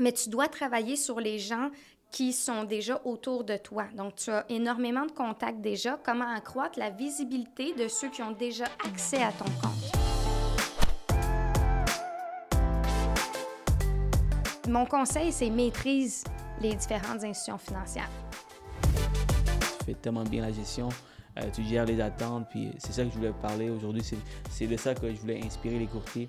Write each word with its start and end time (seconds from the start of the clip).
mais 0.00 0.12
tu 0.12 0.30
dois 0.30 0.48
travailler 0.48 0.96
sur 0.96 1.20
les 1.20 1.38
gens 1.38 1.70
qui 2.10 2.32
sont 2.32 2.64
déjà 2.64 3.00
autour 3.04 3.44
de 3.44 3.56
toi. 3.56 3.84
Donc, 3.96 4.16
tu 4.16 4.30
as 4.30 4.44
énormément 4.48 5.06
de 5.06 5.12
contacts 5.12 5.60
déjà. 5.60 6.00
Comment 6.02 6.28
accroître 6.34 6.78
la 6.78 6.90
visibilité 6.90 7.74
de 7.74 7.86
ceux 7.86 8.08
qui 8.08 8.22
ont 8.22 8.32
déjà 8.32 8.64
accès 8.84 9.22
à 9.22 9.30
ton 9.30 9.44
compte? 9.44 9.92
Mon 14.68 14.86
conseil, 14.86 15.32
c'est 15.32 15.50
maîtrise 15.50 16.24
les 16.60 16.74
différentes 16.74 17.22
institutions 17.22 17.58
financières. 17.58 18.10
Tu 19.78 19.84
fais 19.84 19.94
tellement 19.94 20.24
bien 20.24 20.42
la 20.42 20.52
gestion, 20.52 20.88
euh, 21.38 21.50
tu 21.52 21.62
gères 21.64 21.86
les 21.86 22.00
attentes, 22.00 22.48
puis 22.50 22.72
c'est 22.78 22.92
ça 22.92 23.04
que 23.04 23.10
je 23.10 23.16
voulais 23.16 23.32
parler 23.42 23.70
aujourd'hui. 23.70 24.02
C'est 24.50 24.66
de 24.66 24.76
ça 24.76 24.94
que 24.94 25.12
je 25.12 25.20
voulais 25.20 25.40
inspirer 25.44 25.78
les 25.78 25.86
courtiers. 25.86 26.28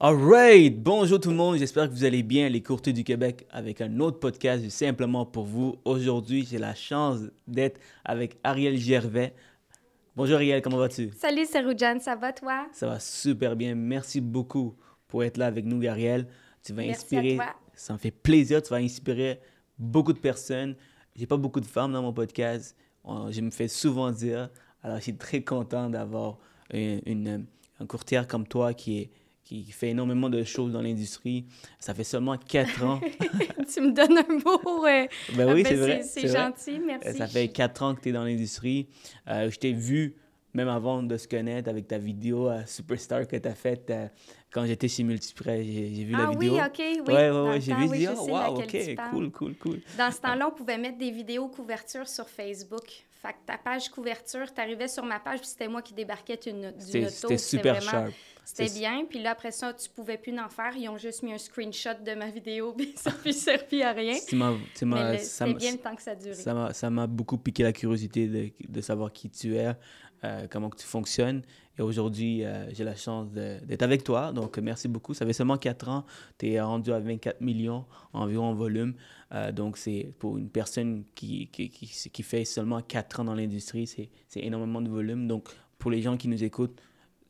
Alright, 0.00 0.80
bonjour 0.80 1.18
tout 1.18 1.30
le 1.30 1.34
monde, 1.34 1.56
j'espère 1.56 1.88
que 1.88 1.92
vous 1.92 2.04
allez 2.04 2.22
bien, 2.22 2.48
les 2.48 2.62
courtiers 2.62 2.92
du 2.92 3.02
Québec, 3.02 3.44
avec 3.50 3.80
un 3.80 3.98
autre 3.98 4.20
podcast 4.20 4.68
simplement 4.70 5.26
pour 5.26 5.44
vous. 5.44 5.74
Aujourd'hui, 5.84 6.46
j'ai 6.48 6.58
la 6.58 6.72
chance 6.76 7.18
d'être 7.48 7.80
avec 8.04 8.38
Ariel 8.44 8.76
Gervais. 8.76 9.34
Bonjour 10.14 10.36
Ariel, 10.36 10.62
comment 10.62 10.76
vas-tu? 10.76 11.10
Salut 11.16 11.44
Seroujane, 11.46 11.98
ça 11.98 12.14
va 12.14 12.32
toi? 12.32 12.68
Ça 12.72 12.86
va 12.86 13.00
super 13.00 13.56
bien, 13.56 13.74
merci 13.74 14.20
beaucoup 14.20 14.76
pour 15.08 15.24
être 15.24 15.36
là 15.36 15.46
avec 15.46 15.64
nous 15.64 15.84
Ariel. 15.88 16.28
Tu 16.62 16.72
vas 16.72 16.82
Merci 16.82 17.16
inspirer, 17.16 17.32
à 17.34 17.36
toi. 17.36 17.54
ça 17.74 17.92
me 17.94 17.98
fait 17.98 18.12
plaisir, 18.12 18.62
tu 18.62 18.70
vas 18.70 18.76
inspirer 18.76 19.40
beaucoup 19.80 20.12
de 20.12 20.20
personnes. 20.20 20.76
J'ai 21.16 21.26
pas 21.26 21.36
beaucoup 21.36 21.60
de 21.60 21.66
femmes 21.66 21.92
dans 21.92 22.02
mon 22.02 22.12
podcast, 22.12 22.76
je 23.04 23.40
me 23.40 23.50
fais 23.50 23.66
souvent 23.66 24.12
dire, 24.12 24.48
alors 24.80 24.98
je 24.98 25.02
suis 25.04 25.16
très 25.16 25.42
content 25.42 25.90
d'avoir 25.90 26.38
une, 26.72 27.00
une- 27.04 27.46
un 27.80 27.86
courtier 27.86 28.20
comme 28.28 28.46
toi 28.46 28.74
qui 28.74 28.98
est 28.98 29.10
qui 29.48 29.72
fait 29.72 29.88
énormément 29.88 30.28
de 30.28 30.44
choses 30.44 30.72
dans 30.72 30.82
l'industrie. 30.82 31.46
Ça 31.78 31.94
fait 31.94 32.04
seulement 32.04 32.36
quatre 32.36 32.84
ans. 32.84 33.00
tu 33.72 33.80
me 33.80 33.92
donnes 33.92 34.18
un 34.18 34.34
mot. 34.44 34.86
euh, 34.86 35.06
ben 35.34 35.48
ah, 35.48 35.54
oui, 35.54 35.62
ben, 35.62 35.68
c'est 35.68 35.76
vrai. 35.76 36.02
C'est 36.02 36.26
vrai. 36.26 36.36
gentil, 36.36 36.78
merci. 36.84 37.16
Ça 37.16 37.26
fait 37.26 37.48
quatre 37.48 37.82
ans 37.82 37.94
que 37.94 38.02
tu 38.02 38.10
es 38.10 38.12
dans 38.12 38.24
l'industrie. 38.24 38.88
Euh, 39.26 39.50
je 39.50 39.58
t'ai 39.58 39.72
vu, 39.72 40.16
même 40.52 40.68
avant 40.68 41.02
de 41.02 41.16
se 41.16 41.26
connaître, 41.26 41.70
avec 41.70 41.88
ta 41.88 41.96
vidéo 41.96 42.50
euh, 42.50 42.60
Superstar 42.66 43.26
que 43.26 43.36
tu 43.36 43.48
as 43.48 43.54
faite 43.54 43.88
euh, 43.88 44.08
quand 44.52 44.66
j'étais 44.66 44.88
chez 44.88 45.02
Multiprêt. 45.02 45.64
J'ai 45.64 46.04
vu 46.04 46.14
ah 46.14 46.24
la 46.24 46.30
vidéo. 46.30 46.54
oui, 46.54 46.60
OK, 46.60 46.78
oui. 46.78 47.14
Ouais, 47.14 47.30
ouais, 47.30 47.48
ouais, 47.48 47.60
j'ai 47.60 47.72
vu, 47.72 47.88
oui, 47.88 48.02
je 48.02 48.10
oh, 48.18 48.28
wow, 48.28 48.58
ok, 48.58 49.10
cool, 49.10 49.30
cool, 49.30 49.54
cool. 49.56 49.80
Dans 49.96 50.10
ce 50.10 50.20
temps-là, 50.20 50.48
on 50.48 50.54
pouvait 50.54 50.76
mettre 50.76 50.98
des 50.98 51.10
vidéos 51.10 51.48
couverture 51.48 52.06
sur 52.06 52.28
Facebook. 52.28 52.84
Fait 53.22 53.32
que 53.32 53.38
ta 53.46 53.56
page 53.56 53.88
couverture, 53.88 54.52
tu 54.52 54.60
arrivais 54.60 54.88
sur 54.88 55.04
ma 55.04 55.18
page, 55.18 55.38
puis 55.38 55.48
c'était 55.48 55.68
moi 55.68 55.80
qui 55.80 55.94
débarquais 55.94 56.36
d'une 56.36 56.66
auto. 56.66 57.08
c'était 57.08 57.38
super 57.38 57.76
vraiment- 57.76 57.90
sharp. 57.90 58.12
C'était 58.48 58.72
bien. 58.72 59.04
Puis 59.04 59.18
là, 59.22 59.32
après 59.32 59.50
ça, 59.50 59.74
tu 59.74 59.90
pouvais 59.90 60.16
plus 60.16 60.36
en 60.38 60.48
faire. 60.48 60.74
Ils 60.74 60.88
ont 60.88 60.96
juste 60.96 61.22
mis 61.22 61.34
un 61.34 61.38
screenshot 61.38 62.02
de 62.02 62.14
ma 62.14 62.30
vidéo, 62.30 62.72
puis 62.76 62.94
ça 62.96 63.10
n'a 63.10 63.16
plus 63.16 63.38
servi 63.38 63.82
à 63.82 63.92
rien. 63.92 64.14
C'était 64.14 64.36
bien 65.54 65.72
le 65.72 65.78
temps 65.78 65.94
que 65.94 66.02
ça 66.02 66.14
durait. 66.14 66.72
Ça 66.72 66.90
m'a, 66.90 67.06
beaucoup 67.06 67.36
piqué 67.36 67.62
la 67.62 67.74
curiosité 67.74 68.26
de, 68.26 68.50
de 68.66 68.80
savoir 68.80 69.12
qui 69.12 69.28
tu 69.28 69.56
es, 69.56 69.74
euh, 70.24 70.46
comment 70.50 70.70
que 70.70 70.78
tu 70.78 70.86
fonctionnes. 70.86 71.42
Et 71.78 71.82
aujourd'hui, 71.82 72.42
euh, 72.42 72.72
j'ai 72.72 72.84
la 72.84 72.96
chance 72.96 73.30
d'être 73.30 73.82
avec 73.82 74.02
toi. 74.02 74.32
Donc, 74.32 74.56
merci 74.58 74.88
beaucoup. 74.88 75.12
Ça 75.12 75.26
fait 75.26 75.34
seulement 75.34 75.58
4 75.58 75.88
ans. 75.90 76.06
Tu 76.38 76.50
es 76.50 76.60
rendu 76.60 76.90
à 76.90 77.00
24 77.00 77.42
millions 77.42 77.84
environ 78.14 78.46
en 78.46 78.54
volume. 78.54 78.94
Euh, 79.32 79.52
donc, 79.52 79.76
c'est 79.76 80.10
pour 80.18 80.38
une 80.38 80.48
personne 80.48 81.04
qui, 81.14 81.48
qui, 81.48 81.68
qui, 81.68 81.86
qui 81.86 82.22
fait 82.22 82.46
seulement 82.46 82.80
4 82.80 83.20
ans 83.20 83.24
dans 83.24 83.34
l'industrie, 83.34 83.86
c'est 83.86 84.10
énormément 84.36 84.80
de 84.80 84.88
volume. 84.88 85.28
Donc, 85.28 85.48
pour 85.78 85.90
les 85.90 86.00
gens 86.00 86.16
qui 86.16 86.28
nous 86.28 86.42
écoutent, 86.42 86.80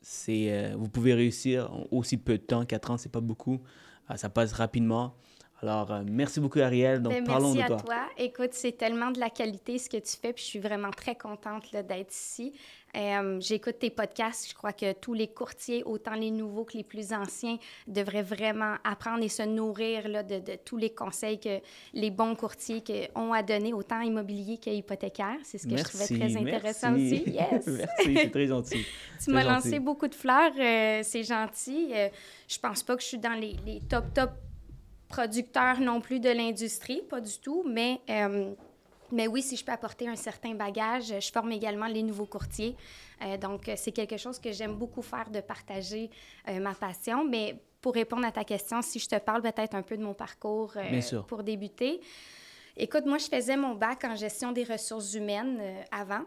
c'est, 0.01 0.51
euh, 0.51 0.75
vous 0.77 0.89
pouvez 0.89 1.13
réussir 1.13 1.71
en 1.73 1.87
aussi 1.91 2.17
peu 2.17 2.33
de 2.37 2.43
temps. 2.43 2.65
4 2.65 2.91
ans, 2.91 2.97
c'est 2.97 3.11
pas 3.11 3.21
beaucoup. 3.21 3.61
Euh, 4.09 4.15
ça 4.15 4.29
passe 4.29 4.53
rapidement. 4.53 5.15
Alors, 5.61 5.91
euh, 5.91 6.03
merci 6.05 6.39
beaucoup, 6.39 6.59
Ariel. 6.59 7.01
Donc, 7.01 7.11
Ben, 7.13 7.23
parlons 7.25 7.53
merci 7.53 7.69
de 7.69 7.73
à 7.73 7.77
toi. 7.77 7.93
toi. 7.95 8.09
Écoute, 8.17 8.51
c'est 8.53 8.71
tellement 8.77 9.11
de 9.11 9.19
la 9.19 9.29
qualité 9.29 9.77
ce 9.77 9.89
que 9.89 9.97
tu 9.97 10.15
fais, 10.15 10.31
puis 10.31 10.43
je 10.43 10.49
suis 10.49 10.59
vraiment 10.59 10.91
très 10.91 11.15
contente 11.15 11.69
d'être 11.73 12.13
ici. 12.13 12.53
Euh, 12.95 13.39
J'écoute 13.41 13.77
tes 13.77 13.89
podcasts. 13.89 14.49
Je 14.49 14.55
crois 14.55 14.71
que 14.71 14.93
tous 14.93 15.13
les 15.13 15.27
courtiers, 15.27 15.83
autant 15.83 16.13
les 16.13 16.31
nouveaux 16.31 16.63
que 16.63 16.77
les 16.77 16.83
plus 16.85 17.11
anciens, 17.13 17.57
devraient 17.87 18.23
vraiment 18.23 18.75
apprendre 18.85 19.21
et 19.23 19.27
se 19.27 19.43
nourrir 19.43 20.07
là, 20.07 20.23
de, 20.23 20.39
de 20.39 20.55
tous 20.63 20.77
les 20.77 20.89
conseils 20.91 21.39
que 21.39 21.59
les 21.93 22.09
bons 22.09 22.35
courtiers 22.35 22.81
ont 23.13 23.33
à 23.33 23.43
donner, 23.43 23.73
autant 23.73 23.99
immobilier 24.01 24.57
qu'hypothécaire. 24.57 25.37
C'est 25.43 25.57
ce 25.57 25.67
que 25.67 25.75
je 25.77 25.83
trouvais 25.83 26.07
très 26.07 26.37
intéressant 26.37 26.91
merci. 26.91 27.21
aussi. 27.21 27.31
Yes! 27.31 27.67
merci, 27.67 28.15
c'est 28.15 28.31
très 28.31 28.47
gentil. 28.47 28.85
Tu 29.23 29.31
m'as 29.31 29.43
lancé 29.43 29.79
beaucoup 29.79 30.07
de 30.07 30.15
fleurs, 30.15 30.53
euh, 30.57 31.01
c'est 31.03 31.23
gentil. 31.23 31.91
Je 32.47 32.57
pense 32.59 32.81
pas 32.81 32.95
que 32.95 33.01
je 33.01 33.07
suis 33.07 33.17
dans 33.19 33.33
les, 33.37 33.57
les 33.65 33.81
top, 33.81 34.05
top 34.13 34.31
producteurs 35.09 35.81
non 35.81 35.99
plus 35.99 36.19
de 36.19 36.29
l'industrie, 36.29 37.01
pas 37.09 37.19
du 37.19 37.37
tout, 37.39 37.63
mais, 37.67 37.99
euh, 38.09 38.53
mais 39.11 39.27
oui, 39.27 39.41
si 39.41 39.57
je 39.57 39.65
peux 39.65 39.71
apporter 39.71 40.07
un 40.07 40.15
certain 40.15 40.53
bagage, 40.53 41.13
je 41.19 41.31
forme 41.31 41.51
également 41.51 41.87
les 41.87 42.03
nouveaux 42.03 42.27
courtiers. 42.27 42.77
Euh, 43.23 43.35
donc, 43.37 43.69
c'est 43.75 43.91
quelque 43.91 44.17
chose 44.17 44.39
que 44.39 44.51
j'aime 44.51 44.75
beaucoup 44.75 45.01
faire, 45.01 45.29
de 45.29 45.41
partager 45.41 46.09
euh, 46.47 46.59
ma 46.59 46.75
passion. 46.75 47.25
Mais 47.25 47.59
pour 47.81 47.95
répondre 47.95 48.25
à 48.25 48.31
ta 48.31 48.43
question, 48.43 48.81
si 48.81 48.99
je 48.99 49.07
te 49.09 49.17
parle 49.17 49.41
peut-être 49.41 49.73
un 49.73 49.81
peu 49.81 49.97
de 49.97 50.03
mon 50.03 50.13
parcours 50.13 50.73
pour 51.27 51.43
débuter. 51.43 51.99
Écoute, 52.77 53.05
moi, 53.05 53.17
je 53.17 53.25
faisais 53.25 53.57
mon 53.57 53.73
bac 53.73 54.03
en 54.03 54.15
gestion 54.15 54.51
des 54.51 54.63
ressources 54.63 55.13
humaines 55.15 55.59
avant. 55.91 56.23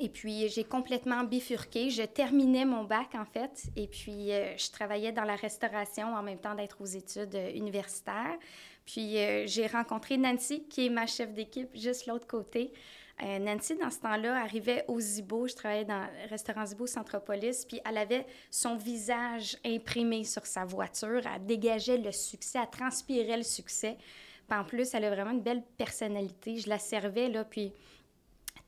Et 0.00 0.08
puis, 0.08 0.48
j'ai 0.48 0.64
complètement 0.64 1.24
bifurqué. 1.24 1.90
Je 1.90 2.02
terminais 2.02 2.64
mon 2.64 2.84
bac, 2.84 3.14
en 3.14 3.24
fait. 3.24 3.64
Et 3.74 3.88
puis, 3.88 4.32
euh, 4.32 4.56
je 4.56 4.70
travaillais 4.70 5.12
dans 5.12 5.24
la 5.24 5.34
restauration 5.34 6.14
en 6.14 6.22
même 6.22 6.38
temps 6.38 6.54
d'être 6.54 6.80
aux 6.80 6.86
études 6.86 7.34
euh, 7.34 7.50
universitaires. 7.52 8.36
Puis, 8.84 9.18
euh, 9.18 9.44
j'ai 9.46 9.66
rencontré 9.66 10.16
Nancy, 10.16 10.64
qui 10.68 10.86
est 10.86 10.90
ma 10.90 11.06
chef 11.06 11.32
d'équipe, 11.32 11.70
juste 11.74 12.06
l'autre 12.06 12.26
côté. 12.26 12.72
Nancy, 13.20 13.74
dans 13.74 13.90
ce 13.90 13.98
temps-là, 13.98 14.40
arrivait 14.40 14.84
au 14.86 15.00
Zibo. 15.00 15.48
Je 15.48 15.54
travaillais 15.56 15.84
dans 15.84 16.02
le 16.02 16.30
restaurant 16.30 16.64
Zibo 16.64 16.86
Centropolis. 16.86 17.64
Puis, 17.66 17.80
elle 17.84 17.98
avait 17.98 18.24
son 18.48 18.76
visage 18.76 19.56
imprimé 19.66 20.22
sur 20.22 20.46
sa 20.46 20.64
voiture. 20.64 21.22
Elle 21.26 21.44
dégageait 21.44 21.98
le 21.98 22.12
succès, 22.12 22.60
elle 22.62 22.70
transpirait 22.70 23.38
le 23.38 23.42
succès. 23.42 23.96
Puis, 24.48 24.56
en 24.56 24.62
plus, 24.62 24.94
elle 24.94 25.04
a 25.04 25.10
vraiment 25.10 25.32
une 25.32 25.42
belle 25.42 25.64
personnalité. 25.76 26.58
Je 26.58 26.68
la 26.68 26.78
servais, 26.78 27.28
là, 27.28 27.44
puis 27.44 27.72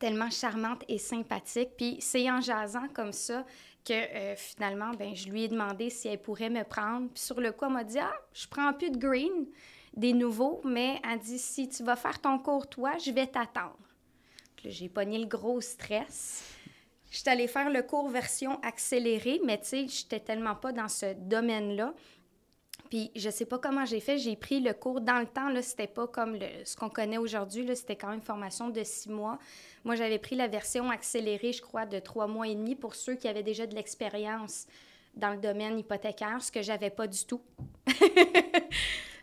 tellement 0.00 0.31
charmante 0.31 0.83
et 0.88 0.99
sympathique. 0.99 1.71
Puis 1.77 1.99
c'est 2.00 2.28
en 2.28 2.41
jasant 2.41 2.88
comme 2.93 3.12
ça 3.12 3.44
que 3.84 3.93
euh, 3.93 4.34
finalement, 4.34 4.91
ben, 4.99 5.15
je 5.15 5.28
lui 5.28 5.44
ai 5.44 5.49
demandé 5.49 5.91
si 5.91 6.09
elle 6.09 6.21
pourrait 6.21 6.50
me 6.50 6.65
prendre. 6.65 7.09
Puis 7.11 7.22
sur 7.22 7.41
le 7.41 7.53
coup, 7.53 7.66
elle 7.66 7.72
m'a 7.72 7.84
dit 7.84 7.99
Ah, 8.00 8.12
je 8.33 8.49
prends 8.49 8.72
plus 8.72 8.91
de 8.91 8.99
green, 8.99 9.47
des 9.94 10.12
nouveaux, 10.12 10.61
mais 10.65 11.00
elle 11.09 11.21
dit 11.21 11.38
Si 11.38 11.69
tu 11.69 11.84
vas 11.84 11.94
faire 11.94 12.21
ton 12.21 12.38
cours, 12.38 12.69
toi, 12.69 12.99
je 12.99 13.12
vais 13.12 13.27
t'attendre. 13.27 13.78
J'ai 14.65 14.88
pogné 14.88 15.19
le 15.19 15.27
gros 15.27 15.61
stress. 15.61 16.44
Je 17.11 17.19
suis 17.19 17.28
allée 17.28 17.49
faire 17.49 17.71
le 17.71 17.82
cours 17.82 18.09
version 18.09 18.61
accélérée, 18.62 19.41
mais 19.44 19.59
tu 19.59 19.67
sais, 19.67 19.88
j'étais 19.88 20.21
tellement 20.21 20.55
pas 20.55 20.72
dans 20.72 20.88
ce 20.88 21.15
domaine-là. 21.15 21.94
Puis 22.88 23.10
je 23.14 23.30
sais 23.30 23.44
pas 23.44 23.58
comment 23.58 23.84
j'ai 23.84 24.00
fait, 24.00 24.18
j'ai 24.18 24.36
pris 24.36 24.60
le 24.60 24.72
cours 24.72 25.00
dans 25.00 25.18
le 25.18 25.26
temps, 25.26 25.48
là, 25.48 25.62
c'était 25.62 25.86
pas 25.86 26.06
comme 26.06 26.38
ce 26.64 26.76
qu'on 26.76 26.88
connaît 26.88 27.18
aujourd'hui, 27.18 27.64
là, 27.64 27.74
c'était 27.74 27.96
quand 27.96 28.08
même 28.08 28.18
une 28.18 28.24
formation 28.24 28.70
de 28.70 28.82
six 28.82 29.08
mois. 29.08 29.38
Moi, 29.84 29.94
j'avais 29.94 30.19
pris 30.19 30.37
la 30.37 30.49
version 30.49 30.90
accélérée, 30.90 31.52
je 31.52 31.62
crois, 31.62 31.87
de 31.87 31.99
trois 31.99 32.26
mois 32.26 32.49
et 32.49 32.55
demi 32.55 32.75
pour 32.75 32.94
ceux 32.94 33.14
qui 33.14 33.28
avaient 33.28 33.43
déjà 33.43 33.66
de 33.66 33.75
l'expérience 33.75 34.66
dans 35.14 35.31
le 35.31 35.38
domaine 35.38 35.78
hypothécaire, 35.78 36.40
ce 36.40 36.52
que 36.52 36.62
j'avais 36.62 36.90
pas 36.90 37.06
du 37.06 37.25
tout. 37.25 37.40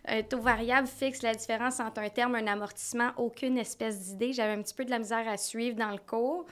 un 0.08 0.22
taux 0.22 0.40
variable 0.40 0.88
fixe 0.88 1.22
la 1.22 1.34
différence 1.34 1.80
entre 1.80 2.00
un 2.00 2.08
terme 2.08 2.34
un 2.34 2.46
amortissement, 2.46 3.10
aucune 3.16 3.58
espèce 3.58 4.00
d'idée. 4.00 4.32
J'avais 4.32 4.52
un 4.52 4.62
petit 4.62 4.74
peu 4.74 4.84
de 4.84 4.90
la 4.90 4.98
misère 4.98 5.28
à 5.28 5.36
suivre 5.36 5.76
dans 5.76 5.90
le 5.90 5.98
cours. 5.98 6.46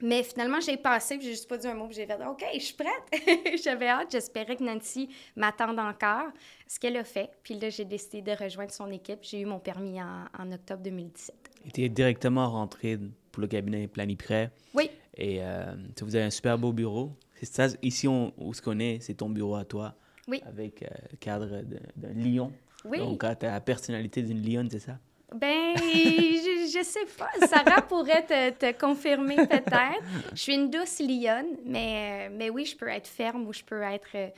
Mais 0.00 0.22
finalement, 0.22 0.60
j'ai 0.60 0.76
passé, 0.76 1.16
puis 1.16 1.26
j'ai 1.26 1.32
juste 1.32 1.48
pas 1.48 1.56
dit 1.58 1.66
un 1.66 1.74
mot, 1.74 1.86
puis 1.86 1.96
j'ai 1.96 2.06
fait 2.06 2.18
OK, 2.24 2.44
je 2.54 2.58
suis 2.60 2.74
prête. 2.74 3.60
J'avais 3.64 3.88
hâte, 3.88 4.12
j'espérais 4.12 4.54
que 4.56 4.62
Nancy 4.62 5.08
m'attende 5.34 5.78
encore, 5.80 6.28
ce 6.68 6.78
qu'elle 6.78 6.96
a 6.96 7.04
fait. 7.04 7.30
Puis 7.42 7.54
là, 7.58 7.68
j'ai 7.70 7.84
décidé 7.84 8.22
de 8.22 8.30
rejoindre 8.32 8.70
son 8.70 8.90
équipe. 8.90 9.18
J'ai 9.22 9.40
eu 9.40 9.44
mon 9.44 9.58
permis 9.58 10.00
en, 10.00 10.26
en 10.38 10.52
octobre 10.52 10.82
2017. 10.84 11.34
Tu 11.74 11.82
es 11.82 11.88
directement 11.88 12.48
rentré 12.48 12.98
pour 13.32 13.40
le 13.40 13.48
cabinet 13.48 13.88
Planiprêt. 13.88 14.50
Oui, 14.74 14.90
Et 15.16 15.42
euh, 15.42 15.74
vous 16.00 16.14
avez 16.14 16.24
un 16.26 16.30
super 16.30 16.56
beau 16.58 16.72
bureau. 16.72 17.12
C'est 17.34 17.46
ça, 17.46 17.66
ici, 17.82 18.06
on, 18.06 18.32
où 18.36 18.54
se 18.54 18.62
connaît, 18.62 18.98
c'est 19.00 19.14
ton 19.14 19.28
bureau 19.30 19.56
à 19.56 19.64
toi. 19.64 19.94
Oui. 20.28 20.40
Avec 20.46 20.82
euh, 20.82 20.86
le 21.10 21.16
cadre 21.16 21.62
de- 21.62 21.80
d'un 21.96 22.12
lion. 22.14 22.52
oui. 22.84 22.98
Donc, 22.98 23.20
tu 23.20 23.46
as 23.46 23.50
la 23.50 23.60
personnalité 23.60 24.22
d'une 24.22 24.42
lionne, 24.48 24.68
c'est 24.70 24.78
ça? 24.78 24.98
Ben, 25.34 25.74
je, 25.76 26.70
je 26.78 26.82
sais 26.84 27.04
pas. 27.18 27.28
Sarah 27.46 27.82
pourrait 27.82 28.24
te, 28.24 28.50
te 28.50 28.78
confirmer 28.78 29.36
peut-être. 29.36 30.02
Je 30.32 30.36
suis 30.40 30.54
une 30.54 30.70
douce 30.70 31.00
lionne, 31.00 31.56
mais, 31.66 32.30
mais 32.30 32.48
oui, 32.50 32.64
je 32.64 32.76
peux 32.76 32.88
être 32.88 33.06
ferme 33.06 33.46
ou 33.46 33.52
je 33.52 33.62
peux 33.62 33.82
être. 33.82 34.06
Euh, 34.14 34.28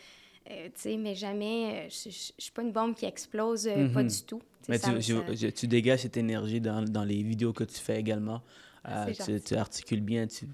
euh, 0.50 0.66
tu 0.74 0.80
sais, 0.80 0.96
mais 0.96 1.14
jamais. 1.14 1.88
je, 1.90 2.08
ne 2.08 2.12
suis 2.12 2.52
pas 2.52 2.62
une 2.62 2.72
bombe 2.72 2.94
qui 2.96 3.04
explose, 3.06 3.64
pas 3.94 4.02
Mhm. 4.02 4.08
du 4.08 4.22
tout. 4.24 4.42
Mais 4.68 4.78
Ça- 4.78 4.92
tu, 4.92 5.00
ça- 5.02 5.22
je- 5.28 5.34
je- 5.36 5.46
tu 5.48 5.68
dégages 5.68 6.00
cette 6.00 6.16
énergie 6.16 6.60
dans, 6.60 6.82
dans 6.84 7.04
les 7.04 7.22
vidéos 7.22 7.52
que 7.52 7.64
tu 7.64 7.78
fais 7.78 7.98
également. 8.00 8.42
Ah, 8.82 9.06
Euh, 9.06 9.12
tu, 9.12 9.40
tu 9.40 9.54
articules 9.54 10.00
bien, 10.00 10.26
tu 10.26 10.46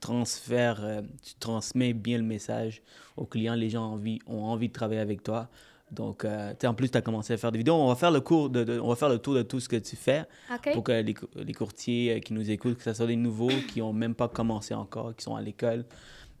transfères, 0.00 0.84
euh, 0.84 1.02
tu 1.22 1.34
transmets 1.38 1.92
bien 1.92 2.18
le 2.18 2.24
message 2.24 2.82
aux 3.16 3.26
clients. 3.26 3.54
Les 3.54 3.70
gens 3.70 3.82
ont 3.90 3.94
envie, 3.94 4.18
ont 4.26 4.42
envie 4.44 4.68
de 4.68 4.72
travailler 4.72 5.00
avec 5.00 5.22
toi. 5.22 5.48
Donc, 5.90 6.24
euh, 6.24 6.50
tu 6.50 6.56
sais, 6.62 6.66
en 6.66 6.74
plus, 6.74 6.90
tu 6.90 6.98
as 6.98 7.02
commencé 7.02 7.32
à 7.32 7.36
faire 7.36 7.52
des 7.52 7.58
vidéos. 7.58 7.74
On 7.74 7.86
va 7.88 7.94
faire 7.94 8.10
le 8.10 8.20
cours 8.20 8.50
de, 8.50 8.64
de- 8.64 8.80
on 8.80 8.88
va 8.88 8.96
faire 8.96 9.08
le 9.08 9.18
tour 9.18 9.34
de 9.34 9.42
tout 9.42 9.60
ce 9.60 9.68
que 9.68 9.76
tu 9.76 9.94
fais 9.94 10.24
OK. 10.52 10.72
pour 10.72 10.82
que 10.84 10.92
les, 10.92 11.14
cou- 11.14 11.28
les 11.36 11.54
courtiers 11.54 12.14
euh, 12.16 12.18
qui 12.20 12.32
nous 12.32 12.50
écoutent, 12.50 12.76
que 12.76 12.82
ce 12.82 12.92
soit 12.92 13.06
des 13.06 13.14
nouveaux 13.16 13.52
qui 13.72 13.78
n'ont 13.78 13.92
même 13.92 14.14
pas 14.14 14.28
commencé 14.28 14.74
encore, 14.74 15.14
qui 15.14 15.22
sont 15.22 15.36
à 15.36 15.40
l'école, 15.40 15.84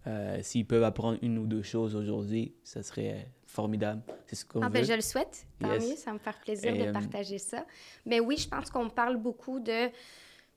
euh, 0.08 0.38
s'ils 0.42 0.66
peuvent 0.66 0.82
apprendre 0.84 1.18
une 1.22 1.38
ou 1.38 1.46
deux 1.46 1.62
choses 1.62 1.94
aujourd'hui, 1.94 2.54
ça 2.64 2.82
serait 2.82 3.28
formidable. 3.46 4.02
C'est 4.26 4.36
ce 4.36 4.44
qu'on 4.44 4.60
Ah, 4.62 4.66
veut. 4.66 4.72
ben, 4.72 4.84
je 4.84 4.92
le 4.94 5.00
souhaite. 5.00 5.46
Tant 5.60 5.72
Yes. 5.72 5.88
mieux, 5.90 5.96
ça 5.96 6.12
me 6.12 6.18
faire 6.18 6.38
plaisir 6.40 6.74
Et, 6.74 6.78
de 6.78 6.88
euh, 6.88 6.92
partager 6.92 7.38
ça. 7.38 7.64
Mais 8.04 8.18
oui, 8.20 8.36
je 8.36 8.48
pense 8.48 8.68
qu'on 8.70 8.88
parle 8.90 9.16
beaucoup 9.16 9.60
de 9.60 9.90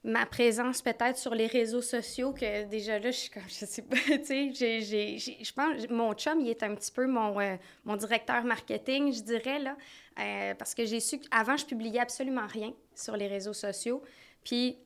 ma 0.03 0.25
présence 0.25 0.81
peut-être 0.81 1.17
sur 1.17 1.35
les 1.35 1.47
réseaux 1.47 1.81
sociaux, 1.81 2.31
que 2.33 2.63
déjà 2.65 2.99
là, 2.99 3.11
je 3.11 3.17
suis 3.17 3.29
comme, 3.29 3.43
je 3.47 3.65
sais 3.65 3.81
pas, 3.81 3.97
tu 4.07 4.53
sais, 4.55 5.17
je 5.17 5.53
pense, 5.53 5.89
mon 5.89 6.13
chum, 6.13 6.39
il 6.39 6.49
est 6.49 6.63
un 6.63 6.73
petit 6.75 6.91
peu 6.91 7.05
mon, 7.05 7.39
euh, 7.39 7.55
mon 7.83 7.97
directeur 7.97 8.43
marketing, 8.43 9.13
je 9.13 9.21
dirais, 9.21 9.59
là, 9.59 9.75
euh, 10.19 10.53
parce 10.55 10.73
que 10.73 10.85
j'ai 10.85 10.99
su 10.99 11.19
qu'avant, 11.19 11.57
je 11.57 11.65
publiais 11.65 11.99
absolument 11.99 12.47
rien 12.47 12.73
sur 12.95 13.17
les 13.17 13.27
réseaux 13.27 13.53
sociaux. 13.53 14.01
Puis 14.43 14.77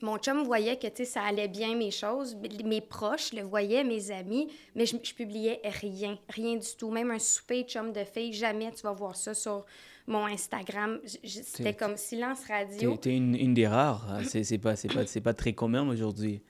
mon 0.00 0.16
chum 0.16 0.42
voyait 0.42 0.78
que 0.78 0.86
tu 0.86 0.98
sais, 0.98 1.04
ça 1.04 1.22
allait 1.22 1.48
bien 1.48 1.74
mes 1.74 1.90
choses, 1.90 2.36
mes 2.64 2.80
proches 2.80 3.32
le 3.32 3.42
voyaient, 3.42 3.84
mes 3.84 4.10
amis, 4.10 4.48
mais 4.74 4.86
je, 4.86 4.96
je 5.02 5.12
publiais 5.12 5.60
rien, 5.64 6.18
rien 6.28 6.56
du 6.56 6.76
tout. 6.78 6.90
Même 6.90 7.10
un 7.10 7.18
souper 7.18 7.64
chum 7.64 7.92
de 7.92 8.04
fille, 8.04 8.32
jamais 8.32 8.72
tu 8.72 8.82
vas 8.82 8.92
voir 8.92 9.16
ça 9.16 9.34
sur 9.34 9.66
mon 10.08 10.24
Instagram. 10.26 10.98
C'était 11.24 11.74
comme 11.74 11.96
silence 11.96 12.40
radio. 12.48 12.96
t'es 12.96 13.16
une, 13.16 13.34
une 13.34 13.54
des 13.54 13.66
rares. 13.68 14.06
hein. 14.10 14.22
C'est 14.24 14.58
pas, 14.58 14.74
pas, 14.74 15.20
pas 15.22 15.34
très 15.34 15.52
commun 15.52 15.88
aujourd'hui. 15.88 16.42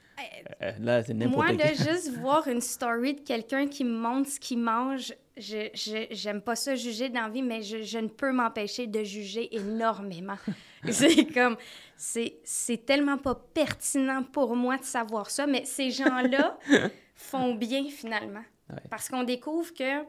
Euh, 0.63 0.73
là, 0.81 1.03
c'est 1.03 1.15
n'importe 1.15 1.37
Moi, 1.37 1.53
là, 1.53 1.73
juste 1.75 2.11
voir 2.21 2.49
une 2.49 2.61
story 2.61 3.15
de 3.15 3.21
quelqu'un 3.21 3.69
qui 3.69 3.85
me 3.85 3.97
montre 3.97 4.29
ce 4.31 4.41
qu'il 4.41 4.59
mange, 4.59 5.13
je, 5.37 5.69
j'aime 6.11 6.41
pas 6.41 6.57
ça 6.57 6.75
juger 6.75 7.09
d'envie, 7.09 7.43
mais 7.43 7.63
je, 7.63 7.83
je 7.83 7.99
ne 7.99 8.09
peux 8.09 8.33
m'empêcher 8.33 8.87
de 8.87 9.05
juger 9.05 9.55
énormément. 9.55 10.37
c'est 10.91 11.27
comme, 11.27 11.57
c'est, 11.97 12.37
c'est 12.45 12.85
tellement 12.85 13.19
pas 13.19 13.35
pertinent 13.55 14.23
pour 14.25 14.57
moi 14.57 14.79
de 14.79 14.85
savoir 14.85 15.31
ça, 15.31 15.47
mais 15.47 15.65
ces 15.65 15.91
gens-là 15.91 16.59
font 17.15 17.55
bien 17.55 17.85
finalement. 17.91 18.45
Ouais. 18.71 18.81
Parce 18.91 19.09
qu'on 19.09 19.23
découvre 19.25 19.73
que 19.73 20.03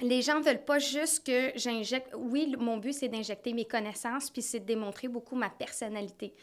les 0.00 0.22
gens 0.22 0.40
veulent 0.40 0.64
pas 0.64 0.78
juste 0.78 1.26
que 1.26 1.52
j'injecte. 1.56 2.14
Oui, 2.16 2.54
mon 2.58 2.76
but, 2.76 2.92
c'est 2.92 3.08
d'injecter 3.08 3.52
mes 3.52 3.64
connaissances, 3.64 4.30
puis 4.30 4.42
c'est 4.42 4.60
de 4.60 4.66
démontrer 4.66 5.08
beaucoup 5.08 5.36
ma 5.36 5.50
personnalité. 5.50 6.34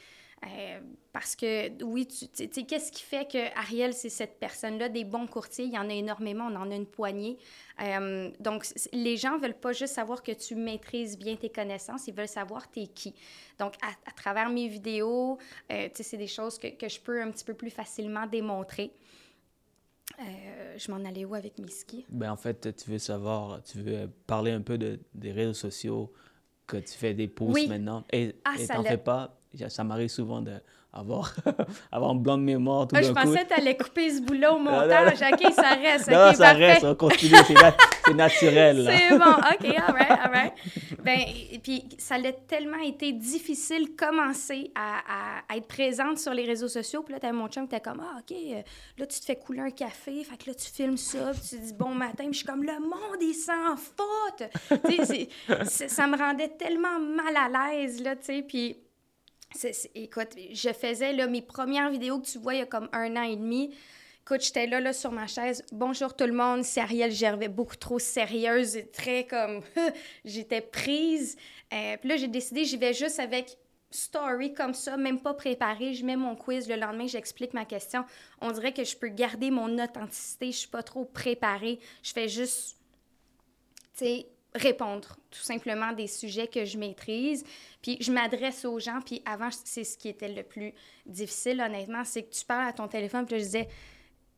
Euh, 0.45 0.79
parce 1.13 1.35
que, 1.37 1.83
oui, 1.83 2.05
tu 2.05 2.27
sais, 2.33 2.63
qu'est-ce 2.63 2.91
qui 2.91 3.03
fait 3.03 3.29
que 3.31 3.57
Ariel, 3.57 3.93
c'est 3.93 4.09
cette 4.09 4.39
personne-là? 4.39 4.89
Des 4.89 5.05
bons 5.05 5.27
courtiers, 5.27 5.65
il 5.65 5.73
y 5.73 5.77
en 5.77 5.89
a 5.89 5.93
énormément, 5.93 6.47
on 6.51 6.55
en 6.55 6.69
a 6.69 6.75
une 6.75 6.87
poignée. 6.87 7.37
Euh, 7.81 8.29
donc, 8.39 8.65
les 8.91 9.15
gens 9.15 9.37
veulent 9.37 9.53
pas 9.57 9.71
juste 9.71 9.93
savoir 9.93 10.21
que 10.21 10.33
tu 10.33 10.55
maîtrises 10.55 11.17
bien 11.17 11.35
tes 11.37 11.49
connaissances, 11.49 12.07
ils 12.07 12.13
veulent 12.13 12.27
savoir 12.27 12.69
t'es 12.69 12.87
qui. 12.87 13.13
Donc, 13.57 13.75
à, 13.81 13.91
à 14.09 14.11
travers 14.11 14.49
mes 14.49 14.67
vidéos, 14.67 15.37
euh, 15.71 15.87
tu 15.87 15.97
sais, 15.97 16.03
c'est 16.03 16.17
des 16.17 16.27
choses 16.27 16.57
que, 16.57 16.67
que 16.67 16.89
je 16.89 16.99
peux 16.99 17.21
un 17.21 17.31
petit 17.31 17.45
peu 17.45 17.53
plus 17.53 17.69
facilement 17.71 18.25
démontrer. 18.27 18.91
Euh, 20.19 20.75
je 20.77 20.91
m'en 20.91 21.03
allais 21.05 21.25
où 21.25 21.33
avec 21.35 21.57
mes 21.57 21.69
skis? 21.69 22.05
Ben, 22.09 22.31
en 22.31 22.37
fait, 22.37 22.75
tu 22.75 22.89
veux 22.89 22.99
savoir, 22.99 23.63
tu 23.63 23.79
veux 23.79 24.09
parler 24.27 24.51
un 24.51 24.61
peu 24.61 24.77
de, 24.77 24.99
des 25.13 25.31
réseaux 25.31 25.53
sociaux, 25.53 26.13
que 26.67 26.77
tu 26.77 26.93
fais 26.93 27.13
des 27.13 27.27
posts 27.27 27.53
Oui. 27.53 27.67
maintenant. 27.67 28.05
Et 28.11 28.35
Ah, 28.45 28.55
et 28.59 28.67
t'en 28.67 28.83
fais 28.83 28.97
pas. 28.97 29.39
Ça 29.67 29.83
m'arrive 29.83 30.09
souvent 30.09 30.41
d'avoir 30.41 30.61
avoir 30.93 32.11
un 32.11 32.15
blanc 32.15 32.37
de 32.37 32.43
mémoire 32.43 32.87
tout 32.87 32.95
Ah, 32.95 33.01
je 33.01 33.11
d'un 33.11 33.13
coup. 33.21 33.27
pensais 33.27 33.43
que 33.43 33.47
tu 33.47 33.59
allais 33.59 33.75
couper 33.75 34.11
ce 34.11 34.21
bout-là 34.21 34.53
au 34.53 34.59
non, 34.61 34.71
montage. 34.71 35.13
OK, 35.33 35.51
ça 35.53 35.73
reste. 35.73 36.09
non, 36.09 36.31
ça 36.33 36.37
parfait. 36.37 36.73
reste, 36.73 36.83
on 36.85 36.95
continue, 36.95 37.35
c'est 37.47 37.53
nat- 37.53 37.77
c'est 38.05 38.13
naturel. 38.13 38.83
là. 38.83 38.97
C'est 38.97 39.17
bon, 39.17 39.25
OK, 39.25 39.75
all 39.75 39.93
right, 39.95 40.11
all 40.11 40.31
right. 40.31 40.53
Ben, 41.03 41.19
et 41.51 41.59
puis, 41.59 41.83
ça 41.97 42.15
a 42.15 42.31
tellement 42.31 42.77
été 42.79 43.11
difficile 43.11 43.85
de 43.85 43.95
commencer 43.95 44.71
à, 44.75 44.97
à- 44.99 45.53
à 45.53 45.57
être 45.57 45.67
présente 45.67 46.19
sur 46.19 46.33
les 46.33 46.45
réseaux 46.45 46.67
sociaux. 46.67 47.01
Puis 47.03 47.13
là, 47.13 47.19
t'as 47.19 47.31
mon 47.31 47.47
chum 47.47 47.67
qui 47.67 47.75
était 47.75 47.83
comme, 47.89 48.01
ah, 48.01 48.19
OK, 48.19 48.31
euh, 48.35 48.61
là, 48.97 49.05
tu 49.07 49.19
te 49.19 49.25
fais 49.25 49.35
couler 49.35 49.61
un 49.61 49.71
café. 49.71 50.23
Fait 50.23 50.37
que 50.37 50.49
là, 50.49 50.55
tu 50.55 50.69
filmes 50.71 50.97
ça. 50.97 51.31
Puis 51.33 51.41
tu 51.49 51.59
dis 51.59 51.73
bon 51.73 51.89
matin. 51.95 52.23
Puis 52.25 52.33
je 52.33 52.37
suis 52.37 52.45
comme, 52.45 52.63
le 52.63 52.79
monde, 52.79 53.17
il 53.21 53.33
s'en. 53.33 53.75
Tu 54.37 55.05
sais, 55.05 55.27
c'est- 55.65 55.87
ça 55.89 56.07
me 56.07 56.17
rendait 56.17 56.49
tellement 56.49 56.99
mal 56.99 57.35
à 57.35 57.71
l'aise, 57.73 58.01
là, 58.01 58.15
tu 58.15 58.25
sais. 58.25 58.45
Puis, 58.47 58.77
écoute, 59.95 60.29
je 60.51 60.69
faisais 60.73 61.13
là, 61.13 61.27
mes 61.27 61.41
premières 61.41 61.89
vidéos 61.89 62.19
que 62.19 62.27
tu 62.27 62.37
vois 62.37 62.55
il 62.55 62.59
y 62.59 62.61
a 62.61 62.65
comme 62.65 62.89
un 62.91 63.15
an 63.15 63.23
et 63.23 63.35
demi. 63.35 63.75
Écoute, 64.21 64.41
j'étais 64.41 64.67
là, 64.67 64.79
là 64.79 64.93
sur 64.93 65.11
ma 65.11 65.27
chaise. 65.27 65.63
Bonjour 65.71 66.15
tout 66.15 66.25
le 66.25 66.33
monde, 66.33 66.63
c'est 66.63 66.79
Ariel 66.79 67.11
Gervais, 67.11 67.49
beaucoup 67.49 67.75
trop 67.75 67.99
sérieuse 67.99 68.79
très 68.93 69.27
comme. 69.27 69.61
J'étais 70.25 70.61
prise. 70.61 71.35
Euh, 71.73 71.97
puis 71.97 72.09
là, 72.09 72.15
j'ai 72.15 72.29
décidé, 72.29 72.63
j'y 72.63 72.77
vais 72.77 72.93
juste 72.93 73.19
avec 73.19 73.57
story 73.91 74.53
comme 74.53 74.73
ça, 74.73 74.95
même 74.95 75.19
pas 75.19 75.33
préparé. 75.33 75.93
Je 75.93 76.05
mets 76.05 76.15
mon 76.15 76.35
quiz 76.35 76.69
le 76.69 76.75
lendemain, 76.75 77.05
j'explique 77.05 77.53
ma 77.53 77.65
question. 77.65 78.05
On 78.39 78.51
dirait 78.51 78.73
que 78.73 78.85
je 78.85 78.95
peux 78.95 79.09
garder 79.09 79.51
mon 79.51 79.77
authenticité. 79.77 80.51
Je 80.51 80.57
suis 80.57 80.69
pas 80.69 80.83
trop 80.83 81.03
préparée. 81.03 81.79
Je 82.01 82.13
fais 82.13 82.29
juste 82.29 82.77
tu 83.97 84.05
sais, 84.05 84.27
répondre 84.55 85.17
tout 85.31 85.41
simplement 85.41 85.91
des 85.93 86.07
sujets 86.07 86.47
que 86.47 86.65
je 86.65 86.77
maîtrise. 86.77 87.43
Puis 87.81 87.97
je 87.99 88.11
m'adresse 88.11 88.65
aux 88.65 88.79
gens. 88.79 88.99
Puis 89.05 89.21
avant, 89.25 89.49
c'est 89.51 89.83
ce 89.83 89.97
qui 89.97 90.09
était 90.09 90.29
le 90.29 90.43
plus 90.43 90.73
difficile, 91.05 91.61
honnêtement, 91.61 92.03
c'est 92.03 92.23
que 92.23 92.33
tu 92.33 92.45
parles 92.45 92.69
à 92.69 92.73
ton 92.73 92.87
téléphone. 92.87 93.25
Puis 93.25 93.39
je 93.39 93.43
disais, 93.43 93.67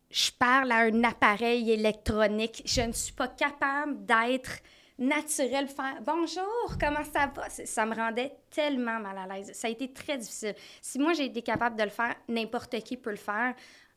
je 0.10 0.32
parle 0.32 0.72
à 0.72 0.80
un 0.80 1.04
appareil 1.04 1.72
électronique. 1.72 2.62
Je 2.66 2.82
ne 2.82 2.94
suis 2.94 3.14
pas 3.14 3.28
capable 3.28 4.06
d'être 4.06 4.62
naturel, 4.98 5.68
faire 5.68 6.02
bonjour, 6.06 6.78
comment 6.80 7.04
ça 7.04 7.28
va? 7.36 7.50
Ça 7.50 7.86
me 7.86 7.94
rendait 7.94 8.32
tellement 8.50 9.00
mal 9.00 9.18
à 9.18 9.28
l'aise. 9.28 9.52
Ça 9.54 9.68
a 9.68 9.70
été 9.70 9.92
très 9.92 10.18
difficile. 10.18 10.56
Si 10.82 11.00
moi 11.00 11.14
j'ai 11.14 11.26
été 11.26 11.42
capable 11.42 11.76
de 11.76 11.84
le 11.84 11.90
faire, 11.90 12.16
n'importe 12.30 12.80
qui 12.82 12.96
peut 12.96 13.10
le 13.10 13.18
faire. 13.18 13.54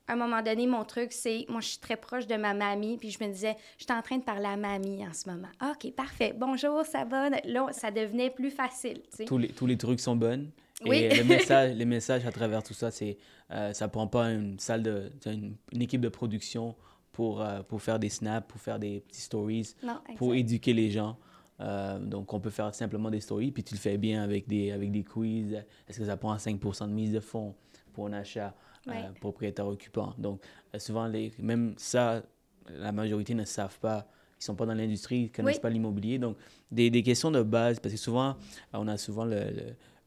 À 0.08 0.14
un 0.14 0.16
moment 0.16 0.42
donné, 0.42 0.66
mon 0.66 0.84
truc, 0.84 1.12
c'est, 1.12 1.44
moi, 1.48 1.60
je 1.60 1.68
suis 1.68 1.78
très 1.78 1.96
proche 1.96 2.26
de 2.26 2.34
ma 2.36 2.54
mamie, 2.54 2.96
puis 2.96 3.10
je 3.10 3.22
me 3.22 3.30
disais, 3.30 3.56
je 3.76 3.84
suis 3.84 3.92
en 3.92 4.02
train 4.02 4.16
de 4.16 4.24
parler 4.24 4.46
à 4.46 4.56
mamie 4.56 5.06
en 5.06 5.12
ce 5.12 5.28
moment. 5.28 5.48
Ah, 5.60 5.74
OK, 5.74 5.92
parfait. 5.94 6.34
Bonjour, 6.36 6.84
ça 6.84 7.04
va? 7.04 7.28
Là, 7.44 7.68
ça 7.72 7.90
devenait 7.90 8.30
plus 8.30 8.50
facile, 8.50 9.02
tu 9.10 9.18
sais. 9.18 9.24
tous 9.26 9.38
les, 9.38 9.48
tous 9.48 9.66
les 9.66 9.76
trucs 9.76 10.00
sont 10.00 10.16
bonnes. 10.16 10.50
Oui. 10.84 10.96
Et 10.96 11.14
le 11.14 11.24
message, 11.24 11.74
les 11.76 11.84
messages 11.84 12.24
à 12.24 12.32
travers 12.32 12.62
tout 12.62 12.74
ça, 12.74 12.90
c'est 12.90 13.18
euh, 13.50 13.72
ça 13.72 13.88
prend 13.88 14.06
pas 14.06 14.30
une 14.30 14.58
salle 14.58 14.82
de 14.82 15.10
une, 15.26 15.56
une 15.72 15.82
équipe 15.82 16.00
de 16.00 16.08
production 16.08 16.74
pour, 17.12 17.42
euh, 17.42 17.62
pour 17.62 17.82
faire 17.82 17.98
des 17.98 18.08
snaps, 18.10 18.46
pour 18.46 18.60
faire 18.60 18.78
des 18.78 19.00
petits 19.00 19.22
stories, 19.22 19.74
Non, 19.82 19.98
pour 20.16 20.34
éduquer 20.34 20.72
les 20.72 20.90
gens. 20.90 21.18
Euh, 21.60 21.98
donc, 21.98 22.32
on 22.32 22.38
peut 22.38 22.50
faire 22.50 22.72
simplement 22.74 23.10
des 23.10 23.20
stories, 23.20 23.50
puis 23.50 23.64
tu 23.64 23.74
le 23.74 23.80
fais 23.80 23.98
bien 23.98 24.22
avec 24.22 24.46
des, 24.46 24.70
avec 24.70 24.92
des 24.92 25.02
quiz. 25.02 25.64
Est-ce 25.88 25.98
que 25.98 26.04
ça 26.04 26.16
prend 26.16 26.34
5% 26.36 26.86
de 26.86 26.92
mise 26.92 27.12
de 27.12 27.20
fonds 27.20 27.54
pour 27.92 28.06
un 28.06 28.12
achat? 28.12 28.54
Ouais. 28.88 29.04
propriétaire 29.20 29.66
occupant? 29.66 30.14
Donc, 30.18 30.40
euh, 30.74 30.78
souvent, 30.78 31.06
les, 31.06 31.32
même 31.38 31.74
ça, 31.76 32.22
la 32.68 32.92
majorité 32.92 33.34
ne 33.34 33.44
savent 33.44 33.78
pas. 33.78 34.06
Ils 34.40 34.44
sont 34.44 34.54
pas 34.54 34.66
dans 34.66 34.74
l'industrie, 34.74 35.22
ils 35.24 35.30
connaissent 35.32 35.56
Oui. 35.56 35.60
pas 35.60 35.70
l'immobilier. 35.70 36.18
Donc, 36.18 36.36
des, 36.70 36.90
des 36.90 37.02
questions 37.02 37.30
de 37.30 37.42
base, 37.42 37.80
parce 37.80 37.92
que 37.94 38.00
souvent, 38.00 38.36
on 38.72 38.86
a 38.88 38.96
souvent 38.96 39.24
le, 39.24 39.40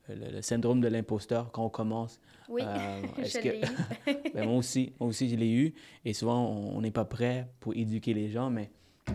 le, 0.08 0.16
le- 0.16 0.32
le 0.32 0.42
syndrome 0.42 0.80
de 0.82 0.88
l'imposteur 0.88 1.52
quand 1.52 1.66
on 1.66 1.70
commence. 1.70 2.20
Oui, 2.50 2.62
Euh, 2.66 3.02
je 3.26 3.38
que- 3.40 3.44
l'ai 3.50 3.60
eu. 3.60 4.32
Ben, 4.34 4.46
moi 4.48 4.58
aussi, 4.58 4.94
moi 5.00 5.10
aussi, 5.10 5.28
je 5.30 5.36
l'ai 5.36 5.52
eu. 5.52 5.74
Et 6.06 6.14
souvent, 6.14 6.46
on 6.50 6.80
n'est 6.82 6.92
pas 6.92 7.06
prêt 7.06 7.50
pour 7.60 7.74
éduquer 7.76 8.14
les 8.14 8.30
gens, 8.30 8.50
mais 8.50 8.70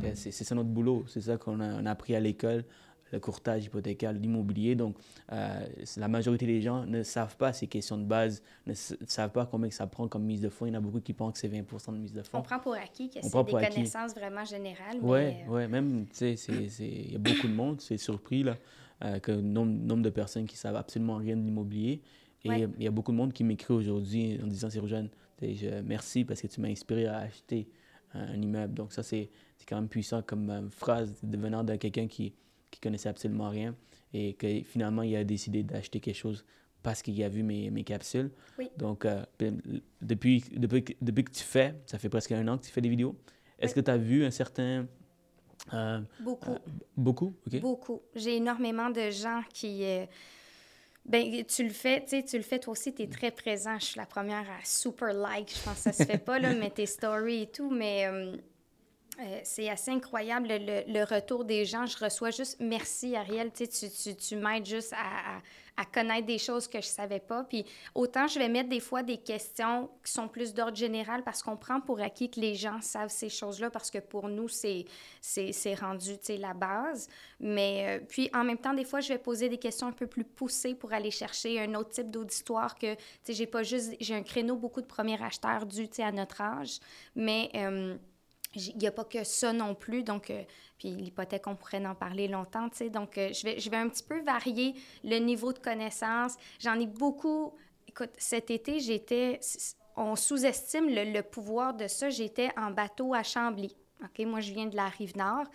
euh, 0.05 0.11
c'est 0.15 0.31
ça 0.33 0.55
notre 0.55 0.69
boulot. 0.69 1.05
C'est 1.09 1.23
ça 1.23 1.37
qu'on 1.39 1.61
a, 1.61 1.75
on 1.81 1.87
a 1.87 1.91
appris 1.91 2.15
à 2.15 2.21
l'école, 2.21 2.65
le 3.13 3.21
courtage 3.21 3.65
hypothécaire, 3.67 4.13
l'immobilier. 4.13 4.75
Donc, 4.75 4.97
euh, 5.33 5.67
la 5.97 6.09
majorité 6.09 6.45
des 6.47 6.61
gens 6.61 6.85
ne 6.87 7.03
savent 7.03 7.37
pas 7.37 7.53
ces 7.53 7.67
questions 7.67 7.97
de 7.99 8.05
base, 8.05 8.43
ne 8.67 8.75
savent 8.75 9.31
pas 9.31 9.47
combien 9.47 9.69
que 9.69 9.75
ça 9.75 9.87
prend 9.87 10.09
comme 10.09 10.25
mise 10.25 10.41
de 10.41 10.49
fonds. 10.49 10.67
Il 10.67 10.73
y 10.73 10.77
en 10.77 10.79
a 10.79 10.81
beaucoup 10.81 11.01
qui 11.01 11.13
pensent 11.13 11.35
que 11.35 11.39
c'est 11.39 11.49
20 11.49 11.93
de 11.93 11.99
mise 11.99 12.13
de 12.13 12.21
On 12.21 12.25
fonds. 12.25 12.43
prend 12.43 12.59
pour 12.59 12.75
acquis 12.75 13.09
que 13.09 13.19
On 13.21 13.23
c'est 13.23 13.45
des 13.45 13.55
acquis. 13.57 13.75
connaissances 13.75 14.15
vraiment 14.15 14.45
générales. 14.45 14.99
Ouais, 15.01 15.27
mais, 15.27 15.45
euh, 15.49 15.53
ouais, 15.53 15.69
même, 15.69 16.07
tu 16.09 16.37
sais, 16.37 16.65
il 16.81 17.13
y 17.13 17.17
a 17.17 17.19
beaucoup 17.19 17.47
de 17.49 17.53
monde, 17.55 17.81
c'est 17.81 17.97
surpris, 17.99 18.43
là, 18.43 18.57
euh, 19.05 19.19
que 19.19 19.33
le 19.33 19.41
nombre, 19.43 19.73
nombre 19.73 20.03
de 20.03 20.11
personnes 20.11 20.47
qui 20.47 20.57
savent 20.57 20.77
absolument 20.77 21.17
rien 21.17 21.37
de 21.37 21.43
l'immobilier. 21.43 22.03
Et 22.45 22.49
Ouais. 22.49 22.69
il 22.79 22.85
y 22.85 22.87
a 22.87 22.91
beaucoup 22.91 23.13
de 23.13 23.17
monde 23.17 23.33
qui 23.33 23.45
m'écrit 23.45 23.75
aujourd'hui 23.75 24.39
en 24.43 24.47
disant, 24.47 24.69
jeune, 24.71 25.09
je, 25.43 25.81
merci 25.83 26.25
parce 26.25 26.41
que 26.41 26.47
tu 26.47 26.61
m'as 26.61 26.69
inspiré 26.69 27.07
à 27.07 27.19
acheter 27.19 27.69
un, 28.15 28.21
un 28.35 28.41
immeuble. 28.43 28.75
Donc 28.75 28.93
ça, 28.93 29.03
c'est 29.03 29.31
c'est 29.59 29.67
quand 29.69 29.77
même 29.77 29.89
puissant 29.89 30.23
comme 30.23 30.51
euh, 30.51 30.69
phrase 30.71 31.15
de 31.23 31.37
venant 31.37 31.65
de 31.65 31.75
quelqu'un 31.77 32.07
qui 32.07 32.35
qui 32.76 32.80
connaissait 32.80 33.09
absolument 33.09 33.49
rien. 33.49 33.75
et 34.12 34.35
que 34.35 34.47
finalement, 34.62 35.02
il 35.02 35.14
a 35.16 35.25
décidé 35.25 35.62
d'acheter 35.62 35.99
quelque 36.00 36.14
chose 36.16 36.45
parce 36.83 37.02
qu'il 37.02 37.21
a 37.25 37.28
vu 37.28 37.42
mes, 37.42 37.71
mes 37.71 37.83
capsules. 37.85 38.30
Oui. 38.59 38.71
Donc, 38.76 39.04
euh, 39.04 39.23
ben, 39.38 39.61
depuis, 40.00 40.45
depuis, 40.52 40.85
que- 40.85 40.92
depuis 41.02 41.25
que 41.25 41.33
tu 41.33 41.42
fais, 41.42 41.75
ça 41.87 41.99
fait 41.99 42.09
presque 42.09 42.33
un 42.33 42.47
an 42.49 42.56
que 42.59 42.64
tu 42.64 42.71
fais 42.71 42.80
des 42.80 42.88
vidéos, 42.88 43.16
est-ce 43.59 43.75
que 43.75 43.80
tu 43.80 43.90
as 43.90 43.97
vu 43.97 44.25
un 44.25 44.30
certain... 44.30 44.87
euh, 45.75 46.00
Beaucoup. 46.21 46.50
euh, 46.52 46.59
beaucoup? 46.97 47.35
OK. 47.47 47.61
Beaucoup. 47.61 48.02
J'ai 48.14 48.37
énormément 48.37 48.90
de 48.90 49.11
gens 49.11 49.42
qui. 49.52 49.83
ben, 51.04 51.45
tu 51.47 51.64
le 51.64 51.71
fais, 51.71 52.02
tu 52.04 52.11
sais, 52.11 52.23
tu 52.25 52.37
le 52.37 52.42
fais 52.42 52.59
toi 52.59 52.73
aussi, 52.73 52.95
tu 52.95 53.02
es 53.02 53.06
très 53.09 53.30
présent. 53.30 53.78
Je 53.80 53.87
suis 53.87 53.99
la 53.99 54.06
première 54.06 54.49
à 54.50 54.64
super 54.64 55.12
like. 55.12 55.52
Je 55.56 55.62
pense 55.64 55.76
que 55.76 55.80
ça 55.80 55.92
se 55.92 56.04
fait 56.04 56.18
pas, 56.18 56.38
là, 56.38 56.54
mais 56.61 56.71
tes 56.71 56.87
stories 56.87 57.42
et 57.42 57.47
tout. 57.49 57.71
Mais 57.71 58.06
euh, 59.19 59.41
c'est 59.45 59.71
assez 59.71 59.91
incroyable 59.91 60.49
le, 60.49 60.93
le- 60.93 61.05
retour 61.05 61.45
des 61.45 61.65
gens. 61.65 61.87
Je 61.87 61.97
reçois 61.97 62.31
juste 62.31 62.59
merci, 62.61 63.17
Ariel. 63.17 63.51
Tu, 63.51 63.67
tu, 63.67 64.15
tu, 64.15 64.37
m'aides 64.37 64.67
juste 64.67 64.93
à, 64.93 65.39
à- 65.79 65.85
connaître 65.87 66.27
des 66.27 66.37
choses 66.39 66.69
que 66.69 66.81
je 66.83 66.87
savais 66.87 67.21
pas. 67.21 67.45
Puis 67.45 67.65
autant 67.95 68.27
je 68.27 68.39
vais 68.39 68.49
mettre 68.49 68.69
des 68.69 68.81
fois 68.81 69.03
des 69.03 69.17
questions 69.17 69.89
qui 70.05 70.13
sont 70.13 70.29
plus 70.29 70.53
d'ordre 70.53 70.77
général 70.77 71.23
parce 71.23 71.43
qu'on 71.43 71.57
prend 71.57 71.81
pour 71.81 72.01
acquis 72.01 72.31
que 72.31 72.41
les 72.41 72.55
gens 72.55 72.81
savent 72.83 73.09
ces 73.09 73.31
choses-là 73.31 73.71
parce 73.71 73.91
que 73.91 73.99
pour 73.99 74.29
nous, 74.29 74.49
c'est, 74.49 74.85
c'est, 75.21 75.53
c'est 75.53 75.75
rendu 75.75 76.17
la 76.39 76.53
base. 76.53 77.09
Mais 77.41 77.99
euh, 78.01 78.05
puis 78.07 78.29
en 78.35 78.45
même 78.45 78.59
temps, 78.59 78.75
des 78.75 78.85
fois, 78.85 79.01
je 79.01 79.09
vais 79.09 79.19
poser 79.19 79.49
des 79.49 79.59
questions 79.59 79.87
un 79.87 79.93
peu 79.93 80.07
plus 80.07 80.25
poussées 80.25 80.75
pour 80.75 80.93
aller 80.93 81.11
chercher 81.11 81.61
un 81.61 81.75
autre 81.75 81.91
type 81.91 82.11
d'auditoire 82.11 82.75
que, 82.75 82.97
j'ai 83.27 83.47
pas 83.47 83.63
juste, 83.63 83.95
j'ai 84.01 84.15
un 84.15 84.23
créneau 84.23 84.57
beaucoup 84.57 84.83
de 84.83 84.87
premiers 84.87 85.23
acheteurs 85.23 85.65
dû, 85.65 85.89
à 85.99 86.13
notre 86.13 86.41
âge, 86.41 86.81
mais 87.15 87.51
euh, 87.55 87.97
il 88.57 88.77
n'y 88.79 88.87
a 88.87 88.93
pas 88.93 89.05
que 89.05 89.23
ça 89.25 89.53
non 89.53 89.75
plus, 89.75 90.03
donc, 90.03 90.31
euh, 90.31 90.43
puis 90.79 90.91
l'hypothèque, 90.91 91.47
on 91.47 91.55
pourrait 91.57 91.85
en 91.87 91.95
parler 91.95 92.27
longtemps, 92.29 92.69
tu 92.69 92.79
sais, 92.79 92.91
donc 92.91 93.17
euh, 93.19 93.33
je, 93.33 93.45
vais, 93.45 93.59
je 93.61 93.71
vais 93.71 93.77
un 93.77 93.89
petit 93.89 94.03
peu 94.03 94.21
varier 94.23 94.75
le 95.05 95.19
niveau 95.19 95.53
de 95.53 95.59
connaissance. 95.59 96.35
J'en 96.59 96.79
ai 96.81 96.87
beaucoup, 96.87 97.55
écoute, 97.87 98.11
cet 98.19 98.51
été, 98.51 98.81
j'étais, 98.81 99.41
on 99.97 100.17
sous-estime 100.17 100.89
le, 100.89 101.13
le 101.13 101.23
pouvoir 101.23 101.75
de 101.75 101.87
ça, 101.87 102.11
j'étais 102.11 102.51
en 102.57 102.71
bateau 102.71 103.15
à 103.15 103.23
Chambly, 103.23 103.77
OK? 104.03 104.25
Moi, 104.27 104.41
je 104.41 104.53
viens 104.53 104.67
de 104.67 104.77
la 104.77 104.89
Rive-Nord. 104.89 105.47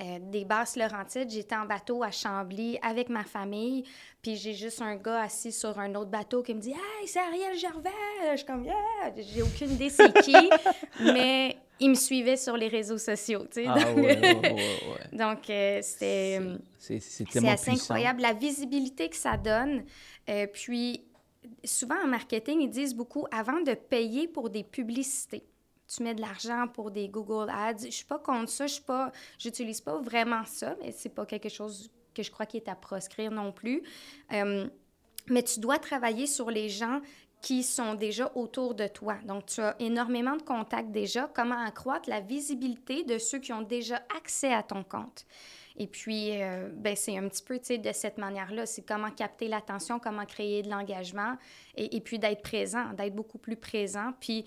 euh, 0.00 0.18
des 0.20 0.44
basses 0.44 0.76
Laurentides, 0.76 1.30
j'étais 1.30 1.56
en 1.56 1.66
bateau 1.66 2.02
à 2.02 2.10
Chambly 2.10 2.78
avec 2.82 3.08
ma 3.08 3.24
famille, 3.24 3.84
puis 4.22 4.36
j'ai 4.36 4.54
juste 4.54 4.80
un 4.80 4.96
gars 4.96 5.22
assis 5.22 5.52
sur 5.52 5.78
un 5.78 5.94
autre 5.94 6.10
bateau 6.10 6.42
qui 6.42 6.54
me 6.54 6.60
dit 6.60 6.70
Hey, 6.70 7.06
c'est 7.08 7.18
Ariel 7.18 7.56
Gervais! 7.58 7.90
Je 8.32 8.36
suis 8.36 8.46
comme 8.46 8.64
Yeah! 8.64 9.12
J'ai 9.16 9.42
aucune 9.42 9.72
idée 9.72 9.90
c'est 9.90 10.12
qui, 10.22 10.36
mais 11.00 11.58
il 11.80 11.90
me 11.90 11.94
suivait 11.94 12.36
sur 12.36 12.56
les 12.56 12.68
réseaux 12.68 12.98
sociaux, 12.98 13.44
tu 13.50 13.62
sais. 13.62 13.66
Ah 13.66 13.74
donc, 13.82 13.96
ouais, 13.96 14.18
ouais, 14.20 14.40
ouais, 14.40 14.52
ouais. 14.52 15.18
donc, 15.18 15.48
euh, 15.50 15.80
c'était. 15.82 16.38
euh, 16.40 16.56
C'est 16.78 17.28
tellement 17.30 17.50
assez 17.52 17.70
incroyable 17.70 18.20
la 18.22 18.32
visibilité 18.34 19.08
que 19.08 19.16
ça 19.16 19.36
donne. 19.36 19.84
Euh, 20.28 20.46
puis, 20.46 21.02
souvent 21.64 21.96
en 22.04 22.06
marketing, 22.06 22.60
ils 22.60 22.70
disent 22.70 22.94
beaucoup 22.94 23.26
avant 23.32 23.60
de 23.60 23.74
payer 23.74 24.28
pour 24.28 24.50
des 24.50 24.62
publicités. 24.62 25.42
Tu 25.94 26.02
mets 26.04 26.14
de 26.14 26.20
l'argent 26.20 26.68
pour 26.72 26.90
des 26.90 27.08
Google 27.08 27.50
Ads. 27.50 27.86
Je 27.86 27.90
suis 27.90 28.04
pas 28.04 28.18
contre 28.18 28.50
ça. 28.50 28.66
Je 28.66 28.74
suis 28.74 28.82
pas, 28.82 29.10
j'utilise 29.38 29.80
pas 29.80 29.98
vraiment 30.00 30.44
ça, 30.44 30.76
mais 30.80 30.92
c'est 30.92 31.08
pas 31.08 31.26
quelque 31.26 31.48
chose 31.48 31.90
que 32.14 32.22
je 32.22 32.30
crois 32.30 32.46
qui 32.46 32.58
est 32.58 32.68
à 32.68 32.76
proscrire 32.76 33.30
non 33.32 33.50
plus. 33.52 33.82
Euh, 34.32 34.68
mais 35.28 35.42
tu 35.42 35.60
dois 35.60 35.78
travailler 35.78 36.26
sur 36.26 36.50
les 36.50 36.68
gens 36.68 37.00
qui 37.40 37.62
sont 37.62 37.94
déjà 37.94 38.30
autour 38.34 38.74
de 38.74 38.86
toi. 38.86 39.16
Donc, 39.24 39.46
tu 39.46 39.60
as 39.60 39.74
énormément 39.78 40.36
de 40.36 40.42
contacts 40.42 40.90
déjà. 40.90 41.30
Comment 41.34 41.58
accroître 41.64 42.08
la 42.08 42.20
visibilité 42.20 43.02
de 43.04 43.18
ceux 43.18 43.38
qui 43.38 43.52
ont 43.52 43.62
déjà 43.62 43.96
accès 44.16 44.52
à 44.52 44.62
ton 44.62 44.84
compte? 44.84 45.24
Et 45.76 45.86
puis, 45.86 46.42
euh, 46.42 46.68
ben, 46.74 46.94
c'est 46.94 47.16
un 47.16 47.26
petit 47.28 47.42
peu, 47.42 47.58
tu 47.58 47.78
de 47.78 47.92
cette 47.92 48.18
manière-là. 48.18 48.66
C'est 48.66 48.82
comment 48.82 49.10
capter 49.10 49.48
l'attention, 49.48 49.98
comment 49.98 50.26
créer 50.26 50.62
de 50.62 50.68
l'engagement 50.68 51.36
et, 51.76 51.96
et 51.96 52.00
puis 52.00 52.18
d'être 52.18 52.42
présent, 52.42 52.92
d'être 52.92 53.14
beaucoup 53.14 53.38
plus 53.38 53.56
présent. 53.56 54.12
Puis, 54.20 54.44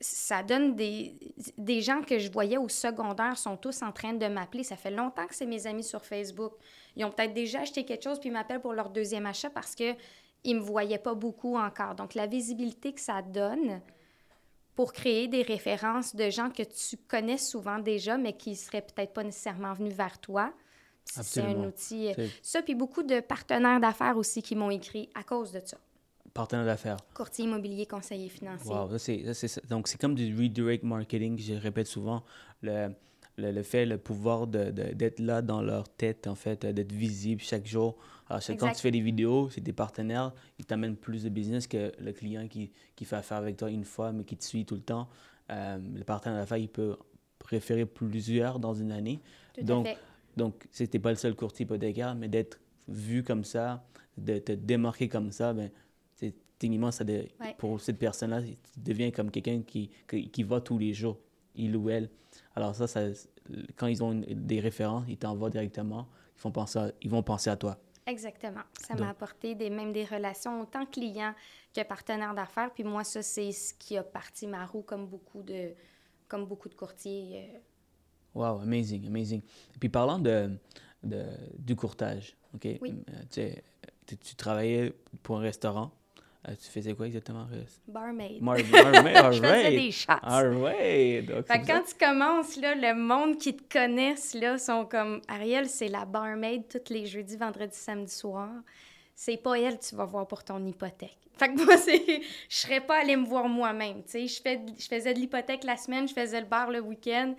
ça 0.00 0.42
donne 0.42 0.76
des, 0.76 1.16
des 1.58 1.80
gens 1.80 2.02
que 2.02 2.18
je 2.18 2.30
voyais 2.30 2.58
au 2.58 2.68
secondaire 2.68 3.36
sont 3.36 3.56
tous 3.56 3.82
en 3.82 3.92
train 3.92 4.12
de 4.12 4.26
m'appeler. 4.26 4.62
Ça 4.62 4.76
fait 4.76 4.90
longtemps 4.90 5.26
que 5.26 5.34
c'est 5.34 5.46
mes 5.46 5.66
amis 5.66 5.84
sur 5.84 6.04
Facebook. 6.04 6.52
Ils 6.96 7.04
ont 7.04 7.10
peut-être 7.10 7.34
déjà 7.34 7.60
acheté 7.60 7.84
quelque 7.84 8.04
chose 8.04 8.20
puis 8.20 8.30
m'appellent 8.30 8.60
pour 8.60 8.72
leur 8.72 8.90
deuxième 8.90 9.26
achat 9.26 9.50
parce 9.50 9.74
que 9.74 9.94
ils 10.44 10.56
me 10.56 10.60
voyaient 10.60 10.98
pas 10.98 11.14
beaucoup 11.14 11.56
encore. 11.56 11.94
Donc 11.94 12.14
la 12.14 12.26
visibilité 12.26 12.92
que 12.92 13.00
ça 13.00 13.22
donne 13.22 13.80
pour 14.74 14.92
créer 14.92 15.28
des 15.28 15.42
références 15.42 16.14
de 16.16 16.30
gens 16.30 16.50
que 16.50 16.62
tu 16.62 16.96
connais 17.08 17.38
souvent 17.38 17.78
déjà 17.78 18.16
mais 18.16 18.32
qui 18.32 18.56
seraient 18.56 18.82
peut-être 18.82 19.12
pas 19.12 19.24
nécessairement 19.24 19.74
venus 19.74 19.94
vers 19.94 20.18
toi. 20.18 20.52
C'est 21.04 21.40
un 21.42 21.64
outil. 21.64 22.12
euh, 22.18 22.28
Ça, 22.42 22.62
puis 22.62 22.74
beaucoup 22.74 23.02
de 23.02 23.20
partenaires 23.20 23.80
d'affaires 23.80 24.16
aussi 24.16 24.42
qui 24.42 24.54
m'ont 24.54 24.70
écrit 24.70 25.08
à 25.14 25.24
cause 25.24 25.50
de 25.50 25.60
ça. 25.64 25.76
Partenaire 26.32 26.64
d'affaires. 26.64 26.98
Courtier 27.14 27.44
immobilier, 27.46 27.86
conseiller 27.86 28.28
financier. 28.28 28.72
Wow, 28.72 28.96
ça, 28.96 29.34
c'est. 29.34 29.66
Donc, 29.68 29.88
c'est 29.88 30.00
comme 30.00 30.14
du 30.14 30.32
redirect 30.36 30.84
marketing, 30.84 31.36
je 31.38 31.54
répète 31.54 31.88
souvent. 31.88 32.22
Le, 32.62 32.90
le, 33.36 33.52
le 33.52 33.62
fait, 33.62 33.86
le 33.86 33.98
pouvoir 33.98 34.46
de, 34.46 34.70
de- 34.70 34.92
d'être 34.94 35.18
là 35.20 35.42
dans 35.42 35.62
leur 35.62 35.88
tête, 35.88 36.26
en 36.26 36.34
fait, 36.34 36.64
euh, 36.64 36.72
d'être 36.72 36.92
visible 36.92 37.40
chaque 37.40 37.66
jour. 37.66 37.96
Alors, 38.28 38.42
c'est 38.42 38.56
quand 38.56 38.70
tu 38.72 38.80
fais 38.80 38.90
des 38.90 39.00
vidéos, 39.00 39.48
c'est 39.50 39.60
des 39.60 39.72
partenaires, 39.72 40.32
ils 40.58 40.64
t'amènent 40.64 40.96
plus 40.96 41.24
de 41.24 41.28
business 41.28 41.66
que 41.66 41.92
le 41.98 42.12
client 42.12 42.46
qui, 42.48 42.70
qui 42.94 43.04
fait 43.04 43.16
affaire 43.16 43.38
avec 43.38 43.56
toi 43.56 43.70
une 43.70 43.84
fois, 43.84 44.12
mais 44.12 44.24
qui 44.24 44.36
te 44.36 44.44
suit 44.44 44.64
tout 44.64 44.76
le 44.76 44.82
temps. 44.82 45.08
Euh, 45.50 45.78
le 45.96 46.04
partenaire 46.04 46.38
d'affaires, 46.38 46.58
il 46.58 46.68
peut 46.68 46.96
préférer 47.38 47.86
plusieurs 47.86 48.58
dans 48.60 48.74
une 48.74 48.92
année. 48.92 49.20
Tout 49.54 49.64
donc, 49.64 49.86
à 49.86 49.90
fait. 49.90 49.98
donc, 50.36 50.66
c'était 50.70 50.98
pas 51.00 51.10
le 51.10 51.16
seul 51.16 51.34
courtier 51.34 51.64
hypothécaire, 51.64 52.14
mais 52.14 52.28
d'être 52.28 52.60
vu 52.86 53.24
comme 53.24 53.42
ça, 53.44 53.84
de 54.16 54.38
te 54.38 54.52
démarquer 54.52 55.08
comme 55.08 55.32
ça, 55.32 55.52
ben, 55.52 55.70
c'est 56.14 56.34
techniquement, 56.58 56.90
ça 56.92 57.02
de- 57.04 57.26
Ouais. 57.40 57.54
pour 57.58 57.80
cette 57.80 57.98
personne-là, 57.98 58.42
tu 58.42 58.54
deviens 58.80 59.10
comme 59.10 59.30
quelqu'un 59.30 59.62
qui, 59.62 59.90
qui, 60.08 60.28
qui 60.30 60.42
va 60.44 60.60
tous 60.60 60.78
les 60.78 60.92
jours, 60.92 61.18
il 61.54 61.76
ou 61.76 61.90
elle. 61.90 62.10
Alors 62.54 62.74
ça, 62.74 62.86
ça 62.86 63.06
quand 63.76 63.86
ils 63.86 64.02
ont 64.02 64.22
des 64.28 64.60
références, 64.60 65.04
ils 65.08 65.16
t'envoient 65.18 65.50
directement, 65.50 66.06
ils, 66.36 66.40
font 66.40 66.50
penser 66.52 66.78
à- 66.78 66.92
ils 67.02 67.10
vont 67.10 67.22
penser 67.22 67.50
à 67.50 67.56
toi. 67.56 67.78
Exactement. 68.06 68.62
Ça 68.80 68.94
m'a 68.94 69.10
apporté 69.10 69.54
des, 69.54 69.70
même 69.70 69.92
des 69.92 70.04
relations 70.04 70.60
autant 70.62 70.84
clients 70.86 71.34
que 71.74 71.82
partenaires 71.82 72.34
d'affaires. 72.34 72.72
Puis 72.72 72.82
moi, 72.82 73.04
ça, 73.04 73.22
c'est 73.22 73.52
ce 73.52 73.74
qui 73.74 73.96
a 73.96 74.02
parti 74.02 74.46
ma 74.46 74.66
roue 74.66 74.82
comme 74.82 75.06
beaucoup 75.06 75.42
de, 75.42 75.70
comme 76.26 76.46
beaucoup 76.46 76.68
de 76.68 76.74
courtiers. 76.74 77.50
euh, 77.54 77.58
Wow, 78.34 78.60
amazing, 78.60 79.06
amazing. 79.06 79.42
Puis 79.78 79.88
parlant 79.88 80.18
de, 80.18 80.50
de- 81.02 81.24
du 81.58 81.76
courtage, 81.76 82.36
OK? 82.54 82.66
Oui. 82.80 82.94
Euh, 83.38 83.50
tu 84.20 84.34
travaillais 84.34 84.92
pour 85.22 85.38
un 85.38 85.42
restaurant. 85.42 85.92
Euh, 86.48 86.54
tu 86.54 86.70
faisais 86.70 86.94
quoi 86.94 87.06
exactement? 87.06 87.46
barmaid. 87.86 88.40
Mar 88.40 88.56
barmaid, 88.72 89.16
all 89.16 89.32
Je 89.32 89.42
faisais 89.42 89.70
des 89.70 89.90
shots. 89.90 90.12
All 90.22 90.56
right. 90.62 91.26
Donc, 91.26 91.46
Fait 91.46 91.60
quand 91.66 91.82
tu 91.82 91.94
commences, 92.02 92.56
là, 92.56 92.74
le 92.74 92.94
monde 92.94 93.36
qui 93.36 93.54
te 93.54 93.62
connaissent, 93.70 94.32
là, 94.34 94.56
sont 94.56 94.86
comme 94.86 95.20
Ariel, 95.28 95.68
c'est 95.68 95.88
la 95.88 96.06
barmaid 96.06 96.62
tous 96.68 96.92
les 96.92 97.04
jeudis, 97.04 97.36
vendredis, 97.36 97.76
samedi 97.76 98.10
soir. 98.12 98.48
C'est 99.14 99.36
pas 99.36 99.58
elle 99.58 99.78
que 99.78 99.84
tu 99.84 99.94
vas 99.96 100.06
voir 100.06 100.26
pour 100.26 100.42
ton 100.42 100.64
hypothèque. 100.64 101.18
Fait 101.36 101.48
que 101.48 101.62
moi, 101.62 101.76
je 102.48 102.56
serais 102.56 102.80
pas 102.80 103.00
allée 103.00 103.16
me 103.16 103.26
voir 103.26 103.46
moi-même, 103.46 104.02
fais... 104.06 104.26
je 104.26 104.88
faisais 104.88 105.14
de 105.14 105.18
l'hypothèque 105.18 105.64
la 105.64 105.76
semaine, 105.76 106.08
je 106.08 106.14
faisais 106.14 106.40
le 106.40 106.46
bar 106.46 106.70
le 106.70 106.80
week-end. 106.80 107.34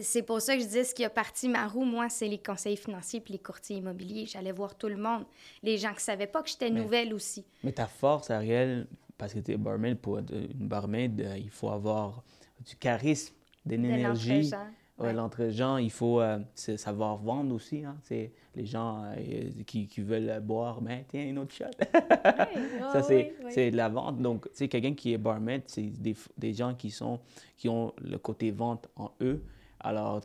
C'est 0.00 0.22
pour 0.22 0.40
ça 0.40 0.54
que 0.54 0.60
je 0.60 0.66
disais, 0.66 0.84
ce 0.84 0.94
qui 0.94 1.04
a 1.04 1.10
parti 1.10 1.48
ma 1.48 1.66
roue, 1.66 1.84
moi, 1.84 2.08
c'est 2.08 2.28
les 2.28 2.38
conseillers 2.38 2.76
financiers 2.76 3.20
puis 3.20 3.32
les 3.32 3.38
courtiers 3.38 3.76
immobiliers. 3.76 4.26
J'allais 4.26 4.52
voir 4.52 4.76
tout 4.76 4.88
le 4.88 4.96
monde. 4.96 5.24
Les 5.62 5.78
gens 5.78 5.92
qui 5.94 6.02
savaient 6.02 6.26
pas 6.26 6.42
que 6.42 6.48
j'étais 6.48 6.70
nouvelle 6.70 7.14
aussi. 7.14 7.44
Mais 7.62 7.72
ta 7.72 7.86
force, 7.86 8.30
Ariel, 8.30 8.86
parce 9.18 9.34
que 9.34 9.38
tu 9.40 9.52
es 9.52 9.56
barmaid, 9.56 9.98
pour 9.98 10.18
être 10.18 10.32
une 10.32 10.68
barmaid, 10.68 11.20
euh, 11.20 11.36
il 11.38 11.50
faut 11.50 11.70
avoir 11.70 12.22
du 12.66 12.76
charisme, 12.76 13.34
de 13.64 13.76
l'énergie. 13.76 14.50
Ouais, 14.50 14.58
Ouais. 14.96 15.12
L'entre-gens, 15.12 15.78
il 15.78 15.90
faut 15.90 16.20
euh, 16.20 16.38
savoir 16.54 17.16
vendre 17.16 17.52
aussi. 17.52 17.84
Hein? 17.84 17.96
C'est 18.02 18.30
les 18.54 18.64
gens 18.64 19.02
euh, 19.06 19.50
qui, 19.66 19.88
qui 19.88 20.00
veulent 20.00 20.40
boire, 20.40 20.80
mais 20.80 21.04
tiens, 21.08 21.24
une 21.24 21.38
autre 21.38 21.52
shot. 21.52 21.64
ça, 22.92 23.02
c'est 23.02 23.34
c'est 23.50 23.72
de 23.72 23.76
la 23.76 23.88
vente. 23.88 24.22
Donc, 24.22 24.44
tu 24.44 24.50
sais, 24.54 24.68
quelqu'un 24.68 24.94
qui 24.94 25.12
est 25.12 25.18
barmaid, 25.18 25.62
c'est 25.66 25.82
des, 25.82 26.14
des 26.38 26.54
gens 26.54 26.74
qui, 26.74 26.92
sont, 26.92 27.18
qui 27.56 27.68
ont 27.68 27.92
le 28.00 28.18
côté 28.18 28.52
vente 28.52 28.88
en 28.94 29.10
eux. 29.20 29.42
Alors, 29.84 30.22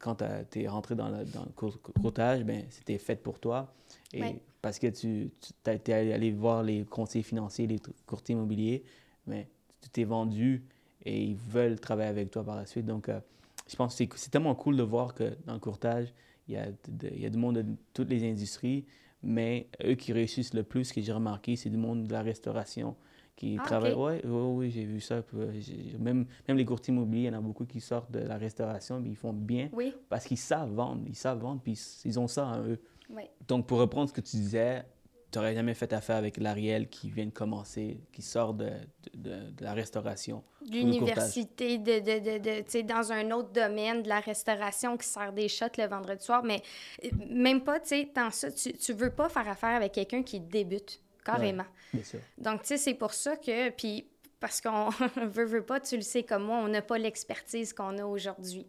quand 0.00 0.16
tu 0.50 0.60
es 0.60 0.68
rentré 0.68 0.96
dans 0.96 1.08
le, 1.08 1.24
dans 1.24 1.44
le 1.44 1.52
cour- 1.54 1.80
courtage, 1.80 2.42
ben, 2.42 2.64
c'était 2.70 2.98
fait 2.98 3.14
pour 3.16 3.38
toi. 3.38 3.72
Et 4.12 4.20
Ouais. 4.20 4.40
parce 4.60 4.80
que 4.80 4.88
tu, 4.88 5.30
tu 5.40 5.70
es 5.90 6.12
allé 6.12 6.32
voir 6.32 6.64
les 6.64 6.84
conseillers 6.84 7.22
financiers, 7.22 7.68
les 7.68 7.80
courtiers 8.06 8.34
immobiliers, 8.34 8.82
mais 9.26 9.48
tu 9.80 9.88
t'es 9.88 10.04
vendu 10.04 10.64
et 11.04 11.22
ils 11.22 11.36
veulent 11.36 11.78
travailler 11.78 12.10
avec 12.10 12.30
toi 12.32 12.42
par 12.44 12.56
la 12.56 12.66
suite. 12.66 12.84
Donc, 12.86 13.08
euh, 13.08 13.20
je 13.68 13.76
pense 13.76 13.92
que 13.94 13.98
c'est- 13.98 14.18
c'est 14.18 14.30
tellement 14.30 14.56
cool 14.56 14.76
de 14.76 14.82
voir 14.82 15.14
que 15.14 15.36
dans 15.46 15.54
le 15.54 15.60
courtage, 15.60 16.12
il 16.48 16.54
y 16.54 16.56
a, 16.56 16.66
de- 16.66 17.08
il 17.12 17.20
y 17.20 17.26
a 17.26 17.30
du 17.30 17.38
monde 17.38 17.58
de 17.58 17.64
toutes 17.94 18.10
les 18.10 18.28
industries, 18.28 18.84
mais 19.22 19.68
eux 19.84 19.94
qui 19.94 20.12
réussissent 20.12 20.54
le 20.54 20.64
plus, 20.64 20.86
ce 20.86 20.92
que 20.92 21.00
j'ai 21.00 21.12
remarqué, 21.12 21.54
c'est 21.54 21.70
du 21.70 21.76
monde 21.76 22.08
de 22.08 22.12
la 22.12 22.22
restauration 22.22 22.96
qui 23.36 23.56
Ah, 23.60 23.64
travaille. 23.64 23.92
ok. 23.92 23.98
Oui, 23.98 24.20
oui, 24.24 24.52
oui, 24.56 24.70
j'ai 24.70 24.84
vu 24.84 25.00
ça. 25.00 25.22
Euh, 25.34 25.52
Même, 25.98 26.26
même 26.46 26.56
les 26.56 26.64
courtiers 26.64 26.92
immobiliers, 26.92 27.22
il 27.22 27.26
y 27.26 27.30
en 27.30 27.38
a 27.38 27.40
beaucoup 27.40 27.64
qui 27.64 27.80
sortent 27.80 28.10
de 28.10 28.20
la 28.20 28.36
restauration, 28.36 29.00
puis 29.00 29.10
ils 29.10 29.16
font 29.16 29.32
bien 29.32 29.68
Oui, 29.72 29.94
parce 30.08 30.24
qu'ils 30.24 30.38
savent 30.38 30.70
vendre. 30.72 31.02
Ils 31.06 31.16
savent 31.16 31.38
vendre, 31.40 31.60
puis 31.62 31.78
ils- 32.04 32.18
ont 32.18 32.28
ça 32.28 32.46
en 32.46 32.62
eux. 32.62 32.78
Oui. 33.10 33.22
Donc, 33.48 33.66
pour 33.66 33.78
reprendre 33.78 34.08
ce 34.08 34.12
que 34.14 34.20
tu 34.20 34.36
disais, 34.36 34.84
tu 35.30 35.38
n'aurais 35.38 35.54
jamais 35.54 35.72
fait 35.74 35.92
affaire 35.94 36.16
avec 36.16 36.36
l'Ariel 36.36 36.88
qui 36.88 37.10
vient 37.10 37.24
de 37.24 37.30
commencer, 37.30 38.00
qui 38.12 38.20
sort 38.20 38.52
de, 38.52 38.70
de, 39.14 39.50
de, 39.50 39.64
la 39.64 39.72
restauration. 39.72 40.42
L'université, 40.70 41.78
de, 41.78 42.00
de, 42.00 42.38
de, 42.38 42.58
tu 42.60 42.64
sais, 42.68 42.82
dans 42.82 43.12
un 43.12 43.30
autre 43.30 43.50
domaine 43.50 44.02
de 44.02 44.08
la 44.08 44.20
restauration 44.20 44.96
qui 44.98 45.06
sert 45.08 45.32
des 45.32 45.48
shots 45.48 45.64
le 45.78 45.86
vendredi 45.86 46.22
soir, 46.24 46.42
mais 46.44 46.60
euh, 47.04 47.08
même 47.30 47.62
pas, 47.62 47.80
tu 47.80 47.88
sais, 47.88 48.10
dans 48.14 48.30
ça, 48.30 48.50
tu 48.52 48.92
ne 48.92 48.96
veux 48.96 49.10
pas 49.10 49.28
faire 49.30 49.48
affaire 49.48 49.74
avec 49.74 49.92
quelqu'un 49.92 50.22
qui 50.22 50.38
débute, 50.38 51.00
carrément. 51.24 51.66
bien 51.92 52.04
sûr. 52.04 52.20
Donc, 52.38 52.62
tu 52.62 52.68
sais, 52.68 52.76
c'est 52.76 52.94
pour 52.94 53.14
ça 53.14 53.36
que, 53.36 53.70
puis 53.70 54.06
parce 54.40 54.60
qu'on 54.60 54.88
veut, 55.16 55.44
veut 55.44 55.64
pas, 55.64 55.80
tu 55.80 55.96
le 55.96 56.02
sais 56.02 56.22
comme 56.22 56.44
moi, 56.44 56.58
on 56.58 56.68
n'a 56.68 56.82
pas 56.82 56.98
l'expertise 56.98 57.72
qu'on 57.72 57.96
a 57.98 58.04
aujourd'hui. 58.04 58.66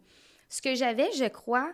Ce 0.48 0.62
que 0.62 0.74
j'avais, 0.74 1.10
je 1.12 1.26
crois, 1.26 1.72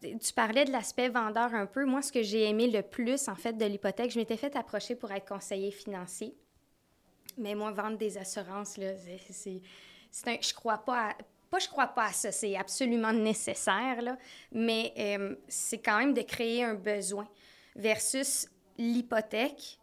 tu 0.00 0.32
parlais 0.34 0.64
de 0.64 0.72
l'aspect 0.72 1.08
vendeur 1.08 1.54
un 1.54 1.66
peu. 1.66 1.84
Moi, 1.84 2.00
ce 2.02 2.12
que 2.12 2.22
j'ai 2.22 2.48
aimé 2.48 2.68
le 2.68 2.82
plus, 2.82 3.28
en 3.28 3.34
fait, 3.34 3.54
de 3.54 3.64
l'hypothèque, 3.64 4.12
je 4.12 4.18
m'étais 4.18 4.36
fait 4.36 4.54
approcher 4.56 4.94
pour 4.94 5.10
être 5.12 5.26
conseiller 5.26 5.70
financier. 5.70 6.34
Mais 7.36 7.54
moi, 7.54 7.72
vendre 7.72 7.98
des 7.98 8.18
assurances, 8.18 8.76
là, 8.76 8.92
c'est... 9.30 9.60
Un, 10.26 10.36
je 10.40 10.54
crois 10.54 10.78
pas 10.78 11.10
à, 11.10 11.14
pas 11.50 11.58
je 11.58 11.68
crois 11.68 11.88
pas 11.88 12.06
à 12.06 12.12
ça, 12.12 12.32
c'est 12.32 12.56
absolument 12.56 13.12
nécessaire, 13.12 14.00
là, 14.00 14.16
mais 14.52 14.92
euh, 14.98 15.36
c'est 15.48 15.78
quand 15.78 15.98
même 15.98 16.14
de 16.14 16.22
créer 16.22 16.64
un 16.64 16.74
besoin 16.74 17.28
versus 17.76 18.48
l'hypothèque. 18.78 19.79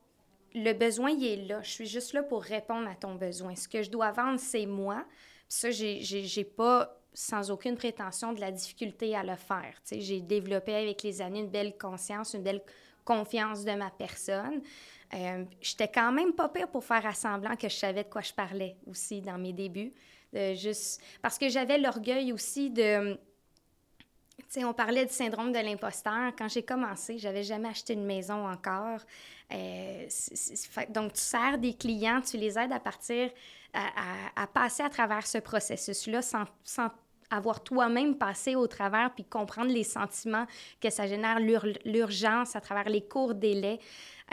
Le 0.56 0.74
besoin, 0.74 1.12
il 1.12 1.26
est 1.26 1.48
là. 1.48 1.62
Je 1.62 1.70
suis 1.70 1.86
juste 1.86 2.14
là 2.14 2.24
pour 2.24 2.44
répondre 2.44 2.88
à 2.90 2.96
ton 2.96 3.16
besoin. 3.16 3.56
Ce 3.56 3.68
que 3.68 3.84
je 3.84 3.90
dois 3.90 4.12
vendre, 4.12 4.40
c'est 4.40 4.66
moi. 4.66 5.06
Puis 5.48 5.58
ça, 5.60 5.72
j'ai 5.72 6.44
pas 6.44 7.00
sans 7.14 7.50
aucune 7.52 7.76
prétention 7.76 8.34
de 8.34 8.40
la 8.40 8.52
difficulté 8.52 9.16
à 9.16 9.24
le 9.24 9.36
faire. 9.36 9.74
J'ai 9.92 10.22
développé 10.22 10.76
avec 10.76 11.04
les 11.04 11.22
années 11.22 11.40
une 11.40 11.50
belle 11.50 11.78
conscience, 11.78 12.34
une 12.34 12.44
belle 12.44 12.62
confiance 13.06 13.64
de 13.64 13.72
ma 13.72 13.90
personne. 13.90 14.62
Euh, 15.14 15.46
J'étais 15.62 15.88
quand 15.88 16.12
même 16.12 16.34
pas 16.34 16.50
pire 16.50 16.68
pour 16.68 16.84
faire 16.84 17.06
assemblant 17.06 17.56
que 17.56 17.70
je 17.70 17.76
savais 17.76 18.04
de 18.04 18.10
quoi 18.10 18.22
je 18.22 18.34
parlais 18.34 18.76
aussi 18.86 19.22
dans 19.22 19.38
mes 19.38 19.54
débuts. 19.54 19.94
juste 20.34 21.02
parce 21.22 21.38
que 21.38 21.50
j'avais 21.50 21.78
l'orgueil 21.78 22.34
aussi 22.34 22.70
de 22.70 23.18
on 24.58 24.74
parlait 24.74 25.06
du 25.06 25.14
syndrome 25.14 25.52
de 25.52 25.60
l'imposteur. 25.60 26.34
Quand 26.38 26.48
j'ai 26.48 26.64
commencé, 26.64 27.18
j'avais 27.18 27.44
jamais 27.44 27.70
acheté 27.70 27.94
une 27.94 28.06
maison 28.06 28.48
encore. 28.48 29.00
Euh, 29.54 30.08
donc, 30.90 31.14
tu 31.14 31.22
sers 31.22 31.58
des 31.58 31.74
clients, 31.74 32.22
tu 32.22 32.38
les 32.38 32.58
aides 32.58 32.72
à 32.72 32.80
partir, 32.80 33.30
à, 33.74 34.48
passer 34.48 34.84
à 34.84 34.90
travers 34.90 35.26
ce 35.28 35.38
processus-là 35.38 36.22
sans, 36.22 36.46
sans 36.64 36.90
avoir 37.30 37.64
toi-même 37.64 38.16
passé 38.16 38.56
au 38.56 38.68
travers 38.68 39.14
puis 39.14 39.24
comprendre 39.24 39.70
les 39.72 39.84
sentiments 39.84 40.46
que 40.82 40.90
ça 40.90 41.08
génère, 41.08 41.40
l'urgence 41.86 42.56
à 42.56 42.62
travers 42.62 42.90
les 42.90 43.02
courts 43.02 43.36
délais. 43.36 43.80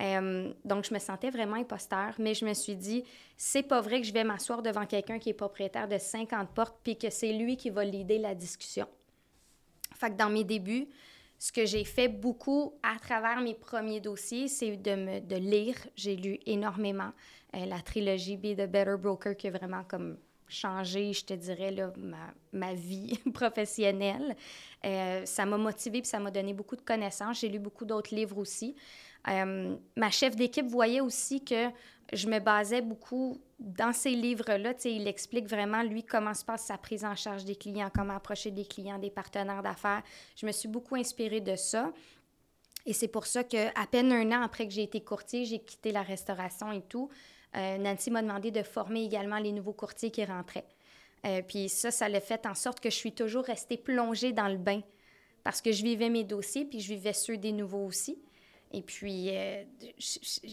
Euh, 0.01 0.53
donc, 0.65 0.85
je 0.85 0.95
me 0.95 0.99
sentais 0.99 1.31
vraiment 1.31 1.57
imposteur, 1.57 2.15
mais 2.19 2.35
je 2.35 2.45
me 2.45 2.55
suis 2.55 2.77
dit, 2.77 3.05
c'est 3.37 3.63
pas 3.63 3.81
vrai 3.81 4.01
que 4.01 4.07
je 4.07 4.13
vais 4.13 4.25
m'asseoir 4.25 4.63
devant 4.63 4.87
quelqu'un 4.87 5.19
qui 5.19 5.31
est 5.31 5.35
propriétaire 5.35 5.89
de 5.89 5.99
50 5.99 6.51
portes 6.51 6.77
puis 6.83 6.97
que 6.97 7.11
c'est 7.11 7.33
lui 7.33 7.57
qui 7.57 7.71
va 7.71 7.85
l'idée 7.85 8.19
la 8.19 8.35
discussion. 8.35 8.87
Que 10.11 10.17
dans 10.17 10.31
mes 10.31 10.45
débuts, 10.45 10.89
ce 11.39 11.53
que 11.53 11.67
j'ai 11.67 11.85
fait 11.85 12.09
beaucoup 12.09 12.75
à 12.83 12.99
travers 12.99 13.41
mes 13.41 13.55
premiers 13.55 14.01
dossiers, 14.01 14.49
c'est 14.49 14.77
de, 14.77 14.95
me, 14.95 15.21
de 15.21 15.37
lire. 15.37 15.77
J'ai 15.97 16.17
lu 16.17 16.39
énormément 16.47 17.13
euh, 17.55 17.67
la 17.67 17.81
trilogie 17.81 18.37
Be 18.37 18.57
the 18.57 18.67
Better 18.67 18.97
Broker 18.99 19.37
qui 19.37 19.49
est 19.49 19.51
vraiment 19.51 19.85
comme 19.85 20.17
changé, 20.49 21.13
je 21.13 21.25
te 21.25 21.35
dirais, 21.35 21.71
là, 21.71 21.93
ma, 21.97 22.33
ma 22.53 22.75
vie 22.75 23.19
professionnelle. 23.35 24.37
Euh, 24.85 25.25
ça 25.25 25.45
m'a 25.47 25.57
motivée 25.57 26.01
puis 26.01 26.09
ça 26.09 26.19
m'a 26.21 26.31
donné 26.31 26.53
beaucoup 26.53 26.77
de 26.77 26.83
connaissances. 26.83 27.41
J'ai 27.41 27.49
lu 27.49 27.59
beaucoup 27.59 27.85
d'autres 27.85 28.15
livres 28.15 28.39
aussi. 28.39 28.75
Euh, 29.29 29.77
ma 29.97 30.11
chef 30.11 30.37
d'équipe 30.37 30.67
voyait 30.67 31.01
aussi 31.01 31.43
que 31.43 31.69
je 32.13 32.29
me 32.29 32.39
basais 32.39 32.83
beaucoup 32.83 33.41
dans 33.59 33.93
ces 33.93 34.11
livres-là. 34.11 34.75
Il 34.85 35.09
explique 35.09 35.49
vraiment, 35.49 35.83
lui, 35.83 36.05
comment 36.05 36.35
se 36.35 36.45
passe 36.45 36.67
sa 36.67 36.79
prise 36.79 37.05
en 37.05 37.15
charge 37.15 37.45
des 37.45 37.57
clients, 37.57 37.91
comment 37.95 38.17
approcher 38.17 38.51
des 38.51 38.65
clients, 38.65 38.99
des 38.99 39.11
partenaires 39.11 39.63
d'affaires. 39.63 40.03
Je 40.37 40.47
me 40.47 40.53
suis 40.53 40.69
beaucoup 40.69 40.97
inspirée 40.97 41.41
de 41.41 41.57
ça. 41.57 41.93
Et 42.87 42.93
c'est 42.93 43.09
pour 43.09 43.27
ça 43.27 43.45
qu'à 43.45 43.73
peine 43.91 44.13
un 44.13 44.31
an 44.33 44.43
après 44.43 44.67
que 44.67 44.73
j'ai 44.73 44.83
été 44.83 45.01
courtier, 45.01 45.47
j'ai 45.47 45.59
quitté 45.59 45.91
la 45.91 46.03
restauration 46.03 46.71
et 46.73 46.83
tout. 46.83 47.09
Euh, 47.57 47.79
Nancy 47.79 48.11
m'a 48.11 48.21
demandé 48.21 48.51
de 48.51 48.63
former 48.63 49.05
également 49.05 49.39
les 49.39 49.53
nouveaux 49.53 49.73
courtiers 49.73 50.11
qui 50.11 50.25
rentraient. 50.25 50.67
Euh, 51.25 51.41
puis 51.41 51.71
ça, 51.71 51.91
ça 51.91 52.09
l'a 52.09 52.21
fait 52.21 52.45
en 52.45 52.55
sorte 52.55 52.81
que 52.81 52.91
je 52.91 52.97
suis 52.97 53.13
toujours 53.13 53.45
restée 53.45 53.79
plongée 53.79 54.33
dans 54.33 54.49
le 54.49 54.59
bain 54.59 54.83
parce 55.43 55.61
que 55.61 55.73
je 55.73 55.83
vivais 55.83 56.11
mes 56.11 56.25
dossiers, 56.25 56.65
puis 56.65 56.81
je 56.81 56.89
vivais 56.89 57.13
ceux 57.13 57.37
des 57.37 57.53
nouveaux 57.53 57.87
aussi. 57.87 58.19
Et 58.75 58.83
puis, 58.83 59.29
euh, 59.31 59.63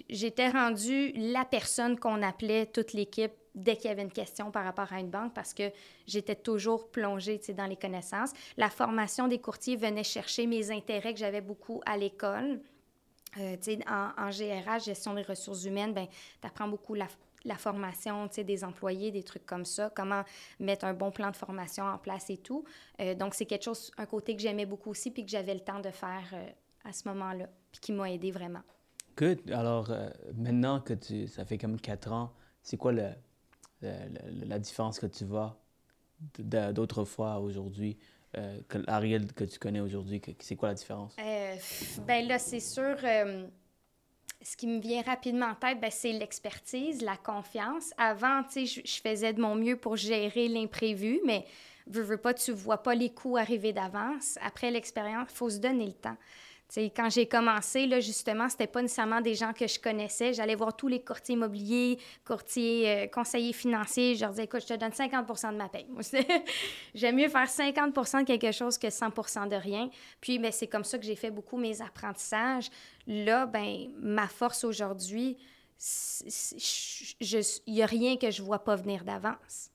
j'étais 0.10 0.50
rendue 0.50 1.12
la 1.16 1.44
personne 1.44 2.00
qu'on 2.00 2.22
appelait 2.22 2.68
toute 2.68 2.94
l'équipe 2.94 3.32
dès 3.56 3.76
qu'il 3.76 3.90
y 3.90 3.92
avait 3.92 4.04
une 4.04 4.12
question 4.12 4.52
par 4.52 4.64
rapport 4.64 4.94
à 4.94 5.00
une 5.00 5.10
banque 5.10 5.34
parce 5.34 5.56
que 5.56 5.72
j'étais 6.06 6.36
toujours 6.36 6.92
plongée 6.92 7.42
dans 7.58 7.66
les 7.66 7.76
connaissances. 7.76 8.32
La 8.58 8.70
formation 8.70 9.28
des 9.28 9.40
courtiers 9.40 9.76
venait 9.76 10.04
chercher 10.04 10.46
mes 10.46 10.70
intérêts 10.70 11.14
que 11.14 11.20
j'avais 11.20 11.42
beaucoup 11.42 11.82
à 11.88 11.98
l'école. 11.98 12.62
Euh, 13.40 13.58
en, 13.88 14.12
en 14.18 14.30
GRA, 14.30 14.78
gestion 14.78 15.16
des 15.16 15.24
ressources 15.24 15.66
humaines, 15.66 15.94
ben, 15.94 16.06
tu 16.42 16.48
apprends 16.48 16.68
beaucoup 16.68 16.94
la, 16.94 17.08
la 17.44 17.56
formation 17.56 18.28
des 18.28 18.64
employés, 18.64 19.12
des 19.12 19.24
trucs 19.24 19.46
comme 19.46 19.66
ça, 19.66 19.90
comment 19.90 20.24
mettre 20.60 20.86
un 20.86 20.94
bon 20.94 21.12
plan 21.12 21.32
de 21.32 21.36
formation 21.36 21.86
en 21.86 21.98
place 21.98 22.30
et 22.30 22.38
tout. 22.38 22.64
Euh, 23.00 23.16
donc, 23.16 23.34
c'est 23.34 23.46
quelque 23.46 23.64
chose, 23.64 23.92
un 23.98 24.06
côté 24.06 24.36
que 24.36 24.42
j'aimais 24.42 24.66
beaucoup 24.66 24.92
aussi, 24.92 25.12
puis 25.12 25.24
que 25.26 25.32
j'avais 25.32 25.54
le 25.54 25.62
temps 25.62 25.80
de 25.80 25.90
faire 25.92 26.30
euh, 26.34 26.46
à 26.84 26.94
ce 26.94 27.08
moment-là, 27.10 27.48
puis 27.72 27.82
qui 27.82 27.92
m'a 27.92 28.12
aidé 28.12 28.32
vraiment. 28.32 28.62
Good. 29.18 29.52
Alors, 29.52 29.92
maintenant 30.36 30.80
que 30.80 30.94
tu, 30.94 31.28
ça 31.28 31.46
fait 31.46 31.58
comme 31.58 31.80
quatre 31.80 32.12
ans, 32.12 32.32
c'est 32.64 32.78
quoi 32.78 32.92
le, 32.92 33.10
la 33.82 34.60
différence 34.60 35.00
que 35.00 35.06
tu 35.06 35.26
vois 35.26 35.60
d'autrefois 36.40 37.34
à 37.34 37.40
aujourd'hui? 37.40 37.98
euh, 38.38 38.60
Ariel 38.88 39.32
que 39.34 39.44
tu 39.44 39.60
connais 39.60 39.80
aujourd'hui, 39.80 40.22
c'est 40.40 40.56
quoi 40.56 40.70
la 40.70 40.76
différence? 40.76 41.16
Euh, 41.20 41.56
ben 42.08 42.28
là, 42.28 42.40
c'est 42.40 42.60
sûr, 42.60 42.96
euh, 43.04 43.48
ce 44.42 44.56
qui 44.56 44.68
me 44.68 44.80
vient 44.80 45.02
rapidement 45.02 45.48
en 45.48 45.56
tête, 45.56 45.80
ben, 45.80 45.92
c'est 45.92 46.14
l'expertise, 46.14 47.02
la 47.02 47.18
confiance. 47.18 47.92
Avant, 47.98 48.44
tu 48.44 48.66
sais, 48.66 48.84
je 48.86 49.02
faisais 49.02 49.34
de 49.34 49.42
mon 49.42 49.56
mieux 49.56 49.76
pour 49.76 49.98
gérer 49.98 50.48
l'imprévu, 50.48 51.20
mais 51.26 51.46
veux, 51.88 52.04
veux 52.04 52.18
pas, 52.18 52.34
tu 52.34 52.52
vois 52.52 52.82
pas 52.82 52.96
les 52.96 53.10
coups 53.10 53.40
arriver 53.40 53.74
d'avance. 53.74 54.38
Après 54.42 54.72
l'expérience, 54.72 55.28
il 55.32 55.36
faut 55.36 55.50
se 55.50 55.60
donner 55.60 55.86
le 55.86 55.94
temps 55.94 56.18
quand 56.78 57.10
j'ai 57.10 57.28
commencé, 57.28 57.86
là, 57.86 58.00
justement, 58.00 58.48
c'était 58.48 58.68
pas 58.68 58.82
nécessairement 58.82 59.20
des 59.20 59.36
gens 59.36 59.52
que 59.52 59.68
je 59.68 59.78
connaissais. 59.78 60.34
J'allais 60.34 60.56
voir 60.56 60.76
tous 60.76 60.88
les 60.88 61.02
courtiers 61.02 61.36
immobiliers, 61.36 62.00
courtiers, 62.26 62.90
euh, 62.90 63.08
conseillers 63.08 63.52
financiers. 63.52 64.16
Je 64.16 64.22
leur 64.22 64.30
disais, 64.32 64.46
écoute, 64.46 64.62
je 64.62 64.68
te 64.68 64.80
donne 64.80 64.92
50% 64.92 65.52
de 65.52 65.58
ma 65.58 65.68
paie. 65.68 65.86
J'aime 66.96 67.18
mieux 67.18 67.28
faire 67.28 67.50
50 67.50 67.94
de 67.94 68.26
quelque 68.26 68.52
chose 68.54 68.78
que 68.78 68.88
100% 68.88 69.50
de 69.50 69.56
rien. 69.56 69.90
Puis, 70.22 70.40
ben, 70.40 70.52
c'est 70.52 70.68
comme 70.68 70.86
ça 70.86 70.98
que 70.98 71.06
j'ai 71.06 71.18
fait 71.18 71.32
beaucoup 71.32 71.58
mes 71.58 71.82
apprentissages. 71.82 72.70
Là, 73.06 73.46
ben, 73.48 73.90
ma 74.00 74.28
force 74.28 74.64
aujourd'hui, 74.64 75.38
il 77.20 77.74
n'y 77.74 77.84
a 77.84 77.86
rien 77.86 78.16
que 78.16 78.32
je 78.32 78.42
vois 78.42 78.64
pas 78.64 78.76
venir 78.76 79.04
d'avance. 79.04 79.72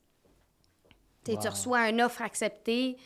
Tu 1.24 1.48
reçois 1.48 1.90
une 1.90 2.00
offre 2.00 2.22
acceptée 2.22 2.96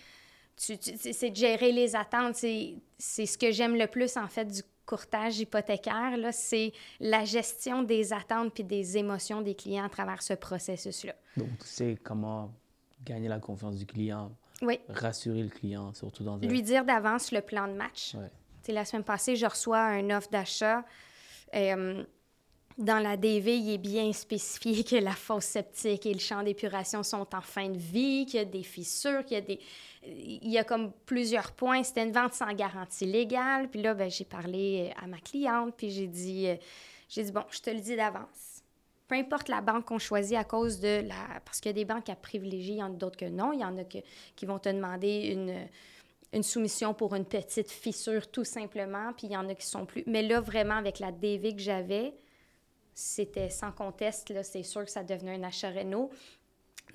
c'est 0.61 1.31
de 1.31 1.37
gérer 1.37 1.73
les 1.73 1.97
attentes. 1.97 2.37
C'est 2.37 3.27
ce 3.27 3.39
que 3.39 3.51
j'aime 3.51 3.77
le 3.77 3.87
plus, 3.87 4.17
en 4.17 4.29
fait, 4.29 4.45
du 4.45 4.63
courtage 4.85 5.39
hypothécaire, 5.39 6.19
c'est 6.33 6.73
la 6.99 7.25
gestion 7.25 7.83
des 7.85 8.13
attentes 8.13 8.53
puis 8.53 8.65
des 8.65 8.99
émotions 8.99 9.41
des 9.41 9.55
clients 9.55 9.85
à 9.85 9.89
travers 9.89 10.21
ce 10.21 10.35
processus-là. 10.35 11.15
Donc, 11.37 11.49
tu 11.61 11.67
sais 11.67 11.97
comment 12.03 12.53
gagner 13.05 13.29
la 13.29 13.39
confiance 13.39 13.77
du 13.77 13.87
client, 13.87 14.33
oui. 14.63 14.81
rassurer 14.89 15.45
le 15.45 15.49
client, 15.49 15.95
surtout 15.95 16.25
dans... 16.25 16.37
Lui 16.39 16.63
dire 16.63 16.85
d'avance 16.85 17.31
le 17.31 17.41
plan 17.41 17.69
de 17.69 17.73
match. 17.75 18.15
Ouais. 18.15 18.73
La 18.73 18.85
semaine 18.85 19.05
passée, 19.05 19.37
je 19.37 19.47
reçois 19.47 19.81
un 19.81 20.11
offre 20.11 20.29
d'achat. 20.29 20.85
Euh, 21.55 22.05
dans 22.77 22.99
la 22.99 23.17
DV, 23.17 23.59
il 23.59 23.75
est 23.75 23.79
bien 23.79 24.13
spécifié 24.13 24.85
que 24.85 24.97
la 24.97 25.13
fosse 25.13 25.45
septique 25.45 26.07
et 26.07 26.13
le 26.13 26.19
champ 26.19 26.43
d'épuration 26.43 27.03
sont 27.03 27.27
en 27.35 27.41
fin 27.41 27.69
de 27.69 27.79
vie, 27.79 28.27
qu'il 28.27 28.39
y 28.39 28.43
a 28.43 28.45
des 28.45 28.63
fissures, 28.63 29.25
qu'il 29.25 29.37
y 29.37 29.39
a 29.39 29.43
des... 29.43 29.61
Il 30.03 30.49
y 30.49 30.59
a 30.59 30.65
comme 30.65 30.93
plusieurs 31.07 31.53
points. 31.53 31.83
C'était 31.83 32.05
une 32.05 32.13
vente 32.13 32.33
sans 32.33 32.53
garantie 32.55 33.07
légale. 33.07 33.69
Puis 33.69 33.83
là, 33.83 33.95
ben, 33.95 34.11
j'ai 34.11 34.25
parlé 34.25 34.93
à 35.03 35.07
ma 35.07 35.19
cliente, 35.19 35.75
puis 35.77 35.91
j'ai 35.91 36.07
dit, 36.07 36.49
euh, 36.49 36.57
j'ai 37.09 37.25
dit, 37.25 37.33
bon, 37.33 37.45
je 37.51 37.61
te 37.61 37.71
le 37.71 37.81
dis 37.81 37.97
d'avance. 37.97 38.63
Peu 39.09 39.17
importe 39.17 39.49
la 39.49 39.61
banque 39.61 39.87
qu'on 39.87 39.99
choisit 39.99 40.37
à 40.37 40.45
cause 40.45 40.81
de 40.81 41.03
la... 41.07 41.41
Parce 41.45 41.61
qu'il 41.61 41.71
y 41.71 41.75
a 41.75 41.75
des 41.75 41.85
banques 41.85 42.09
à 42.09 42.17
privilégier, 42.17 42.75
il 42.75 42.79
y 42.79 42.83
en 42.83 42.93
a 42.93 42.97
d'autres 42.97 43.19
que 43.19 43.27
non. 43.27 43.53
Il 43.53 43.61
y 43.61 43.65
en 43.65 43.77
a 43.77 43.85
que, 43.85 43.99
qui 44.37 44.47
vont 44.47 44.59
te 44.59 44.69
demander 44.69 45.31
une 45.33 45.69
une 46.33 46.43
soumission 46.43 46.95
pour 46.95 47.15
une 47.15 47.25
petite 47.25 47.71
fissure 47.71 48.31
tout 48.31 48.45
simplement, 48.45 49.13
puis 49.13 49.27
il 49.27 49.33
y 49.33 49.37
en 49.37 49.49
a 49.49 49.55
qui 49.55 49.67
sont 49.67 49.85
plus. 49.85 50.05
Mais 50.07 50.23
là, 50.23 50.41
vraiment, 50.41 50.77
avec 50.77 50.99
la 50.99 51.11
DV 51.11 51.55
que 51.55 51.61
j'avais, 51.61 52.15
c'était 52.95 53.51
sans 53.51 53.73
conteste, 53.73 54.31
là, 54.31 54.43
c'est 54.43 54.63
sûr 54.63 54.85
que 54.85 54.91
ça 54.91 55.03
devenait 55.03 55.35
un 55.35 55.43
achat 55.43 55.71
Renault. 55.71 56.11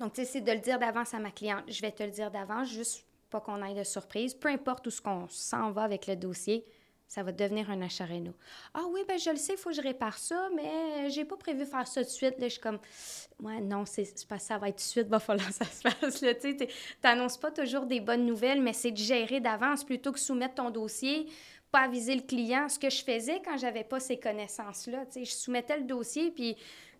Donc, 0.00 0.12
tu 0.12 0.22
sais, 0.22 0.26
c'est 0.26 0.40
de 0.40 0.52
le 0.52 0.58
dire 0.58 0.78
d'avance 0.78 1.14
à 1.14 1.18
ma 1.18 1.30
cliente. 1.30 1.64
Je 1.68 1.80
vais 1.80 1.92
te 1.92 2.02
le 2.02 2.10
dire 2.10 2.30
d'avance, 2.30 2.68
juste 2.68 3.04
pas 3.30 3.40
qu'on 3.40 3.62
ait 3.64 3.74
de 3.74 3.84
surprise. 3.84 4.34
Peu 4.34 4.48
importe 4.48 4.86
où 4.86 4.90
ce 4.90 5.00
qu'on 5.00 5.28
s'en 5.28 5.70
va 5.70 5.82
avec 5.82 6.06
le 6.06 6.16
dossier, 6.16 6.64
ça 7.08 7.22
va 7.22 7.30
devenir 7.32 7.70
un 7.70 7.80
achat 7.82 8.04
réno. 8.04 8.32
Ah 8.74 8.82
oui, 8.90 9.02
ben 9.06 9.18
je 9.18 9.30
le 9.30 9.36
sais, 9.36 9.52
il 9.52 9.58
faut 9.58 9.70
que 9.70 9.76
je 9.76 9.80
répare 9.80 10.18
ça, 10.18 10.48
mais 10.54 11.08
j'ai 11.10 11.24
pas 11.24 11.36
prévu 11.36 11.64
faire 11.64 11.86
ça 11.86 12.02
de 12.02 12.08
suite. 12.08 12.34
Je 12.40 12.48
suis 12.48 12.60
comme, 12.60 12.78
ouais, 13.42 13.60
non, 13.60 13.84
c'est 13.86 14.26
pas 14.26 14.38
ça 14.38 14.58
va 14.58 14.68
être 14.68 14.76
de 14.76 14.80
suite, 14.80 15.06
va 15.06 15.20
falloir 15.20 15.46
que 15.46 15.54
ça 15.54 15.64
se 15.64 15.88
fasse. 15.88 16.20
Tu 16.20 17.40
pas 17.40 17.50
toujours 17.52 17.86
des 17.86 18.00
bonnes 18.00 18.26
nouvelles, 18.26 18.60
mais 18.60 18.72
c'est 18.72 18.90
de 18.90 18.96
gérer 18.96 19.40
d'avance 19.40 19.84
plutôt 19.84 20.10
que 20.10 20.18
soumettre 20.18 20.56
ton 20.56 20.70
dossier, 20.70 21.26
pas 21.70 21.80
aviser 21.80 22.16
le 22.16 22.22
client. 22.22 22.68
Ce 22.68 22.78
que 22.78 22.90
je 22.90 23.04
faisais 23.04 23.40
quand 23.44 23.56
j'avais 23.56 23.84
pas 23.84 24.00
ces 24.00 24.18
connaissances-là, 24.18 25.04
je 25.14 25.30
soumettais 25.30 25.78
le 25.78 25.84
dossier, 25.84 26.32
puis 26.32 26.56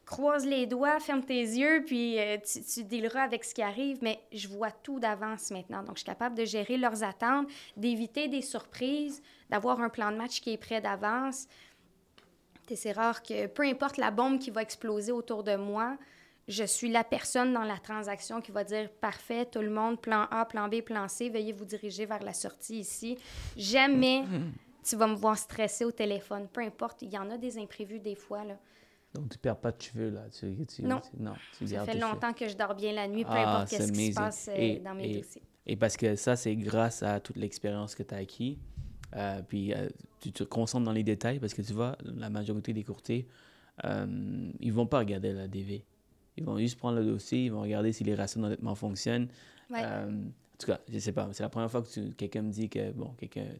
croise 0.07 0.47
les 0.47 0.66
doigts, 0.66 1.01
ferme 1.01 1.23
tes 1.23 1.40
yeux, 1.40 1.83
puis 1.85 2.19
euh, 2.19 2.38
tu, 2.38 2.62
tu 2.62 2.85
dealeras 2.85 3.23
avec 3.23 3.45
ce 3.45 3.53
qui 3.53 3.61
arrive. 3.61 3.99
Mais 4.01 4.21
je 4.33 4.49
vois 4.49 4.71
tout 4.71 5.01
d'avance 5.01 5.51
maintenant. 5.51 5.83
Donc, 5.83 5.97
je 5.97 6.01
suis 6.01 6.07
capable 6.07 6.37
de 6.37 6.45
gérer 6.45 6.79
leurs 6.79 7.03
attentes, 7.03 7.49
d'éviter 7.77 8.29
des 8.29 8.40
surprises, 8.40 9.21
d'avoir 9.51 9.81
un 9.81 9.88
plan 9.88 10.12
de 10.12 10.16
match 10.16 10.40
qui 10.40 10.53
est 10.53 10.57
prêt 10.57 10.81
d'avance. 10.81 11.49
C'est 12.75 12.92
rare 12.92 13.23
que, 13.23 13.47
peu 13.47 13.64
importe 13.64 13.97
la 13.97 14.11
bombe 14.11 14.38
qui 14.38 14.51
va 14.51 14.62
exploser 14.62 15.12
autour 15.12 15.45
de 15.45 15.57
moi, 15.57 15.97
je 16.49 16.64
suis 16.64 16.88
la 16.88 17.03
personne 17.03 17.53
dans 17.53 17.64
la 17.64 17.77
transaction 17.79 18.40
qui 18.40 18.53
va 18.53 18.62
dire 18.62 18.88
parfait, 19.01 19.47
tout 19.47 19.61
le 19.61 19.71
monde, 19.71 20.01
plan 20.01 20.27
A, 20.31 20.45
plan 20.45 20.69
B, 20.69 20.81
plan 20.81 21.09
C, 21.09 21.29
veuillez 21.29 21.53
vous 21.53 21.64
diriger 21.64 22.07
vers 22.07 22.23
la 22.23 22.33
sortie 22.33 22.81
ici. 22.81 23.19
Jamais 23.57 24.25
tu 24.85 24.95
vas 24.95 25.09
me 25.09 25.16
voir 25.16 25.37
stresser 25.37 25.85
au 25.85 25.90
téléphone. 25.90 26.47
Peu 26.53 26.61
importe, 26.61 27.03
il 27.03 27.12
y 27.12 27.19
en 27.19 27.29
a 27.31 27.37
des 27.37 27.59
imprévus 27.59 27.99
des 27.99 28.14
fois. 28.14 28.45
Là. 28.45 28.57
Donc, 29.16 29.31
tu 29.31 29.38
perds 29.38 29.57
pas 29.57 29.72
de 29.72 29.81
cheveux, 29.81 30.11
là. 30.11 30.22
Tu, 30.31 30.83
non. 30.83 31.00
non 31.18 31.35
ça 31.64 31.85
fait 31.85 31.98
longtemps 31.98 32.33
que 32.33 32.48
je 32.48 32.57
dors 32.57 32.74
bien 32.74 32.92
la 32.92 33.09
nuit, 33.09 33.24
peu 33.24 33.31
ah, 33.33 33.61
importe 33.61 33.83
ce 33.83 33.90
qui 33.90 34.12
se 34.12 34.14
passe 34.14 34.50
euh, 34.52 34.79
dans 34.85 34.94
mes 34.94 35.18
dossiers. 35.18 35.42
Et 35.66 35.76
parce 35.76 35.96
que 35.96 36.14
ça, 36.14 36.37
c'est 36.37 36.55
grâce 36.55 37.02
à 37.02 37.20
toute 37.20 37.37
l'expérience 37.37 37.94
que 37.94 38.02
tu 38.02 38.14
as 38.14 38.18
acquis. 38.18 38.59
Euh, 39.14 39.40
puis 39.46 39.72
euh, 39.72 39.88
tu 40.20 40.33
te 40.33 40.44
concentres 40.44 40.85
dans 40.85 40.92
les 40.92 41.02
détails 41.02 41.38
parce 41.38 41.55
que 41.55 41.62
tu 41.62 41.72
vois, 41.72 41.96
la 42.05 42.31
majorité 42.31 42.72
des 42.72 42.85
courtiers, 42.85 43.26
euh, 43.85 44.50
ils 44.61 44.72
vont 44.72 44.87
pas 44.87 44.98
regarder 44.98 45.33
la 45.33 45.48
DV. 45.48 45.85
Ils 46.37 46.44
vont 46.44 46.59
juste 46.59 46.79
prendre 46.79 46.98
le 46.98 47.05
dossier, 47.05 47.46
ils 47.46 47.52
vont 47.52 47.62
regarder 47.62 47.92
si 47.92 48.05
les 48.05 48.14
ratios 48.14 48.42
d'endettement 48.42 48.74
fonctionnent. 48.74 49.29
en 49.70 50.09
tout 50.59 50.66
cas, 50.66 50.81
je 50.88 50.98
sais 50.98 51.12
pas, 51.12 51.29
c'est 51.33 51.42
la 51.42 51.48
première 51.48 51.70
fois 51.70 51.83
que 51.83 52.11
quelqu'un 52.11 52.42
me 52.42 52.50
dit 52.50 52.68
que 52.68 52.92
bon, 52.92 53.14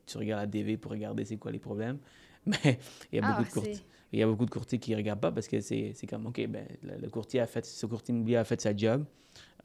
tu 0.07 0.19
regardes 0.19 0.41
la 0.43 0.47
DV 0.47 0.77
pour 0.77 0.93
regarder 0.93 1.25
c'est 1.25 1.37
quoi 1.37 1.53
les 1.53 1.59
problèmes. 1.59 1.99
Mais 2.47 2.79
il 3.13 3.17
y 3.17 3.19
a 3.19 3.27
beaucoup 3.27 3.41
ah, 3.41 3.45
de 3.45 3.51
courtiers. 3.51 3.85
Il 4.13 4.19
y 4.19 4.23
a 4.23 4.27
beaucoup 4.27 4.47
de 4.47 4.51
courtiers 4.51 4.79
qui 4.79 4.93
ne 4.93 4.97
regardent 4.97 5.21
pas 5.21 5.33
parce 5.33 5.49
que 5.49 5.61
c'est 5.61 5.95
comme, 6.09 6.27
OK, 6.27 6.47
ben, 6.47 6.67
le, 6.83 7.09
courtier 7.09 7.41
a 7.41 7.47
fait, 7.47 7.65
ce 7.65 7.87
courtier 7.87 8.15
immobilier 8.15 8.37
a 8.37 8.45
fait 8.45 8.61
sa 8.61 8.77
job. 8.77 9.05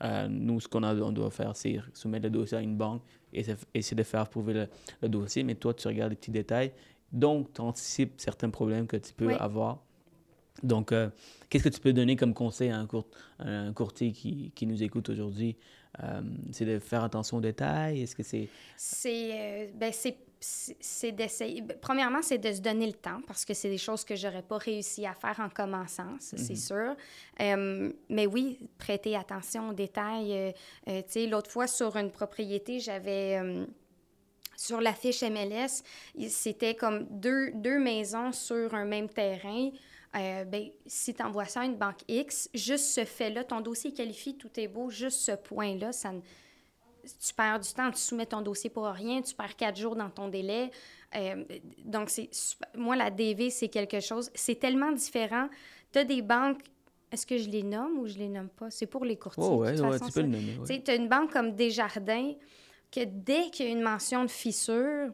Euh, 0.04 0.28
nous, 0.28 0.60
ce 0.60 0.68
qu'on 0.68 0.84
on 0.84 1.12
doit 1.12 1.30
faire, 1.30 1.56
c'est 1.56 1.80
soumettre 1.94 2.24
le 2.24 2.32
dossier 2.32 2.58
à 2.58 2.62
une 2.62 2.76
banque 2.76 3.04
et 3.34 3.46
essayer 3.74 3.96
de 3.96 4.04
faire 4.04 4.22
approuver 4.22 4.68
le, 5.02 5.10
dossier. 5.10 5.44
Mais 5.44 5.56
toi, 5.56 5.74
tu 5.74 5.88
regardes 5.88 6.12
les 6.12 6.16
petits 6.16 6.32
détails. 6.32 6.72
Donc, 7.12 7.54
tu 7.54 7.62
anticipes 7.62 8.14
certains 8.18 8.50
problèmes 8.50 8.88
que 8.88 8.98
tu 8.98 9.14
peux 9.14 9.34
avoir. 9.36 9.84
Donc, 10.64 10.92
euh, 10.92 11.10
qu'est-ce 11.50 11.64
que 11.64 11.70
tu 11.70 11.80
peux 11.80 11.94
donner 11.94 12.16
comme 12.16 12.34
conseil 12.34 12.70
à 12.70 12.80
un, 12.80 12.88
un 13.40 13.74
courtier 13.74 14.12
qui, 14.12 14.52
qui 14.56 14.66
nous 14.66 14.82
écoute 14.82 15.10
aujourd'hui? 15.10 15.56
Euh, 16.04 16.22
c'est 16.52 16.66
de 16.66 16.80
faire 16.80 17.04
attention 17.04 17.38
aux 17.38 17.42
détails? 17.42 18.02
Est-ce 18.02 18.16
que 18.16 18.24
c'est... 18.24 18.48
C'est... 18.78 19.72
ben, 19.76 19.92
c'est 19.94 20.18
c'est 20.42 21.12
d'essayer. 21.12 21.62
Ben, 21.62 21.78
premièrement, 21.80 22.22
c'est 22.24 22.40
de 22.40 22.52
se 22.52 22.62
donner 22.62 22.88
le 22.88 22.94
temps 22.94 23.22
parce 23.28 23.46
que 23.46 23.54
c'est 23.54 23.70
des 23.70 23.78
choses 23.78 24.04
que 24.04 24.16
j'aurais 24.16 24.42
pas 24.42 24.58
réussi 24.58 25.06
à 25.06 25.14
faire 25.14 25.40
en 25.40 25.50
commençant, 25.50 26.16
c'est 26.20 26.50
mhm. 26.50 26.56
sûr. 26.56 26.96
Euh, 27.40 27.94
mais 28.10 28.26
oui, 28.26 28.58
prêter 28.80 29.16
attention 29.16 29.70
aux 29.70 29.74
détails. 29.74 30.34
Euh, 30.34 30.52
euh, 30.88 31.02
tu 31.04 31.12
sais, 31.12 31.28
l'autre 31.28 31.52
fois, 31.52 31.68
sur 31.68 31.96
une 31.96 32.10
propriété, 32.10 32.80
j'avais. 32.80 33.40
sur 34.58 34.82
la 34.82 34.94
fiche 34.94 35.22
MLS, 35.22 35.84
c'était 36.30 36.76
comme 36.76 37.06
deux, 37.10 37.52
deux 37.54 37.80
maisons 37.80 38.32
sur 38.32 38.74
un 38.74 38.86
même 38.86 39.10
terrain. 39.10 39.70
ben, 40.14 40.70
si 40.88 41.14
tu 41.14 41.22
envoies 41.22 41.46
ça 41.46 41.62
à 41.62 41.66
une 41.66 41.78
banque 41.78 42.02
X, 42.08 42.50
juste 42.56 42.86
ce 42.86 43.06
fait-là, 43.06 43.44
ton 43.44 43.62
dossier 43.62 43.94
qualifie, 43.94 44.38
tout 44.38 44.60
est 44.60 44.68
beau, 44.68 44.90
juste 44.90 45.20
ce 45.20 45.34
point-là, 45.34 45.92
ça 45.92 46.12
ne 46.12 46.22
tu 47.04 47.34
perds 47.34 47.60
du 47.60 47.72
temps, 47.74 47.92
tu 47.92 48.00
soumets 48.00 48.26
ton 48.26 48.42
dossier 48.42 48.70
pour 48.70 48.86
rien, 48.86 49.22
tu 49.22 49.34
perds 49.36 49.56
quatre 49.56 49.78
jours 49.78 49.96
dans 49.96 50.10
ton 50.10 50.28
délai. 50.28 50.72
Euh, 51.16 51.44
donc, 51.84 52.10
c'est 52.10 52.30
moi, 52.76 52.96
la 52.96 53.10
DV, 53.10 53.50
c'est 53.50 53.70
quelque 53.70 54.00
chose. 54.00 54.30
C'est 54.34 54.56
tellement 54.56 54.92
différent. 54.92 55.48
Tu 55.92 56.00
as 56.00 56.04
des 56.04 56.22
banques. 56.22 56.62
Est-ce 57.12 57.26
que 57.26 57.38
je 57.38 57.50
les 57.50 57.64
nomme 57.64 58.00
ou 58.00 58.08
je 58.08 58.18
les 58.18 58.30
nomme 58.30 58.50
pas? 58.50 58.70
C'est 58.70 58.86
pour 58.86 59.04
les 59.04 59.18
courtiers. 59.18 59.44
Oh, 59.46 59.58
ouais, 59.58 59.76
tu 59.76 60.12
peux 60.14 60.22
le 60.22 60.28
nommer. 60.28 60.58
Tu 60.66 60.92
as 60.92 60.96
une 60.96 61.10
banque 61.10 61.32
comme 61.32 61.54
Desjardins 61.56 62.34
que 62.92 63.02
dès 63.06 63.50
qu'il 63.50 63.66
y 63.66 63.70
a 63.70 63.72
une 63.72 63.82
mention 63.82 64.24
de 64.24 64.30
fissure, 64.30 65.12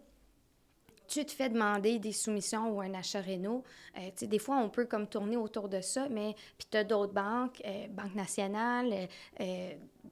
tu 1.07 1.25
te 1.25 1.31
fais 1.31 1.49
demander 1.49 1.99
des 1.99 2.11
soumissions 2.11 2.69
ou 2.69 2.81
un 2.81 2.93
achat 2.93 3.21
réno. 3.21 3.63
Euh, 3.97 4.09
des 4.21 4.39
fois, 4.39 4.57
on 4.57 4.69
peut 4.69 4.85
comme 4.85 5.07
tourner 5.07 5.37
autour 5.37 5.69
de 5.69 5.81
ça, 5.81 6.07
mais 6.09 6.35
puis 6.57 6.67
tu 6.69 6.77
as 6.77 6.83
d'autres 6.83 7.13
banques, 7.13 7.61
euh, 7.65 7.87
Banque 7.89 8.15
nationale, 8.15 8.91
euh, 8.91 9.05
euh, 9.41 9.71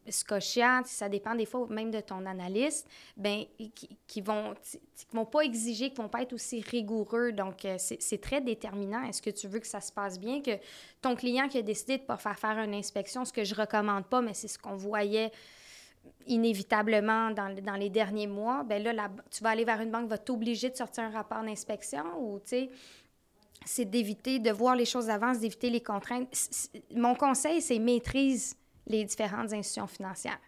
Scotia, 0.09 0.81
ça 0.85 1.09
dépend 1.09 1.35
des 1.35 1.45
fois 1.45 1.65
même 1.69 1.91
de 1.91 1.99
ton 1.99 2.25
analyste, 2.25 2.87
ben, 3.17 3.45
qui, 3.73 3.97
qui 4.07 4.21
vont 4.21 4.53
vont 5.11 5.25
pas 5.25 5.41
exiger, 5.41 5.89
qui 5.89 5.95
vont 5.95 6.09
pas 6.09 6.21
être 6.21 6.33
aussi 6.33 6.61
rigoureux. 6.61 7.31
Donc, 7.31 7.65
c'est 7.77 8.21
très 8.21 8.41
déterminant. 8.41 9.03
Est-ce 9.03 9.21
que 9.21 9.31
tu 9.31 9.47
veux 9.47 9.59
que 9.59 9.67
ça 9.67 9.81
se 9.81 9.91
passe 9.91 10.19
bien, 10.19 10.41
que 10.41 10.57
ton 11.01 11.15
client 11.15 11.47
qui 11.47 11.57
a 11.57 11.61
décidé 11.61 11.97
de 11.97 12.03
pas 12.03 12.17
faire 12.17 12.37
faire 12.37 12.57
une 12.59 12.75
inspection, 12.75 13.25
ce 13.25 13.33
que 13.33 13.43
je 13.43 13.55
recommande 13.55 14.05
pas, 14.05 14.21
mais 14.21 14.33
c'est 14.33 14.47
ce 14.47 14.59
qu'on 14.59 14.75
voyait 14.75 15.31
inévitablement 16.27 17.31
dans, 17.31 17.55
dans, 17.61 17.75
les 17.75 17.89
derniers 17.89 18.27
mois, 18.27 18.63
ben 18.63 18.81
là, 18.81 19.09
tu 19.29 19.43
vas 19.43 19.49
aller 19.49 19.65
vers 19.65 19.81
une 19.81 19.91
banque, 19.91 20.09
va 20.09 20.17
t'obliger 20.17 20.69
de 20.69 20.75
sortir 20.75 21.03
un 21.03 21.11
rapport 21.11 21.43
d'inspection 21.43 22.03
ou, 22.19 22.39
tu 22.39 22.69
c'est 23.65 23.85
d'éviter 23.85 24.39
de 24.39 24.51
voir 24.51 24.75
les 24.75 24.85
choses 24.85 25.07
d'avance, 25.07 25.39
d'éviter 25.39 25.69
les 25.69 25.81
contraintes. 25.81 26.29
mon 26.95 27.15
conseil, 27.15 27.61
c'est 27.61 27.79
maîtrise 27.79 28.55
les 28.85 29.03
différentes 29.03 29.51
institutions 29.53 29.87
financières. 29.87 30.39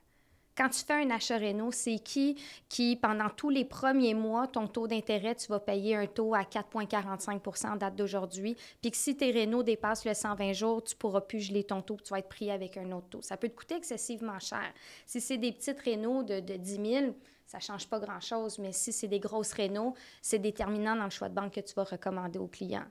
Quand 0.57 0.69
tu 0.69 0.83
fais 0.83 0.93
un 0.93 1.11
achat 1.11 1.37
Renault, 1.37 1.71
c'est 1.71 1.99
qui 1.99 2.35
qui, 2.67 2.95
pendant 2.95 3.29
tous 3.29 3.51
les 3.51 3.63
premiers 3.63 4.15
mois, 4.15 4.47
ton 4.47 4.67
taux 4.67 4.87
d'intérêt, 4.87 5.35
tu 5.35 5.47
vas 5.47 5.59
payer 5.59 5.95
un 5.95 6.07
taux 6.07 6.33
à 6.33 6.41
4,45% 6.41 7.67
en 7.67 7.75
date 7.75 7.95
d'aujourd'hui, 7.95 8.55
puis 8.81 8.89
que 8.89 8.97
si 8.97 9.15
tes 9.15 9.31
Renault 9.31 9.61
dépassent 9.61 10.05
le 10.05 10.15
120 10.15 10.53
jours, 10.53 10.83
tu 10.83 10.95
pourras 10.95 11.21
plus 11.21 11.41
geler 11.41 11.63
ton 11.63 11.83
taux, 11.83 11.97
tu 12.03 12.09
vas 12.09 12.19
être 12.19 12.29
pris 12.29 12.49
avec 12.49 12.75
un 12.77 12.91
autre 12.91 13.07
taux. 13.09 13.21
Ça 13.21 13.37
peut 13.37 13.49
te 13.49 13.55
coûter 13.55 13.75
excessivement 13.75 14.39
cher. 14.39 14.73
Si 15.05 15.21
c'est 15.21 15.37
des 15.37 15.51
petites 15.51 15.79
Renault 15.81 16.23
de, 16.23 16.39
de 16.39 16.55
10 16.55 16.75
000, 16.75 17.15
ça 17.45 17.59
ne 17.59 17.61
change 17.61 17.87
pas 17.87 17.99
grand-chose, 17.99 18.57
mais 18.57 18.71
si 18.71 18.91
c'est 18.91 19.07
des 19.07 19.19
grosses 19.19 19.53
Renault, 19.53 19.93
c'est 20.23 20.39
déterminant 20.39 20.95
dans 20.95 21.05
le 21.05 21.11
choix 21.11 21.29
de 21.29 21.35
banque 21.35 21.53
que 21.53 21.61
tu 21.61 21.75
vas 21.75 21.83
recommander 21.83 22.39
aux 22.39 22.47
clients. 22.47 22.85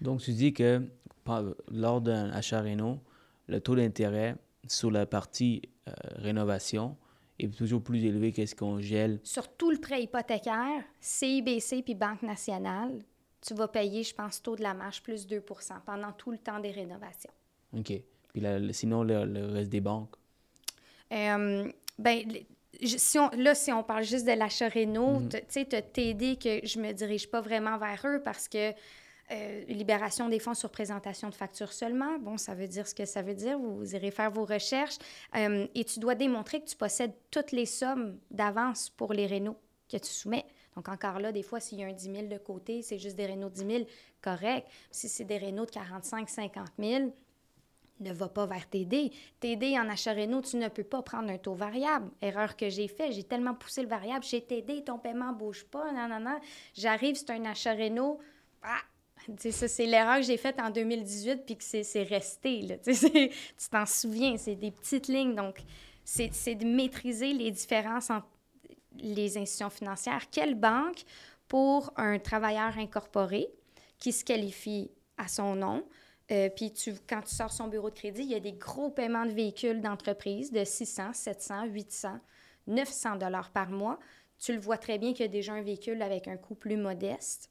Donc, 0.00 0.20
tu 0.20 0.32
dis 0.32 0.52
que 0.52 0.82
lors 1.70 2.00
d'un 2.00 2.30
achat 2.30 2.62
Renault, 2.62 3.00
le 3.48 3.60
taux 3.60 3.74
d'intérêt 3.74 4.36
sur 4.68 4.90
la 4.90 5.04
partie 5.04 5.62
euh, 5.88 5.92
rénovation 6.16 6.96
est 7.38 7.56
toujours 7.56 7.82
plus 7.82 8.04
élevé 8.04 8.32
que 8.32 8.44
ce 8.44 8.54
qu'on 8.54 8.80
gèle. 8.80 9.20
Sur 9.22 9.48
tout 9.48 9.70
le 9.70 9.78
prêt 9.78 10.02
hypothécaire, 10.02 10.82
CIBC 11.00 11.82
puis 11.82 11.94
Banque 11.94 12.22
nationale, 12.22 12.98
tu 13.40 13.54
vas 13.54 13.68
payer, 13.68 14.02
je 14.02 14.14
pense, 14.14 14.42
taux 14.42 14.56
de 14.56 14.62
la 14.62 14.74
marge 14.74 15.02
plus 15.02 15.26
2% 15.26 15.40
pendant 15.86 16.12
tout 16.12 16.30
le 16.30 16.38
temps 16.38 16.58
des 16.58 16.70
rénovations. 16.70 17.30
OK. 17.76 17.92
Puis 18.32 18.42
sinon, 18.72 19.02
le, 19.02 19.52
reste 19.52 19.70
des 19.70 19.80
banques? 19.80 20.14
Euh, 21.12 21.70
ben, 21.98 22.22
si 22.82 23.18
on, 23.18 23.30
là, 23.30 23.54
si 23.54 23.72
on 23.72 23.82
parle 23.82 24.04
juste 24.04 24.26
de 24.26 24.32
l'achat 24.32 24.68
Renault, 24.68 25.20
mhm. 25.20 25.28
tu 25.28 25.38
sais, 25.48 25.64
tu 25.64 25.76
as 25.76 25.82
TD 25.82 26.36
que 26.36 26.66
je 26.66 26.78
me 26.78 26.92
dirige 26.92 27.30
pas 27.30 27.40
vraiment 27.40 27.78
vers 27.78 28.02
eux 28.06 28.20
parce 28.22 28.48
que 28.48 28.72
euh, 29.30 29.64
libération 29.68 30.28
des 30.28 30.38
fonds 30.38 30.54
sur 30.54 30.70
présentation 30.70 31.28
de 31.28 31.34
facture 31.34 31.72
seulement. 31.72 32.18
Bon, 32.18 32.36
ça 32.38 32.54
veut 32.54 32.68
dire 32.68 32.86
ce 32.86 32.94
que 32.94 33.04
ça 33.04 33.22
veut 33.22 33.34
dire. 33.34 33.58
Vous, 33.58 33.94
irez 33.94 34.10
faire 34.10 34.30
vos 34.30 34.44
recherches. 34.44 34.98
Euh, 35.36 35.66
et 35.74 35.84
tu 35.84 36.00
dois 36.00 36.14
démontrer 36.14 36.60
que 36.60 36.66
tu 36.66 36.76
possèdes 36.76 37.12
toutes 37.30 37.52
les 37.52 37.66
sommes 37.66 38.18
d'avance 38.30 38.90
pour 38.90 39.12
les 39.12 39.26
rénaux 39.26 39.56
que 39.90 39.96
tu 39.96 40.10
soumets. 40.10 40.46
Donc, 40.76 40.88
encore 40.88 41.18
là, 41.18 41.32
des 41.32 41.42
fois, 41.42 41.60
s'il 41.60 41.78
y 41.78 41.84
a 41.84 41.86
un 41.86 41.92
10 41.92 42.04
000 42.04 42.26
de 42.28 42.38
côté, 42.38 42.82
c'est 42.82 42.98
juste 42.98 43.16
des 43.16 43.26
rénaux 43.26 43.48
de 43.48 43.54
10 43.54 43.66
000, 43.66 43.84
correct. 44.22 44.66
Si 44.90 45.08
c'est 45.08 45.24
des 45.24 45.38
rénaux 45.38 45.66
de 45.66 45.70
45 45.70 46.28
50 46.28 46.68
000, 46.78 47.12
ne 48.00 48.12
va 48.12 48.28
pas 48.28 48.46
vers 48.46 48.68
TD. 48.68 49.12
TD 49.40 49.78
en 49.78 49.88
achat 49.88 50.12
rénaux, 50.12 50.40
tu 50.40 50.56
ne 50.56 50.68
peux 50.68 50.84
pas 50.84 51.02
prendre 51.02 51.30
un 51.30 51.38
taux 51.38 51.54
variable. 51.54 52.10
Erreur 52.22 52.56
que 52.56 52.68
j'ai 52.68 52.88
fait, 52.88 53.12
j'ai 53.12 53.24
tellement 53.24 53.54
poussé 53.54 53.82
le 53.82 53.88
variable 53.88 54.24
chez 54.24 54.40
TD, 54.40 54.84
ton 54.84 54.98
paiement 54.98 55.32
ne 55.32 55.36
bouge 55.36 55.64
pas, 55.64 55.92
non, 55.92 56.08
non, 56.08 56.20
non. 56.20 56.38
J'arrive, 56.74 57.16
c'est 57.16 57.30
un 57.30 57.44
achat 57.44 57.72
rénaux, 57.72 58.20
ah, 58.62 58.80
ça, 59.36 59.68
c'est 59.68 59.86
l'erreur 59.86 60.16
que 60.16 60.22
j'ai 60.22 60.36
faite 60.36 60.58
en 60.60 60.70
2018 60.70 61.44
puis 61.44 61.56
que 61.56 61.64
c'est 61.64 62.02
resté. 62.02 62.78
Tu 62.84 63.68
t'en 63.70 63.86
souviens, 63.86 64.36
c'est 64.36 64.54
des 64.54 64.70
petites 64.70 65.08
lignes. 65.08 65.34
Donc, 65.34 65.58
c'est 66.04 66.54
de 66.54 66.64
maîtriser 66.64 67.32
les 67.32 67.50
différences 67.50 68.10
entre 68.10 68.26
les 68.96 69.36
institutions 69.36 69.70
financières. 69.70 70.30
Quelle 70.30 70.54
banque, 70.54 71.04
pour 71.46 71.92
un 71.96 72.18
travailleur 72.18 72.76
incorporé 72.78 73.48
qui 73.98 74.12
se 74.12 74.24
qualifie 74.24 74.90
à 75.16 75.28
son 75.28 75.54
nom, 75.54 75.84
euh, 76.30 76.50
puis 76.50 76.72
quand 77.08 77.22
tu 77.22 77.34
sors 77.34 77.52
son 77.52 77.68
bureau 77.68 77.90
de 77.90 77.94
crédit, 77.94 78.22
il 78.22 78.30
y 78.30 78.34
a 78.34 78.40
des 78.40 78.52
gros 78.52 78.90
paiements 78.90 79.24
de 79.24 79.32
véhicules 79.32 79.80
d'entreprise 79.80 80.52
de 80.52 80.62
600, 80.64 81.14
700, 81.14 81.66
800, 81.66 82.20
900 82.66 83.16
dollars 83.16 83.50
par 83.50 83.70
mois. 83.70 83.98
Tu 84.38 84.52
le 84.52 84.60
vois 84.60 84.76
très 84.76 84.98
bien 84.98 85.12
qu'il 85.12 85.22
y 85.22 85.28
a 85.28 85.32
déjà 85.32 85.54
un 85.54 85.62
véhicule 85.62 86.02
avec 86.02 86.28
un 86.28 86.36
coût 86.36 86.54
plus 86.54 86.76
modeste 86.76 87.50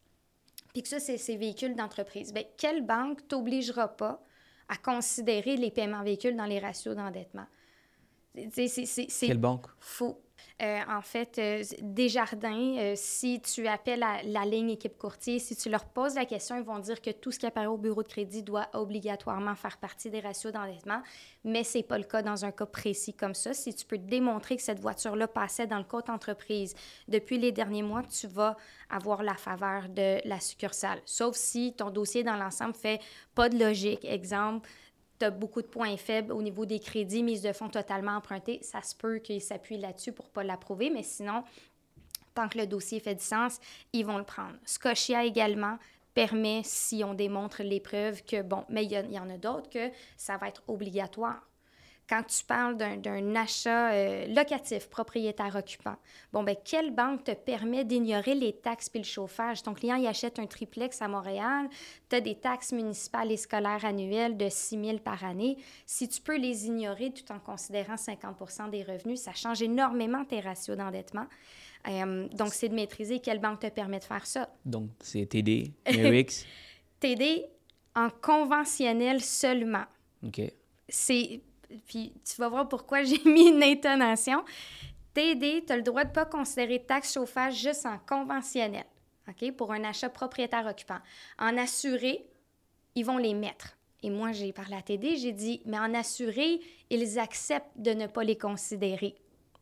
puis 0.73 0.84
que 0.84 0.89
ça, 0.89 0.99
c'est 0.99 1.17
ces 1.17 1.38
véhicules 1.38 1.75
d'entreprise, 1.75 2.34
bien, 2.34 2.43
quelle 2.58 2.86
banque 2.86 3.27
t'obligera 3.27 3.88
pas 3.88 4.23
à 4.69 4.77
considérer 4.77 5.56
les 5.56 5.71
paiements 5.71 6.03
véhicules 6.03 6.36
dans 6.36 6.45
les 6.45 6.60
ratios 6.60 6.95
d'endettement? 6.95 7.45
Quelle 8.36 9.38
banque? 9.38 9.67
Faut, 9.80 10.21
euh, 10.59 10.79
en 10.89 11.03
fait, 11.03 11.37
euh, 11.37 11.63
Desjardins, 11.83 12.77
euh, 12.79 12.93
si 12.95 13.39
tu 13.41 13.67
appelles 13.67 13.99
la 13.99 14.43
ligne 14.43 14.71
équipe 14.71 14.97
courtier, 14.97 15.37
si 15.37 15.55
tu 15.55 15.69
leur 15.69 15.85
poses 15.85 16.15
la 16.15 16.25
question, 16.25 16.57
ils 16.57 16.63
vont 16.63 16.79
dire 16.79 16.99
que 16.99 17.11
tout 17.11 17.31
ce 17.31 17.37
qui 17.37 17.45
apparaît 17.45 17.67
au 17.67 17.77
bureau 17.77 18.01
de 18.01 18.07
crédit 18.07 18.41
doit 18.41 18.67
obligatoirement 18.73 19.53
faire 19.53 19.77
partie 19.77 20.09
des 20.09 20.19
ratios 20.19 20.51
d'endettement, 20.51 21.03
mais 21.43 21.63
ce 21.63 21.77
n'est 21.77 21.83
pas 21.83 21.99
le 21.99 22.05
cas 22.05 22.23
dans 22.23 22.43
un 22.43 22.51
cas 22.51 22.65
précis 22.65 23.13
comme 23.13 23.35
ça. 23.35 23.53
Si 23.53 23.75
tu 23.75 23.85
peux 23.85 23.99
démontrer 23.99 24.55
que 24.55 24.63
cette 24.63 24.79
voiture-là 24.79 25.27
passait 25.27 25.67
dans 25.67 25.77
le 25.77 25.83
compte 25.83 26.09
entreprise 26.09 26.73
depuis 27.07 27.37
les 27.37 27.51
derniers 27.51 27.83
mois, 27.83 28.01
tu 28.01 28.25
vas 28.25 28.57
avoir 28.89 29.21
la 29.21 29.35
faveur 29.35 29.89
de 29.89 30.27
la 30.27 30.39
succursale. 30.39 31.01
Sauf 31.05 31.35
si 31.35 31.73
ton 31.73 31.91
dossier 31.91 32.23
dans 32.23 32.35
l'ensemble 32.35 32.73
fait 32.73 32.99
pas 33.35 33.49
de 33.49 33.59
logique. 33.59 34.03
Exemple, 34.05 34.67
tu 35.19 35.25
as 35.25 35.32
beaucoup 35.32 35.62
de 35.62 35.67
points 35.67 35.97
faibles 35.97 36.32
au 36.32 36.41
niveau 36.41 36.65
des 36.65 36.80
crédits, 36.80 37.23
mise 37.23 37.41
de 37.41 37.53
fonds 37.53 37.69
totalement 37.69 38.13
empruntés, 38.13 38.60
ça 38.62 38.82
se 38.82 38.95
peut 38.95 39.19
qu'ils 39.19 39.41
s'appuient 39.41 39.77
là-dessus 39.77 40.12
pour 40.12 40.25
ne 40.25 40.32
pas 40.32 40.43
l'approuver, 40.43 40.89
mais 40.89 41.03
sinon, 41.03 41.43
tant 42.34 42.47
que 42.47 42.58
le 42.58 42.67
dossier 42.67 42.99
fait 42.99 43.15
du 43.15 43.23
sens, 43.23 43.60
ils 43.93 44.06
vont 44.06 44.17
le 44.17 44.23
prendre. 44.23 44.56
Scotia 44.65 45.25
également 45.25 45.77
permet, 46.13 46.62
si 46.63 47.03
on 47.03 47.13
démontre 47.13 47.63
les 47.63 47.80
preuves, 47.80 48.23
que, 48.23 48.41
bon, 48.41 48.65
mais 48.69 48.86
il 48.86 48.91
y, 48.91 49.13
y, 49.13 49.19
en 49.19 49.30
a 49.30 49.38
d'autres 49.38 49.69
que 49.69 49.91
ça 50.17 50.38
va 50.38 50.47
être 50.47 50.63
obligatoire 50.67 51.47
quand 52.09 52.23
tu 52.23 52.43
parles 52.45 52.77
d'un 52.77 53.35
achat 53.35 53.91
euh, 53.91 54.27
locatif, 54.27 54.89
propriétaire-occupant, 54.89 55.95
bon, 56.31 56.43
ben 56.43 56.55
quelle 56.63 56.91
banque 56.91 57.25
te 57.25 57.33
permet 57.33 57.83
d'ignorer 57.83 58.33
les 58.33 58.53
taxes 58.53 58.89
puis 58.89 58.99
le 58.99 59.05
chauffage? 59.05 59.61
Ton 59.63 59.73
client, 59.73 59.95
il 59.95 60.07
achète 60.07 60.39
un 60.39 60.45
triplex 60.45 61.01
à 61.01 61.07
Montréal, 61.07 61.67
tu 62.09 62.15
as 62.15 62.21
des 62.21 62.35
taxes 62.35 62.71
municipales 62.71 63.31
et 63.31 63.37
scolaires 63.37 63.83
annuelles 63.83 64.37
de 64.37 64.47
6 64.49 64.85
000 64.85 64.97
par 64.99 65.25
année. 65.25 65.57
Si 65.85 66.07
tu 66.07 66.21
peux 66.21 66.37
les 66.37 66.67
ignorer 66.67 67.11
tout 67.11 67.31
en 67.31 67.39
considérant 67.39 67.97
50 67.97 68.71
des 68.71 68.83
revenus, 68.83 69.19
ça 69.19 69.33
change 69.33 69.61
énormément 69.61 70.23
tes 70.23 70.39
ratios 70.39 70.77
d'endettement. 70.77 71.27
Euh, 71.87 72.27
donc, 72.29 72.53
c'est 72.53 72.69
de 72.69 72.75
maîtriser 72.75 73.19
quelle 73.19 73.39
banque 73.39 73.59
te 73.59 73.67
permet 73.67 73.99
de 73.99 74.03
faire 74.03 74.25
ça. 74.25 74.49
Donc, 74.65 74.89
c'est 75.01 75.25
TD, 75.25 75.73
Merix. 75.85 76.45
TD 76.99 77.45
en 77.95 78.09
conventionnel 78.09 79.21
seulement. 79.21 79.85
OK. 80.25 80.41
C'est 80.89 81.41
puis 81.88 82.13
tu 82.23 82.36
vas 82.38 82.49
voir 82.49 82.67
pourquoi 82.67 83.03
j'ai 83.03 83.21
mis 83.25 83.49
une 83.49 83.63
intonation. 83.63 84.43
TD, 85.13 85.63
tu 85.65 85.73
as 85.73 85.77
le 85.77 85.82
droit 85.82 86.03
de 86.03 86.10
ne 86.10 86.13
pas 86.13 86.25
considérer 86.25 86.84
taxe 86.84 87.13
chauffage 87.13 87.56
juste 87.56 87.86
en 87.86 87.97
conventionnel, 87.97 88.86
OK, 89.27 89.51
pour 89.53 89.71
un 89.71 89.84
achat 89.84 90.10
propriétaire-occupant. 90.10 90.99
En 91.39 91.58
assuré, 91.58 92.27
ils 92.95 93.03
vont 93.06 93.17
les 93.17 93.34
mettre. 93.34 93.77
Et 94.03 94.10
moi, 94.10 94.32
j'ai 94.32 94.53
parlé 94.53 94.75
à 94.75 94.82
TD, 94.82 95.17
j'ai 95.17 95.32
dit, 95.32 95.62
mais 95.65 95.80
en 95.80 95.93
assuré, 95.95 96.60
ils 96.89 97.19
acceptent 97.19 97.77
de 97.77 97.91
ne 97.91 98.06
pas 98.06 98.23
les 98.23 98.38
considérer 98.38 99.15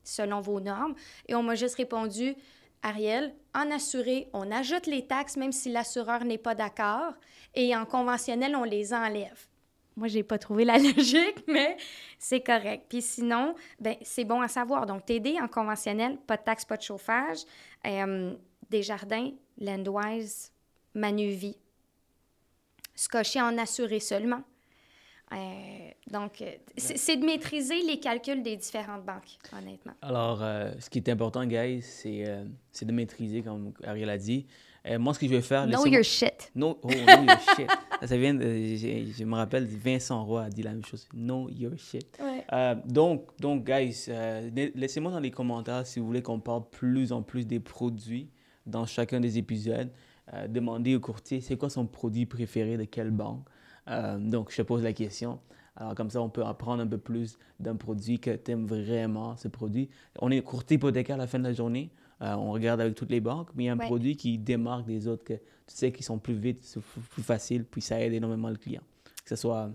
selon 0.04 0.41
vos 0.41 0.60
normes. 0.60 0.96
Et 1.28 1.36
on 1.36 1.44
m'a 1.44 1.56
juste 1.56 1.76
répondu, 1.76 2.36
Ariel, 2.84 3.34
en 3.54 3.72
assuré, 3.72 4.30
on 4.34 4.52
ajoute 4.52 4.88
les 4.88 5.08
taxes 5.08 5.38
même 5.38 5.52
si 5.52 5.72
l'assureur 5.72 6.26
n'est 6.26 6.38
pas 6.38 6.54
d'accord, 6.54 7.13
et 7.56 7.76
en 7.76 7.86
conventionnel, 7.86 8.56
on 8.56 8.63
les 8.63 8.94
enlève. 8.94 9.48
Moi, 9.95 10.08
j'ai 10.08 10.23
pas 10.23 10.38
trouvé 10.38 10.65
la 10.65 10.77
logique, 10.95 11.43
mais 11.47 11.77
c'est 12.19 12.41
correct. 12.41 12.86
Puis 12.89 13.01
sinon, 13.01 13.55
ben, 13.79 13.95
c'est 14.01 14.25
bon 14.25 14.41
à 14.41 14.47
savoir. 14.47 14.86
Donc, 14.86 15.05
TD 15.05 15.39
en 15.41 15.47
conventionnel, 15.47 16.17
pas 16.27 16.38
de 16.38 16.43
taxe, 16.43 16.65
pas 16.65 16.77
de 16.77 16.81
chauffage. 16.81 17.39
Euh, 17.86 18.34
Desjardins, 18.69 19.31
Landwise, 19.60 20.51
Manuvie. 20.93 21.58
Scotia 22.95 23.45
en 23.45 23.58
assuré 23.58 23.99
seulement. 23.99 24.43
Euh, 25.31 25.36
donc, 26.12 26.41
euh, 26.41 26.51
c'est 26.77 27.17
de 27.17 27.25
maîtriser 27.25 27.81
les 27.81 27.99
calculs 27.99 28.43
des 28.43 28.55
différentes 28.55 29.03
banques, 29.03 29.38
honnêtement. 29.58 29.93
Alors, 30.01 30.39
ce 30.39 30.89
qui 30.89 30.99
est 30.99 31.10
important, 31.10 31.45
guys, 31.45 31.81
c'est 31.81 32.86
de 32.86 32.91
maîtriser, 32.91 33.41
comme 33.41 33.73
Ariel 33.84 34.10
a 34.10 34.17
dit, 34.17 34.45
euh, 34.88 34.99
moi, 34.99 35.13
ce 35.13 35.19
que 35.19 35.27
je 35.27 35.31
vais 35.31 35.41
faire. 35.41 35.65
Know 35.65 35.86
your 35.88 36.03
shit. 36.03 36.51
No, 36.53 36.79
oh, 36.84 36.88
know 36.88 37.23
your 37.23 37.39
shit. 37.55 37.69
Ça 38.03 38.17
vient 38.17 38.34
de, 38.34 38.43
je, 38.43 39.23
me 39.23 39.36
rappelle, 39.36 39.65
Vincent 39.65 40.23
Roy 40.23 40.43
a 40.43 40.49
dit 40.49 40.63
la 40.63 40.71
même 40.71 40.86
chose. 40.86 41.08
Know 41.13 41.49
your 41.49 41.77
shit. 41.77 42.19
Euh, 42.51 42.75
donc, 42.86 43.29
donc, 43.39 43.65
guys, 43.65 44.05
euh, 44.10 44.49
laissez-moi 44.75 45.12
dans 45.12 45.19
les 45.19 45.31
commentaires 45.31 45.86
si 45.88 45.99
vous 45.99 46.05
voulez 46.05 46.21
qu'on 46.21 46.39
parle 46.39 46.63
plus 46.69 47.12
en 47.12 47.21
plus 47.21 47.45
des 47.47 47.60
produits 47.60 48.29
dans 48.65 48.86
chacun 48.86 49.19
des 49.19 49.38
épisodes. 49.38 49.89
demandez 50.49 50.95
au 50.95 50.99
courtier 50.99 51.39
c'est 51.39 51.55
quoi 51.55 51.69
son 51.69 51.86
produit 51.86 52.25
préféré 52.25 52.77
de 52.77 52.84
quelle 52.84 53.12
banque? 53.12 53.45
donc, 54.19 54.51
je 54.51 54.58
te 54.58 54.62
pose 54.63 54.84
la 54.84 54.93
question. 54.93 55.39
Alors, 55.77 55.93
comme 55.93 56.10
ça, 56.10 56.21
on 56.21 56.29
peut 56.29 56.43
apprendre 56.43 56.81
un 56.81 56.88
peu 56.88 56.97
plus 56.97 57.38
d'un 57.60 57.75
produit 57.75 58.19
que 58.19 58.31
tu 58.36 58.51
aimes 58.51 58.65
vraiment, 58.65 59.36
ce 59.36 59.47
produit. 59.47 59.89
On 60.19 60.31
est 60.31 60.41
courtier 60.41 60.75
hypothécaire 60.75 61.15
à 61.15 61.19
la 61.19 61.27
fin 61.27 61.38
de 61.38 61.43
la 61.43 61.53
journée. 61.53 61.91
Euh, 62.21 62.34
on 62.34 62.51
regarde 62.51 62.80
avec 62.80 62.95
toutes 62.95 63.12
les 63.12 63.19
banques, 63.19 63.49
mais 63.56 63.63
il 63.63 63.67
y 63.67 63.69
a 63.69 63.73
un 63.73 63.78
produit 63.78 64.15
qui 64.15 64.38
démarque 64.38 64.86
des 64.86 65.08
autres, 65.08 65.23
que 65.23 65.34
tu 65.34 65.41
sais 65.67 65.91
qu'ils 65.91 66.06
sont 66.06 66.17
plus 66.17 66.36
vite, 66.36 66.78
plus 67.10 67.23
faciles, 67.23 67.65
puis 67.65 67.82
ça 67.82 67.99
aide 67.99 68.13
énormément 68.13 68.49
le 68.49 68.56
client, 68.56 68.84
que 69.23 69.30
ce 69.30 69.36
soit 69.36 69.69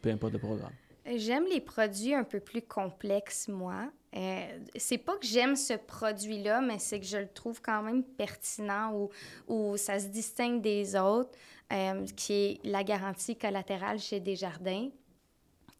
peu 0.00 0.10
importe 0.10 0.32
le 0.32 0.38
programme. 0.38 0.72
J'aime 1.14 1.44
les 1.44 1.60
produits 1.60 2.14
un 2.14 2.24
peu 2.24 2.40
plus 2.40 2.62
complexes, 2.62 3.48
moi. 3.48 3.90
Euh, 4.16 4.58
c'est 4.74 4.98
pas 4.98 5.16
que 5.16 5.26
j'aime 5.26 5.54
ce 5.54 5.74
produit-là, 5.74 6.60
mais 6.60 6.78
c'est 6.78 6.98
que 6.98 7.06
je 7.06 7.18
le 7.18 7.28
trouve 7.28 7.60
quand 7.60 7.82
même 7.82 8.02
pertinent 8.02 8.92
ou, 8.94 9.10
ou 9.46 9.76
ça 9.76 10.00
se 10.00 10.06
distingue 10.06 10.60
des 10.60 10.96
autres, 10.96 11.30
euh, 11.72 12.04
qui 12.16 12.32
est 12.32 12.60
la 12.64 12.82
garantie 12.82 13.36
collatérale 13.36 13.98
chez 13.98 14.18
Desjardins. 14.20 14.88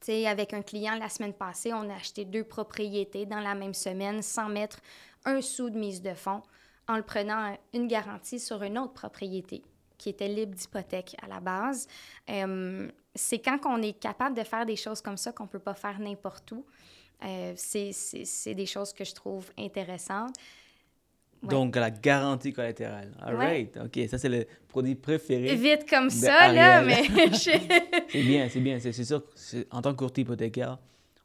sais, 0.01 0.27
avec 0.27 0.53
un 0.53 0.63
client 0.63 0.95
la 0.97 1.09
semaine 1.09 1.33
passée, 1.33 1.73
on 1.73 1.89
a 1.91 1.95
acheté 1.95 2.25
deux 2.25 2.45
propriétés 2.45 3.27
dans 3.27 3.41
la 3.41 3.55
même 3.55 3.75
semaine 3.75 4.23
sans 4.23 4.49
mettre 4.49 4.79
un 5.27 5.43
sou 5.43 5.69
de 5.69 5.79
mise 5.79 6.01
de 6.01 6.15
fonds 6.15 6.43
en 6.89 6.97
le 6.97 7.03
prenant 7.03 7.57
une 7.75 7.89
garantie 7.89 8.41
sur 8.41 8.63
une 8.63 8.79
autre 8.79 8.93
propriété 8.95 9.63
qui 9.99 10.09
était 10.09 10.29
libre 10.29 10.55
d'hypothèque 10.55 11.17
à 11.23 11.27
la 11.27 11.41
base. 11.41 11.89
Euh, 12.31 12.89
c'est 13.15 13.39
quand 13.39 13.59
on 13.65 13.81
est 13.83 13.99
capable 13.99 14.37
de 14.37 14.45
faire 14.45 14.67
des 14.67 14.77
choses 14.77 15.01
comme 15.01 15.17
ça 15.17 15.33
qu'on 15.33 15.45
ne 15.45 15.49
peut 15.49 15.59
pas 15.59 15.75
faire 15.75 15.99
n'importe 15.99 16.53
où. 16.53 16.65
Euh, 17.25 17.55
c'est 17.57 18.55
des 18.55 18.67
choses 18.67 18.93
que 18.93 19.05
je 19.05 19.15
trouve 19.15 19.51
intéressantes. 19.59 20.37
Donc, 21.43 21.77
la 21.77 21.91
garantie 21.91 22.53
collatérale. 22.53 23.13
All 23.21 23.37
right. 23.37 23.77
OK, 23.77 24.09
ça, 24.09 24.19
c'est 24.19 24.29
le 24.29 24.47
produit 24.69 24.95
préféré. 24.95 25.55
Vite 25.55 25.89
comme 25.89 26.11
ça, 26.11 26.53
là, 26.53 26.83
mais... 26.83 27.05
c'est 28.09 28.23
bien, 28.23 28.49
c'est 28.49 28.61
bien. 28.61 28.79
C'est 28.81 28.93
sûr, 28.93 29.23
en 29.71 29.83
tant 29.83 29.93
que 29.93 29.99
courtier 29.99 30.23
hypothécaire, 30.23 30.79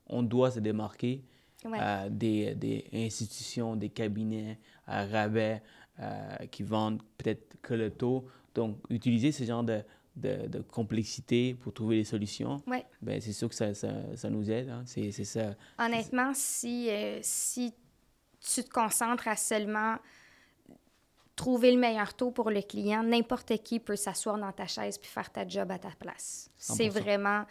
on 0.07 0.21
doit 0.21 0.51
se 0.51 0.59
démarquer 0.59 1.23
euh, 1.65 2.09
des, 2.09 2.55
des, 2.55 2.85
institutions, 2.93 3.75
des 3.75 3.89
cabinets 3.89 4.59
à 4.87 5.05
rabais 5.05 5.61
euh, 5.99 6.35
qui 6.49 6.63
vendent 6.63 7.01
peut-être 7.17 7.57
que 7.61 7.73
le 7.73 7.91
taux. 7.91 8.25
Donc, 8.55 8.77
utiliser 8.89 9.31
ce 9.31 9.43
genre 9.43 9.63
de, 9.63 9.81
de, 10.15 10.47
de 10.47 10.59
complexité 10.59 11.53
pour 11.53 11.73
trouver 11.73 11.97
des 11.97 12.03
solutions, 12.03 12.61
ouais. 12.67 12.85
ben, 13.01 13.21
c'est 13.21 13.33
sûr 13.33 13.49
que 13.49 13.55
ça, 13.55 13.73
ça, 13.73 13.89
ça 14.15 14.29
nous 14.29 14.49
aide. 14.49 14.69
Hein. 14.69 14.83
C'est 14.85 15.11
ça. 15.11 15.55
Honnêtement, 15.77 16.31
si, 16.33 16.89
euh, 16.89 17.19
si 17.21 17.73
tu 18.39 18.63
te 18.63 18.69
concentres 18.69 19.27
à 19.27 19.35
seulement 19.35 19.97
trouver 21.35 21.71
le 21.71 21.79
meilleur 21.79 22.13
taux 22.13 22.31
pour 22.31 22.49
le 22.49 22.61
client, 22.61 23.03
n'importe 23.03 23.57
qui 23.63 23.79
peut 23.79 23.95
s'asseoir 23.95 24.37
dans 24.37 24.51
ta 24.51 24.67
chaise 24.67 24.97
puis 24.97 25.09
faire 25.09 25.31
ta 25.31 25.47
job 25.47 25.71
à 25.71 25.79
ta 25.79 25.89
place. 25.99 26.51
C'est 26.57 26.89
vraiment 26.89 27.45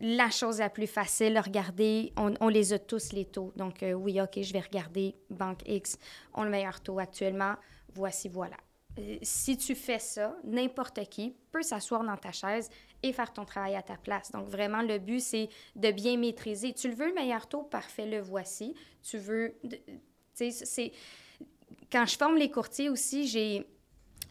la 0.00 0.30
chose 0.30 0.58
la 0.58 0.68
plus 0.68 0.86
facile, 0.86 1.38
regarder, 1.38 2.12
on, 2.16 2.48
les 2.48 2.72
a 2.72 2.78
tous 2.78 3.12
les 3.12 3.24
taux. 3.24 3.52
Donc, 3.56 3.82
euh, 3.82 3.92
oui, 3.92 4.20
OK, 4.20 4.40
je 4.42 4.52
vais 4.52 4.60
regarder 4.60 5.14
Banque 5.30 5.62
X, 5.66 5.98
ont 6.34 6.44
le 6.44 6.50
meilleur 6.50 6.80
taux 6.80 6.98
actuellement, 6.98 7.54
voici, 7.94 8.28
voilà. 8.28 8.56
Euh, 8.98 9.16
si 9.22 9.56
tu 9.56 9.74
fais 9.74 9.98
ça, 9.98 10.36
n'importe 10.44 11.02
qui 11.08 11.34
peut 11.50 11.62
s'asseoir 11.62 12.04
dans 12.04 12.16
ta 12.16 12.32
chaise 12.32 12.70
et 13.02 13.12
faire 13.12 13.32
ton 13.32 13.44
travail 13.44 13.74
à 13.74 13.82
ta 13.82 13.96
place. 13.96 14.30
Donc, 14.32 14.48
vraiment, 14.48 14.82
le 14.82 14.98
but, 14.98 15.20
c'est 15.20 15.48
de 15.74 15.90
bien 15.90 16.16
maîtriser. 16.16 16.72
Tu 16.72 16.88
le 16.88 16.94
veux, 16.94 17.08
le 17.08 17.14
meilleur 17.14 17.46
taux, 17.46 17.62
parfait, 17.62 18.06
le 18.06 18.20
voici. 18.20 18.74
Tu 19.02 19.18
veux... 19.18 19.54
Tu 19.68 19.78
sais, 20.34 20.50
c'est... 20.50 20.92
Quand 21.90 22.04
je 22.04 22.16
forme 22.16 22.36
les 22.36 22.50
courtiers 22.50 22.88
aussi, 22.88 23.26
j'ai 23.26 23.66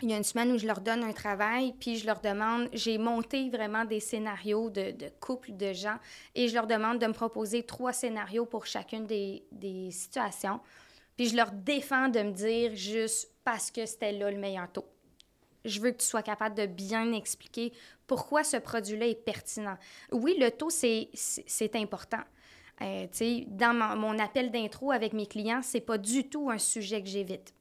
il 0.01 0.10
y 0.10 0.13
a 0.13 0.17
une 0.17 0.23
semaine 0.23 0.51
où 0.51 0.58
je 0.58 0.67
leur 0.67 0.81
donne 0.81 1.03
un 1.03 1.13
travail, 1.13 1.73
puis 1.79 1.97
je 1.97 2.05
leur 2.05 2.19
demande, 2.19 2.67
j'ai 2.73 2.97
monté 2.97 3.49
vraiment 3.49 3.86
des 3.86 3.99
scénarios 3.99 4.69
de, 4.69 4.91
de 4.91 5.10
couples 5.19 5.55
de 5.55 5.73
gens, 5.73 5.97
et 6.34 6.47
je 6.47 6.53
leur 6.53 6.67
demande 6.67 6.99
de 6.99 7.08
me 7.08 7.13
proposer 7.13 7.63
trois 7.63 7.93
scénarios 7.93 8.45
pour 8.45 8.65
chacune 8.65 9.05
des, 9.05 9.43
des 9.51 9.91
situations. 9.91 10.60
Puis 11.15 11.29
je 11.29 11.36
leur 11.36 11.51
défends 11.51 12.10
de 12.10 12.19
me 12.19 12.31
dire 12.31 12.75
juste 12.75 13.31
parce 13.43 13.71
que 13.71 13.86
c'était 13.86 14.12
là 14.12 14.29
le 14.31 14.38
meilleur 14.38 14.69
taux. 14.71 14.86
Je 15.63 15.79
veux 15.79 15.91
que 15.91 15.97
tu 15.97 16.05
sois 16.05 16.21
capable 16.21 16.55
de 16.55 16.65
bien 16.65 17.13
expliquer 17.13 17.71
pourquoi 18.05 18.43
ce 18.43 18.58
produit-là 18.58 19.08
est 19.08 19.15
pertinent. 19.15 19.77
Oui, 20.12 20.36
le 20.38 20.51
taux, 20.51 20.69
c'est 20.69 21.75
important. 21.75 22.21
Euh, 22.81 23.08
dans 23.47 23.73
mon, 23.73 23.95
mon 23.95 24.19
appel 24.19 24.51
d'intro 24.51 24.91
avec 24.91 25.13
mes 25.13 25.25
clients, 25.25 25.62
c'est 25.63 25.79
pas 25.79 25.97
du 25.97 26.27
tout 26.27 26.49
un 26.49 26.58
sujet 26.58 27.01
que 27.01 27.08
j'évite 27.08 27.53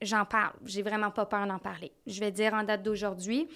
j'en 0.00 0.24
parle. 0.24 0.52
J'ai 0.64 0.82
vraiment 0.82 1.10
pas 1.10 1.26
peur 1.26 1.46
d'en 1.46 1.58
parler. 1.58 1.92
Je 2.06 2.20
vais 2.20 2.30
dire 2.30 2.54
en 2.54 2.62
date 2.62 2.82
d'aujourd'hui, 2.82 3.48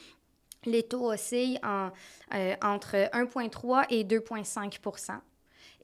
les 0.65 0.83
taux 0.83 1.13
oscillent 1.13 1.59
en, 1.63 1.91
euh, 2.35 2.55
entre 2.63 2.97
1,3 3.13 3.87
et 3.91 4.05
2,5 4.05 4.79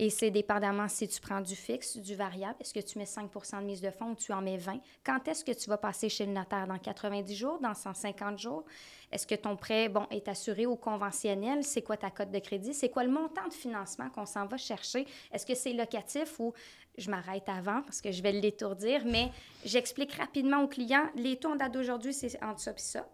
et 0.01 0.09
c'est 0.09 0.31
dépendamment 0.31 0.89
si 0.89 1.07
tu 1.07 1.21
prends 1.21 1.43
du 1.43 1.55
fixe, 1.55 1.99
du 1.99 2.15
variable. 2.15 2.57
Est-ce 2.59 2.73
que 2.73 2.81
tu 2.81 2.97
mets 2.97 3.05
5% 3.05 3.61
de 3.61 3.67
mise 3.67 3.83
de 3.83 3.91
fonds 3.91 4.13
ou 4.13 4.15
tu 4.15 4.33
en 4.33 4.41
mets 4.41 4.57
20? 4.57 4.81
Quand 5.05 5.29
est-ce 5.29 5.45
que 5.45 5.53
tu 5.53 5.69
vas 5.69 5.77
passer 5.77 6.09
chez 6.09 6.25
le 6.25 6.33
notaire? 6.33 6.67
Dans 6.67 6.79
90 6.79 7.37
jours? 7.37 7.59
Dans 7.61 7.75
150 7.75 8.39
jours? 8.39 8.65
Est-ce 9.13 9.27
que 9.27 9.35
ton 9.35 9.57
prêt 9.57 9.91
bon, 9.91 10.07
est 10.11 10.27
assuré 10.27 10.65
au 10.65 10.75
conventionnel? 10.75 11.63
C'est 11.65 11.83
quoi 11.83 11.99
ta 11.99 12.09
cote 12.09 12.31
de 12.31 12.39
crédit? 12.39 12.73
C'est 12.73 12.89
quoi 12.89 13.05
le 13.05 13.11
montant 13.11 13.47
de 13.47 13.53
financement 13.53 14.09
qu'on 14.09 14.25
s'en 14.25 14.47
va 14.47 14.57
chercher? 14.57 15.07
Est-ce 15.33 15.45
que 15.45 15.55
c'est 15.55 15.75
locatif 15.75 16.41
ou 16.41 16.55
je 16.97 17.11
m'arrête 17.11 17.51
avant 17.51 17.83
parce 17.83 18.01
que 18.01 18.11
je 18.11 18.23
vais 18.23 18.33
l'étourdir, 18.33 19.03
mais 19.05 19.31
j'explique 19.67 20.15
rapidement 20.15 20.63
au 20.63 20.69
client, 20.69 21.11
les 21.15 21.37
taux 21.37 21.51
en 21.51 21.57
date 21.57 21.73
d'aujourd'hui, 21.73 22.15
c'est 22.15 22.43
entre 22.43 22.61
ça 22.61 22.71
et 22.71 22.79
ça 22.79 23.07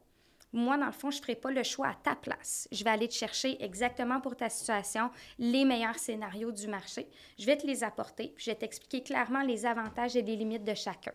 moi, 0.56 0.78
dans 0.78 0.86
le 0.86 0.92
fond, 0.92 1.10
je 1.10 1.18
ne 1.18 1.22
ferai 1.22 1.34
pas 1.34 1.50
le 1.50 1.62
choix 1.62 1.88
à 1.88 1.94
ta 1.94 2.16
place. 2.16 2.66
Je 2.72 2.82
vais 2.82 2.90
aller 2.90 3.08
te 3.08 3.14
chercher 3.14 3.62
exactement 3.62 4.20
pour 4.20 4.36
ta 4.36 4.48
situation 4.48 5.10
les 5.38 5.64
meilleurs 5.64 5.98
scénarios 5.98 6.50
du 6.50 6.66
marché. 6.66 7.06
Je 7.38 7.46
vais 7.46 7.56
te 7.56 7.66
les 7.66 7.84
apporter, 7.84 8.34
je 8.38 8.50
vais 8.50 8.56
t'expliquer 8.56 9.02
clairement 9.02 9.42
les 9.42 9.66
avantages 9.66 10.16
et 10.16 10.22
les 10.22 10.34
limites 10.34 10.64
de 10.64 10.74
chacun. 10.74 11.12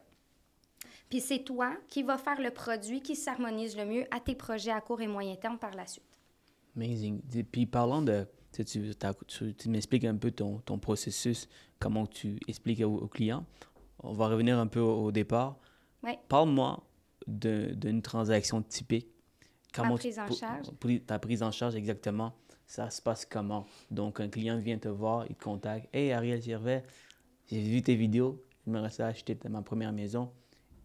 Puis 1.10 1.19
c'est 1.19 1.43
toi 1.43 1.75
qui 1.89 2.04
vas 2.04 2.17
faire 2.17 2.39
le 2.39 2.51
produit 2.51 3.01
qui 3.01 3.15
s'harmonise 3.15 3.75
le 3.75 3.86
mieux 3.86 4.06
à 4.12 4.19
tes 4.19 4.36
projets 4.36 4.71
à 4.71 4.80
court 4.80 5.01
et 5.01 5.08
moyen 5.08 5.36
terme 5.36 5.58
par 5.58 5.73
la 5.73 5.88
suite. 5.88 6.06
Amazing. 6.75 7.21
Puis 7.51 7.65
parlant 7.65 8.01
de, 8.01 8.25
tu, 8.54 9.56
tu, 9.58 9.69
m'expliques 9.69 10.06
un 10.06 10.15
peu 10.15 10.32
ton, 10.32 10.60
ton, 10.60 10.77
processus, 10.77 11.49
comment 11.80 12.06
tu 12.06 12.39
expliques 12.47 12.82
aux, 12.82 13.08
clients. 13.08 13.45
On 13.99 14.13
va 14.13 14.27
revenir 14.27 14.58
un 14.58 14.67
peu 14.67 14.80
au, 14.80 15.12
départ. 15.12 15.58
Oui. 16.04 16.12
Parle-moi 16.30 16.82
d'une 17.27 18.01
transaction 18.01 18.62
typique 18.62 19.11
Comment 19.73 19.95
prise 19.95 20.19
en 20.19 20.29
charge. 20.29 20.67
ta 21.05 21.19
prise 21.19 21.43
en 21.43 21.51
charge, 21.51 21.75
exactement. 21.75 22.34
Ça 22.67 22.89
se 22.89 23.01
passe 23.01 23.25
comment? 23.25 23.65
Donc, 23.89 24.19
un 24.19 24.29
client 24.29 24.57
vient 24.57 24.77
te 24.77 24.88
voir, 24.88 25.25
il 25.29 25.36
te 25.36 25.43
contacte. 25.43 25.88
Hey, 25.93 26.12
Ariel 26.12 26.41
Gervais, 26.41 26.84
j'ai 27.49 27.62
vu 27.62 27.81
tes 27.81 27.95
vidéos, 27.95 28.41
je 28.65 28.71
me 28.71 28.79
reste 28.79 28.99
à 28.99 29.07
acheter 29.07 29.38
ma 29.49 29.62
première 29.62 29.91
maison. 29.91 30.31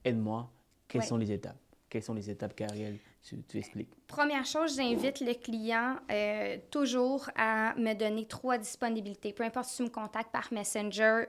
Aide-moi. 0.04 0.50
Quelles 0.88 1.04
sont 1.04 1.16
les 1.16 1.32
étapes? 1.32 1.58
Quelles 1.88 2.02
sont 2.02 2.14
les 2.14 2.30
étapes 2.30 2.54
qu'Ariel, 2.54 2.98
tu, 3.22 3.40
tu, 3.42 3.58
expliques? 3.58 3.90
Première 4.08 4.44
chose, 4.44 4.76
j'invite 4.76 5.20
le 5.20 5.34
client 5.34 5.96
euh, 6.10 6.58
toujours 6.70 7.30
à 7.36 7.74
me 7.76 7.94
donner 7.94 8.26
trois 8.26 8.58
disponibilités. 8.58 9.32
Peu 9.32 9.44
importe 9.44 9.68
si 9.68 9.76
tu 9.76 9.82
me 9.84 9.88
contactes 9.88 10.32
par 10.32 10.52
Messenger, 10.52 11.26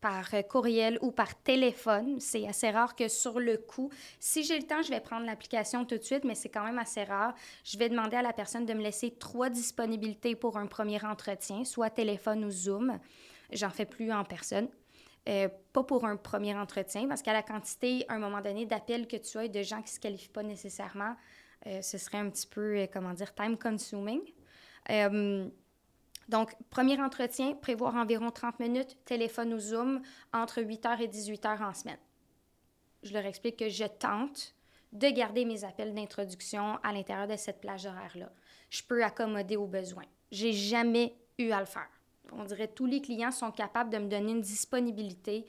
par 0.00 0.34
euh, 0.34 0.42
courriel 0.42 0.98
ou 1.02 1.10
par 1.10 1.40
téléphone. 1.42 2.20
C'est 2.20 2.46
assez 2.46 2.70
rare 2.70 2.94
que 2.94 3.08
sur 3.08 3.40
le 3.40 3.56
coup, 3.56 3.90
si 4.20 4.44
j'ai 4.44 4.58
le 4.58 4.64
temps, 4.64 4.82
je 4.82 4.90
vais 4.90 5.00
prendre 5.00 5.26
l'application 5.26 5.84
tout 5.84 5.96
de 5.96 6.02
suite, 6.02 6.24
mais 6.24 6.34
c'est 6.34 6.48
quand 6.48 6.64
même 6.64 6.78
assez 6.78 7.04
rare. 7.04 7.34
Je 7.64 7.78
vais 7.78 7.88
demander 7.88 8.16
à 8.16 8.22
la 8.22 8.32
personne 8.32 8.66
de 8.66 8.74
me 8.74 8.82
laisser 8.82 9.12
trois 9.12 9.50
disponibilités 9.50 10.36
pour 10.36 10.58
un 10.58 10.66
premier 10.66 11.04
entretien, 11.04 11.64
soit 11.64 11.90
téléphone 11.90 12.44
ou 12.44 12.50
Zoom. 12.50 12.98
J'en 13.52 13.70
fais 13.70 13.86
plus 13.86 14.12
en 14.12 14.24
personne. 14.24 14.68
Euh, 15.28 15.48
pas 15.72 15.82
pour 15.82 16.04
un 16.04 16.16
premier 16.16 16.54
entretien, 16.54 17.08
parce 17.08 17.20
qu'à 17.20 17.32
la 17.32 17.42
quantité, 17.42 18.04
à 18.08 18.14
un 18.14 18.18
moment 18.18 18.40
donné, 18.40 18.64
d'appels 18.64 19.08
que 19.08 19.16
tu 19.16 19.38
as 19.38 19.46
et 19.46 19.48
de 19.48 19.62
gens 19.62 19.78
qui 19.78 19.90
ne 19.90 19.94
se 19.96 20.00
qualifient 20.00 20.28
pas 20.28 20.44
nécessairement, 20.44 21.16
euh, 21.66 21.82
ce 21.82 21.98
serait 21.98 22.18
un 22.18 22.30
petit 22.30 22.46
peu, 22.46 22.86
comment 22.92 23.12
dire, 23.12 23.34
time 23.34 23.58
consuming. 23.58 24.20
Donc, 26.28 26.54
premier 26.70 27.00
entretien, 27.00 27.54
prévoir 27.54 27.94
environ 27.94 28.30
30 28.30 28.58
minutes, 28.58 28.96
téléphone 29.04 29.54
ou 29.54 29.58
Zoom, 29.58 30.02
entre 30.32 30.60
8h 30.60 31.00
et 31.00 31.08
18h 31.08 31.62
en 31.62 31.72
semaine. 31.72 31.98
Je 33.02 33.12
leur 33.12 33.24
explique 33.24 33.58
que 33.58 33.68
je 33.68 33.84
tente 33.84 34.54
de 34.92 35.08
garder 35.08 35.44
mes 35.44 35.64
appels 35.64 35.94
d'introduction 35.94 36.78
à 36.82 36.92
l'intérieur 36.92 37.28
de 37.28 37.36
cette 37.36 37.60
plage 37.60 37.86
horaire-là. 37.86 38.32
Je 38.70 38.82
peux 38.82 39.04
accommoder 39.04 39.56
aux 39.56 39.66
besoins. 39.66 40.06
J'ai 40.32 40.52
jamais 40.52 41.14
eu 41.38 41.50
à 41.50 41.60
le 41.60 41.66
faire. 41.66 41.88
On 42.32 42.44
dirait 42.44 42.68
tous 42.68 42.86
les 42.86 43.00
clients 43.00 43.30
sont 43.30 43.52
capables 43.52 43.90
de 43.90 43.98
me 43.98 44.08
donner 44.08 44.32
une 44.32 44.40
disponibilité 44.40 45.46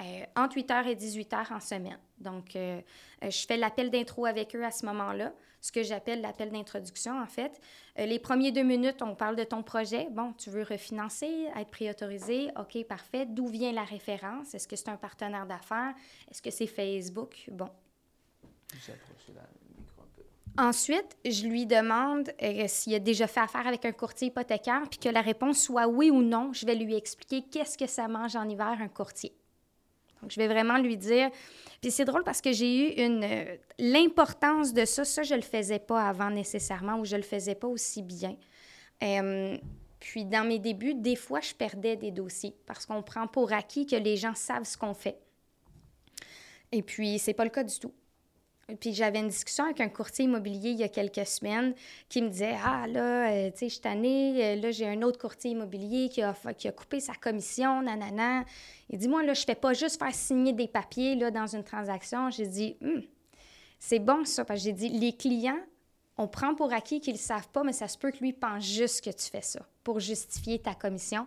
euh, 0.00 0.24
entre 0.36 0.56
8h 0.56 0.86
et 0.86 0.94
18h 0.94 1.52
en 1.52 1.60
semaine. 1.60 1.98
Donc, 2.18 2.56
euh, 2.56 2.80
euh, 3.22 3.30
je 3.30 3.46
fais 3.46 3.58
l'appel 3.58 3.90
d'intro 3.90 4.24
avec 4.24 4.56
eux 4.56 4.64
à 4.64 4.70
ce 4.70 4.86
moment-là, 4.86 5.34
ce 5.60 5.70
que 5.70 5.82
j'appelle 5.82 6.22
l'appel 6.22 6.50
d'introduction, 6.50 7.20
en 7.20 7.26
fait. 7.26 7.60
les 7.98 8.18
premiers 8.18 8.52
deux 8.52 8.62
minutes, 8.62 9.02
on 9.02 9.14
parle 9.14 9.36
de 9.36 9.44
ton 9.44 9.62
projet. 9.62 10.08
Bon, 10.10 10.32
tu 10.32 10.48
veux 10.48 10.62
refinancer, 10.62 11.48
être 11.54 11.70
préautorisé. 11.70 12.48
OK, 12.58 12.82
parfait. 12.84 13.26
D'où 13.26 13.46
vient 13.46 13.72
la 13.72 13.84
référence? 13.84 14.54
Est-ce 14.54 14.66
que 14.66 14.76
c'est 14.76 14.88
un 14.88 14.96
partenaire 14.96 15.46
d'affaires? 15.46 15.94
Est-ce 16.30 16.40
que 16.40 16.50
c'est 16.50 16.66
Facebook? 16.66 17.48
Bon. 17.52 17.68
Ensuite, 20.58 21.16
je 21.24 21.46
lui 21.46 21.66
demande 21.66 22.32
s'il 22.66 22.94
a 22.94 22.98
déjà 22.98 23.26
fait 23.26 23.40
affaire 23.40 23.66
avec 23.66 23.84
un 23.84 23.92
courtier 23.92 24.28
hypothécaire, 24.28 24.82
puis 24.90 24.98
que 24.98 25.08
la 25.10 25.20
réponse 25.20 25.60
soit 25.60 25.86
oui 25.86 26.10
ou 26.10 26.22
non. 26.22 26.52
Je 26.52 26.66
vais 26.66 26.74
lui 26.74 26.94
expliquer 26.94 27.42
qu'est-ce 27.42 27.78
que 27.78 27.86
ça 27.86 28.08
mange 28.08 28.36
en 28.36 28.48
hiver 28.48 28.76
un 28.80 28.88
courtier. 28.88 29.32
Donc, 30.22 30.30
je 30.30 30.40
vais 30.40 30.48
vraiment 30.48 30.78
lui 30.78 30.96
dire. 30.96 31.30
Puis 31.80 31.90
c'est 31.90 32.04
drôle 32.04 32.22
parce 32.22 32.40
que 32.40 32.52
j'ai 32.52 32.76
eu 32.76 33.04
une. 33.04 33.24
Euh, 33.24 33.56
l'importance 33.78 34.72
de 34.72 34.84
ça, 34.84 35.04
ça, 35.04 35.22
je 35.24 35.34
le 35.34 35.42
faisais 35.42 35.80
pas 35.80 36.08
avant 36.08 36.30
nécessairement 36.30 36.98
ou 36.98 37.04
je 37.04 37.16
le 37.16 37.22
faisais 37.22 37.56
pas 37.56 37.66
aussi 37.66 38.02
bien. 38.02 38.36
Euh, 39.02 39.58
puis 39.98 40.24
dans 40.24 40.46
mes 40.46 40.58
débuts, 40.58 40.94
des 40.94 41.16
fois, 41.16 41.40
je 41.40 41.54
perdais 41.54 41.96
des 41.96 42.12
dossiers 42.12 42.54
parce 42.66 42.86
qu'on 42.86 43.02
prend 43.02 43.26
pour 43.26 43.52
acquis 43.52 43.84
que 43.86 43.96
les 43.96 44.16
gens 44.16 44.34
savent 44.34 44.64
ce 44.64 44.76
qu'on 44.78 44.94
fait. 44.94 45.18
Et 46.70 46.82
puis, 46.82 47.18
c'est 47.18 47.34
pas 47.34 47.44
le 47.44 47.50
cas 47.50 47.64
du 47.64 47.78
tout. 47.78 47.92
Puis 48.80 48.94
j'avais 48.94 49.18
une 49.20 49.28
discussion 49.28 49.64
avec 49.64 49.80
un 49.80 49.88
courtier 49.88 50.24
immobilier 50.24 50.70
il 50.70 50.78
y 50.78 50.82
a 50.82 50.88
quelques 50.88 51.26
semaines 51.26 51.74
qui 52.08 52.22
me 52.22 52.28
disait 52.28 52.56
Ah, 52.64 52.86
là, 52.86 53.30
euh, 53.30 53.50
tu 53.50 53.58
sais, 53.58 53.66
je 53.66 53.72
suis 53.72 53.80
tannée, 53.80 54.44
euh, 54.44 54.60
là, 54.60 54.70
j'ai 54.70 54.86
un 54.86 55.02
autre 55.02 55.18
courtier 55.18 55.50
immobilier 55.50 56.08
qui 56.08 56.22
a, 56.22 56.34
qui 56.56 56.68
a 56.68 56.72
coupé 56.72 57.00
sa 57.00 57.14
commission, 57.14 57.82
nanana. 57.82 58.44
Il 58.90 58.98
dit 58.98 59.08
Moi, 59.08 59.22
là, 59.22 59.34
je 59.34 59.44
fais 59.44 59.54
pas 59.54 59.72
juste 59.72 59.98
faire 59.98 60.14
signer 60.14 60.52
des 60.52 60.68
papiers 60.68 61.14
là, 61.16 61.30
dans 61.30 61.46
une 61.46 61.64
transaction. 61.64 62.30
J'ai 62.30 62.46
dit 62.46 62.76
hum, 62.82 63.02
C'est 63.78 63.98
bon 63.98 64.24
ça, 64.24 64.44
parce 64.44 64.60
que 64.60 64.64
j'ai 64.64 64.72
dit 64.72 64.88
Les 64.88 65.12
clients, 65.12 65.60
on 66.18 66.28
prend 66.28 66.54
pour 66.54 66.72
acquis 66.72 67.00
qu'ils 67.00 67.14
ne 67.14 67.18
savent 67.18 67.48
pas, 67.48 67.62
mais 67.64 67.72
ça 67.72 67.88
se 67.88 67.98
peut 67.98 68.10
que 68.10 68.18
lui 68.18 68.32
pense 68.32 68.64
juste 68.64 69.04
que 69.04 69.10
tu 69.10 69.28
fais 69.30 69.42
ça 69.42 69.60
pour 69.82 70.00
justifier 70.00 70.58
ta 70.58 70.74
commission. 70.74 71.26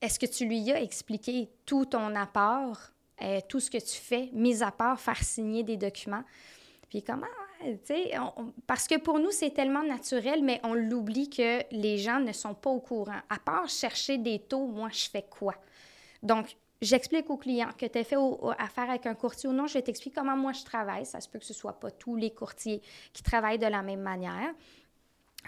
Est-ce 0.00 0.18
que 0.18 0.26
tu 0.26 0.46
lui 0.46 0.70
as 0.70 0.82
expliqué 0.82 1.48
tout 1.66 1.86
ton 1.86 2.14
apport, 2.14 2.78
euh, 3.22 3.40
tout 3.48 3.60
ce 3.60 3.70
que 3.70 3.78
tu 3.78 3.96
fais, 4.00 4.28
mis 4.32 4.62
à 4.62 4.70
part 4.70 5.00
faire 5.00 5.22
signer 5.22 5.62
des 5.62 5.76
documents? 5.76 6.24
Puis 6.94 7.02
comment, 7.02 7.26
parce 8.68 8.86
que 8.86 8.96
pour 8.98 9.18
nous, 9.18 9.32
c'est 9.32 9.50
tellement 9.50 9.82
naturel, 9.82 10.44
mais 10.44 10.60
on 10.62 10.74
l'oublie 10.74 11.28
que 11.28 11.64
les 11.72 11.98
gens 11.98 12.20
ne 12.20 12.30
sont 12.30 12.54
pas 12.54 12.70
au 12.70 12.78
courant. 12.78 13.18
À 13.28 13.40
part 13.40 13.68
chercher 13.68 14.16
des 14.16 14.38
taux, 14.38 14.68
moi, 14.68 14.90
je 14.92 15.10
fais 15.10 15.26
quoi? 15.28 15.56
Donc, 16.22 16.54
j'explique 16.80 17.28
aux 17.30 17.36
clients 17.36 17.72
que 17.76 17.86
tu 17.86 17.98
as 17.98 18.04
fait 18.04 18.14
affaire 18.60 18.90
avec 18.90 19.06
un 19.06 19.14
courtier 19.14 19.48
ou 19.48 19.52
non, 19.52 19.66
je 19.66 19.80
t'explique 19.80 20.14
comment 20.14 20.36
moi 20.36 20.52
je 20.52 20.62
travaille. 20.62 21.04
Ça 21.04 21.20
se 21.20 21.28
peut 21.28 21.40
que 21.40 21.44
ce 21.44 21.52
ne 21.52 21.56
soit 21.56 21.80
pas 21.80 21.90
tous 21.90 22.14
les 22.14 22.30
courtiers 22.30 22.80
qui 23.12 23.24
travaillent 23.24 23.58
de 23.58 23.66
la 23.66 23.82
même 23.82 24.02
manière. 24.02 24.54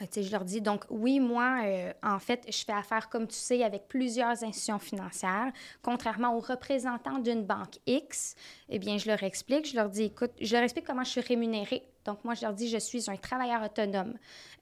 Je 0.01 0.31
leur 0.31 0.45
dis, 0.45 0.61
donc 0.61 0.85
oui, 0.91 1.21
moi, 1.21 1.61
euh, 1.65 1.93
en 2.03 2.19
fait, 2.19 2.45
je 2.49 2.65
fais 2.65 2.73
affaire, 2.73 3.09
comme 3.09 3.27
tu 3.27 3.37
sais, 3.37 3.63
avec 3.63 3.89
plusieurs 3.89 4.45
institutions 4.45 4.79
financières. 4.79 5.53
Contrairement 5.83 6.37
aux 6.37 6.41
représentants 6.41 7.19
d'une 7.19 7.45
banque 7.45 7.79
X, 7.87 8.35
eh 8.69 8.79
bien, 8.79 8.99
je 8.99 9.07
leur 9.07 9.23
explique, 9.23 9.69
je 9.69 9.77
leur 9.77 9.89
dis, 9.89 10.05
écoute, 10.05 10.33
je 10.41 10.55
leur 10.55 10.63
explique 10.63 10.87
comment 10.87 11.05
je 11.05 11.11
suis 11.11 11.21
rémunérée. 11.21 11.83
Donc, 12.05 12.25
moi, 12.25 12.35
je 12.35 12.43
leur 12.43 12.53
dis, 12.53 12.69
je 12.69 12.79
suis 12.79 13.11
un 13.11 13.17
travailleur 13.17 13.63
autonome 13.63 14.15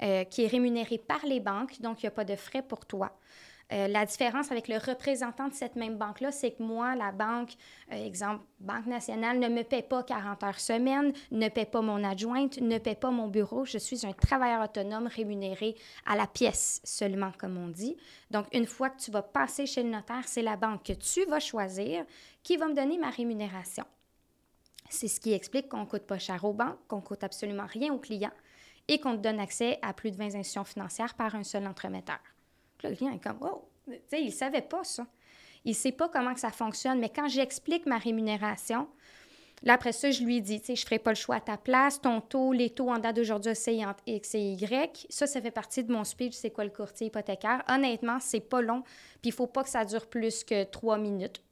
euh, 0.03 0.25
qui 0.25 0.45
est 0.45 0.49
rémunéré 0.49 0.99
par 0.99 1.25
les 1.27 1.41
banques, 1.41 1.81
donc 1.81 2.03
il 2.03 2.07
n'y 2.07 2.09
a 2.09 2.13
pas 2.13 2.25
de 2.25 2.37
frais 2.37 2.63
pour 2.63 2.87
toi. 2.87 3.17
Euh, 3.73 3.89
la 3.89 4.05
différence 4.05 4.51
avec 4.51 4.69
le 4.69 4.77
représentant 4.77 5.49
de 5.49 5.55
cette 5.55 5.77
même 5.77 5.97
banque-là, 5.97 6.31
c'est 6.31 6.53
que 6.53 6.63
moi, 6.63 6.95
la 6.97 7.13
banque, 7.13 7.53
euh, 7.93 8.07
exemple, 8.07 8.45
Banque 8.61 8.87
nationale, 8.87 9.39
ne 9.39 9.49
me 9.49 9.63
paie 9.63 9.83
pas 9.83 10.03
40 10.03 10.43
heures 10.43 10.61
semaine, 10.61 11.13
ne 11.31 11.49
paie 11.49 11.67
pas 11.67 11.83
mon 11.83 12.03
adjointe, 12.03 12.59
ne 12.59 12.79
paie 12.79 12.95
pas 12.95 13.11
mon 13.11 13.29
bureau. 13.29 13.67
Je 13.67 13.77
suis 13.77 14.07
un 14.07 14.13
travailleur 14.13 14.65
autonome 14.65 15.07
rémunéré 15.07 15.77
à 16.07 16.17
la 16.17 16.27
pièce 16.27 16.81
seulement, 16.83 17.33
comme 17.39 17.59
on 17.59 17.69
dit. 17.69 17.97
Donc, 18.31 18.47
une 18.53 18.67
fois 18.67 18.89
que 18.89 19.01
tu 19.01 19.11
vas 19.11 19.23
passer 19.23 19.67
chez 19.67 19.83
le 19.83 19.91
notaire, 19.91 20.27
c'est 20.27 20.43
la 20.43 20.57
banque 20.57 20.85
que 20.85 20.93
tu 20.95 21.25
vas 21.27 21.41
choisir 21.41 22.07
qui 22.43 22.57
va 22.57 22.69
me 22.69 22.75
donner 22.75 22.97
ma 22.97 23.11
rémunération. 23.11 23.85
C'est 24.89 25.09
ce 25.09 25.21
qui 25.21 25.33
explique 25.33 25.69
qu'on 25.69 25.81
ne 25.81 25.87
coûte 25.87 26.07
pas 26.07 26.19
cher 26.19 26.45
aux 26.45 26.55
banques, 26.55 26.79
qu'on 26.89 26.97
ne 26.97 27.03
coûte 27.03 27.25
absolument 27.25 27.67
rien 27.67 27.93
aux 27.93 27.99
clients 27.99 28.33
et 28.89 28.99
qu'on 28.99 29.17
te 29.17 29.23
donne 29.23 29.41
accès 29.41 29.79
à 29.83 29.93
plus 29.93 30.11
de 30.11 30.17
20 30.17 30.27
institutions 30.27 30.65
financières 30.65 31.15
par 31.15 31.35
un 31.35 31.45
seul 31.45 31.67
entremetteur 31.67 32.21
le 32.89 33.19
comme, 33.19 33.39
oh, 33.41 33.69
tu 33.87 33.95
sais, 34.09 34.21
il 34.21 34.27
ne 34.27 34.33
savait 34.33 34.63
pas 34.63 34.85
ça. 34.85 35.07
Il 35.65 35.71
ne 35.71 35.75
sait 35.77 35.93
pas 35.93 36.09
comment 36.09 36.37
ça 36.37 36.51
fonctionne. 36.51 36.99
Mais 37.01 37.09
quand 37.09 37.29
j'explique 37.29 37.87
ma 37.87 37.99
rémunération, 37.99 38.87
là, 39.63 39.75
après 39.75 39.93
ça, 39.93 40.11
je 40.11 40.23
lui 40.23 40.41
dis, 40.43 40.61
tu 40.61 40.67
sais, 40.67 40.77
je 40.77 40.83
ne 40.83 40.87
ferai 40.87 40.99
pas 40.99 41.11
le 41.11 41.17
choix 41.17 41.37
à 41.37 41.41
ta 41.41 41.57
place. 41.57 42.01
Ton 42.01 42.21
taux, 42.21 42.53
les 42.53 42.71
taux 42.71 42.91
en 42.91 42.99
date 42.99 43.17
d'aujourd'hui, 43.17 43.55
c'est 43.55 43.79
X 44.07 44.35
et 44.35 44.53
Y. 44.53 45.07
Ça, 45.09 45.27
ça 45.27 45.41
fait 45.41 45.51
partie 45.51 45.83
de 45.83 45.93
mon 45.93 46.05
speech, 46.05 46.35
c'est 46.35 46.51
quoi 46.51 46.65
le 46.65 46.71
courtier 46.71 47.07
hypothécaire. 47.07 47.63
Honnêtement, 47.69 48.19
c'est 48.21 48.41
pas 48.41 48.61
long. 48.61 48.83
Puis 48.83 49.21
il 49.25 49.29
ne 49.31 49.35
faut 49.35 49.47
pas 49.47 49.63
que 49.63 49.71
ça 49.71 49.85
dure 49.85 50.07
plus 50.07 50.45
que 50.45 50.65
trois 50.65 50.99
minutes. 50.99 51.43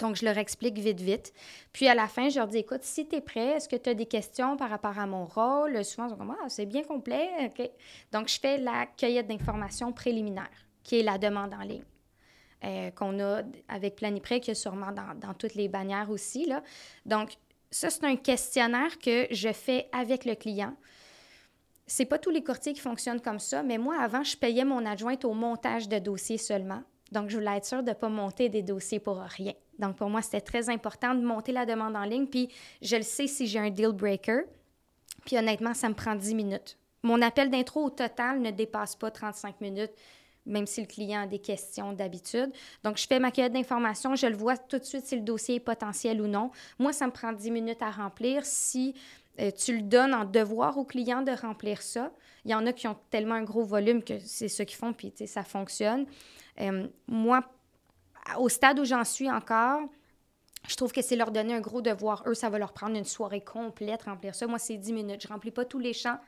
Donc, 0.00 0.16
je 0.16 0.24
leur 0.24 0.38
explique 0.38 0.78
vite, 0.78 1.00
vite. 1.00 1.32
Puis, 1.72 1.86
à 1.86 1.94
la 1.94 2.08
fin, 2.08 2.28
je 2.28 2.38
leur 2.38 2.48
dis, 2.48 2.58
écoute, 2.58 2.82
si 2.82 3.06
tu 3.06 3.16
es 3.16 3.20
prêt, 3.20 3.56
est-ce 3.56 3.68
que 3.68 3.76
tu 3.76 3.90
as 3.90 3.94
des 3.94 4.06
questions 4.06 4.56
par 4.56 4.70
rapport 4.70 4.98
à 4.98 5.06
mon 5.06 5.26
rôle? 5.26 5.84
Souvent, 5.84 6.06
ils 6.06 6.10
sont 6.10 6.16
comme, 6.16 6.36
ah, 6.42 6.48
c'est 6.48 6.66
bien 6.66 6.82
complet. 6.82 7.28
OK. 7.46 7.70
Donc, 8.10 8.28
je 8.28 8.40
fais 8.40 8.58
la 8.58 8.86
cueillette 8.86 9.28
d'informations 9.28 9.92
préliminaire, 9.92 10.48
qui 10.82 11.00
est 11.00 11.02
la 11.02 11.18
demande 11.18 11.54
en 11.54 11.62
ligne. 11.62 11.84
Euh, 12.62 12.90
qu'on 12.90 13.18
a 13.20 13.42
avec 13.68 13.96
Planipré, 13.96 14.40
qui 14.40 14.50
est 14.50 14.54
sûrement 14.54 14.92
dans, 14.92 15.14
dans, 15.18 15.32
toutes 15.32 15.54
les 15.54 15.68
bannières 15.68 16.10
aussi. 16.10 16.44
Là. 16.44 16.62
Donc, 17.06 17.30
ça, 17.70 17.88
c'est 17.88 18.04
un 18.04 18.16
questionnaire 18.16 18.98
que 18.98 19.26
je 19.30 19.50
fais 19.50 19.88
avec 19.92 20.26
le 20.26 20.34
client. 20.34 20.74
C'est 21.86 22.04
pas 22.04 22.18
tous 22.18 22.28
les 22.28 22.44
courtiers 22.44 22.74
qui 22.74 22.80
fonctionnent 22.80 23.20
comme 23.20 23.38
ça, 23.38 23.62
mais 23.62 23.78
moi, 23.78 23.96
avant, 23.98 24.22
je 24.24 24.36
payais 24.36 24.64
mon 24.64 24.84
adjointe 24.84 25.24
au 25.24 25.32
montage 25.32 25.88
de 25.88 25.98
dossiers 25.98 26.36
seulement. 26.36 26.82
Donc, 27.12 27.30
je 27.30 27.38
voulais 27.38 27.56
être 27.56 27.64
sûre 27.64 27.82
de 27.82 27.88
ne 27.88 27.94
pas 27.94 28.10
monter 28.10 28.50
des 28.50 28.62
dossiers 28.62 29.00
pour 29.00 29.18
rien. 29.18 29.54
Donc, 29.80 29.96
pour 29.96 30.08
moi, 30.08 30.22
c'était 30.22 30.40
très 30.40 30.68
important 30.70 31.14
de 31.14 31.22
monter 31.22 31.52
la 31.52 31.66
demande 31.66 31.96
en 31.96 32.04
ligne. 32.04 32.26
Puis, 32.26 32.48
je 32.82 32.96
le 32.96 33.02
sais 33.02 33.26
si 33.26 33.46
j'ai 33.46 33.58
un 33.58 33.70
deal 33.70 33.92
breaker. 33.92 34.42
Puis, 35.24 35.36
honnêtement, 35.36 35.74
ça 35.74 35.88
me 35.88 35.94
prend 35.94 36.14
10 36.14 36.34
minutes. 36.34 36.78
Mon 37.02 37.20
appel 37.22 37.50
d'intro 37.50 37.84
au 37.84 37.90
total 37.90 38.40
ne 38.40 38.50
dépasse 38.50 38.94
pas 38.94 39.10
35 39.10 39.60
minutes 39.60 39.92
même 40.46 40.66
si 40.66 40.80
le 40.80 40.86
client 40.86 41.22
a 41.22 41.26
des 41.26 41.38
questions 41.38 41.92
d'habitude. 41.92 42.50
Donc, 42.82 42.96
je 42.96 43.06
fais 43.06 43.18
ma 43.18 43.30
cueillette 43.30 43.52
d'informations, 43.52 44.14
je 44.16 44.26
le 44.26 44.36
vois 44.36 44.56
tout 44.56 44.78
de 44.78 44.84
suite 44.84 45.04
si 45.04 45.16
le 45.16 45.22
dossier 45.22 45.56
est 45.56 45.60
potentiel 45.60 46.20
ou 46.20 46.26
non. 46.26 46.50
Moi, 46.78 46.92
ça 46.92 47.06
me 47.06 47.12
prend 47.12 47.32
10 47.32 47.50
minutes 47.50 47.82
à 47.82 47.90
remplir. 47.90 48.44
Si 48.44 48.94
euh, 49.38 49.50
tu 49.50 49.76
le 49.76 49.82
donnes 49.82 50.14
en 50.14 50.24
devoir 50.24 50.78
au 50.78 50.84
client 50.84 51.22
de 51.22 51.32
remplir 51.32 51.82
ça, 51.82 52.10
il 52.44 52.50
y 52.50 52.54
en 52.54 52.66
a 52.66 52.72
qui 52.72 52.88
ont 52.88 52.96
tellement 53.10 53.34
un 53.34 53.42
gros 53.44 53.64
volume 53.64 54.02
que 54.02 54.18
c'est 54.18 54.48
ce 54.48 54.62
qu'ils 54.62 54.76
font, 54.76 54.92
puis 54.92 55.12
ça 55.26 55.44
fonctionne. 55.44 56.06
Euh, 56.60 56.88
moi, 57.06 57.44
au 58.38 58.48
stade 58.48 58.78
où 58.78 58.84
j'en 58.84 59.04
suis 59.04 59.30
encore, 59.30 59.82
je 60.68 60.76
trouve 60.76 60.92
que 60.92 61.02
c'est 61.02 61.16
leur 61.16 61.30
donner 61.30 61.54
un 61.54 61.60
gros 61.60 61.80
devoir. 61.80 62.22
Eux, 62.26 62.34
ça 62.34 62.50
va 62.50 62.58
leur 62.58 62.72
prendre 62.72 62.96
une 62.96 63.04
soirée 63.04 63.40
complète 63.40 64.02
remplir 64.02 64.34
ça. 64.34 64.46
Moi, 64.46 64.58
c'est 64.58 64.76
10 64.76 64.92
minutes. 64.92 65.22
Je 65.22 65.28
remplis 65.28 65.50
pas 65.50 65.64
tous 65.64 65.78
les 65.78 65.92
champs, 65.92 66.18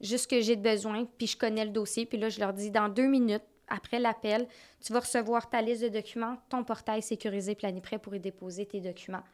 juste 0.00 0.24
ce 0.24 0.28
que 0.28 0.40
j'ai 0.40 0.56
besoin, 0.56 1.06
puis 1.16 1.26
je 1.26 1.36
connais 1.36 1.64
le 1.64 1.70
dossier. 1.70 2.06
Puis 2.06 2.18
là, 2.18 2.28
je 2.28 2.38
leur 2.38 2.52
dis, 2.52 2.70
dans 2.70 2.88
deux 2.88 3.06
minutes, 3.06 3.42
après 3.68 3.98
l'appel, 3.98 4.46
tu 4.84 4.92
vas 4.92 5.00
recevoir 5.00 5.48
ta 5.50 5.62
liste 5.62 5.82
de 5.82 5.88
documents, 5.88 6.36
ton 6.48 6.64
portail 6.64 7.02
sécurisé 7.02 7.54
Planiprêt 7.54 7.98
pour 7.98 8.14
y 8.14 8.20
déposer 8.20 8.66
tes 8.66 8.80
documents. 8.80 9.24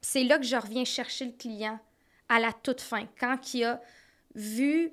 C'est 0.00 0.24
là 0.24 0.38
que 0.38 0.44
je 0.44 0.56
reviens 0.56 0.84
chercher 0.84 1.26
le 1.26 1.32
client 1.32 1.78
à 2.28 2.38
la 2.38 2.52
toute 2.52 2.80
fin. 2.80 3.06
Quand 3.18 3.54
il 3.54 3.64
a 3.64 3.80
vu, 4.34 4.92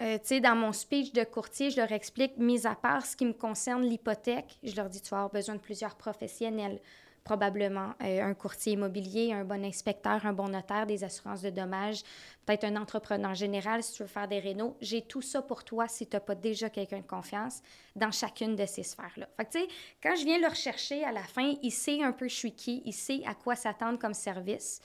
euh, 0.00 0.18
tu 0.18 0.26
sais, 0.26 0.40
dans 0.40 0.56
mon 0.56 0.72
speech 0.72 1.12
de 1.12 1.24
courtier, 1.24 1.70
je 1.70 1.76
leur 1.76 1.92
explique, 1.92 2.36
mis 2.38 2.66
à 2.66 2.74
part 2.74 3.04
ce 3.04 3.16
qui 3.16 3.26
me 3.26 3.32
concerne 3.32 3.82
l'hypothèque, 3.82 4.58
je 4.62 4.74
leur 4.76 4.88
dis, 4.88 5.00
tu 5.00 5.10
vas 5.10 5.18
avoir 5.18 5.32
besoin 5.32 5.54
de 5.54 5.60
plusieurs 5.60 5.96
professionnels 5.96 6.80
probablement 7.24 7.92
euh, 8.02 8.22
un 8.22 8.34
courtier 8.34 8.72
immobilier, 8.72 9.32
un 9.32 9.44
bon 9.44 9.64
inspecteur, 9.64 10.24
un 10.26 10.32
bon 10.32 10.48
notaire, 10.48 10.86
des 10.86 11.04
assurances 11.04 11.42
de 11.42 11.50
dommages, 11.50 12.02
peut-être 12.46 12.64
un 12.64 12.76
entrepreneur 12.76 13.34
général 13.34 13.82
si 13.82 13.94
tu 13.94 14.02
veux 14.02 14.08
faire 14.08 14.28
des 14.28 14.40
rénaux. 14.40 14.76
J'ai 14.80 15.02
tout 15.02 15.22
ça 15.22 15.42
pour 15.42 15.64
toi 15.64 15.86
si 15.88 16.06
tu 16.06 16.16
n'as 16.16 16.20
pas 16.20 16.34
déjà 16.34 16.70
quelqu'un 16.70 16.98
de 16.98 17.06
confiance 17.06 17.62
dans 17.94 18.10
chacune 18.10 18.56
de 18.56 18.66
ces 18.66 18.82
sphères-là. 18.82 19.28
Fait 19.36 19.44
que, 19.44 19.52
tu 19.52 19.58
sais, 19.60 19.68
quand 20.02 20.16
je 20.16 20.24
viens 20.24 20.38
le 20.38 20.48
rechercher 20.48 21.04
à 21.04 21.12
la 21.12 21.22
fin, 21.22 21.54
il 21.62 21.70
sait 21.70 22.02
un 22.02 22.12
peu 22.12 22.28
je 22.28 22.34
suis 22.34 22.52
qui, 22.52 22.82
il 22.84 22.92
sait 22.92 23.22
à 23.26 23.34
quoi 23.34 23.54
s'attendre 23.54 23.98
comme 23.98 24.14
service. 24.14 24.80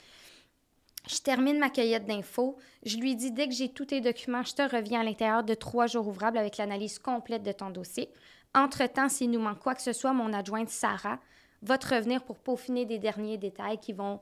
Je 1.08 1.18
termine 1.18 1.58
ma 1.58 1.70
cueillette 1.70 2.06
d'infos. 2.06 2.56
Je 2.84 2.96
lui 2.96 3.14
dis 3.14 3.30
dès 3.30 3.46
que 3.46 3.54
j'ai 3.54 3.68
tous 3.68 3.86
tes 3.86 4.00
documents, 4.00 4.42
je 4.42 4.54
te 4.54 4.62
reviens 4.62 5.00
à 5.00 5.04
l'intérieur 5.04 5.44
de 5.44 5.54
trois 5.54 5.86
jours 5.86 6.08
ouvrables 6.08 6.38
avec 6.38 6.56
l'analyse 6.56 6.98
complète 6.98 7.42
de 7.42 7.52
ton 7.52 7.70
dossier. 7.70 8.08
Entre-temps, 8.54 9.08
s'il 9.08 9.30
nous 9.30 9.40
manque 9.40 9.60
quoi 9.60 9.74
que 9.74 9.82
ce 9.82 9.92
soit, 9.92 10.12
mon 10.12 10.32
adjointe 10.32 10.70
Sarah 10.70 11.18
va 11.62 11.78
te 11.78 11.94
revenir 11.94 12.24
pour 12.24 12.38
peaufiner 12.38 12.86
des 12.86 12.98
derniers 12.98 13.38
détails 13.38 13.78
qui 13.78 13.92
vont 13.92 14.20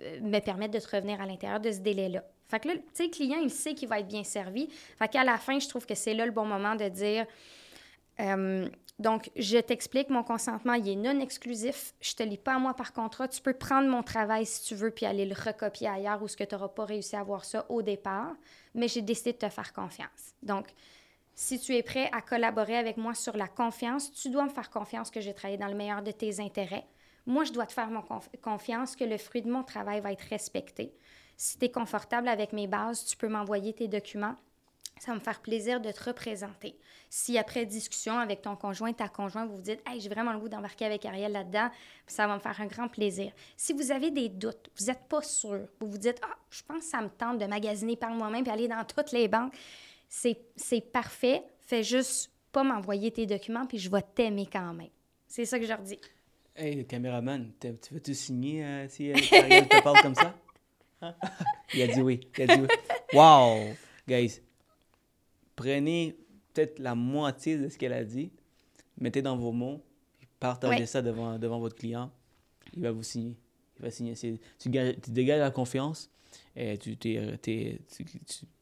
euh, 0.00 0.20
me 0.20 0.38
permettre 0.40 0.74
de 0.74 0.78
te 0.78 0.94
revenir 0.94 1.20
à 1.20 1.26
l'intérieur 1.26 1.60
de 1.60 1.70
ce 1.70 1.78
délai-là. 1.78 2.22
Fait 2.48 2.60
que 2.60 2.68
là, 2.68 2.74
tu 2.74 2.82
sais, 2.92 3.04
le 3.04 3.10
client, 3.10 3.38
il 3.42 3.50
sait 3.50 3.74
qu'il 3.74 3.88
va 3.88 4.00
être 4.00 4.08
bien 4.08 4.24
servi. 4.24 4.68
Fait 4.98 5.08
qu'à 5.08 5.24
la 5.24 5.36
fin, 5.38 5.58
je 5.58 5.68
trouve 5.68 5.86
que 5.86 5.94
c'est 5.94 6.14
là 6.14 6.26
le 6.26 6.32
bon 6.32 6.44
moment 6.44 6.76
de 6.76 6.88
dire 6.88 7.26
euh, 8.20 8.68
donc, 8.98 9.30
je 9.36 9.58
t'explique, 9.58 10.08
mon 10.08 10.22
consentement, 10.22 10.72
il 10.72 10.88
est 10.88 10.96
non 10.96 11.20
exclusif. 11.20 11.92
Je 12.00 12.14
te 12.14 12.22
lis 12.22 12.38
pas 12.38 12.54
à 12.54 12.58
moi 12.58 12.72
par 12.72 12.94
contrat. 12.94 13.28
Tu 13.28 13.42
peux 13.42 13.52
prendre 13.52 13.88
mon 13.88 14.02
travail 14.02 14.46
si 14.46 14.62
tu 14.62 14.74
veux 14.74 14.90
puis 14.90 15.04
aller 15.04 15.26
le 15.26 15.34
recopier 15.34 15.86
ailleurs 15.86 16.22
ou 16.22 16.28
ce 16.28 16.36
que 16.36 16.44
tu 16.44 16.54
n'auras 16.54 16.68
pas 16.68 16.86
réussi 16.86 17.14
à 17.14 17.20
avoir 17.20 17.44
ça 17.44 17.66
au 17.68 17.82
départ. 17.82 18.34
Mais 18.74 18.88
j'ai 18.88 19.02
décidé 19.02 19.32
de 19.32 19.38
te 19.38 19.48
faire 19.50 19.74
confiance. 19.74 20.34
Donc, 20.42 20.68
si 21.34 21.60
tu 21.60 21.74
es 21.74 21.82
prêt 21.82 22.08
à 22.12 22.22
collaborer 22.22 22.78
avec 22.78 22.96
moi 22.96 23.12
sur 23.12 23.36
la 23.36 23.48
confiance, 23.48 24.10
tu 24.12 24.30
dois 24.30 24.44
me 24.44 24.50
faire 24.50 24.70
confiance 24.70 25.10
que 25.10 25.20
je 25.20 25.26
vais 25.26 25.34
travailler 25.34 25.58
dans 25.58 25.68
le 25.68 25.74
meilleur 25.74 26.02
de 26.02 26.10
tes 26.10 26.40
intérêts. 26.40 26.86
Moi, 27.26 27.44
je 27.44 27.52
dois 27.52 27.66
te 27.66 27.74
faire 27.74 27.90
mon 27.90 28.02
confiance 28.40 28.96
que 28.96 29.04
le 29.04 29.18
fruit 29.18 29.42
de 29.42 29.50
mon 29.50 29.62
travail 29.62 30.00
va 30.00 30.12
être 30.12 30.28
respecté. 30.30 30.94
Si 31.36 31.58
tu 31.58 31.66
es 31.66 31.70
confortable 31.70 32.28
avec 32.28 32.54
mes 32.54 32.66
bases, 32.66 33.04
tu 33.04 33.16
peux 33.18 33.28
m'envoyer 33.28 33.74
tes 33.74 33.88
documents. 33.88 34.36
Ça 34.98 35.12
va 35.12 35.18
me 35.18 35.20
faire 35.22 35.40
plaisir 35.40 35.80
de 35.80 35.90
te 35.90 36.04
représenter. 36.04 36.76
Si 37.10 37.36
après 37.38 37.66
discussion 37.66 38.18
avec 38.18 38.42
ton 38.42 38.56
conjoint, 38.56 38.92
ta 38.92 39.08
conjointe, 39.08 39.48
vous 39.48 39.56
vous 39.56 39.62
dites 39.62 39.80
Hey, 39.86 40.00
j'ai 40.00 40.08
vraiment 40.08 40.32
le 40.32 40.38
goût 40.38 40.48
d'embarquer 40.48 40.86
avec 40.86 41.04
Ariel 41.04 41.32
là-dedans, 41.32 41.68
ça 42.06 42.26
va 42.26 42.34
me 42.34 42.40
faire 42.40 42.60
un 42.60 42.66
grand 42.66 42.88
plaisir. 42.88 43.32
Si 43.56 43.72
vous 43.72 43.92
avez 43.92 44.10
des 44.10 44.28
doutes, 44.28 44.70
vous 44.78 44.86
n'êtes 44.86 45.04
pas 45.08 45.22
sûr, 45.22 45.66
vous 45.80 45.90
vous 45.90 45.98
dites 45.98 46.18
Ah, 46.22 46.36
je 46.50 46.62
pense 46.66 46.78
que 46.78 46.84
ça 46.84 47.02
me 47.02 47.08
tente 47.08 47.38
de 47.38 47.46
magasiner 47.46 47.96
par 47.96 48.10
moi-même 48.10 48.44
et 48.46 48.50
aller 48.50 48.68
dans 48.68 48.84
toutes 48.84 49.12
les 49.12 49.28
banques, 49.28 49.54
c'est 50.08 50.80
parfait. 50.92 51.42
Fais 51.60 51.82
juste 51.82 52.30
pas 52.52 52.62
m'envoyer 52.62 53.10
tes 53.10 53.26
documents, 53.26 53.66
puis 53.66 53.78
je 53.78 53.90
vais 53.90 54.02
t'aimer 54.14 54.48
quand 54.50 54.72
même. 54.72 54.88
C'est 55.26 55.44
ça 55.44 55.58
que 55.58 55.64
je 55.64 55.70
leur 55.70 55.82
dis. 55.82 55.98
Hey, 56.54 56.74
le 56.74 56.84
caméraman, 56.84 57.52
tu 57.60 57.92
veux-tu 57.92 58.14
signer 58.14 58.64
euh, 58.64 58.88
si 58.88 59.10
euh, 59.10 59.16
Ariel 59.32 59.68
te 59.68 59.82
parle 59.82 60.00
comme 60.00 60.14
ça? 60.14 60.34
Hein? 61.02 61.14
Il 61.74 61.82
a 61.82 61.88
dit 61.88 62.00
oui. 62.00 62.20
Il 62.38 62.50
a 62.50 62.56
dit 62.56 62.62
oui. 62.62 62.68
Wow! 63.12 63.74
Guys, 64.08 64.40
prenez 65.56 66.16
peut-être 66.52 66.78
la 66.78 66.94
moitié 66.94 67.58
de 67.58 67.68
ce 67.68 67.76
qu'elle 67.76 67.92
a 67.92 68.04
dit, 68.04 68.30
mettez 68.98 69.22
dans 69.22 69.36
vos 69.36 69.52
mots, 69.52 69.82
partagez 70.38 70.86
ça 70.86 71.02
devant, 71.02 71.38
devant 71.38 71.58
votre 71.58 71.76
client. 71.76 72.10
Il 72.74 72.82
va 72.82 72.92
vous 72.92 73.02
signer. 73.02 73.36
Il 73.78 73.82
va 73.82 73.90
signer. 73.90 74.14
Tu, 74.14 74.38
tu 74.58 74.68
dégages 75.10 75.40
la 75.40 75.50
confiance, 75.50 76.10
et 76.54 76.78
tu, 76.78 76.96
tu, 76.96 77.18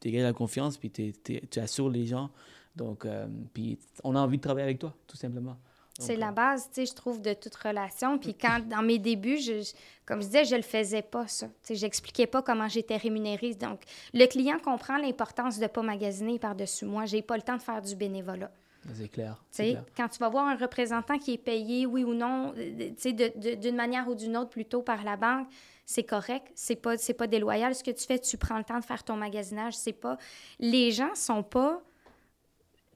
tu, 0.01 0.11
la 0.11 0.33
confiance, 0.33 0.77
puis 0.77 0.91
tu 0.91 1.59
assures 1.59 1.89
les 1.89 2.05
gens. 2.05 2.29
Donc, 2.75 3.05
euh, 3.05 3.27
puis 3.53 3.79
on 4.03 4.15
a 4.15 4.19
envie 4.19 4.37
de 4.37 4.41
travailler 4.41 4.65
avec 4.65 4.79
toi, 4.79 4.93
tout 5.07 5.15
simplement. 5.15 5.57
C'est 5.97 6.17
la 6.17 6.29
euh, 6.29 6.31
base, 6.31 6.67
tu 6.67 6.81
sais, 6.81 6.85
je 6.85 6.93
trouve, 6.93 7.21
de 7.21 7.33
toute 7.33 7.55
relation. 7.55 8.17
Puis 8.17 8.33
quand, 8.33 8.59
dans 8.67 8.81
mes 8.81 8.99
débuts, 8.99 9.37
je, 9.37 9.63
comme 10.05 10.21
je 10.21 10.27
disais, 10.27 10.45
je 10.45 10.55
le 10.55 10.61
faisais 10.61 11.01
pas, 11.01 11.27
ça. 11.27 11.47
Tu 11.47 11.53
sais, 11.63 11.75
j'expliquais 11.75 12.27
pas 12.27 12.41
comment 12.41 12.67
j'étais 12.67 12.97
rémunérée. 12.97 13.53
Donc, 13.53 13.81
le 14.13 14.25
client 14.25 14.59
comprend 14.59 14.97
l'importance 14.97 15.57
de 15.57 15.63
ne 15.63 15.67
pas 15.67 15.81
magasiner 15.81 16.37
par-dessus 16.37 16.85
moi. 16.85 17.05
J'ai 17.05 17.21
pas 17.21 17.37
le 17.37 17.43
temps 17.43 17.55
de 17.55 17.61
faire 17.61 17.81
du 17.81 17.95
bénévolat. 17.95 18.51
C'est 18.93 19.07
clair. 19.07 19.43
Tu 19.51 19.63
sais, 19.63 19.77
quand 19.97 20.07
tu 20.09 20.19
vas 20.19 20.29
voir 20.29 20.47
un 20.47 20.55
représentant 20.55 21.17
qui 21.17 21.33
est 21.33 21.37
payé, 21.37 21.85
oui 21.85 22.03
ou 22.03 22.13
non, 22.13 22.53
euh, 22.57 22.89
tu 22.89 23.17
sais, 23.17 23.55
d'une 23.55 23.75
manière 23.75 24.07
ou 24.07 24.15
d'une 24.15 24.37
autre, 24.37 24.51
plutôt 24.51 24.81
par 24.81 25.03
la 25.03 25.17
banque, 25.17 25.47
c'est 25.85 26.03
correct, 26.03 26.51
c'est 26.55 26.75
pas 26.75 26.95
pas 27.17 27.27
déloyal 27.27 27.75
ce 27.75 27.83
que 27.83 27.91
tu 27.91 28.05
fais, 28.05 28.19
tu 28.19 28.37
prends 28.37 28.57
le 28.57 28.63
temps 28.63 28.79
de 28.79 28.83
faire 28.83 29.03
ton 29.03 29.15
magasinage, 29.15 29.75
c'est 29.75 29.93
pas 29.93 30.17
les 30.59 30.91
gens 30.91 31.13
sont 31.13 31.43
pas 31.43 31.81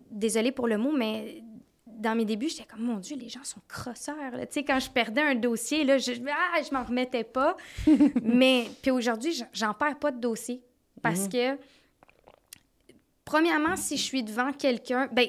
désolée 0.10 0.52
pour 0.52 0.68
le 0.68 0.78
mot 0.78 0.91
mais 0.91 1.43
dans 2.00 2.16
mes 2.16 2.26
débuts, 2.26 2.50
j'étais 2.50 2.64
comme, 2.64 2.82
mon 2.82 2.97
Dieu, 2.97 3.18
les 3.18 3.30
gens 3.30 3.43
sont 3.43 3.62
crosseurs. 3.68 4.32
Tu 4.34 4.47
sais, 4.52 4.64
quand 4.64 4.80
je 4.80 4.89
perdais 4.89 5.22
un 5.22 5.36
dossier, 5.36 5.84
là, 5.84 5.97
je, 5.97 6.14
ah, 6.30 6.62
je 6.62 6.74
m'en 6.74 6.84
remettais 6.84 7.26
pas. 7.26 7.58
mais, 8.24 8.68
puis 8.82 8.91
aujourd'hui, 8.91 9.43
j'en 9.54 9.74
perds 9.74 10.00
pas 10.00 10.12
de 10.12 10.20
dossier. 10.20 10.64
Parce 11.02 11.24
mhm. 11.24 11.30
que, 11.30 11.58
premièrement, 13.26 13.76
si 13.76 13.97
je 13.97 14.04
suis 14.04 14.24
devant 14.24 14.52
quelqu'un, 14.54 15.10
ben, 15.12 15.28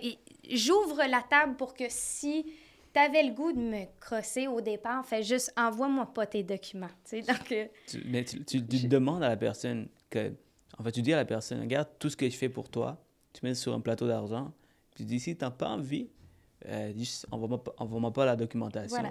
j'ouvre 0.49 1.03
la 1.09 1.23
table 1.23 1.57
pour 1.57 1.75
que 1.75 1.85
si 1.89 2.47
tu 2.93 3.01
avais 3.01 3.23
le 3.25 3.33
goût 3.33 3.53
de 3.53 3.59
me 3.59 3.85
crosser 4.01 4.47
au 4.47 4.61
départ, 4.61 5.05
fais 5.05 5.23
juste 5.23 5.53
envoie-moi 5.57 6.07
pas 6.07 6.27
tes 6.27 6.43
documents. 6.43 6.91
Donc, 7.13 7.53
euh, 7.53 7.67
mais 8.07 8.25
tu, 8.25 8.61
demandes 8.61 9.23
à 9.23 9.29
la 9.29 9.37
personne 9.37 9.89
que. 10.09 10.33
En 10.79 10.83
fait, 10.83 10.93
tu 10.93 11.03
dis 11.03 11.13
à 11.13 11.17
la 11.17 11.25
personne 11.25 11.61
regarde 11.61 11.89
tout 11.99 12.09
ce 12.09 12.17
que 12.17 12.29
je 12.29 12.37
fais 12.37 12.49
pour 12.49 12.71
toi, 12.71 13.05
tu 13.33 13.45
mets 13.45 13.55
sur 13.55 13.75
un 13.75 13.81
plateau 13.81 14.07
d'argent, 14.07 14.53
tu 14.97 15.05
dis 15.05 15.21
si 15.21 15.37
tu 15.37 15.45
n'as 15.45 15.51
pas 15.51 15.69
envie, 15.69 16.09
euh, 16.67 16.93
envoie-moi 17.31 18.13
pas 18.13 18.25
la 18.25 18.37
documentation. 18.37 19.03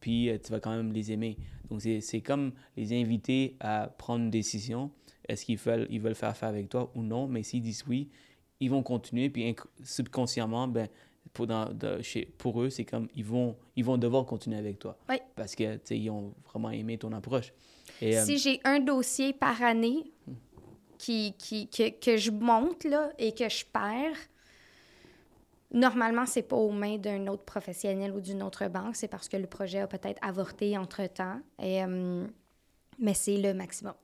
Puis 0.00 0.28
euh, 0.28 0.38
tu 0.42 0.50
vas 0.50 0.60
quand 0.60 0.74
même 0.74 0.92
les 0.92 1.12
aimer. 1.12 1.36
Donc, 1.70 1.82
c'est 1.82 2.20
comme 2.20 2.52
les 2.76 2.98
inviter 3.00 3.56
à 3.60 3.88
prendre 3.98 4.24
une 4.24 4.30
décision. 4.30 4.90
Est-ce 5.28 5.44
qu'ils 5.44 5.58
veulent, 5.58 5.86
ils 5.90 6.00
veulent 6.00 6.14
faire 6.14 6.30
affaire 6.30 6.48
avec 6.48 6.68
toi 6.68 6.90
ou 6.94 7.02
non? 7.02 7.28
Mais 7.28 7.42
s'ils 7.42 7.62
disent 7.62 7.84
oui, 7.88 8.08
ils 8.58 8.70
vont 8.70 8.82
continuer. 8.82 9.30
Puis 9.30 9.54
subconsciemment, 9.82 10.66
ben, 10.68 10.88
pour, 11.32 11.46
dans, 11.46 11.72
de, 11.72 12.02
chez, 12.02 12.26
pour 12.38 12.62
eux, 12.62 12.70
c'est 12.70 12.84
comme 12.84 13.08
ils 13.14 13.24
vont, 13.24 13.56
ils 13.76 13.84
vont 13.84 13.98
devoir 13.98 14.26
continuer 14.26 14.58
avec 14.58 14.78
toi. 14.78 14.98
Oui. 15.08 15.16
Parce 15.36 15.54
que 15.54 15.78
ils 15.94 16.10
ont 16.10 16.34
vraiment 16.50 16.70
aimé 16.70 16.98
ton 16.98 17.12
approche. 17.12 17.52
Et, 18.00 18.18
euh, 18.18 18.24
si 18.24 18.38
j'ai 18.38 18.60
un 18.64 18.80
dossier 18.80 19.32
par 19.32 19.62
année 19.62 20.10
qui, 20.98 21.34
qui, 21.38 21.68
que, 21.68 21.90
que, 21.90 22.16
je 22.16 22.30
monte 22.30 22.84
là, 22.84 23.10
et 23.18 23.32
que 23.32 23.48
je 23.48 23.64
perds, 23.64 24.16
Normalement, 25.72 26.26
c'est 26.26 26.42
pas 26.42 26.56
aux 26.56 26.70
mains 26.72 26.98
d'un 26.98 27.26
autre 27.28 27.44
professionnel 27.44 28.12
ou 28.12 28.20
d'une 28.20 28.42
autre 28.42 28.66
banque. 28.68 28.96
C'est 28.96 29.08
parce 29.08 29.28
que 29.28 29.36
le 29.36 29.46
projet 29.46 29.78
a 29.80 29.86
peut-être 29.86 30.18
avorté 30.22 30.76
entre-temps. 30.76 31.40
Et, 31.62 31.84
euh, 31.84 32.26
mais 32.98 33.14
c'est 33.14 33.36
le 33.40 33.54
maximum. 33.54 33.94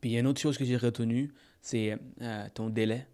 Puis 0.00 0.10
il 0.10 0.12
y 0.12 0.16
a 0.16 0.20
une 0.20 0.28
autre 0.28 0.40
chose 0.40 0.56
que 0.56 0.64
j'ai 0.64 0.76
retenue, 0.76 1.32
c'est 1.60 1.98
euh, 2.22 2.46
ton 2.54 2.68
délai. 2.70 3.06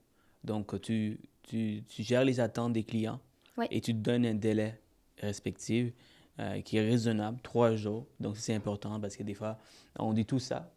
Donc, 0.43 0.79
tu, 0.83 1.19
tu, 1.43 1.83
tu, 1.89 2.03
gères 2.03 2.25
les 2.25 2.39
attentes 2.41 2.75
des 2.75 2.85
clients 2.85 3.19
Oui. 3.57 3.67
et 3.71 3.81
tu 3.81 3.93
te 3.95 3.99
donnes 3.99 4.27
un 4.27 4.35
délai 4.35 4.79
respectif 5.19 5.95
euh, 6.41 6.61
qui 6.61 6.77
est 6.77 6.83
raisonnable, 6.83 7.39
trois 7.43 7.75
jours. 7.77 8.07
Donc, 8.21 8.37
c'est 8.37 8.55
important 8.55 9.01
parce 9.01 9.17
que 9.17 9.23
des 9.23 9.33
fois, 9.33 9.57
on 9.99 10.13
dit 10.13 10.27
tout 10.27 10.39
ça. 10.39 10.71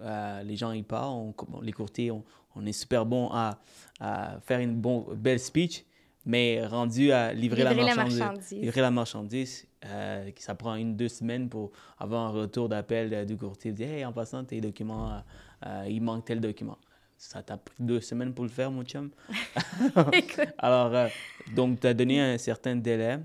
Euh, 0.00 0.42
les 0.44 0.54
gens, 0.56 0.70
ils 0.70 0.84
parlent, 0.84 1.34
on- 1.50 1.60
les 1.60 1.72
courtiers, 1.72 2.12
on, 2.12 2.22
on 2.54 2.64
est 2.66 2.72
super 2.72 3.04
bon 3.04 3.30
à, 3.32 3.58
à 3.98 4.38
faire 4.40 4.60
une 4.60 4.76
bon, 4.76 5.06
belle 5.16 5.40
speech, 5.40 5.84
mais 6.26 6.64
rendu 6.66 7.12
à 7.12 7.32
livrer, 7.32 7.62
Livrer 7.62 7.64
la 7.64 7.94
la 7.94 7.94
marchandise, 8.04 8.50
livrer 8.52 8.80
la 8.80 8.90
marchandise, 8.90 9.66
euh, 9.84 10.30
ça 10.38 10.54
prend 10.54 10.74
une, 10.76 10.96
deux 10.96 11.08
semaines 11.08 11.48
pour 11.48 11.70
avoir 11.98 12.22
un 12.26 12.30
retour 12.30 12.68
d'appel 12.68 13.12
euh, 13.12 13.24
du 13.24 13.36
courtier. 13.36 13.72
Dire, 13.72 13.88
hey, 13.88 14.04
en 14.04 14.12
passant, 14.12 14.44
tes 14.44 14.60
documents, 14.60 15.22
euh, 15.66 15.84
il 15.88 16.00
manque 16.02 16.24
tel 16.24 16.40
document. 16.40 16.78
Ça 17.16 17.42
t'a 17.42 17.56
pris 17.56 17.76
deux 17.78 18.00
semaines 18.00 18.32
pour 18.34 18.44
le 18.44 18.50
faire, 18.50 18.70
mon 18.70 18.84
chum. 18.84 19.10
Alors, 20.58 20.94
euh, 20.94 21.08
donc, 21.54 21.80
tu 21.80 21.86
as 21.86 21.94
donné 21.94 22.20
un 22.20 22.38
certain 22.38 22.76
délai 22.76 23.18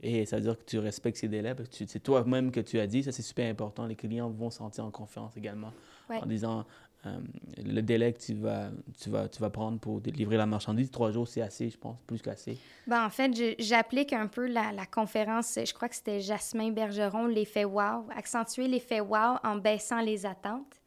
et 0.00 0.26
ça 0.26 0.36
veut 0.36 0.42
dire 0.42 0.58
que 0.58 0.64
tu 0.64 0.78
respectes 0.78 1.16
ces 1.18 1.28
délais 1.28 1.54
parce 1.54 1.68
que 1.68 1.84
c'est 1.86 2.00
toi-même 2.00 2.50
que 2.50 2.60
tu 2.60 2.78
as 2.78 2.86
dit. 2.86 3.02
Ça, 3.02 3.10
c'est 3.12 3.22
super 3.22 3.50
important. 3.50 3.86
Les 3.86 3.96
clients 3.96 4.30
vont 4.30 4.50
se 4.50 4.58
sentir 4.58 4.84
en 4.84 4.90
confiance 4.90 5.36
également 5.36 5.72
Ouais. 6.10 6.18
en 6.22 6.26
disant 6.26 6.66
euh, 7.06 7.18
le 7.64 7.80
délai 7.82 8.12
que 8.12 8.20
tu 8.20 8.34
vas, 8.34 8.70
tu, 9.00 9.10
vas, 9.10 9.28
tu 9.28 9.40
vas 9.40 9.50
prendre 9.50 9.78
pour 9.78 10.00
livrer 10.00 10.36
la 10.36 10.46
marchandise. 10.46 10.90
Trois 10.90 11.10
jours, 11.10 11.28
c'est 11.28 11.42
assez, 11.42 11.70
je 11.70 11.78
pense, 11.78 11.96
plus 12.06 12.20
qu'assez. 12.22 12.58
Ben, 12.86 13.04
en 13.04 13.10
fait, 13.10 13.56
j'applique 13.58 14.12
un 14.12 14.26
peu 14.26 14.46
la, 14.46 14.72
la 14.72 14.86
conférence, 14.86 15.58
je 15.64 15.72
crois 15.72 15.88
que 15.88 15.96
c'était 15.96 16.20
Jasmin 16.20 16.70
Bergeron, 16.70 17.26
l'effet 17.26 17.64
wow, 17.64 18.06
accentuer 18.14 18.68
l'effet 18.68 19.00
wow 19.00 19.38
en 19.42 19.56
baissant 19.56 20.00
les 20.00 20.26
attentes. 20.26 20.80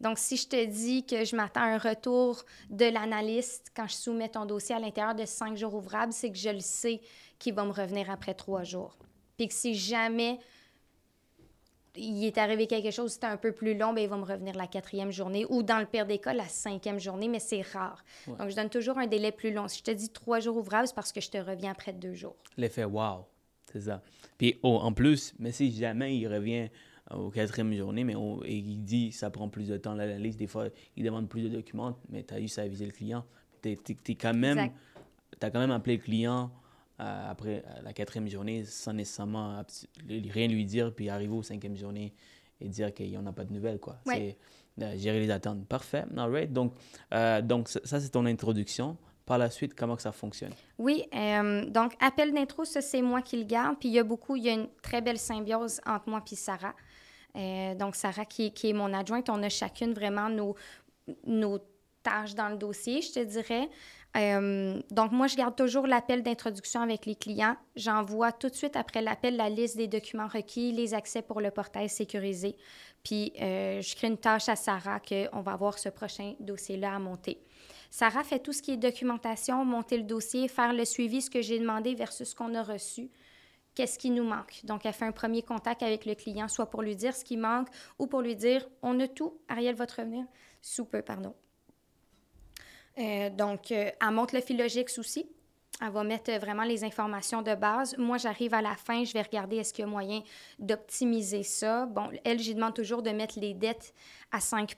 Donc, 0.00 0.18
si 0.18 0.36
je 0.36 0.46
te 0.46 0.64
dis 0.66 1.06
que 1.06 1.24
je 1.24 1.34
m'attends 1.34 1.62
à 1.62 1.74
un 1.74 1.78
retour 1.78 2.44
de 2.68 2.84
l'analyste 2.84 3.72
quand 3.74 3.86
je 3.86 3.94
soumets 3.94 4.28
ton 4.28 4.44
dossier 4.44 4.74
à 4.74 4.78
l'intérieur 4.78 5.14
de 5.14 5.24
cinq 5.24 5.56
jours 5.56 5.74
ouvrables, 5.74 6.12
c'est 6.12 6.30
que 6.30 6.36
je 6.36 6.50
le 6.50 6.60
sais 6.60 7.00
qu'il 7.38 7.54
va 7.54 7.64
me 7.64 7.72
revenir 7.72 8.10
après 8.10 8.34
trois 8.34 8.62
jours. 8.62 8.96
Puis 9.38 9.48
que 9.48 9.54
si 9.54 9.74
jamais 9.74 10.38
il 11.96 12.24
est 12.24 12.38
arrivé 12.38 12.66
quelque 12.66 12.90
chose, 12.90 13.12
c'était 13.12 13.26
un 13.26 13.36
peu 13.36 13.52
plus 13.52 13.76
long, 13.76 13.92
bien, 13.92 14.04
il 14.04 14.08
va 14.10 14.16
me 14.16 14.24
revenir 14.24 14.54
la 14.54 14.66
quatrième 14.66 15.10
journée 15.10 15.44
ou 15.48 15.62
dans 15.62 15.78
le 15.78 15.86
pire 15.86 16.06
des 16.06 16.18
cas, 16.18 16.32
la 16.34 16.48
cinquième 16.48 16.98
journée, 16.98 17.28
mais 17.28 17.38
c'est 17.40 17.62
rare. 17.62 18.04
Ouais. 18.26 18.36
Donc, 18.36 18.50
je 18.50 18.56
donne 18.56 18.68
toujours 18.70 18.98
un 18.98 19.06
délai 19.06 19.32
plus 19.32 19.52
long. 19.52 19.68
Si 19.68 19.78
je 19.78 19.84
te 19.84 19.90
dis 19.90 20.10
trois 20.10 20.40
jours 20.40 20.56
ouvrables, 20.56 20.86
c'est 20.88 20.94
parce 20.94 21.12
que 21.12 21.20
je 21.20 21.30
te 21.30 21.38
reviens 21.38 21.70
après 21.72 21.92
deux 21.92 22.14
jours. 22.14 22.36
L'effet 22.56 22.84
wow, 22.84 23.26
c'est 23.72 23.80
ça. 23.82 24.02
Puis 24.38 24.58
oh, 24.62 24.78
en 24.82 24.92
plus, 24.92 25.34
mais 25.38 25.52
si 25.52 25.72
jamais 25.72 26.16
il 26.16 26.26
revient 26.28 26.68
euh, 27.12 27.16
au 27.16 27.30
quatrième 27.30 27.72
journée 27.74 28.02
mais 28.04 28.16
on- 28.16 28.42
et 28.44 28.54
il 28.56 28.82
dit 28.82 29.12
ça 29.12 29.30
prend 29.30 29.48
plus 29.48 29.68
de 29.68 29.76
temps 29.76 29.94
l'analyse, 29.94 30.36
des 30.36 30.46
fois 30.46 30.66
il 30.96 31.04
demande 31.04 31.28
plus 31.28 31.42
de 31.42 31.48
documents, 31.48 31.96
mais 32.08 32.22
tu 32.24 32.34
as 32.34 32.40
eu 32.40 32.48
ça 32.48 32.62
à 32.62 32.64
aviser 32.64 32.84
le 32.86 32.92
client. 32.92 33.24
Tu 33.62 33.76
as 35.42 35.50
quand 35.50 35.58
même 35.60 35.70
appelé 35.70 35.96
le 35.96 36.02
client 36.02 36.50
après 36.98 37.62
euh, 37.66 37.82
la 37.82 37.92
quatrième 37.92 38.28
journée 38.28 38.64
sans 38.64 38.92
nécessairement 38.92 39.62
rien 40.08 40.48
lui 40.48 40.64
dire, 40.64 40.94
puis 40.94 41.08
arriver 41.08 41.34
aux 41.34 41.42
cinquième 41.42 41.76
journée 41.76 42.12
et 42.60 42.68
dire 42.68 42.92
qu'il 42.94 43.10
n'y 43.10 43.16
en 43.18 43.26
a 43.26 43.32
pas 43.32 43.44
de 43.44 43.52
nouvelles. 43.52 43.78
Quoi. 43.78 43.96
Ouais. 44.06 44.36
C'est 44.78 44.84
euh, 44.84 44.96
gérer 44.96 45.20
les 45.20 45.30
attentes. 45.30 45.66
Parfait. 45.66 46.04
All 46.16 46.30
right. 46.32 46.52
Donc, 46.52 46.72
euh, 47.12 47.42
donc 47.42 47.68
ça, 47.68 48.00
c'est 48.00 48.08
ton 48.10 48.24
introduction. 48.26 48.96
Par 49.26 49.38
la 49.38 49.50
suite, 49.50 49.74
comment 49.74 49.96
que 49.96 50.02
ça 50.02 50.12
fonctionne? 50.12 50.52
Oui, 50.78 51.04
euh, 51.12 51.66
donc 51.68 51.94
appel 52.00 52.32
d'intro, 52.32 52.64
ça 52.64 52.80
c'est 52.80 53.02
moi 53.02 53.22
qui 53.22 53.36
le 53.36 53.42
garde. 53.44 53.76
Puis 53.80 53.88
il 53.88 53.94
y 53.94 53.98
a 53.98 54.04
beaucoup, 54.04 54.36
il 54.36 54.44
y 54.44 54.48
a 54.48 54.52
une 54.52 54.68
très 54.80 55.00
belle 55.00 55.18
symbiose 55.18 55.80
entre 55.84 56.08
moi 56.08 56.22
et 56.30 56.36
Sarah. 56.36 56.76
Euh, 57.34 57.74
donc 57.74 57.96
Sarah 57.96 58.24
qui, 58.24 58.46
est- 58.46 58.50
qui 58.52 58.70
est 58.70 58.72
mon 58.72 58.94
adjointe, 58.94 59.28
on 59.28 59.42
a 59.42 59.48
chacune 59.48 59.92
vraiment 59.94 60.28
nos, 60.28 60.54
nos 61.26 61.58
tâches 62.04 62.36
dans 62.36 62.48
le 62.50 62.56
dossier, 62.56 63.02
je 63.02 63.14
te 63.14 63.24
dirais. 63.24 63.68
Euh, 64.16 64.80
donc 64.90 65.12
moi, 65.12 65.26
je 65.26 65.36
garde 65.36 65.56
toujours 65.56 65.86
l'appel 65.86 66.22
d'introduction 66.22 66.80
avec 66.80 67.06
les 67.06 67.14
clients. 67.14 67.56
J'envoie 67.74 68.32
tout 68.32 68.48
de 68.48 68.54
suite 68.54 68.76
après 68.76 69.02
l'appel 69.02 69.36
la 69.36 69.50
liste 69.50 69.76
des 69.76 69.88
documents 69.88 70.28
requis, 70.28 70.72
les 70.72 70.94
accès 70.94 71.22
pour 71.22 71.40
le 71.40 71.50
portail 71.50 71.88
sécurisé. 71.88 72.56
Puis 73.02 73.32
euh, 73.40 73.80
je 73.82 73.94
crée 73.94 74.08
une 74.08 74.16
tâche 74.16 74.48
à 74.48 74.56
Sarah 74.56 75.00
qu'on 75.00 75.40
va 75.40 75.52
avoir 75.52 75.78
ce 75.78 75.88
prochain 75.88 76.34
dossier-là 76.40 76.94
à 76.94 76.98
monter. 76.98 77.42
Sarah 77.90 78.24
fait 78.24 78.38
tout 78.38 78.52
ce 78.52 78.62
qui 78.62 78.72
est 78.72 78.76
documentation, 78.76 79.64
monter 79.64 79.98
le 79.98 80.04
dossier, 80.04 80.48
faire 80.48 80.72
le 80.72 80.84
suivi, 80.84 81.22
ce 81.22 81.30
que 81.30 81.42
j'ai 81.42 81.58
demandé 81.58 81.94
versus 81.94 82.30
ce 82.30 82.34
qu'on 82.34 82.54
a 82.54 82.62
reçu. 82.62 83.10
Qu'est-ce 83.74 83.98
qui 83.98 84.10
nous 84.10 84.24
manque? 84.24 84.60
Donc, 84.64 84.86
elle 84.86 84.94
fait 84.94 85.04
un 85.04 85.12
premier 85.12 85.42
contact 85.42 85.82
avec 85.82 86.06
le 86.06 86.14
client, 86.14 86.48
soit 86.48 86.70
pour 86.70 86.80
lui 86.80 86.96
dire 86.96 87.14
ce 87.14 87.24
qui 87.24 87.36
manque 87.36 87.68
ou 87.98 88.06
pour 88.06 88.22
lui 88.22 88.34
dire 88.34 88.66
on 88.82 88.98
a 89.00 89.06
tout, 89.06 89.38
Ariel 89.48 89.74
va 89.74 89.86
te 89.86 90.00
revenir 90.00 90.24
sous 90.62 90.86
peu, 90.86 91.02
pardon. 91.02 91.34
Euh, 92.98 93.30
donc, 93.30 93.70
euh, 93.72 93.90
elle 94.00 94.10
monte 94.10 94.32
le 94.32 94.40
philogix 94.40 94.98
aussi. 94.98 95.28
Elle 95.80 95.90
va 95.90 96.04
mettre 96.04 96.30
euh, 96.30 96.38
vraiment 96.38 96.64
les 96.64 96.84
informations 96.84 97.42
de 97.42 97.54
base. 97.54 97.96
Moi, 97.98 98.16
j'arrive 98.16 98.54
à 98.54 98.62
la 98.62 98.74
fin, 98.74 99.04
je 99.04 99.12
vais 99.12 99.22
regarder 99.22 99.56
est-ce 99.56 99.74
qu'il 99.74 99.84
y 99.84 99.88
a 99.88 99.90
moyen 99.90 100.22
d'optimiser 100.58 101.42
ça. 101.42 101.86
Bon, 101.86 102.10
elle, 102.24 102.38
j'y 102.38 102.54
demande 102.54 102.74
toujours 102.74 103.02
de 103.02 103.10
mettre 103.10 103.38
les 103.38 103.52
dettes 103.52 103.92
à 104.32 104.40
5 104.40 104.74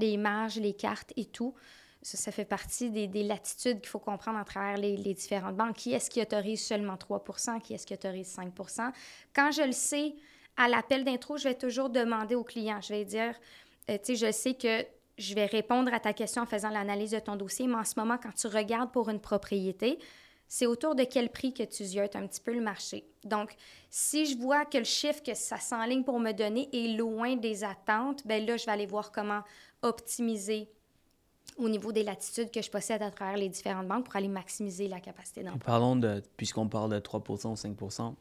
les 0.00 0.16
marges, 0.16 0.56
les 0.56 0.74
cartes 0.74 1.12
et 1.16 1.24
tout. 1.24 1.54
Ça, 2.02 2.16
ça 2.16 2.30
fait 2.30 2.44
partie 2.44 2.90
des, 2.90 3.08
des 3.08 3.24
latitudes 3.24 3.80
qu'il 3.80 3.88
faut 3.88 3.98
comprendre 3.98 4.38
à 4.38 4.44
travers 4.44 4.76
les, 4.76 4.96
les 4.96 5.14
différentes 5.14 5.56
banques. 5.56 5.74
Qui 5.74 5.92
est-ce 5.92 6.08
qui 6.08 6.22
autorise 6.22 6.64
seulement 6.64 6.96
3 6.96 7.24
Qui 7.64 7.74
est-ce 7.74 7.84
qui 7.84 7.94
autorise 7.94 8.28
5 8.28 8.52
Quand 9.34 9.50
je 9.50 9.62
le 9.62 9.72
sais, 9.72 10.14
à 10.56 10.68
l'appel 10.68 11.04
d'intro, 11.04 11.36
je 11.36 11.48
vais 11.48 11.54
toujours 11.54 11.90
demander 11.90 12.36
au 12.36 12.44
client. 12.44 12.80
Je 12.80 12.94
vais 12.94 13.04
dire, 13.04 13.34
euh, 13.90 13.98
tu 13.98 14.16
sais, 14.16 14.26
je 14.26 14.32
sais 14.32 14.54
que 14.54 14.82
je 15.18 15.34
vais 15.34 15.46
répondre 15.46 15.92
à 15.92 16.00
ta 16.00 16.12
question 16.12 16.42
en 16.42 16.46
faisant 16.46 16.70
l'analyse 16.70 17.12
de 17.12 17.18
ton 17.18 17.36
dossier, 17.36 17.66
mais 17.66 17.76
en 17.76 17.84
ce 17.84 17.94
moment, 17.98 18.18
quand 18.22 18.34
tu 18.34 18.46
regardes 18.46 18.92
pour 18.92 19.08
une 19.08 19.20
propriété, 19.20 19.98
c'est 20.48 20.66
autour 20.66 20.94
de 20.94 21.04
quel 21.04 21.30
prix 21.30 21.52
que 21.52 21.62
tu 21.62 21.84
ziotes 21.84 22.16
un 22.16 22.26
petit 22.26 22.40
peu 22.40 22.52
le 22.52 22.60
marché. 22.60 23.04
Donc, 23.24 23.54
si 23.90 24.26
je 24.26 24.38
vois 24.38 24.64
que 24.64 24.78
le 24.78 24.84
chiffre 24.84 25.22
que 25.22 25.34
ça 25.34 25.58
s'enligne 25.58 26.04
pour 26.04 26.20
me 26.20 26.32
donner 26.32 26.68
est 26.72 26.96
loin 26.96 27.36
des 27.36 27.64
attentes, 27.64 28.26
ben 28.26 28.44
là, 28.46 28.56
je 28.56 28.66
vais 28.66 28.72
aller 28.72 28.86
voir 28.86 29.10
comment 29.10 29.40
optimiser 29.82 30.68
au 31.56 31.68
niveau 31.68 31.92
des 31.92 32.02
latitudes 32.02 32.50
que 32.50 32.62
je 32.62 32.70
possède 32.70 33.02
à 33.02 33.10
travers 33.10 33.36
les 33.36 33.48
différentes 33.48 33.88
banques 33.88 34.04
pour 34.04 34.16
aller 34.16 34.28
maximiser 34.28 34.88
la 34.88 35.00
capacité 35.00 35.42
d'emprunt. 35.42 35.58
parlons 35.58 35.96
de, 35.96 36.22
puisqu'on 36.36 36.68
parle 36.68 36.90
de 36.90 37.00
3% 37.00 37.48
ou 37.48 37.54
5% 37.54 38.14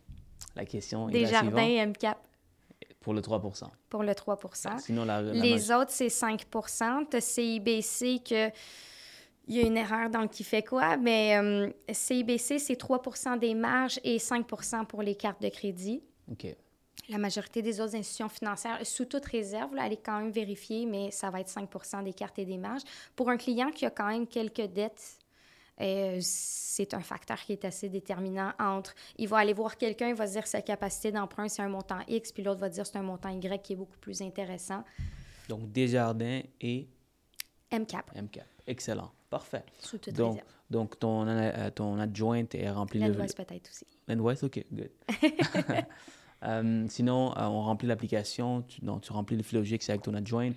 la 0.55 0.65
question 0.65 1.09
est 1.09 1.11
Des 1.11 1.21
la 1.21 1.29
jardins 1.29 1.65
suivante. 1.65 1.97
MCAP 2.01 2.24
Pour 3.05 3.13
le 3.13 3.21
3% 3.21 3.69
pour 3.87 4.01
le 4.01 4.13
3% 4.13 4.79
Sinon, 4.79 5.05
la, 5.05 5.21
la 5.21 5.31
Les 5.31 5.71
autres, 5.71 5.91
c'est 5.91 6.09
5 6.09 6.43
Tu 6.49 7.17
as 7.17 7.21
CIBC 7.21 8.23
que. 8.27 8.49
Il 9.47 9.55
y 9.55 9.59
a 9.59 9.61
une 9.61 9.77
erreur 9.77 10.09
dans 10.09 10.21
le 10.21 10.27
qui 10.27 10.43
fait 10.43 10.63
quoi, 10.63 10.97
mais 10.97 11.37
euh, 11.37 11.69
CIBC, 11.91 12.57
c'est 12.57 12.81
3% 12.81 13.37
des 13.37 13.53
marges 13.53 13.99
et 14.03 14.17
5% 14.17 14.87
pour 14.87 15.03
les 15.03 15.13
cartes 15.13 15.39
de 15.39 15.49
crédit. 15.49 16.01
OK. 16.31 16.47
La 17.09 17.19
majorité 17.19 17.61
des 17.61 17.79
autres 17.79 17.95
institutions 17.95 18.27
financières, 18.27 18.79
sous 18.83 19.05
toute 19.05 19.25
réserve, 19.25 19.75
là, 19.75 19.83
allez 19.83 19.97
quand 19.97 20.17
même 20.17 20.31
vérifier, 20.31 20.87
mais 20.87 21.11
ça 21.11 21.29
va 21.29 21.41
être 21.41 21.51
5% 21.51 22.03
des 22.03 22.13
cartes 22.13 22.39
et 22.39 22.45
des 22.45 22.57
marges. 22.57 22.81
Pour 23.15 23.29
un 23.29 23.37
client 23.37 23.69
qui 23.69 23.85
a 23.85 23.91
quand 23.91 24.07
même 24.07 24.25
quelques 24.25 24.65
dettes, 24.73 25.19
euh, 25.81 26.17
c'est 26.21 26.93
un 26.93 27.01
facteur 27.01 27.39
qui 27.39 27.53
est 27.53 27.65
assez 27.65 27.89
déterminant 27.89 28.51
entre. 28.59 28.93
Il 29.17 29.27
va 29.27 29.37
aller 29.37 29.53
voir 29.53 29.77
quelqu'un, 29.77 30.09
il 30.09 30.15
va 30.15 30.27
se 30.27 30.33
dire 30.33 30.43
que 30.43 30.49
sa 30.49 30.61
capacité 30.61 31.11
d'emprunt, 31.11 31.47
c'est 31.47 31.61
un 31.61 31.69
montant 31.69 31.99
X, 32.07 32.31
puis 32.31 32.43
l'autre 32.43 32.59
va 32.59 32.69
dire 32.69 32.83
que 32.83 32.89
c'est 32.89 32.97
un 32.97 33.03
montant 33.03 33.29
Y 33.29 33.61
qui 33.61 33.73
est 33.73 33.77
beaucoup 33.77 33.97
plus 33.99 34.21
intéressant. 34.21 34.83
Donc, 35.49 35.71
Desjardins 35.71 36.41
et 36.61 36.87
MCAP, 37.71 38.15
MCAP. 38.15 38.47
Excellent. 38.67 39.11
Parfait. 39.29 39.63
sous 39.79 39.97
toute 39.97 40.13
Donc, 40.13 40.33
réserve. 40.33 40.47
donc 40.69 40.99
ton, 40.99 41.27
euh, 41.27 41.69
ton 41.71 41.99
adjointe 41.99 42.55
est 42.55 42.69
remplie 42.69 42.99
le... 42.99 43.13
Peut-être 43.13 43.69
aussi. 43.69 43.85
L'Endwise, 44.07 44.43
OK, 44.43 44.65
good. 44.71 44.91
Euh, 46.43 46.85
sinon, 46.89 47.31
euh, 47.37 47.45
on 47.45 47.61
remplit 47.61 47.87
l'application, 47.87 48.61
tu, 48.63 48.83
non, 48.83 48.99
tu 48.99 49.11
remplis 49.11 49.37
le 49.37 49.43
philogix 49.43 49.89
avec 49.89 50.03
ton 50.03 50.13
adjointe 50.13 50.55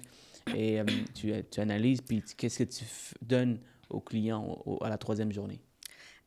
et 0.55 0.81
euh, 0.81 0.85
tu, 1.15 1.33
tu 1.51 1.61
analyses, 1.61 2.01
puis 2.01 2.23
qu'est-ce 2.37 2.59
que 2.59 2.65
tu 2.65 2.85
donnes 3.23 3.59
au 3.91 4.01
client 4.01 4.59
au- 4.67 4.83
à 4.85 4.89
la 4.89 4.99
troisième 4.99 5.33
journée? 5.33 5.61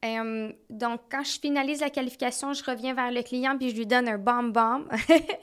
Euh, 0.03 0.51
donc, 0.69 1.01
quand 1.11 1.23
je 1.23 1.39
finalise 1.39 1.81
la 1.81 1.91
qualification, 1.91 2.53
je 2.53 2.63
reviens 2.63 2.95
vers 2.95 3.11
le 3.11 3.21
client 3.21 3.55
puis 3.55 3.69
je 3.69 3.75
lui 3.75 3.85
donne 3.85 4.07
un 4.07 4.17
bam-bam. 4.17 4.87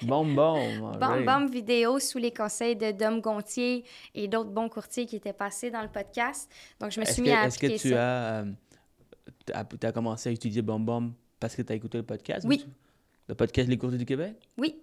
Bon. 0.02 0.24
Bam-bam 0.98 1.48
vidéo 1.48 2.00
sous 2.00 2.18
les 2.18 2.32
conseils 2.32 2.74
de 2.74 2.90
Dom 2.90 3.20
Gontier 3.20 3.84
et 4.16 4.26
d'autres 4.26 4.50
bons 4.50 4.68
courtiers 4.68 5.06
qui 5.06 5.14
étaient 5.14 5.32
passés 5.32 5.70
dans 5.70 5.82
le 5.82 5.88
podcast. 5.88 6.50
Donc, 6.80 6.90
je 6.90 6.98
me 6.98 7.04
suis 7.04 7.16
que, 7.22 7.28
mis 7.28 7.30
à 7.30 7.46
est-ce 7.46 7.56
que 7.58 7.66
appliquer 7.66 7.82
tu 7.82 7.90
ça. 7.90 8.38
as, 8.40 8.42
euh, 8.42 9.64
t'as 9.78 9.92
commencé 9.92 10.28
à 10.28 10.32
utiliser 10.32 10.60
Bom 10.62 11.12
parce 11.38 11.54
que 11.54 11.62
tu 11.62 11.72
as 11.72 11.76
écouté 11.76 11.98
le 11.98 12.04
podcast? 12.04 12.44
ou 12.44 12.48
Oui. 12.48 12.58
tu- 12.58 12.66
Le 13.28 13.34
podcast 13.36 13.68
Les 13.68 13.78
Courtiers 13.78 13.98
du 13.98 14.06
Québec? 14.06 14.34
Oui. 14.56 14.76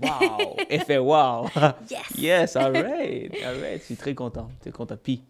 Wow! 0.00 0.54
Effet 0.70 0.98
wow! 0.98 1.48
Yes! 1.90 2.02
yes, 2.16 2.56
all 2.56 2.70
right! 2.72 3.34
All 3.44 3.58
right, 3.60 3.80
je 3.80 3.84
suis 3.86 3.96
très 3.96 4.14
content. 4.14 4.48
Très 4.60 4.70
content. 4.70 4.96
Puis, 5.02 5.24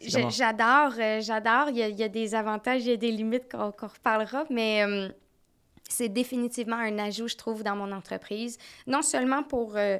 J'adore, 0.00 0.92
euh, 0.98 1.20
j'adore. 1.20 1.68
Il, 1.68 1.78
il, 1.78 1.98
y 1.98 2.02
a 2.02 2.08
des 2.08 2.34
avantages, 2.34 2.82
il 2.82 2.90
y 2.90 2.92
a 2.92 2.96
des 2.96 3.10
limites 3.12 3.50
qu'on 3.50 3.86
reparlera, 3.86 4.44
mais 4.48 4.82
euh, 4.84 5.08
c'est 5.88 6.08
définitivement 6.08 6.76
un 6.76 6.98
ajout, 6.98 7.28
je 7.28 7.36
trouve, 7.36 7.62
dans 7.62 7.76
mon 7.76 7.92
entreprise. 7.92 8.56
Non 8.86 9.02
seulement 9.02 9.42
pour 9.42 9.76
euh, 9.76 9.98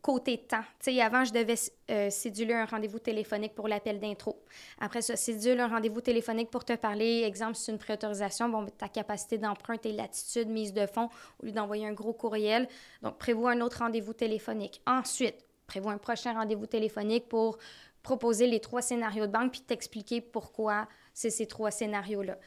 côté 0.00 0.38
temps. 0.38 0.64
Tu 0.80 0.94
sais, 0.94 1.02
avant, 1.02 1.24
je 1.24 1.32
devais 1.32 2.10
céduler 2.10 2.54
un 2.54 2.64
rendez-vous 2.64 2.98
téléphonique 2.98 3.54
pour 3.54 3.68
l'appel 3.68 4.00
d'intro. 4.00 4.42
Après 4.80 5.02
ça, 5.02 5.16
cédule 5.16 5.60
un 5.60 5.68
rendez-vous 5.68 6.00
téléphonique 6.00 6.50
pour 6.50 6.64
te 6.64 6.74
parler. 6.74 7.22
Exemple, 7.24 7.56
c'est 7.56 7.72
une 7.72 7.78
préautorisation, 7.78 8.48
bon, 8.48 8.66
ta 8.78 8.88
capacité 8.88 9.36
d'emprunt, 9.36 9.76
tes 9.76 9.92
latitudes, 9.92 10.48
mise 10.48 10.72
de 10.72 10.86
fonds, 10.86 11.10
au 11.42 11.46
lieu 11.46 11.52
d'envoyer 11.52 11.86
un 11.86 11.92
gros 11.92 12.14
courriel. 12.14 12.68
Donc, 13.02 13.18
prévois 13.18 13.50
un 13.50 13.60
autre 13.60 13.80
rendez-vous 13.80 14.14
téléphonique. 14.14 14.80
Ensuite, 14.86 15.46
prévois 15.66 15.92
un 15.92 15.98
prochain 15.98 16.32
rendez-vous 16.32 16.66
téléphonique 16.66 17.28
pour 17.28 17.58
proposer 18.06 18.46
les 18.46 18.60
trois 18.60 18.82
scénarios 18.82 19.26
de 19.26 19.32
banque 19.32 19.50
puis 19.50 19.62
t'expliquer 19.62 20.20
pourquoi 20.20 20.86
c'est 21.12 21.30
ces 21.30 21.46
trois 21.46 21.72
scénarios-là. 21.72 22.38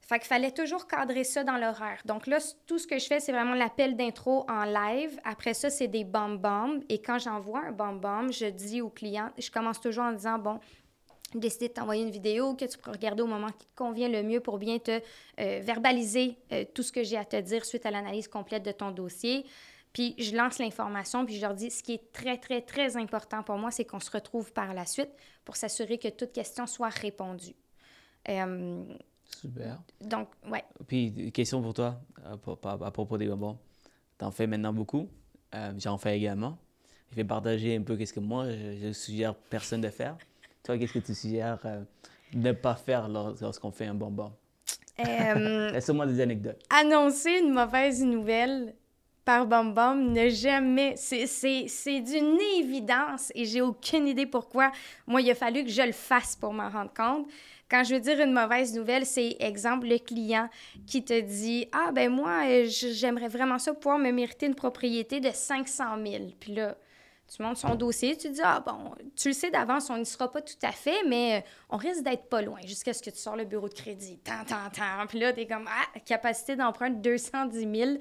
Fait 0.00 0.18
qu'il 0.18 0.28
fallait 0.28 0.52
toujours 0.52 0.86
cadrer 0.86 1.24
ça 1.24 1.44
dans 1.44 1.58
l'horaire. 1.58 2.00
Donc 2.06 2.26
là, 2.26 2.38
tout 2.66 2.78
ce 2.78 2.86
que 2.86 2.98
je 2.98 3.06
fais, 3.06 3.20
c'est 3.20 3.32
vraiment 3.32 3.54
l'appel 3.54 3.94
d'intro 3.94 4.46
en 4.48 4.64
live. 4.64 5.20
Après 5.24 5.52
ça, 5.52 5.68
c'est 5.68 5.88
des 5.88 6.04
bam-bam. 6.04 6.80
Et 6.88 7.02
quand 7.02 7.18
j'envoie 7.18 7.60
un 7.66 7.72
bam-bam, 7.72 8.32
je 8.32 8.46
dis 8.46 8.80
au 8.80 8.88
client, 8.88 9.28
je 9.36 9.50
commence 9.50 9.80
toujours 9.80 10.04
en 10.04 10.12
disant, 10.12 10.38
bon, 10.38 10.60
décider 11.34 11.68
de 11.68 11.74
t'envoyer 11.74 12.02
une 12.02 12.10
vidéo 12.10 12.54
que 12.54 12.64
tu 12.64 12.78
peux 12.78 12.90
regarder 12.90 13.22
au 13.22 13.26
moment 13.26 13.48
qui 13.48 13.66
te 13.66 13.76
convient 13.76 14.08
le 14.08 14.22
mieux 14.22 14.40
pour 14.40 14.56
bien 14.56 14.78
te 14.78 14.92
euh, 15.40 15.60
verbaliser 15.62 16.38
euh, 16.52 16.64
tout 16.72 16.82
ce 16.82 16.92
que 16.92 17.02
j'ai 17.02 17.18
à 17.18 17.26
te 17.26 17.36
dire 17.36 17.66
suite 17.66 17.84
à 17.84 17.90
l'analyse 17.90 18.28
complète 18.28 18.62
de 18.62 18.72
ton 18.72 18.92
dossier. 18.92 19.44
Puis 19.96 20.14
je 20.18 20.36
lance 20.36 20.58
l'information, 20.58 21.24
puis 21.24 21.36
je 21.36 21.40
leur 21.40 21.54
dis 21.54 21.70
ce 21.70 21.82
qui 21.82 21.94
est 21.94 22.12
très, 22.12 22.36
très, 22.36 22.60
très 22.60 22.98
important 22.98 23.42
pour 23.42 23.56
moi, 23.56 23.70
c'est 23.70 23.86
qu'on 23.86 23.98
se 23.98 24.10
retrouve 24.10 24.52
par 24.52 24.74
la 24.74 24.84
suite 24.84 25.08
pour 25.42 25.56
s'assurer 25.56 25.96
que 25.96 26.08
toute 26.08 26.32
question 26.32 26.66
soit 26.66 26.90
répondue. 26.90 27.54
Euh, 28.28 28.84
Super. 29.24 29.78
Donc, 30.02 30.28
ouais. 30.50 30.62
Puis, 30.86 31.32
question 31.32 31.62
pour 31.62 31.72
toi 31.72 31.98
à, 32.26 32.36
propos 32.90 33.16
des 33.16 33.26
bonbons. 33.26 33.58
T'en 34.18 34.30
fais 34.30 34.46
maintenant 34.46 34.74
beaucoup? 34.74 35.08
Euh, 35.54 35.72
j'en 35.78 35.96
fais 35.96 36.18
également. 36.18 36.58
Je 37.12 37.16
vais 37.16 37.24
partager 37.24 37.74
un 37.74 37.82
peu 37.82 37.96
qu'est-ce 37.96 38.12
que 38.12 38.20
moi, 38.20 38.50
je, 38.50 38.92
suggère 38.92 39.34
personne 39.34 39.80
de 39.80 39.88
faire. 39.88 40.18
Toi, 40.62 40.76
qu'est-ce 40.76 40.92
que 40.92 40.98
tu 40.98 41.14
suggères 41.14 41.60
euh, 41.64 41.80
de 42.34 42.38
ne 42.48 42.52
pas 42.52 42.74
faire 42.74 43.08
lorsqu'on 43.08 43.70
fait 43.70 43.86
un 43.86 43.94
bonbon? 43.94 44.30
Euh, 44.98 45.70
Laisse-moi 45.72 46.04
des 46.04 46.20
anecdotes. 46.20 46.62
Annoncer 46.68 47.40
une 47.42 47.54
mauvaise 47.54 48.04
nouvelle 48.04 48.74
par 49.26 49.44
Bam 49.44 49.74
Bam 49.74 50.12
ne 50.12 50.30
jamais. 50.30 50.94
C'est 50.96 52.00
d'une 52.00 52.38
évidence 52.56 53.32
et 53.34 53.44
j'ai 53.44 53.60
aucune 53.60 54.06
idée 54.06 54.24
pourquoi. 54.24 54.70
Moi, 55.06 55.20
il 55.20 55.30
a 55.30 55.34
fallu 55.34 55.64
que 55.64 55.70
je 55.70 55.82
le 55.82 55.92
fasse 55.92 56.36
pour 56.36 56.54
m'en 56.54 56.70
rendre 56.70 56.94
compte. 56.94 57.26
Quand 57.68 57.82
je 57.82 57.94
veux 57.94 58.00
dire 58.00 58.20
une 58.20 58.32
mauvaise 58.32 58.72
nouvelle, 58.74 59.04
c'est 59.04 59.36
exemple 59.40 59.88
le 59.88 59.98
client 59.98 60.48
qui 60.86 61.04
te 61.04 61.20
dit 61.20 61.68
Ah, 61.72 61.90
ben 61.92 62.08
moi, 62.08 62.44
euh, 62.46 62.66
j'aimerais 62.68 63.26
vraiment 63.26 63.58
ça 63.58 63.74
pouvoir 63.74 63.98
me 63.98 64.12
mériter 64.12 64.46
une 64.46 64.54
propriété 64.54 65.18
de 65.18 65.30
500 65.32 65.84
000. 66.06 66.24
Puis 66.38 66.54
là, 66.54 66.76
tu 67.26 67.42
montes 67.42 67.56
son 67.56 67.74
dossier, 67.74 68.16
tu 68.16 68.30
dis 68.30 68.40
Ah, 68.44 68.62
bon, 68.64 68.94
tu 69.16 69.26
le 69.26 69.34
sais 69.34 69.50
d'avance, 69.50 69.90
on 69.90 69.98
n'y 69.98 70.06
sera 70.06 70.30
pas 70.30 70.40
tout 70.40 70.54
à 70.62 70.70
fait, 70.70 71.02
mais 71.08 71.38
euh, 71.38 71.48
on 71.70 71.76
risque 71.76 72.04
d'être 72.04 72.28
pas 72.28 72.42
loin 72.42 72.60
jusqu'à 72.64 72.92
ce 72.92 73.02
que 73.02 73.10
tu 73.10 73.18
sors 73.18 73.34
le 73.34 73.44
bureau 73.44 73.68
de 73.68 73.74
crédit. 73.74 74.18
Tant, 74.18 74.44
tant, 74.46 74.70
tant. 74.72 75.04
Puis 75.08 75.18
là, 75.18 75.32
tu 75.32 75.40
es 75.40 75.46
comme 75.48 75.68
Ah, 75.68 75.98
capacité 75.98 76.54
d'emprunt 76.54 76.90
210 76.90 77.58
000 77.76 77.98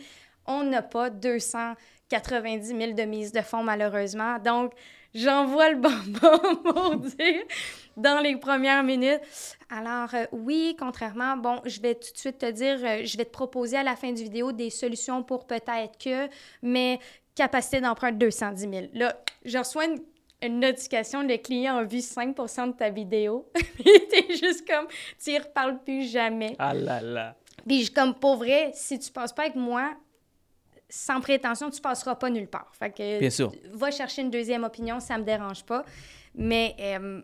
on 0.47 0.63
n'a 0.63 0.81
pas 0.81 1.09
290 1.09 2.67
000 2.67 2.93
de 2.93 3.03
mise 3.03 3.31
de 3.31 3.41
fonds, 3.41 3.63
malheureusement. 3.63 4.39
Donc, 4.39 4.73
j'envoie 5.13 5.71
le 5.71 5.77
bonbon 5.77 6.55
pour 6.63 6.95
dire 6.97 7.43
dans 7.97 8.21
les 8.21 8.35
premières 8.35 8.83
minutes. 8.83 9.21
Alors, 9.69 10.13
euh, 10.13 10.25
oui, 10.31 10.75
contrairement, 10.77 11.37
bon, 11.37 11.61
je 11.65 11.79
vais 11.81 11.95
tout 11.95 12.11
de 12.11 12.17
suite 12.17 12.39
te 12.39 12.51
dire, 12.51 12.77
euh, 12.83 13.01
je 13.03 13.17
vais 13.17 13.25
te 13.25 13.31
proposer 13.31 13.77
à 13.77 13.83
la 13.83 13.95
fin 13.95 14.11
du 14.11 14.23
vidéo 14.23 14.51
des 14.51 14.69
solutions 14.69 15.23
pour 15.23 15.47
peut-être 15.47 15.97
que, 15.97 16.27
mais 16.61 16.99
capacité 17.35 17.81
d'emprunt 17.81 18.11
210 18.11 18.61
000. 18.61 18.85
Là, 18.93 19.17
je 19.43 19.57
reçois 19.57 19.85
une, 19.85 20.59
notification, 20.59 21.23
le 21.23 21.37
client 21.37 21.77
a 21.77 21.83
vu 21.83 21.97
5% 21.97 22.67
de 22.67 22.71
ta 22.73 22.89
vidéo. 22.89 23.49
T'es 23.83 24.35
juste 24.35 24.67
comme, 24.67 24.87
tu 25.23 25.31
y 25.31 25.39
reparles 25.39 25.79
plus 25.83 26.11
jamais. 26.11 26.55
Ah 26.59 26.73
là 26.73 27.01
là. 27.01 27.35
Puis 27.65 27.85
je 27.85 27.91
comme, 27.91 28.13
pour 28.13 28.35
vrai, 28.35 28.71
si 28.73 28.99
tu 28.99 29.11
passes 29.11 29.33
pas 29.33 29.43
avec 29.43 29.55
moi, 29.55 29.91
sans 30.95 31.19
prétention, 31.19 31.69
tu 31.69 31.81
passeras 31.81 32.15
pas 32.15 32.29
nulle 32.29 32.47
part. 32.47 32.71
Fait 32.71 32.89
que, 32.89 33.19
Bien 33.19 33.29
sûr. 33.29 33.51
Va 33.73 33.91
chercher 33.91 34.21
une 34.21 34.31
deuxième 34.31 34.63
opinion, 34.63 34.99
ça 35.01 35.17
me 35.17 35.23
dérange 35.23 35.63
pas. 35.63 35.83
Mais 36.33 36.73
euh, 36.79 37.21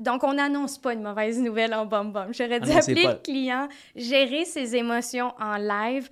donc, 0.00 0.24
on 0.24 0.32
n'annonce 0.32 0.78
pas 0.78 0.94
une 0.94 1.02
mauvaise 1.02 1.38
nouvelle 1.38 1.74
en 1.74 1.84
bum-bum. 1.84 2.32
J'aurais 2.32 2.60
dû 2.60 2.70
appeler 2.70 3.06
le 3.06 3.22
client, 3.22 3.68
gérer 3.94 4.46
ses 4.46 4.74
émotions 4.74 5.34
en 5.38 5.56
live. 5.56 6.08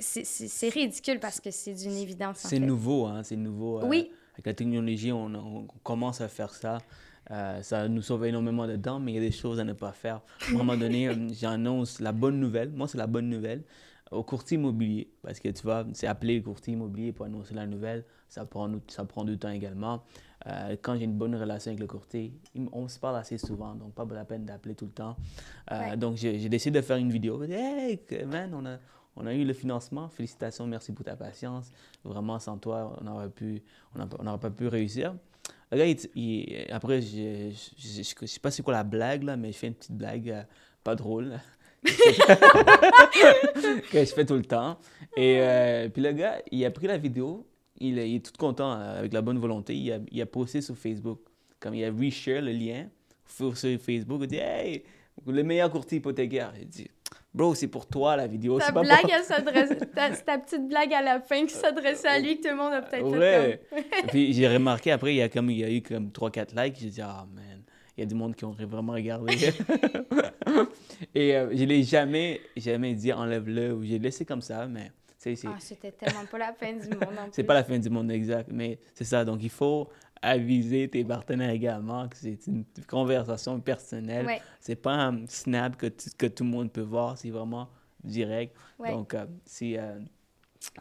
C'est 0.00 0.68
ridicule 0.70 1.20
parce 1.20 1.40
que 1.40 1.50
c'est 1.52 1.74
d'une 1.74 1.96
évidence. 1.96 2.38
C'est 2.38 2.58
nouveau, 2.58 3.06
hein? 3.06 3.22
C'est 3.22 3.36
nouveau. 3.36 3.80
Euh, 3.80 3.86
oui. 3.86 4.10
avec 4.32 4.46
la 4.46 4.54
technologie, 4.54 5.12
on, 5.12 5.68
commence 5.84 6.20
à 6.20 6.28
faire 6.28 6.52
ça. 6.52 6.78
Euh, 7.30 7.62
ça 7.62 7.88
nous 7.88 8.02
sauve 8.02 8.26
énormément 8.26 8.66
de 8.66 8.76
temps, 8.76 8.98
mais 8.98 9.12
il 9.12 9.14
y 9.14 9.18
a 9.18 9.20
des 9.20 9.30
choses 9.30 9.60
à 9.60 9.64
ne 9.64 9.72
pas 9.72 9.92
faire. 9.92 10.20
À 10.48 10.50
un 10.50 10.54
moment 10.54 10.76
donné, 10.76 11.10
j'annonce 11.32 12.00
la 12.00 12.10
bonne 12.10 12.40
nouvelle. 12.40 12.70
Moi, 12.70 12.88
c'est 12.88 12.98
la 12.98 13.06
bonne 13.06 13.28
nouvelle 13.28 13.62
au 14.14 14.22
courtier 14.22 14.56
immobilier, 14.56 15.10
parce 15.22 15.40
que 15.40 15.48
tu 15.48 15.62
vois, 15.62 15.84
c'est 15.92 16.06
appelé 16.06 16.36
le 16.36 16.42
courtier 16.42 16.74
immobilier 16.74 17.12
pour 17.12 17.26
annoncer 17.26 17.54
la 17.54 17.66
nouvelle, 17.66 18.04
ça 18.28 18.44
prend, 18.44 18.70
ça 18.88 19.04
prend 19.04 19.24
du 19.24 19.38
temps 19.38 19.50
également. 19.50 20.02
Euh, 20.46 20.76
quand 20.80 20.96
j'ai 20.96 21.04
une 21.04 21.16
bonne 21.16 21.34
relation 21.34 21.70
avec 21.70 21.80
le 21.80 21.86
courtier, 21.86 22.32
on 22.72 22.88
se 22.88 22.98
parle 22.98 23.16
assez 23.16 23.38
souvent, 23.38 23.74
donc 23.74 23.94
pas 23.94 24.06
la 24.10 24.24
peine 24.24 24.44
d'appeler 24.44 24.74
tout 24.74 24.86
le 24.86 24.92
temps. 24.92 25.16
Euh, 25.72 25.96
donc 25.96 26.16
j'ai 26.16 26.48
décidé 26.48 26.80
de 26.80 26.84
faire 26.84 26.96
une 26.96 27.10
vidéo. 27.10 27.42
Hey, 27.42 28.00
man, 28.26 28.54
on 28.54 28.64
a, 28.66 28.78
on 29.16 29.26
a 29.26 29.34
eu 29.34 29.44
le 29.44 29.52
financement, 29.52 30.08
félicitations, 30.08 30.66
merci 30.66 30.92
pour 30.92 31.04
ta 31.04 31.16
patience. 31.16 31.70
Vraiment, 32.04 32.38
sans 32.38 32.58
toi, 32.58 32.96
on 33.00 33.04
n'aurait 33.04 33.30
pu, 33.30 33.62
on 33.94 34.38
pas 34.38 34.50
pu 34.50 34.68
réussir. 34.68 35.14
Le 35.72 35.78
gars, 35.78 36.74
après, 36.74 37.00
je 37.00 37.48
ne 37.48 38.02
sais 38.26 38.40
pas 38.40 38.50
c'est 38.50 38.62
quoi 38.62 38.74
la 38.74 38.84
blague, 38.84 39.22
là, 39.24 39.36
mais 39.36 39.50
je 39.50 39.58
fais 39.58 39.68
une 39.68 39.74
petite 39.74 39.96
blague, 39.96 40.30
euh, 40.30 40.42
pas 40.82 40.94
drôle. 40.94 41.40
que 43.90 44.00
je 44.00 44.14
fais 44.14 44.24
tout 44.24 44.34
le 44.34 44.44
temps. 44.44 44.78
Et 45.16 45.38
euh, 45.40 45.88
puis 45.88 46.02
le 46.02 46.12
gars, 46.12 46.40
il 46.50 46.64
a 46.64 46.70
pris 46.70 46.86
la 46.86 46.98
vidéo, 46.98 47.46
il, 47.78 47.98
est 47.98 48.24
tout 48.24 48.32
content 48.38 48.72
euh, 48.72 49.00
avec 49.00 49.12
la 49.12 49.22
bonne 49.22 49.38
volonté, 49.38 49.74
il 49.74 49.92
a, 49.92 49.98
il 50.10 50.20
a 50.20 50.26
posté 50.26 50.60
sur 50.60 50.76
Facebook. 50.76 51.20
Comme 51.60 51.74
il 51.74 51.84
a 51.84 51.90
reshare 51.90 52.42
le 52.42 52.52
lien 52.52 52.88
sur 53.26 53.56
Facebook, 53.56 54.20
il 54.22 54.26
dit 54.26 54.36
Hey, 54.36 54.84
le 55.26 55.42
meilleur 55.42 55.70
courtier 55.70 55.98
hypothécaire. 55.98 56.52
Il 56.60 56.68
dit 56.68 56.88
Bro, 57.34 57.56
c'est 57.56 57.66
pour 57.66 57.86
toi 57.86 58.16
la 58.16 58.28
vidéo. 58.28 58.60
Ta 58.60 58.70
blague, 58.70 59.10
ta, 59.26 60.10
ta, 60.10 60.38
petite 60.38 60.68
blague 60.68 60.94
à 60.94 61.02
la 61.02 61.20
fin 61.20 61.44
qui 61.46 61.54
s'adressait 61.54 62.06
à 62.06 62.20
lui 62.20 62.36
que 62.36 62.42
tout 62.42 62.54
le 62.54 62.56
monde 62.56 62.72
a 62.72 62.82
peut-être 62.82 63.08
ouais. 63.08 63.60
fait 63.68 63.82
comme... 63.82 64.10
Puis 64.10 64.32
j'ai 64.32 64.46
remarqué 64.46 64.92
après, 64.92 65.14
il 65.14 65.16
y 65.16 65.22
a, 65.22 65.28
comme, 65.28 65.50
il 65.50 65.58
y 65.58 65.64
a 65.64 65.70
eu 65.70 65.82
comme 65.82 66.10
3-4 66.10 66.54
likes. 66.54 66.76
J'ai 66.78 66.90
dit, 66.90 67.02
ah, 67.02 67.26
man, 67.34 67.53
il 67.96 68.00
y 68.00 68.02
a 68.02 68.06
du 68.06 68.14
monde 68.14 68.34
qui 68.34 68.44
ont 68.44 68.52
vraiment 68.52 68.92
regardé. 68.92 69.34
et 71.14 71.36
euh, 71.36 71.50
je 71.54 71.62
ne 71.62 71.66
l'ai 71.66 71.82
jamais, 71.82 72.40
jamais 72.56 72.94
dit 72.94 73.12
enlève-le 73.12 73.74
ou 73.74 73.84
j'ai 73.84 73.98
laissé 73.98 74.24
comme 74.24 74.42
ça, 74.42 74.66
mais 74.66 74.90
c'est. 75.18 75.46
Ah, 75.46 75.56
c'était 75.58 75.92
tellement 75.92 76.24
pas 76.26 76.38
la 76.38 76.52
fin 76.52 76.72
du 76.72 76.88
monde. 76.88 77.14
c'est 77.32 77.44
pas 77.44 77.54
la 77.54 77.64
fin 77.64 77.78
du 77.78 77.88
monde, 77.88 78.10
exact. 78.10 78.50
Mais 78.52 78.78
c'est 78.94 79.04
ça. 79.04 79.24
Donc, 79.24 79.42
il 79.42 79.50
faut 79.50 79.88
aviser 80.20 80.88
tes 80.88 81.04
partenaires 81.04 81.50
également 81.50 82.08
que 82.08 82.16
c'est 82.16 82.46
une 82.46 82.64
conversation 82.88 83.60
personnelle. 83.60 84.26
Ouais. 84.26 84.40
C'est 84.60 84.76
pas 84.76 84.94
un 84.94 85.26
snap 85.26 85.76
que, 85.76 85.86
que 86.18 86.26
tout 86.26 86.44
le 86.44 86.50
monde 86.50 86.72
peut 86.72 86.80
voir, 86.80 87.16
c'est 87.16 87.30
vraiment 87.30 87.68
direct. 88.02 88.54
Donc, 88.78 89.14
euh, 89.14 89.26
si, 89.44 89.78
euh, 89.78 89.98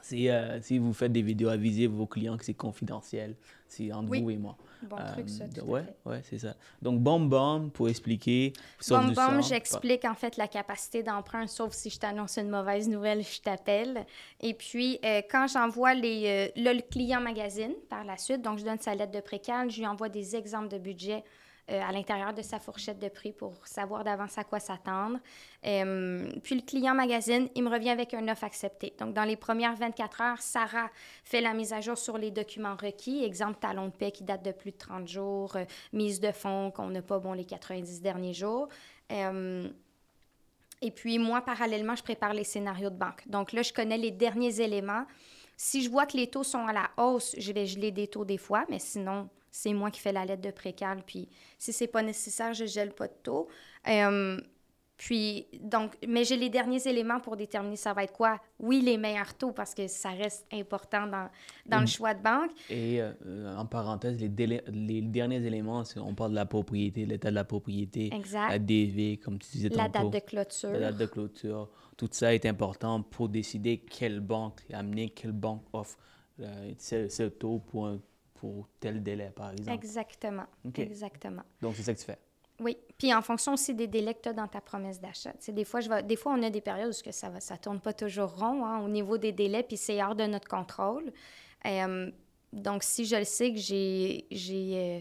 si, 0.02 0.30
si, 0.62 0.78
vous 0.78 0.94
faites 0.94 1.12
des 1.12 1.22
vidéos, 1.22 1.50
avisez 1.50 1.88
vos 1.88 2.08
clients 2.08 2.38
que 2.38 2.46
c'est 2.46 2.54
confidentiel. 2.54 3.36
C'est 3.68 3.92
entre 3.92 4.18
vous 4.18 4.30
et 4.30 4.38
moi. 4.38 4.58
Bon 4.90 4.98
truc, 5.14 5.30
ça, 5.30 5.46
tout 5.48 5.66
ouais, 5.66 5.86
ouais, 6.06 6.22
c'est 6.30 6.40
ça. 6.40 6.56
Donc, 6.82 7.00
Bomb 7.00 7.30
Bomb, 7.30 7.72
pour 7.72 7.90
expliquer. 7.90 8.54
Bomb 8.90 9.14
Bomb, 9.14 9.42
j'explique 9.42 10.06
en 10.06 10.14
fait 10.14 10.38
la 10.38 10.48
capacité 10.48 11.04
d'emprunt, 11.04 11.48
sauf 11.48 11.74
si 11.74 11.90
je 11.90 12.00
t'annonce 12.00 12.38
une 12.38 12.50
mauvaise 12.50 12.90
nouvelle, 12.90 13.24
je 13.24 13.42
t'appelle. 13.42 14.06
Et 14.42 14.54
puis, 14.54 15.00
euh, 15.06 15.22
quand 15.30 15.48
j'envoie 15.48 15.94
les, 15.94 16.52
euh, 16.58 16.74
le 16.74 16.82
client 16.82 17.22
magazine 17.22 17.74
par 17.90 18.04
la 18.04 18.18
suite, 18.18 18.42
donc 18.42 18.60
je 18.60 18.66
donne 18.66 18.80
sa 18.80 18.94
lettre 18.96 19.12
de 19.12 19.22
précal, 19.22 19.70
je 19.70 19.80
lui 19.80 19.88
envoie 19.88 20.10
des 20.10 20.36
exemples 20.36 20.68
de 20.68 20.78
budget 20.78 21.24
euh, 21.72 21.82
à 21.82 21.94
l'intérieur 21.94 22.34
de 22.34 22.42
sa 22.42 22.60
fourchette 22.60 23.00
de 23.00 23.08
prix 23.08 23.32
pour 23.32 23.54
savoir 23.66 24.04
d'avance 24.04 24.38
à 24.38 24.44
quoi 24.44 24.60
s'attendre. 24.60 25.18
Euh, 25.66 26.30
puis 26.44 26.56
le 26.56 26.62
client 26.62 26.94
magazine, 26.94 27.48
il 27.56 27.64
me 27.64 27.70
revient 27.70 27.92
avec 27.92 28.14
un 28.14 28.28
offre 28.28 28.44
accepté. 28.44 28.94
Donc, 29.00 29.14
dans 29.14 29.24
les 29.24 29.38
premières 29.38 29.74
24 29.74 30.22
heures, 30.22 30.42
Sarah 30.42 30.90
fait 31.24 31.40
la 31.40 31.54
mise 31.54 31.72
à 31.72 31.80
jour 31.80 31.98
sur 31.98 32.18
les 32.18 32.32
documents 32.32 32.76
requis. 32.76 33.24
Exemple, 33.24 33.60
talon 33.62 33.86
de 33.86 33.94
paie 33.94 34.12
qui 34.12 34.26
date 34.26 34.44
de 34.44 34.52
plus 34.52 34.72
de 34.72 34.78
30 34.78 35.08
jours, 35.08 35.56
euh, 35.56 35.64
mise 35.94 36.20
de 36.20 36.34
fonds 36.34 36.70
qu'on 36.70 36.90
n'a 36.90 37.02
pas, 37.02 37.20
bon, 37.20 37.32
les 37.32 37.46
90 37.46 38.02
derniers 38.02 38.34
jours. 38.34 38.68
et 39.10 40.92
puis, 40.92 41.18
moi, 41.18 41.40
parallèlement, 41.40 41.96
je 41.96 42.04
prépare 42.04 42.34
les 42.34 42.44
scénarios 42.44 42.90
de 42.90 42.98
banque. 42.98 43.26
Donc 43.28 43.54
là, 43.54 43.62
je 43.62 43.72
connais 43.72 43.98
les 43.98 44.12
derniers 44.12 44.60
éléments. 44.60 45.06
Si 45.56 45.82
je 45.82 45.90
vois 45.90 46.06
que 46.08 46.18
les 46.18 46.28
taux 46.28 46.44
sont 46.44 46.68
à 46.68 46.74
la 46.74 46.90
hausse, 46.98 47.36
je 47.38 47.54
vais 47.54 47.66
geler 47.66 47.92
des 47.92 48.08
taux 48.08 48.26
des 48.26 48.38
fois, 48.38 48.66
mais 48.70 48.80
sinon, 48.80 49.30
c'est 49.54 49.72
moi 49.72 49.92
qui 49.92 50.02
fais 50.02 50.12
la 50.12 50.26
lettre 50.26 50.42
de 50.42 50.52
précal. 50.52 51.04
Puis 51.06 51.30
si 51.60 51.72
c'est 51.72 51.88
pas 51.88 52.02
nécessaire, 52.02 52.54
je 52.54 52.66
gèle 52.66 52.92
pas 52.92 53.08
de 53.08 53.14
taux. 53.22 53.48
Euh, 53.88 54.38
puis, 54.98 55.48
donc, 55.60 55.96
mais 56.08 56.24
j'ai 56.24 56.38
les 56.38 56.50
derniers 56.50 56.88
éléments 56.88 57.20
pour 57.20 57.38
déterminer 57.38 57.76
ça 57.76 57.94
va 57.94 58.04
être 58.04 58.14
quoi? 58.14 58.40
Oui, 58.60 58.82
les 58.82 58.98
meilleurs 58.98 59.36
taux, 59.36 59.52
parce 59.52 59.76
que 59.76 59.88
ça 59.88 60.10
reste 60.10 60.48
important 60.52 61.06
dans, 61.06 61.30
dans 61.68 61.80
le 61.80 61.84
mm. 61.84 61.88
choix 61.88 62.14
de 62.16 62.24
banque. 62.24 62.52
Et 62.70 63.00
euh, 63.00 63.56
en 63.56 63.66
parenthèse, 63.66 64.20
les, 64.20 64.62
les 64.68 65.02
derniers 65.02 65.46
éléments, 65.46 65.84
on 65.98 66.16
parle 66.16 66.32
de 66.32 66.36
la 66.36 66.46
propriété, 66.46 67.06
l'état 67.06 67.30
de 67.30 67.36
la 67.36 67.44
propriété, 67.44 68.10
la 68.34 68.58
DV, 68.58 69.18
comme 69.18 69.38
tu 69.38 69.52
disais 69.52 69.70
tantôt. 69.70 69.82
La 69.84 69.90
date 69.90 70.10
de 70.10 70.20
clôture. 70.20 70.72
La 70.72 70.80
date 70.80 70.98
de 70.98 71.06
clôture. 71.06 71.70
Tout 71.96 72.10
ça 72.12 72.34
est 72.34 72.48
important 72.48 73.04
pour 73.04 73.30
décider 73.30 73.78
quelle 73.80 74.20
banque 74.20 74.62
amener, 74.72 75.10
quelle 75.10 75.32
banque 75.32 75.64
offre 75.74 75.98
euh, 76.40 76.74
ce, 76.80 77.28
taux 77.28 77.60
pour, 77.60 78.00
pour 78.44 78.68
tel 78.82 79.02
délai, 79.02 79.32
par 79.34 79.52
exemple. 79.52 79.72
Exactement. 79.72 80.44
Exactement. 80.76 81.44
Donc, 81.62 81.76
c'est 81.78 81.84
ça 81.84 81.94
que 81.94 82.00
tu 82.00 82.06
fais. 82.06 82.18
Oui. 82.60 82.78
Puis 82.98 83.14
en 83.14 83.22
fonction 83.22 83.54
aussi 83.54 83.74
des 83.74 83.88
délais 83.88 84.14
que 84.16 84.20
tu 84.20 84.28
as 84.28 84.34
dans 84.34 84.50
ta 84.50 84.60
promesse 84.60 85.00
d'achat. 85.00 85.32
Des 85.48 85.64
fois, 85.64 85.80
je 85.80 85.88
vais, 85.88 86.04
des 86.04 86.18
fois, 86.18 86.34
on 86.38 86.44
a 86.44 86.50
des 86.50 86.60
périodes 86.60 86.90
où 86.90 87.12
ça 87.12 87.30
ne 87.30 87.40
ça 87.40 87.56
tourne 87.56 87.80
pas 87.80 87.94
toujours 87.94 88.36
rond 88.36 88.66
hein, 88.66 88.82
au 88.82 88.90
niveau 88.90 89.18
des 89.18 89.32
délais, 89.32 89.64
puis 89.64 89.78
c'est 89.78 90.04
hors 90.04 90.16
de 90.16 90.26
notre 90.26 90.50
contrôle. 90.50 91.14
Euh, 91.66 92.12
donc, 92.52 92.84
si 92.84 93.06
je 93.06 93.16
le 93.16 93.24
sais 93.24 93.54
que 93.54 93.60
j'ai. 93.60 94.28
euh, 94.30 95.00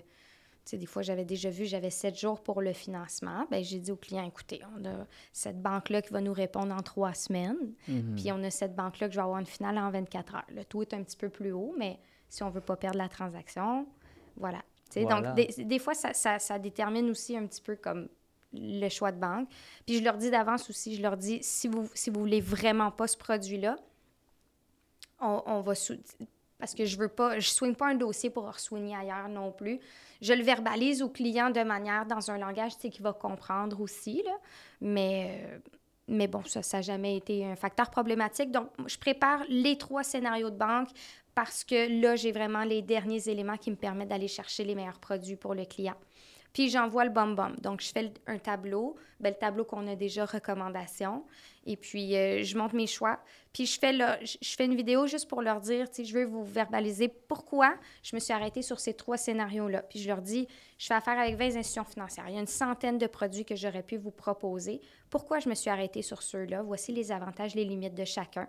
sais, 0.65 0.79
des 0.79 0.87
fois, 0.87 1.03
j'avais 1.03 1.25
déjà 1.25 1.51
vu, 1.51 1.65
j'avais 1.65 1.91
sept 1.91 2.17
jours 2.17 2.45
pour 2.45 2.63
le 2.63 2.73
financement. 2.73 3.45
Bien, 3.51 3.61
j'ai 3.61 3.81
dit 3.81 3.91
au 3.91 3.97
client, 3.97 4.25
écoutez, 4.25 4.61
on 4.79 4.85
a 4.85 5.05
cette 5.33 5.61
banque-là 5.61 6.01
qui 6.01 6.13
va 6.13 6.21
nous 6.21 6.33
répondre 6.33 6.73
en 6.73 6.83
trois 6.83 7.13
semaines, 7.13 7.75
mhm. 7.89 8.15
puis 8.15 8.31
on 8.31 8.41
a 8.45 8.51
cette 8.51 8.77
banque-là 8.77 9.09
que 9.09 9.15
je 9.15 9.19
vais 9.19 9.25
avoir 9.25 9.41
une 9.41 9.47
finale 9.47 9.79
en 9.79 9.91
24 9.91 10.37
heures. 10.37 10.47
Le 10.55 10.65
taux 10.65 10.83
est 10.83 10.95
un 10.95 11.03
petit 11.03 11.17
peu 11.17 11.29
plus 11.29 11.51
haut, 11.51 11.75
mais 11.77 11.99
si 12.33 12.43
on 12.43 12.47
ne 12.47 12.53
veut 12.53 12.63
pas 12.63 12.77
perdre 12.77 12.97
la 12.97 13.11
transaction, 13.11 13.87
voilà. 14.39 14.63
Donc, 14.97 15.35
des, 15.35 15.79
fois, 15.79 15.93
ça, 15.93 16.39
ça, 16.39 16.59
détermine 16.59 17.11
aussi 17.11 17.37
un 17.37 17.47
petit 17.47 17.61
peu 17.61 17.77
comme 17.77 18.09
le 18.55 18.89
choix 18.89 19.13
de 19.13 19.21
banque. 19.21 19.49
Puis 19.87 19.99
je 19.99 20.03
leur 20.03 20.17
dis 20.17 20.31
d'avance 20.31 20.69
aussi, 20.71 20.97
je 20.97 21.03
leur 21.03 21.19
dis, 21.19 21.41
si 21.43 21.69
vous 21.69 21.91
si 21.93 22.09
vous 22.09 22.21
voulez 22.21 22.41
vraiment 22.41 22.91
pas 22.91 23.07
ce 23.07 23.19
produit-là, 23.19 23.77
on, 25.21 25.43
on, 25.45 25.61
va... 25.61 25.75
Parce 26.59 26.75
que 26.75 26.87
je 26.87 26.97
veux 26.97 27.09
pas... 27.09 27.39
Je 27.39 27.49
soigne 27.49 27.75
pas 27.75 27.89
un 27.89 27.97
dossier 27.97 28.31
pour 28.31 28.59
soigner 28.59 28.97
ailleurs 28.97 29.29
non 29.29 29.53
plus. 29.53 29.79
Je 30.23 30.33
le 30.33 30.43
verbalise 30.43 31.03
au 31.03 31.11
client 31.11 31.51
de 31.51 31.63
manière, 31.63 32.07
dans 32.07 32.31
un 32.31 32.39
langage 32.39 32.79
qu'il 32.79 33.03
va 33.03 33.13
comprendre 33.13 33.79
aussi, 33.79 34.23
là. 34.25 34.39
Mais... 34.81 35.43
Euh, 35.45 35.59
mais 36.09 36.27
bon, 36.27 36.43
ça, 36.45 36.63
ça 36.63 36.79
n'a 36.79 36.83
jamais 36.83 37.17
été 37.17 37.47
un 37.47 37.57
facteur 37.57 37.91
problématique. 37.91 38.51
Donc, 38.51 38.69
je 38.87 38.99
prépare 38.99 39.43
les 39.49 39.79
trois 39.79 40.03
scénarios 40.03 40.51
de 40.51 40.57
banque 40.57 40.89
parce 41.35 41.65
que 41.65 42.01
là, 42.01 42.17
j'ai 42.17 42.33
vraiment 42.33 42.65
les 42.65 42.83
derniers 42.83 43.29
éléments 43.29 43.57
qui 43.57 43.71
me 43.71 43.77
permettent 43.77 44.09
d'aller 44.09 44.29
chercher 44.29 44.65
les 44.65 44.75
meilleurs 44.75 45.01
produits 45.01 45.37
pour 45.37 45.55
le 45.55 45.65
client. 45.65 45.97
Puis 46.53 46.69
j'envoie 46.69 47.05
le 47.05 47.11
bum-bum. 47.11 47.57
Donc, 47.61 47.81
je 47.81 47.91
fais 47.91 48.13
un 48.27 48.39
tableau, 48.39 48.97
ben, 49.21 49.31
le 49.31 49.39
tableau 49.39 49.65
qu'on 49.65 49.87
a 49.87 49.97
déjà, 49.97 50.27
recommandation. 50.27 51.25
Et 51.65 51.77
puis, 51.77 52.15
euh, 52.15 52.43
je 52.43 52.59
montre 52.59 52.75
mes 52.75 52.87
choix. 52.87 53.21
Puis, 53.55 53.65
je 53.65 53.79
fais, 53.79 53.93
je 53.95 54.55
fais 54.55 54.67
une 54.67 54.75
vidéo 54.75 55.07
juste 55.07 55.29
pour 55.29 55.41
leur 55.41 55.61
dire, 55.61 55.91
tu 55.91 56.05
je 56.05 56.13
veux 56.13 56.25
vous 56.25 56.45
verbaliser 56.45 57.09
pourquoi 57.09 57.75
je 58.03 58.15
me 58.15 58.21
suis 58.21 58.35
arrêtée 58.35 58.61
sur 58.61 58.81
ces 58.81 58.93
trois 58.93 59.17
scénarios-là. 59.17 59.83
Puis, 59.83 60.01
je 60.01 60.09
leur 60.09 60.21
dis, 60.21 60.47
je 60.77 60.87
fais 60.87 60.95
affaire 60.95 61.19
avec 61.19 61.37
20 61.37 61.57
institutions 61.57 61.85
financières. 61.85 62.27
Il 62.29 62.35
y 62.35 62.39
a 62.39 62.41
une 62.41 62.47
centaine 62.47 62.99
de 62.99 63.07
produits 63.07 63.47
que 63.47 63.57
j'aurais 63.57 63.83
pu 63.83 63.97
vous 63.97 64.11
proposer. 64.11 64.83
Pourquoi 65.09 65.39
je 65.39 65.49
me 65.49 65.55
suis 65.55 65.71
arrêtée 65.71 66.03
sur 66.03 66.23
ceux-là? 66.23 66.63
Voici 66.63 66.93
les 66.93 67.13
avantages, 67.13 67.55
les 67.55 67.65
limites 67.65 67.95
de 67.95 68.05
chacun 68.05 68.47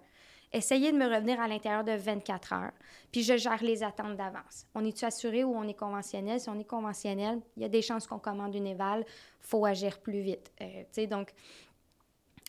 essayez 0.53 0.91
de 0.91 0.97
me 0.97 1.05
revenir 1.13 1.41
à 1.41 1.47
l'intérieur 1.47 1.83
de 1.83 1.91
24 1.91 2.53
heures. 2.53 2.71
Puis 3.11 3.23
je 3.23 3.37
gère 3.37 3.61
les 3.63 3.83
attentes 3.83 4.15
d'avance. 4.15 4.65
On 4.75 4.85
est-tu 4.85 5.03
assuré 5.03 5.43
ou 5.43 5.55
on 5.55 5.67
est 5.67 5.73
conventionnel? 5.73 6.39
Si 6.39 6.49
on 6.49 6.59
est 6.59 6.67
conventionnel, 6.67 7.41
il 7.57 7.63
y 7.63 7.65
a 7.65 7.69
des 7.69 7.81
chances 7.81 8.07
qu'on 8.07 8.19
commande 8.19 8.55
une 8.55 8.67
éval. 8.67 9.05
Faut 9.41 9.65
agir 9.65 9.99
plus 9.99 10.21
vite. 10.21 10.51
Euh, 10.61 11.07
donc, 11.07 11.33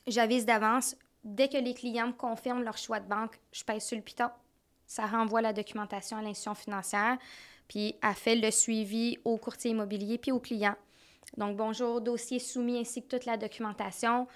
j'avise 0.07 0.45
d'avance. 0.45 0.97
Dès 1.25 1.49
que 1.49 1.57
les 1.57 1.73
clients 1.73 2.09
me 2.09 2.13
confirment 2.13 2.63
leur 2.63 2.77
choix 2.77 3.01
de 3.01 3.09
banque, 3.09 3.41
je 3.51 3.65
pèse 3.65 3.85
sur 3.85 3.97
le 3.97 4.03
piton. 4.03 4.29
Ça 4.87 5.07
renvoie 5.07 5.41
la 5.41 5.55
documentation 5.55 6.19
à 6.19 6.23
l'institution 6.23 6.55
financière. 6.55 7.17
Puis, 7.67 7.97
elle 8.03 8.15
fait 8.15 8.37
le 8.37 8.51
suivi 8.51 9.19
au 9.25 9.39
courtier 9.39 9.71
immobilier 9.71 10.19
puis 10.19 10.33
au 10.33 10.39
client. 10.39 10.77
Donc, 11.39 11.57
bonjour, 11.57 12.03
dossier 12.03 12.39
soumis 12.39 12.79
ainsi 12.79 13.03
que 13.03 13.17
toute 13.17 13.25
la 13.25 13.39
documentation 13.39 14.29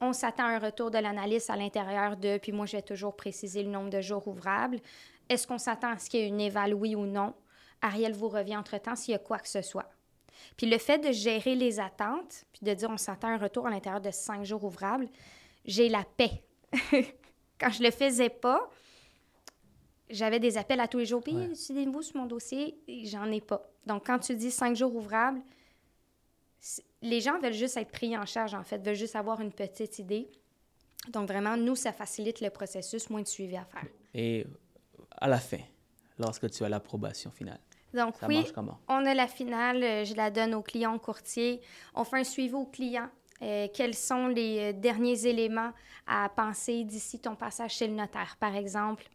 on 0.00 0.12
s'attend 0.12 0.44
à 0.44 0.48
un 0.48 0.58
retour 0.58 0.90
de 0.90 0.98
l'analyste 0.98 1.50
à 1.50 1.56
l'intérieur 1.56 2.16
de, 2.16 2.38
puis 2.38 2.52
moi, 2.52 2.66
je 2.66 2.76
vais 2.76 2.82
toujours 2.82 3.16
préciser 3.16 3.62
le 3.62 3.70
nombre 3.70 3.90
de 3.90 4.00
jours 4.00 4.26
ouvrables. 4.26 4.80
Est-ce 5.28 5.46
qu'on 5.46 5.58
s'attend 5.58 5.92
à 5.92 5.98
ce 5.98 6.08
qu'il 6.08 6.20
y 6.20 6.22
ait 6.22 6.28
une 6.28 6.40
éval, 6.40 6.74
oui 6.74 6.94
ou 6.94 7.06
non? 7.06 7.34
Ariel 7.82 8.12
vous 8.12 8.28
revient 8.28 8.56
entre-temps 8.56 8.96
s'il 8.96 9.12
y 9.12 9.14
a 9.14 9.18
quoi 9.18 9.38
que 9.38 9.48
ce 9.48 9.62
soit. 9.62 9.90
Puis 10.56 10.66
le 10.66 10.78
fait 10.78 10.98
de 10.98 11.12
gérer 11.12 11.54
les 11.54 11.80
attentes, 11.80 12.44
puis 12.52 12.64
de 12.64 12.72
dire 12.72 12.88
on 12.90 12.96
s'attend 12.96 13.28
à 13.28 13.32
un 13.32 13.38
retour 13.38 13.66
à 13.66 13.70
l'intérieur 13.70 14.00
de 14.00 14.10
cinq 14.10 14.44
jours 14.44 14.64
ouvrables, 14.64 15.08
j'ai 15.64 15.88
la 15.88 16.04
paix. 16.16 16.42
Quand 17.58 17.70
je 17.70 17.82
le 17.82 17.90
faisais 17.90 18.30
pas, 18.30 18.70
j'avais 20.08 20.40
des 20.40 20.56
appels 20.56 20.80
à 20.80 20.88
tous 20.88 20.98
les 20.98 21.06
jours. 21.06 21.22
Puis, 21.22 21.34
ouais. 21.34 21.86
vous 21.86 22.02
sur 22.02 22.16
mon 22.16 22.26
dossier, 22.26 22.78
j'en 23.04 23.30
ai 23.30 23.40
pas. 23.40 23.70
Donc, 23.86 24.06
quand 24.06 24.18
tu 24.18 24.34
dis 24.34 24.50
cinq 24.50 24.74
jours 24.74 24.94
ouvrables, 24.94 25.40
les 27.02 27.20
gens 27.20 27.38
veulent 27.40 27.52
juste 27.52 27.76
être 27.76 27.90
pris 27.90 28.16
en 28.16 28.26
charge, 28.26 28.54
en 28.54 28.62
fait, 28.62 28.78
veulent 28.78 28.94
juste 28.94 29.16
avoir 29.16 29.40
une 29.40 29.52
petite 29.52 29.98
idée. 29.98 30.30
Donc, 31.08 31.28
vraiment, 31.28 31.56
nous, 31.56 31.76
ça 31.76 31.92
facilite 31.92 32.40
le 32.40 32.50
processus, 32.50 33.08
moins 33.08 33.22
de 33.22 33.28
suivi 33.28 33.56
à 33.56 33.64
faire. 33.64 33.86
Et 34.14 34.46
à 35.12 35.28
la 35.28 35.38
fin, 35.38 35.60
lorsque 36.18 36.50
tu 36.50 36.62
as 36.64 36.68
l'approbation 36.68 37.30
finale, 37.30 37.60
donc 37.92 38.14
ça 38.16 38.26
oui, 38.28 38.44
comment? 38.54 38.78
on 38.88 39.04
a 39.04 39.14
la 39.14 39.26
finale, 39.26 39.82
euh, 39.82 40.04
je 40.04 40.14
la 40.14 40.30
donne 40.30 40.54
au 40.54 40.62
client, 40.62 40.94
au 40.94 40.98
courtier. 40.98 41.60
On 41.94 42.04
fait 42.04 42.20
un 42.20 42.24
suivi 42.24 42.54
au 42.54 42.66
client. 42.66 43.08
Euh, 43.42 43.66
quels 43.72 43.94
sont 43.94 44.28
les 44.28 44.58
euh, 44.58 44.72
derniers 44.72 45.26
éléments 45.26 45.72
à 46.06 46.28
penser 46.28 46.84
d'ici 46.84 47.18
ton 47.18 47.34
passage 47.34 47.72
chez 47.72 47.88
le 47.88 47.94
notaire, 47.94 48.36
par 48.38 48.54
exemple? 48.54 49.08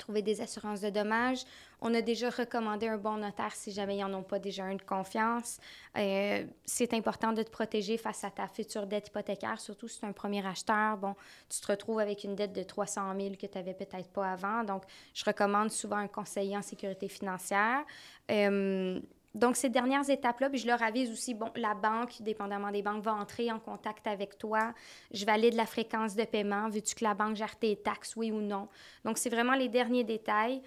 trouver 0.00 0.22
des 0.22 0.40
assurances 0.40 0.80
de 0.80 0.90
dommages. 0.90 1.44
On 1.80 1.94
a 1.94 2.02
déjà 2.02 2.30
recommandé 2.30 2.88
un 2.88 2.98
bon 2.98 3.16
notaire 3.16 3.54
si 3.54 3.72
jamais 3.72 3.96
ils 3.96 4.00
n'en 4.00 4.18
ont 4.18 4.22
pas 4.22 4.38
déjà 4.38 4.64
un 4.64 4.74
de 4.74 4.82
confiance. 4.82 5.58
Euh, 5.96 6.44
c'est 6.64 6.92
important 6.94 7.32
de 7.32 7.42
te 7.42 7.50
protéger 7.50 7.96
face 7.96 8.24
à 8.24 8.30
ta 8.30 8.46
future 8.48 8.86
dette 8.86 9.08
hypothécaire, 9.08 9.58
surtout 9.60 9.88
si 9.88 9.98
tu 9.98 10.04
es 10.04 10.08
un 10.08 10.12
premier 10.12 10.46
acheteur. 10.46 10.96
Bon, 10.98 11.14
tu 11.48 11.60
te 11.60 11.66
retrouves 11.66 12.00
avec 12.00 12.24
une 12.24 12.34
dette 12.34 12.52
de 12.52 12.62
300 12.62 13.14
000 13.18 13.34
que 13.34 13.46
tu 13.46 13.56
n'avais 13.56 13.74
peut-être 13.74 14.08
pas 14.08 14.32
avant. 14.32 14.64
Donc, 14.64 14.82
je 15.14 15.24
recommande 15.24 15.70
souvent 15.70 15.96
un 15.96 16.08
conseiller 16.08 16.56
en 16.56 16.62
sécurité 16.62 17.08
financière. 17.08 17.84
Euh, 18.30 19.00
donc, 19.34 19.54
ces 19.54 19.68
dernières 19.68 20.08
étapes-là, 20.10 20.50
puis 20.50 20.58
je 20.58 20.66
leur 20.66 20.82
avise 20.82 21.10
aussi, 21.12 21.34
bon, 21.34 21.50
la 21.54 21.74
banque, 21.74 22.20
dépendamment 22.20 22.72
des 22.72 22.82
banques, 22.82 23.04
va 23.04 23.14
entrer 23.14 23.52
en 23.52 23.60
contact 23.60 24.08
avec 24.08 24.36
toi. 24.38 24.74
Je 25.12 25.24
valide 25.24 25.54
la 25.54 25.66
fréquence 25.66 26.16
de 26.16 26.24
paiement. 26.24 26.68
Veux-tu 26.68 26.96
que 26.96 27.04
la 27.04 27.14
banque 27.14 27.36
gère 27.36 27.56
tes 27.56 27.76
taxes, 27.76 28.16
oui 28.16 28.32
ou 28.32 28.40
non? 28.40 28.68
Donc, 29.04 29.18
c'est 29.18 29.30
vraiment 29.30 29.54
les 29.54 29.68
derniers 29.68 30.02
détails. 30.02 30.60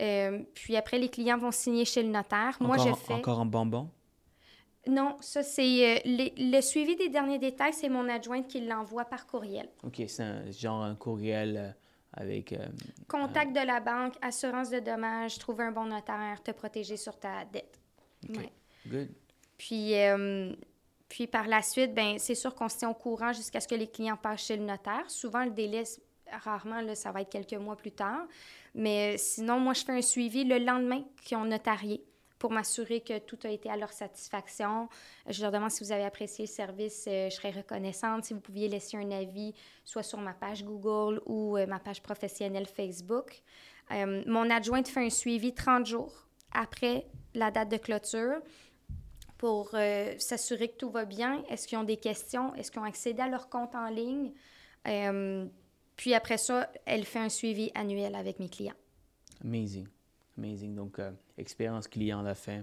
Euh, 0.00 0.40
puis 0.54 0.76
après, 0.76 0.98
les 0.98 1.08
clients 1.08 1.38
vont 1.38 1.50
signer 1.50 1.84
chez 1.84 2.02
le 2.02 2.08
notaire. 2.08 2.56
Moi, 2.60 2.78
je 2.78 2.92
fais... 2.94 3.12
Encore 3.12 3.40
en 3.40 3.46
bonbon? 3.46 3.90
Non, 4.86 5.16
ça, 5.20 5.42
c'est... 5.42 5.98
Euh, 5.98 6.00
le 6.06 6.60
suivi 6.60 6.96
des 6.96 7.08
derniers 7.08 7.38
détails, 7.38 7.74
c'est 7.74 7.90
mon 7.90 8.08
adjointe 8.08 8.48
qui 8.48 8.60
l'envoie 8.60 9.04
par 9.04 9.26
courriel. 9.26 9.68
OK, 9.84 10.02
c'est 10.08 10.52
genre 10.52 10.82
un 10.82 10.94
courriel... 10.94 11.56
Euh, 11.56 11.70
avec... 12.12 12.54
Contact 13.06 13.52
de 13.52 13.64
la 13.64 13.78
banque, 13.78 14.14
assurance 14.20 14.68
de 14.70 14.80
dommages, 14.80 15.38
trouver 15.38 15.64
un 15.64 15.70
bon 15.70 15.84
notaire, 15.84 16.42
te 16.42 16.50
protéger 16.50 16.96
sur 16.96 17.16
ta 17.16 17.44
dette. 17.44 17.78
Good. 18.84 19.10
Puis, 19.56 19.94
puis 21.08 21.26
par 21.28 21.46
la 21.46 21.62
suite, 21.62 21.94
ben 21.94 22.18
c'est 22.18 22.34
sûr 22.34 22.52
qu'on 22.56 22.68
se 22.68 22.78
tient 22.78 22.90
au 22.90 22.94
courant 22.94 23.32
jusqu'à 23.32 23.60
ce 23.60 23.68
que 23.68 23.76
les 23.76 23.86
clients 23.86 24.16
passent 24.16 24.46
chez 24.46 24.56
le 24.56 24.64
notaire. 24.64 25.08
Souvent, 25.08 25.44
le 25.44 25.50
délai, 25.50 25.84
rarement, 26.42 26.80
là, 26.80 26.96
ça 26.96 27.12
va 27.12 27.20
être 27.20 27.30
quelques 27.30 27.54
mois 27.54 27.76
plus 27.76 27.92
tard. 27.92 28.26
Mais 28.74 29.16
sinon, 29.18 29.58
moi, 29.58 29.72
je 29.72 29.84
fais 29.84 29.92
un 29.92 30.02
suivi 30.02 30.44
le 30.44 30.58
lendemain 30.58 31.02
qu'ils 31.24 31.36
ont 31.36 31.44
notarié 31.44 32.04
pour 32.38 32.50
m'assurer 32.52 33.00
que 33.00 33.18
tout 33.18 33.38
a 33.44 33.48
été 33.48 33.68
à 33.68 33.76
leur 33.76 33.92
satisfaction. 33.92 34.88
Je 35.28 35.42
leur 35.42 35.52
demande 35.52 35.70
si 35.70 35.84
vous 35.84 35.92
avez 35.92 36.04
apprécié 36.04 36.46
le 36.46 36.50
service, 36.50 37.04
euh, 37.06 37.28
je 37.28 37.34
serais 37.36 37.50
reconnaissante 37.50 38.24
si 38.24 38.32
vous 38.32 38.40
pouviez 38.40 38.68
laisser 38.68 38.96
un 38.96 39.10
avis, 39.10 39.52
soit 39.84 40.02
sur 40.02 40.18
ma 40.18 40.32
page 40.32 40.64
Google 40.64 41.20
ou 41.26 41.58
euh, 41.58 41.66
ma 41.66 41.78
page 41.78 42.02
professionnelle 42.02 42.66
Facebook. 42.66 43.42
mon 43.90 44.48
adjointe 44.50 44.88
fait 44.88 45.04
un 45.04 45.10
suivi 45.10 45.52
30 45.52 45.84
jours 45.84 46.26
après 46.52 47.06
la 47.34 47.50
date 47.50 47.68
de 47.68 47.76
clôture 47.76 48.40
pour 49.40 49.70
euh, 49.72 50.14
s'assurer 50.18 50.68
que 50.68 50.76
tout 50.76 50.90
va 50.90 51.06
bien. 51.06 51.42
Est-ce 51.48 51.66
qu'ils 51.66 51.78
ont 51.78 51.84
des 51.84 51.96
questions? 51.96 52.54
Est-ce 52.56 52.70
qu'ils 52.70 52.80
ont 52.80 52.84
accédé 52.84 53.22
à 53.22 53.28
leur 53.28 53.48
compte 53.48 53.74
en 53.74 53.88
ligne? 53.88 54.32
Euh, 54.86 55.46
puis 56.00 56.14
après 56.14 56.38
ça, 56.38 56.70
elle 56.86 57.04
fait 57.04 57.18
un 57.18 57.28
suivi 57.28 57.70
annuel 57.74 58.14
avec 58.14 58.38
mes 58.38 58.48
clients. 58.48 58.72
Amazing. 59.44 59.86
Amazing. 60.38 60.74
Donc, 60.74 60.98
euh, 60.98 61.10
expérience 61.36 61.86
client 61.88 62.20
à 62.20 62.22
la 62.22 62.34
fin. 62.34 62.62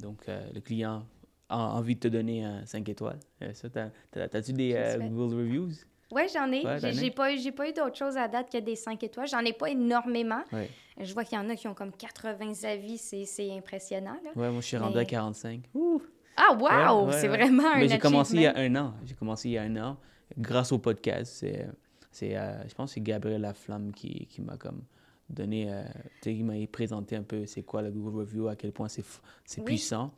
Donc, 0.00 0.26
le 0.28 0.60
client 0.60 1.04
a 1.48 1.58
envie 1.74 1.96
de 1.96 2.00
te 2.00 2.06
donner 2.08 2.44
un 2.44 2.64
5 2.64 2.88
étoiles. 2.88 3.18
ça, 3.54 3.68
t'as-tu 4.12 4.52
des 4.52 4.96
Google 5.10 5.34
Reviews? 5.40 5.72
Oui, 6.12 6.22
j'en 6.32 6.50
ai. 6.52 6.64
Ouais, 6.64 6.78
J'ai- 6.92 7.10
pas, 7.10 7.32
eu- 7.32 7.38
j'ai 7.40 7.50
pas 7.50 7.68
eu 7.68 7.72
d'autre 7.72 7.96
chose 7.96 8.16
à 8.16 8.28
date 8.28 8.50
que 8.52 8.58
des 8.58 8.76
5 8.76 9.02
étoiles. 9.02 9.26
J'en 9.26 9.40
ai 9.40 9.52
pas 9.52 9.68
énormément. 9.70 10.42
Ouais. 10.52 10.70
Je 11.00 11.12
vois 11.12 11.24
qu'il 11.24 11.36
y 11.36 11.40
en 11.40 11.48
a 11.48 11.56
qui 11.56 11.66
ont 11.66 11.74
comme 11.74 11.90
80 11.92 12.62
avis. 12.64 12.98
C'est 12.98 13.24
c'est 13.24 13.50
impressionnant. 13.56 14.16
Là. 14.24 14.30
Ouais, 14.36 14.50
moi, 14.50 14.60
je 14.60 14.66
suis 14.66 14.76
rendu 14.76 14.94
Mais- 14.94 15.00
à 15.02 15.04
45. 15.04 15.62
Ouh! 15.74 16.00
Ah, 16.36 16.54
wow! 16.54 17.10
C'est 17.12 17.28
vraiment 17.28 17.72
un 17.74 17.78
Mais 17.78 17.88
j'ai 17.88 17.98
commencé 17.98 18.34
il 18.36 18.42
y 18.42 18.46
a 18.46 18.56
un 18.56 18.74
an. 18.76 18.94
J'ai 19.04 19.14
commencé 19.14 19.48
il 19.48 19.52
y 19.52 19.58
a 19.58 19.62
un 19.62 19.76
an 19.76 19.96
grâce 20.38 20.70
au 20.72 20.78
podcast. 20.78 21.32
C'est, 21.40 21.66
c'est, 22.10 22.36
euh, 22.36 22.66
je 22.68 22.74
pense 22.74 22.90
que 22.90 22.94
c'est 22.94 23.00
Gabriel 23.02 23.40
Laflamme 23.40 23.92
qui, 23.92 24.26
qui 24.26 24.40
m'a 24.42 24.56
comme 24.56 24.82
donné, 25.28 25.72
euh, 25.72 25.82
il 26.26 26.44
m'a 26.44 26.54
présenté 26.70 27.14
un 27.16 27.22
peu 27.22 27.46
c'est 27.46 27.62
quoi 27.62 27.82
le 27.82 27.90
Google 27.90 28.18
Review, 28.20 28.48
à 28.48 28.56
quel 28.56 28.72
point 28.72 28.88
c'est, 28.88 29.04
c'est 29.44 29.60
Oui. 29.60 29.64
puissant. 29.66 30.12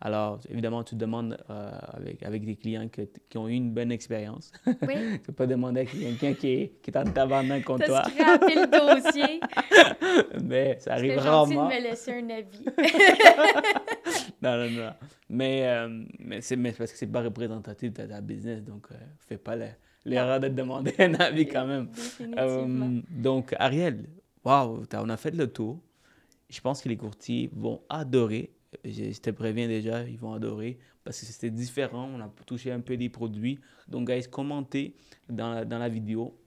Alors, 0.00 0.40
évidemment, 0.48 0.82
tu 0.82 0.94
demandes 0.94 1.36
euh, 1.50 1.70
avec, 1.92 2.22
avec 2.22 2.44
des 2.46 2.56
clients 2.56 2.88
que- 2.88 3.02
qui 3.28 3.36
ont 3.36 3.46
eu 3.46 3.52
une 3.52 3.72
bonne 3.72 3.92
expérience. 3.92 4.50
Oui. 4.66 4.72
tu 5.12 5.18
peux 5.20 5.32
pas 5.34 5.46
demander 5.46 5.80
à 5.82 5.84
quelqu'un 5.84 6.32
qui 6.32 6.48
est, 6.48 6.72
qui 6.82 6.90
est 6.90 6.96
en 6.96 7.04
tabarnak 7.04 7.62
contre 7.64 7.84
toi. 7.86 8.02
Le 8.06 8.66
dossier. 9.04 9.40
Mais 10.42 10.78
ça 10.80 10.94
arrive 10.94 11.12
C'était 11.12 11.24
gentil 11.26 11.52
de 11.52 11.58
rarement. 11.58 11.68
me 11.76 11.82
laisser 11.82 12.12
un 12.12 12.30
avis. 12.30 12.64
Non, 14.42 14.56
non, 14.58 14.70
non. 14.70 14.90
Mais, 15.28 15.66
euh, 15.66 16.04
mais 16.18 16.40
c'est 16.40 16.56
mais 16.56 16.70
c'est 16.70 16.78
parce 16.78 16.92
que 16.92 16.98
c'est 16.98 17.06
pas 17.06 17.22
représentatif 17.22 17.92
de 17.92 18.04
ta 18.06 18.20
business, 18.20 18.62
donc 18.62 18.86
euh, 18.92 18.94
fais 19.26 19.38
pas 19.38 19.56
le- 19.56 19.66
l'erreur 20.06 20.40
de 20.40 20.48
demander 20.48 20.94
un 20.98 21.14
avis 21.14 21.46
quand 21.46 21.66
même. 21.66 21.90
Euh, 22.38 23.00
donc, 23.10 23.54
Ariel, 23.58 24.06
waouh, 24.44 24.84
on 24.94 25.08
a 25.08 25.16
fait 25.16 25.32
le 25.32 25.46
tour. 25.48 25.80
Je 26.48 26.60
pense 26.60 26.80
que 26.80 26.88
les 26.88 26.96
courtiers 26.96 27.50
vont 27.52 27.82
adorer. 27.88 28.52
Je, 28.84 29.12
je 29.12 29.20
te 29.20 29.30
préviens 29.30 29.68
déjà, 29.68 30.02
ils 30.04 30.18
vont 30.18 30.32
adorer 30.32 30.78
parce 31.04 31.20
que 31.20 31.26
c'était 31.26 31.50
différent. 31.50 32.08
On 32.14 32.20
a 32.20 32.30
touché 32.46 32.72
un 32.72 32.80
peu 32.80 32.96
des 32.96 33.08
produits. 33.08 33.58
Donc, 33.88 34.08
guys, 34.08 34.24
commentez 34.30 34.94
dans 35.28 35.52
la, 35.52 35.64
dans 35.64 35.78
la 35.78 35.88
vidéo. 35.88 36.38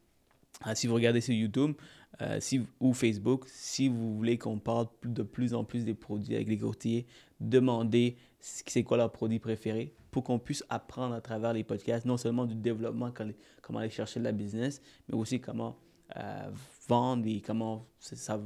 Ah, 0.61 0.75
si 0.75 0.87
vous 0.87 0.95
regardez 0.95 1.21
sur 1.21 1.33
YouTube 1.33 1.73
euh, 2.21 2.37
si, 2.41 2.61
ou 2.81 2.93
Facebook, 2.93 3.45
si 3.47 3.87
vous 3.87 4.15
voulez 4.15 4.37
qu'on 4.37 4.59
parle 4.59 4.87
de 5.05 5.23
plus 5.23 5.53
en 5.53 5.63
plus 5.63 5.85
des 5.85 5.93
produits 5.93 6.35
avec 6.35 6.49
les 6.49 6.57
courtiers, 6.57 7.05
demandez 7.39 8.17
c'est 8.39 8.83
quoi 8.83 8.97
leur 8.97 9.11
produit 9.11 9.39
préféré 9.39 9.93
pour 10.11 10.23
qu'on 10.23 10.39
puisse 10.39 10.63
apprendre 10.69 11.13
à 11.15 11.21
travers 11.21 11.53
les 11.53 11.63
podcasts, 11.63 12.05
non 12.05 12.17
seulement 12.17 12.45
du 12.45 12.55
développement, 12.55 13.11
comment 13.61 13.79
aller 13.79 13.89
chercher 13.89 14.19
de 14.19 14.25
la 14.25 14.31
business, 14.31 14.81
mais 15.07 15.15
aussi 15.15 15.39
comment 15.39 15.77
euh, 16.17 16.49
vendre 16.87 17.27
et 17.27 17.41
comment 17.41 17.85
ça, 17.99 18.39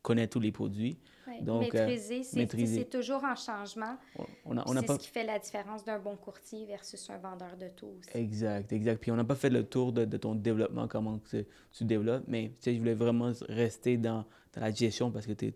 connaître 0.00 0.32
tous 0.32 0.40
les 0.40 0.52
produits. 0.52 0.98
Donc, 1.42 1.74
euh, 1.74 1.86
maîtriser, 1.86 2.22
c'est 2.24 2.36
maîtriser. 2.36 2.78
c'est 2.80 2.90
toujours 2.90 3.22
en 3.24 3.34
changement. 3.36 3.96
On- 4.44 4.56
On 4.58 4.74
C'est 4.74 4.86
pas... 4.86 4.94
ce 4.94 4.98
qui 4.98 5.08
fait 5.08 5.24
la 5.24 5.38
différence 5.38 5.84
d'un 5.84 5.98
bon 5.98 6.16
courtier 6.16 6.66
versus 6.66 7.08
un 7.10 7.18
vendeur 7.18 7.56
de 7.56 7.68
taux 7.68 7.94
aussi. 7.98 8.10
Exact, 8.16 8.72
exact. 8.72 8.98
Puis 9.00 9.10
on 9.12 9.16
n'a 9.16 9.24
pas 9.24 9.34
fait 9.34 9.48
le 9.50 9.64
tour 9.64 9.92
de, 9.92 10.04
de 10.04 10.16
ton 10.16 10.34
développement, 10.34 10.88
comment 10.88 11.18
que 11.18 11.44
tu 11.72 11.84
développes, 11.84 12.24
mais 12.26 12.48
tu 12.50 12.54
sais, 12.60 12.74
je 12.74 12.78
voulais 12.80 12.94
vraiment 12.94 13.32
rester 13.48 13.96
dans, 13.96 14.24
dans 14.54 14.60
la 14.60 14.70
gestion 14.70 15.10
parce 15.10 15.26
que 15.26 15.32
tu, 15.32 15.52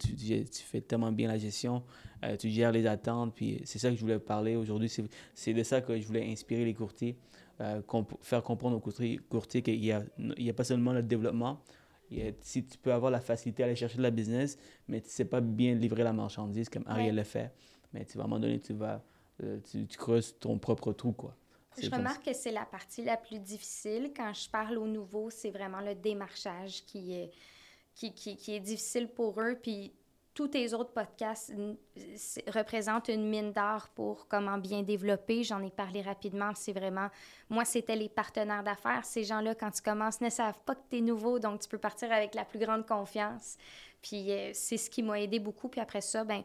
fais 0.64 0.80
tellement 0.80 1.12
bien 1.12 1.28
la 1.28 1.38
gestion, 1.38 1.82
euh, 2.24 2.36
tu 2.36 2.49
gères 2.49 2.72
les 2.72 2.86
attentes, 2.86 3.34
puis 3.34 3.61
c'est 3.64 3.78
ça 3.78 3.90
que 3.90 3.97
je 3.97 4.01
voulais 4.01 4.18
parler 4.18 4.57
aujourd'hui. 4.57 4.90
C'est- 5.34 5.53
de 5.55 5.62
ça 5.62 5.80
que 5.80 5.99
je 6.01 6.07
voulais 6.07 6.26
inspirer 6.30 6.64
les 6.64 6.74
courtiers, 6.74 7.16
euh, 7.61 7.82
comp- 7.82 8.16
faire 8.22 8.42
comprendre 8.42 8.76
aux 8.76 8.80
courtiers, 8.80 9.18
courtiers 9.28 9.62
qu'il 9.62 9.80
n'y 9.80 9.92
a, 9.92 10.03
a 10.03 10.53
pas 10.55 10.64
seulement 10.64 10.92
le 10.92 11.03
développement. 11.03 11.61
il 12.09 12.18
y 12.20 12.28
a- 12.28 12.30
si 12.40 12.64
tu 12.64 12.78
peux 12.78 12.92
avoir 12.92 13.11
la 13.11 13.18
facilité 13.20 13.64
à 13.64 13.66
aller 13.66 13.74
chercher 13.74 13.97
de 13.97 14.03
la 14.03 14.12
business, 14.12 14.57
mais 14.86 15.01
tu 15.01 15.09
ne 15.09 15.11
sais 15.11 15.24
pas 15.24 15.40
bien 15.40 15.74
livrer 15.74 16.05
la 16.05 16.12
marchandise 16.12 16.68
comme 16.68 16.84
Ariel 16.86 17.11
Ouais. 17.16 17.16
le 17.16 17.24
fait, 17.24 17.53
mais 17.92 18.05
tu, 18.05 18.16
à 18.16 18.20
un 18.20 18.24
moment 18.28 18.38
donné, 18.38 18.61
tu 18.61 18.74
vas, 18.74 19.03
euh, 19.42 19.59
tu, 19.68 19.84
tu 19.88 19.99
creuses 19.99 20.36
ton 20.38 20.57
propre 20.57 20.92
trou, 20.92 21.11
quoi. 21.11 21.34
Je 21.82 21.90
remarque 21.90 22.24
que 22.26 22.32
c'est 22.32 22.53
la 22.53 22.64
partie 22.64 23.03
la 23.05 23.16
plus 23.16 23.40
difficile. 23.40 24.12
Quand 24.16 24.32
je 24.32 24.49
parle 24.49 24.78
aux 24.78 24.86
nouveaux, 24.86 25.30
c'est 25.30 25.51
vraiment 25.51 25.80
le 25.80 25.97
démarchage 25.97 26.84
qui 26.86 27.12
est, 27.12 27.32
qui, 27.97 28.12
qui, 28.12 28.36
qui 28.36 28.55
est 28.55 28.61
difficile 28.61 29.09
pour 29.09 29.40
eux. 29.40 29.59
Puis 29.61 29.92
tous 30.34 30.49
tes 30.49 30.74
autres 30.74 30.92
podcasts 30.92 31.53
représentent 32.47 33.09
une 33.09 33.28
mine 33.28 33.53
d'or 33.53 33.88
pour 33.94 34.28
comment 34.28 34.59
bien 34.59 34.82
développer. 34.82 35.42
J'en 35.42 35.62
ai 35.62 35.70
parlé 35.70 36.03
rapidement. 36.03 36.53
C'est 36.55 36.74
vraiment, 36.74 37.09
moi, 37.49 37.64
c'était 37.64 37.97
les 37.97 38.11
partenaires 38.11 38.62
d'affaires. 38.62 39.05
Ces 39.05 39.24
gens-là, 39.24 39.55
quand 39.55 39.70
tu 39.70 39.80
commences, 39.80 40.20
ne 40.20 40.28
savent 40.28 40.61
pas 40.66 40.74
que 40.74 40.82
tu 40.90 40.99
es 40.99 41.01
nouveau, 41.01 41.38
donc 41.38 41.61
tu 41.61 41.68
peux 41.68 41.78
partir 41.78 42.12
avec 42.12 42.34
la 42.34 42.44
plus 42.44 42.59
grande 42.59 42.86
confiance. 42.86 43.57
Puis 44.03 44.30
euh, 44.30 44.51
c'est 44.53 44.76
ce 44.76 44.90
qui 44.90 45.03
m'a 45.03 45.20
aidé 45.20 45.38
beaucoup. 45.38 45.68
Puis 45.68 45.80
après 45.80 46.03
ça, 46.03 46.22
ben 46.22 46.42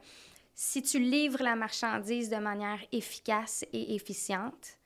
si 0.56 0.82
tu 0.82 0.99
livres 0.99 1.43
la 1.43 1.56
marchandise 1.56 2.30
de 2.30 2.38
manière 2.38 2.80
efficace 2.93 3.66
et 3.74 3.93
efficiente, 3.93 4.78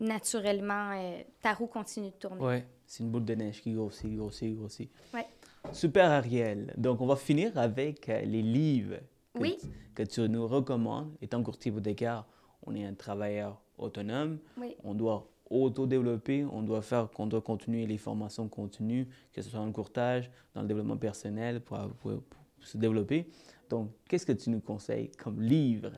naturellement, 0.00 0.90
euh, 0.92 1.22
ta 1.40 1.52
roue 1.52 1.68
continue 1.68 2.10
de 2.10 2.16
tourner. 2.16 2.40
Ouais, 2.40 2.66
c'est 2.84 3.04
une 3.04 3.10
boule 3.10 3.24
de 3.24 3.34
neige 3.34 3.62
qui 3.62 3.72
grossit, 3.72 4.12
grossit, 4.16 4.56
grossit. 4.56 4.90
Ouais. 5.12 5.26
Super 5.72 6.10
Ariel. 6.10 6.72
Donc, 6.76 7.00
on 7.00 7.06
va 7.06 7.16
finir 7.16 7.56
avec 7.58 8.08
euh, 8.08 8.20
les 8.22 8.42
livres 8.42 8.98
que, 9.34 9.40
Oui. 9.40 9.56
tu- 9.60 9.68
que 9.94 10.02
tu 10.02 10.20
nous 10.28 10.46
recommandes. 10.46 11.12
Étant 11.20 11.42
courtier 11.42 11.70
hypothécaire, 11.72 12.24
on 12.64 12.74
est 12.74 12.84
un 12.84 12.94
travailleur 12.94 13.60
autonome. 13.78 14.38
Oui. 14.56 14.76
On 14.84 14.94
doit 14.94 15.26
auto-développer, 15.50 16.46
on 16.50 16.62
doit 16.62 16.82
faire, 16.82 17.10
qu'on 17.10 17.26
doit 17.26 17.40
continuer 17.42 17.86
les 17.86 17.98
formations 17.98 18.48
continues, 18.48 19.08
que 19.32 19.42
ce 19.42 19.50
soit 19.50 19.58
dans 19.60 19.66
le 19.66 19.72
courtage, 19.72 20.30
dans 20.54 20.62
le 20.62 20.68
développement 20.68 20.96
personnel, 20.96 21.60
pour, 21.60 21.78
pour- 22.00 22.22
pour 22.22 22.40
se 22.60 22.76
développer. 22.78 23.28
Donc, 23.68 23.90
qu'est-ce 24.08 24.26
que 24.26 24.32
tu 24.32 24.50
nous 24.50 24.60
conseilles 24.60 25.10
comme 25.12 25.40
livre? 25.42 25.90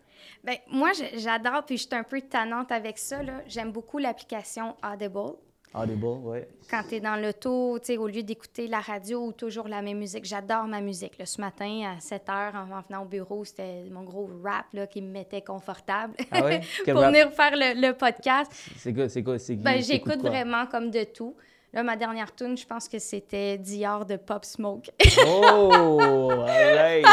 Ben, 0.42 0.56
moi, 0.72 0.90
j'adore, 1.16 1.64
puis 1.66 1.76
je 1.76 1.82
suis 1.86 1.94
un 1.94 2.02
peu 2.04 2.20
tannante 2.22 2.72
avec 2.72 2.96
ça. 2.98 3.20
J'aime 3.46 3.72
beaucoup 3.72 3.98
l'application 3.98 4.74
Audible. 4.84 5.36
Audible, 5.76 6.04
ouais. 6.24 6.48
Quand 6.70 6.82
tu 6.88 6.94
es 6.96 7.00
dans 7.00 7.16
l'auto, 7.16 7.78
tu 7.78 7.86
sais, 7.86 7.96
au 7.98 8.06
lieu 8.08 8.22
d'écouter 8.22 8.66
la 8.66 8.80
radio 8.80 9.26
ou 9.26 9.32
toujours 9.32 9.68
la 9.68 9.82
même 9.82 9.98
musique, 9.98 10.24
j'adore 10.24 10.64
ma 10.64 10.80
musique. 10.80 11.18
là. 11.18 11.26
Ce 11.26 11.40
matin, 11.40 11.94
à 11.96 12.00
7 12.00 12.28
heures, 12.28 12.54
en, 12.54 12.76
en 12.78 12.82
venant 12.88 13.02
au 13.02 13.06
bureau, 13.06 13.44
c'était 13.44 13.84
mon 13.90 14.02
gros 14.02 14.28
rap 14.44 14.66
là, 14.72 14.86
qui 14.86 15.02
me 15.02 15.10
mettait 15.10 15.42
confortable 15.42 16.14
Ah 16.30 16.40
pour 16.84 16.94
rap? 17.00 17.12
venir 17.12 17.30
faire 17.32 17.52
le, 17.52 17.80
le 17.88 17.92
podcast. 17.92 18.50
C'est 18.78 18.94
quoi? 18.94 19.08
C'est 19.08 19.22
quoi? 19.22 19.38
C'est 19.38 19.56
qui- 19.56 19.62
Ben, 19.62 19.82
j'écoute 19.82 20.20
vraiment 20.22 20.66
comme 20.66 20.90
de 20.90 21.04
tout. 21.04 21.34
Là, 21.72 21.82
ma 21.82 21.96
dernière 21.96 22.34
tune, 22.34 22.56
je 22.56 22.64
pense 22.64 22.88
que 22.88 22.98
c'était 22.98 23.58
Dior 23.58 24.06
de 24.06 24.16
Pop 24.16 24.44
Smoke. 24.46 24.90
Oh! 25.26 26.42
Hey, 26.48 27.04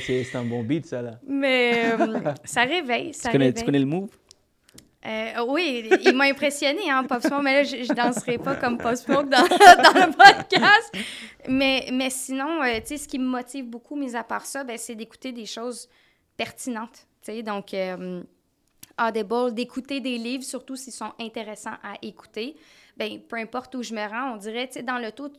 c'est 0.00 0.24
c'est 0.24 0.38
un 0.38 0.44
bon 0.44 0.62
beat, 0.62 0.86
ça, 0.86 1.02
là. 1.02 1.18
Mais 1.26 1.92
euh, 1.98 2.20
ça 2.44 2.62
réveille, 2.62 3.12
ça 3.12 3.28
Tu 3.28 3.32
connais, 3.32 3.46
réveille. 3.46 3.54
tu 3.60 3.64
connais 3.66 3.78
le 3.80 3.86
move? 3.86 4.08
Euh, 5.06 5.44
oui, 5.46 5.90
il 6.02 6.14
m'a 6.14 6.24
impressionné, 6.24 6.90
hein, 6.90 7.04
Pop 7.04 7.22
mais 7.42 7.62
là, 7.62 7.62
je, 7.62 7.82
je 7.84 7.92
danserai 7.92 8.38
pas 8.38 8.56
comme 8.56 8.78
Pop 8.78 8.94
Smoke 8.94 9.24
dans, 9.28 9.42
le 9.42 10.10
podcast. 10.10 10.92
Mais, 11.46 11.88
mais 11.92 12.08
sinon, 12.08 12.62
euh, 12.62 12.80
tu 12.80 12.86
sais, 12.86 12.96
ce 12.96 13.06
qui 13.06 13.18
me 13.18 13.26
motive 13.26 13.66
beaucoup, 13.66 13.96
mis 13.96 14.16
à 14.16 14.24
part 14.24 14.46
ça, 14.46 14.64
ben, 14.64 14.78
c'est 14.78 14.94
d'écouter 14.94 15.32
des 15.32 15.44
choses 15.44 15.90
pertinentes, 16.38 17.06
tu 17.22 17.32
sais, 17.32 17.42
donc 17.42 17.74
euh, 17.74 18.22
Audible, 18.98 19.52
d'écouter 19.52 20.00
des 20.00 20.16
livres, 20.16 20.44
surtout 20.44 20.76
s'ils 20.76 20.92
sont 20.92 21.12
intéressants 21.20 21.76
à 21.82 21.94
écouter. 22.00 22.56
Ben, 22.96 23.20
peu 23.20 23.36
importe 23.36 23.74
où 23.74 23.82
je 23.82 23.92
me 23.92 24.08
rends, 24.08 24.34
on 24.34 24.36
dirait, 24.38 24.68
tu 24.68 24.74
sais, 24.74 24.82
dans 24.82 24.98
le 24.98 25.12
tout, 25.12 25.32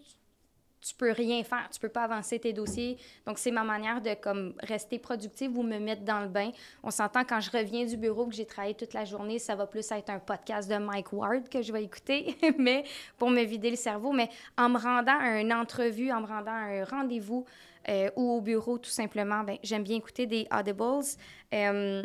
tu, 0.85 0.95
peux 0.95 1.11
rien 1.11 1.43
faire, 1.43 1.67
tu 1.71 1.79
peux 1.79 1.89
pas 1.89 2.03
avancer 2.03 2.39
tes 2.39 2.53
dossiers. 2.53 2.97
Donc, 3.25 3.39
c'est 3.39 3.51
ma 3.51 3.63
manière 3.63 4.01
de 4.01 4.13
comme 4.13 4.53
rester 4.59 4.99
productive 4.99 5.57
ou 5.57 5.63
me 5.63 5.79
mettre 5.79 6.03
dans 6.03 6.21
le 6.21 6.27
bain. 6.27 6.51
On 6.83 6.91
s'entend 6.91 7.23
quand 7.23 7.39
je 7.39 7.49
reviens 7.49 7.85
du 7.85 7.97
bureau 7.97 8.27
que 8.27 8.35
j'ai 8.35 8.45
travaillé 8.45 8.75
toute 8.75 8.93
la 8.93 9.05
journée, 9.05 9.39
ça 9.39 9.55
va 9.55 9.65
plus 9.65 9.89
être 9.91 10.09
un 10.09 10.19
podcast 10.19 10.69
de 10.69 10.77
Mike 10.77 11.13
Ward 11.13 11.49
que 11.49 11.61
je 11.61 11.73
vais 11.73 11.83
écouter, 11.83 12.37
mais 12.59 12.83
pour 13.17 13.29
me 13.29 13.43
vider 13.43 13.69
le 13.69 13.75
cerveau. 13.75 14.11
Mais 14.11 14.29
en 14.57 14.69
me 14.69 14.77
rendant 14.77 15.17
à 15.19 15.39
une 15.41 15.53
entrevue, 15.53 16.11
en 16.11 16.21
me 16.21 16.27
rendant 16.27 16.51
à 16.51 16.65
un 16.65 16.83
rendez-vous 16.83 17.45
euh, 17.89 18.09
ou 18.15 18.31
au 18.37 18.41
bureau, 18.41 18.77
tout 18.77 18.89
simplement, 18.89 19.43
ben, 19.43 19.57
j'aime 19.63 19.83
bien 19.83 19.97
écouter 19.97 20.27
des 20.27 20.47
audibles. 20.51 21.05
Euh, 21.53 22.03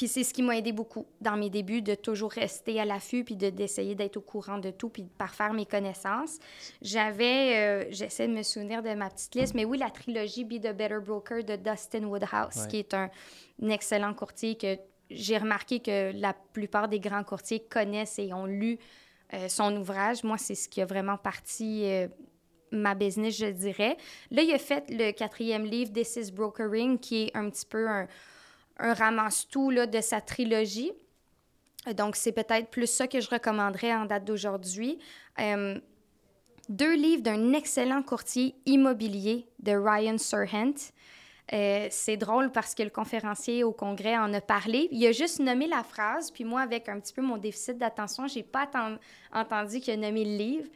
puis 0.00 0.08
c'est 0.08 0.24
ce 0.24 0.32
qui 0.32 0.42
m'a 0.42 0.56
aidé 0.56 0.72
beaucoup 0.72 1.04
dans 1.20 1.36
mes 1.36 1.50
débuts, 1.50 1.82
de 1.82 1.94
toujours 1.94 2.30
rester 2.30 2.80
à 2.80 2.86
l'affût, 2.86 3.22
puis 3.22 3.36
de- 3.36 3.50
d'essayer 3.50 3.94
d'être 3.94 4.16
au 4.16 4.22
courant 4.22 4.56
de 4.56 4.70
tout, 4.70 4.88
puis 4.88 5.02
de 5.02 5.10
parfaire 5.10 5.52
mes 5.52 5.66
connaissances. 5.66 6.38
J'avais, 6.80 7.56
euh, 7.58 7.84
j'essaie 7.90 8.26
de 8.26 8.32
me 8.32 8.42
souvenir 8.42 8.82
de 8.82 8.94
ma 8.94 9.10
petite 9.10 9.34
liste, 9.34 9.54
mais 9.54 9.66
oui, 9.66 9.76
la 9.76 9.90
trilogie 9.90 10.44
Be 10.44 10.54
the 10.58 10.72
Better 10.74 11.00
Broker 11.04 11.44
de 11.44 11.56
Dustin 11.56 12.04
Woodhouse, 12.04 12.62
Ouais. 12.62 12.68
qui 12.70 12.78
est 12.78 12.94
un, 12.94 13.10
un 13.62 13.68
excellent 13.68 14.14
courtier 14.14 14.56
que 14.56 14.78
j'ai 15.10 15.36
remarqué 15.36 15.80
que 15.80 16.12
la 16.18 16.32
plupart 16.54 16.88
des 16.88 16.98
grands 17.00 17.24
courtiers 17.24 17.60
connaissent 17.60 18.18
et 18.18 18.32
ont 18.32 18.46
lu 18.46 18.78
euh, 19.34 19.48
son 19.48 19.76
ouvrage. 19.76 20.24
Moi, 20.24 20.38
c'est 20.38 20.54
ce 20.54 20.66
qui 20.66 20.80
a 20.80 20.86
vraiment 20.86 21.18
parti 21.18 21.82
euh, 21.84 22.08
ma 22.72 22.94
business, 22.94 23.36
je 23.36 23.46
dirais. 23.46 23.96
Là, 24.30 24.42
il 24.42 24.52
a 24.54 24.58
fait 24.58 24.84
le 24.88 25.10
quatrième 25.12 25.64
livre, 25.64 25.92
This 25.92 26.16
is 26.16 26.32
Brokering, 26.32 26.98
qui 26.98 27.24
est 27.24 27.36
un 27.36 27.50
petit 27.50 27.66
peu 27.66 27.86
un, 27.88 28.06
un 28.80 28.94
ramasse-tout 28.94 29.72
de 29.72 30.00
sa 30.00 30.20
trilogie. 30.20 30.92
Euh, 31.86 31.92
Donc, 31.92 32.16
c'est 32.16 32.32
peut-être 32.32 32.70
plus 32.70 32.86
ça 32.86 33.06
que 33.06 33.20
je 33.20 33.28
recommanderais 33.28 33.94
en 33.94 34.06
date 34.06 34.24
d'aujourd'hui. 34.24 34.98
Euh, 35.38 35.78
deux 36.68 36.94
livres 36.94 37.22
d'un 37.22 37.52
excellent 37.52 38.02
courtier 38.02 38.54
immobilier 38.66 39.46
de 39.58 39.72
Ryan 39.72 40.18
Serhant. 40.18 40.74
Euh, 41.52 41.88
c'est 41.90 42.16
drôle 42.16 42.52
parce 42.52 42.76
que 42.76 42.84
le 42.84 42.90
conférencier 42.90 43.64
au 43.64 43.72
congrès 43.72 44.16
en 44.16 44.32
a 44.34 44.40
parlé. 44.40 44.88
Il 44.92 45.04
a 45.04 45.10
juste 45.12 45.40
nommé 45.40 45.66
la 45.66 45.82
phrase, 45.82 46.30
puis 46.30 46.44
moi, 46.44 46.60
avec 46.60 46.88
un 46.88 47.00
petit 47.00 47.12
peu 47.12 47.22
mon 47.22 47.38
déficit 47.38 47.76
d'attention, 47.76 48.28
j'ai 48.28 48.44
pas 48.44 48.70
entendu 49.32 49.80
qu'il 49.80 49.94
a 49.94 49.96
nommé 49.96 50.24
le 50.24 50.36
livre. 50.36 50.68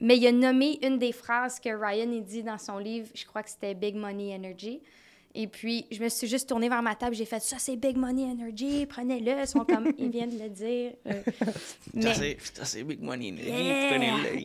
Mais 0.00 0.16
il 0.16 0.26
a 0.26 0.32
nommé 0.32 0.78
une 0.82 0.98
des 0.98 1.12
phrases 1.12 1.60
que 1.60 1.68
Ryan 1.68 2.22
dit 2.22 2.42
dans 2.42 2.56
son 2.56 2.78
livre, 2.78 3.08
je 3.14 3.26
crois 3.26 3.42
que 3.42 3.50
c'était 3.50 3.74
Big 3.74 3.96
Money 3.96 4.34
Energy. 4.34 4.80
Et 5.40 5.46
puis, 5.46 5.86
je 5.92 6.02
me 6.02 6.08
suis 6.08 6.26
juste 6.26 6.48
tournée 6.48 6.68
vers 6.68 6.82
ma 6.82 6.96
table, 6.96 7.14
j'ai 7.14 7.24
fait 7.24 7.38
ça, 7.38 7.58
c'est 7.60 7.76
Big 7.76 7.96
Money 7.96 8.24
Energy, 8.24 8.84
prenez-le. 8.86 9.42
Ils 9.42 9.46
sont 9.46 9.64
comme, 9.64 9.92
ils 9.96 10.10
viennent 10.10 10.36
de 10.36 10.42
le 10.42 10.48
dire. 10.48 10.94
Euh, 11.06 11.22
ça, 12.02 12.64
c'est 12.64 12.82
Big 12.82 13.00
Money 13.00 13.28
Energy, 13.28 13.52
prenez-le. 13.88 14.44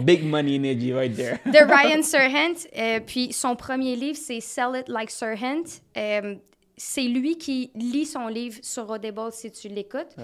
big 0.02 0.24
Money 0.24 0.56
Energy, 0.56 0.94
right 0.94 1.14
there. 1.14 1.38
de 1.44 1.58
Ryan 1.66 2.02
Serhant. 2.02 2.66
Euh, 2.78 3.00
puis, 3.00 3.30
son 3.34 3.56
premier 3.56 3.94
livre, 3.94 4.16
c'est 4.16 4.40
Sell 4.40 4.80
It 4.80 4.88
Like 4.88 5.10
Serhant. 5.10 5.64
Euh, 5.98 6.36
c'est 6.74 7.08
lui 7.08 7.36
qui 7.36 7.70
lit 7.74 8.06
son 8.06 8.28
livre 8.28 8.58
sur 8.62 8.88
Audible 8.88 9.30
si 9.32 9.52
tu 9.52 9.68
l'écoutes. 9.68 10.16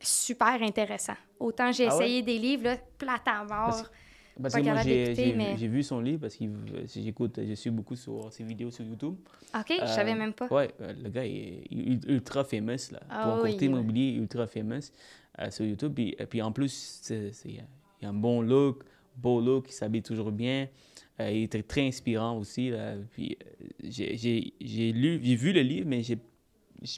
super 0.00 0.62
intéressant. 0.62 1.16
Autant 1.38 1.70
j'ai 1.70 1.86
ah 1.86 1.94
essayé 1.94 2.22
des 2.22 2.38
livres, 2.38 2.64
là, 2.64 2.76
plate 2.96 3.28
à 3.28 3.44
mort. 3.44 3.90
Parce 4.40 4.54
que 4.54 4.60
moi, 4.60 4.82
j'ai 4.82 5.68
vu 5.68 5.82
son 5.82 6.00
livre 6.00 6.20
parce 6.20 6.36
que 6.36 6.44
j'écoute, 6.94 7.40
je 7.42 7.54
suis 7.54 7.70
beaucoup 7.70 7.96
sur 7.96 8.32
ses 8.32 8.44
vidéos 8.44 8.70
sur 8.70 8.84
YouTube. 8.84 9.14
OK, 9.54 9.72
je 9.80 9.86
savais 9.86 10.12
euh, 10.12 10.16
même 10.16 10.34
pas. 10.34 10.46
Ouais, 10.48 10.70
euh, 10.80 10.92
le 11.02 11.08
gars 11.08 11.24
est 11.24 11.64
ultra 11.70 12.44
famous, 12.44 12.92
là. 12.92 13.00
pour 13.22 13.32
un 13.34 13.40
courtier 13.48 13.68
immobilier, 13.68 14.12
ultra 14.12 14.46
famous 14.46 14.92
euh, 15.38 15.50
sur 15.50 15.64
YouTube. 15.64 15.92
Puis, 15.94 16.16
puis 16.28 16.42
en 16.42 16.52
plus, 16.52 17.00
c'est, 17.02 17.32
il 17.46 17.62
a 18.04 18.08
un 18.08 18.12
bon 18.12 18.42
look, 18.42 18.84
beau 19.16 19.40
look, 19.40 19.66
il 19.70 19.72
s'habille 19.72 20.02
toujours 20.02 20.32
bien. 20.32 20.68
il 21.18 21.44
était 21.44 21.62
très 21.62 21.86
inspirant 21.86 22.36
aussi. 22.38 22.70
Là. 22.70 22.96
Puis 23.12 23.38
j'ai 23.82 24.92
lu, 24.92 25.20
j'ai 25.22 25.36
vu 25.36 25.52
le 25.52 25.62
livre, 25.62 25.88
mais 25.88 26.02
je 26.02 26.12
ne 26.12 26.18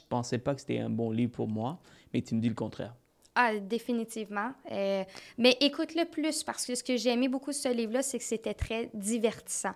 pensais 0.09 0.39
pas 0.39 0.55
que 0.55 0.61
c'était 0.61 0.79
un 0.79 0.89
bon 0.89 1.11
livre 1.11 1.31
pour 1.31 1.47
moi. 1.47 1.79
Mais 2.13 2.21
tu 2.21 2.35
me 2.35 2.41
dis 2.41 2.49
le 2.49 2.55
contraire. 2.55 2.95
Ah, 3.35 3.57
définitivement. 3.57 4.51
Euh, 4.71 5.03
mais 5.37 5.57
écoute-le 5.61 6.05
plus 6.05 6.43
parce 6.43 6.65
que 6.65 6.75
ce 6.75 6.83
que 6.83 6.97
j'ai 6.97 7.11
aimé 7.11 7.29
beaucoup 7.29 7.51
de 7.51 7.55
ce 7.55 7.69
livre-là, 7.69 8.01
c'est 8.01 8.17
que 8.17 8.23
c'était 8.23 8.53
très 8.53 8.89
divertissant. 8.93 9.75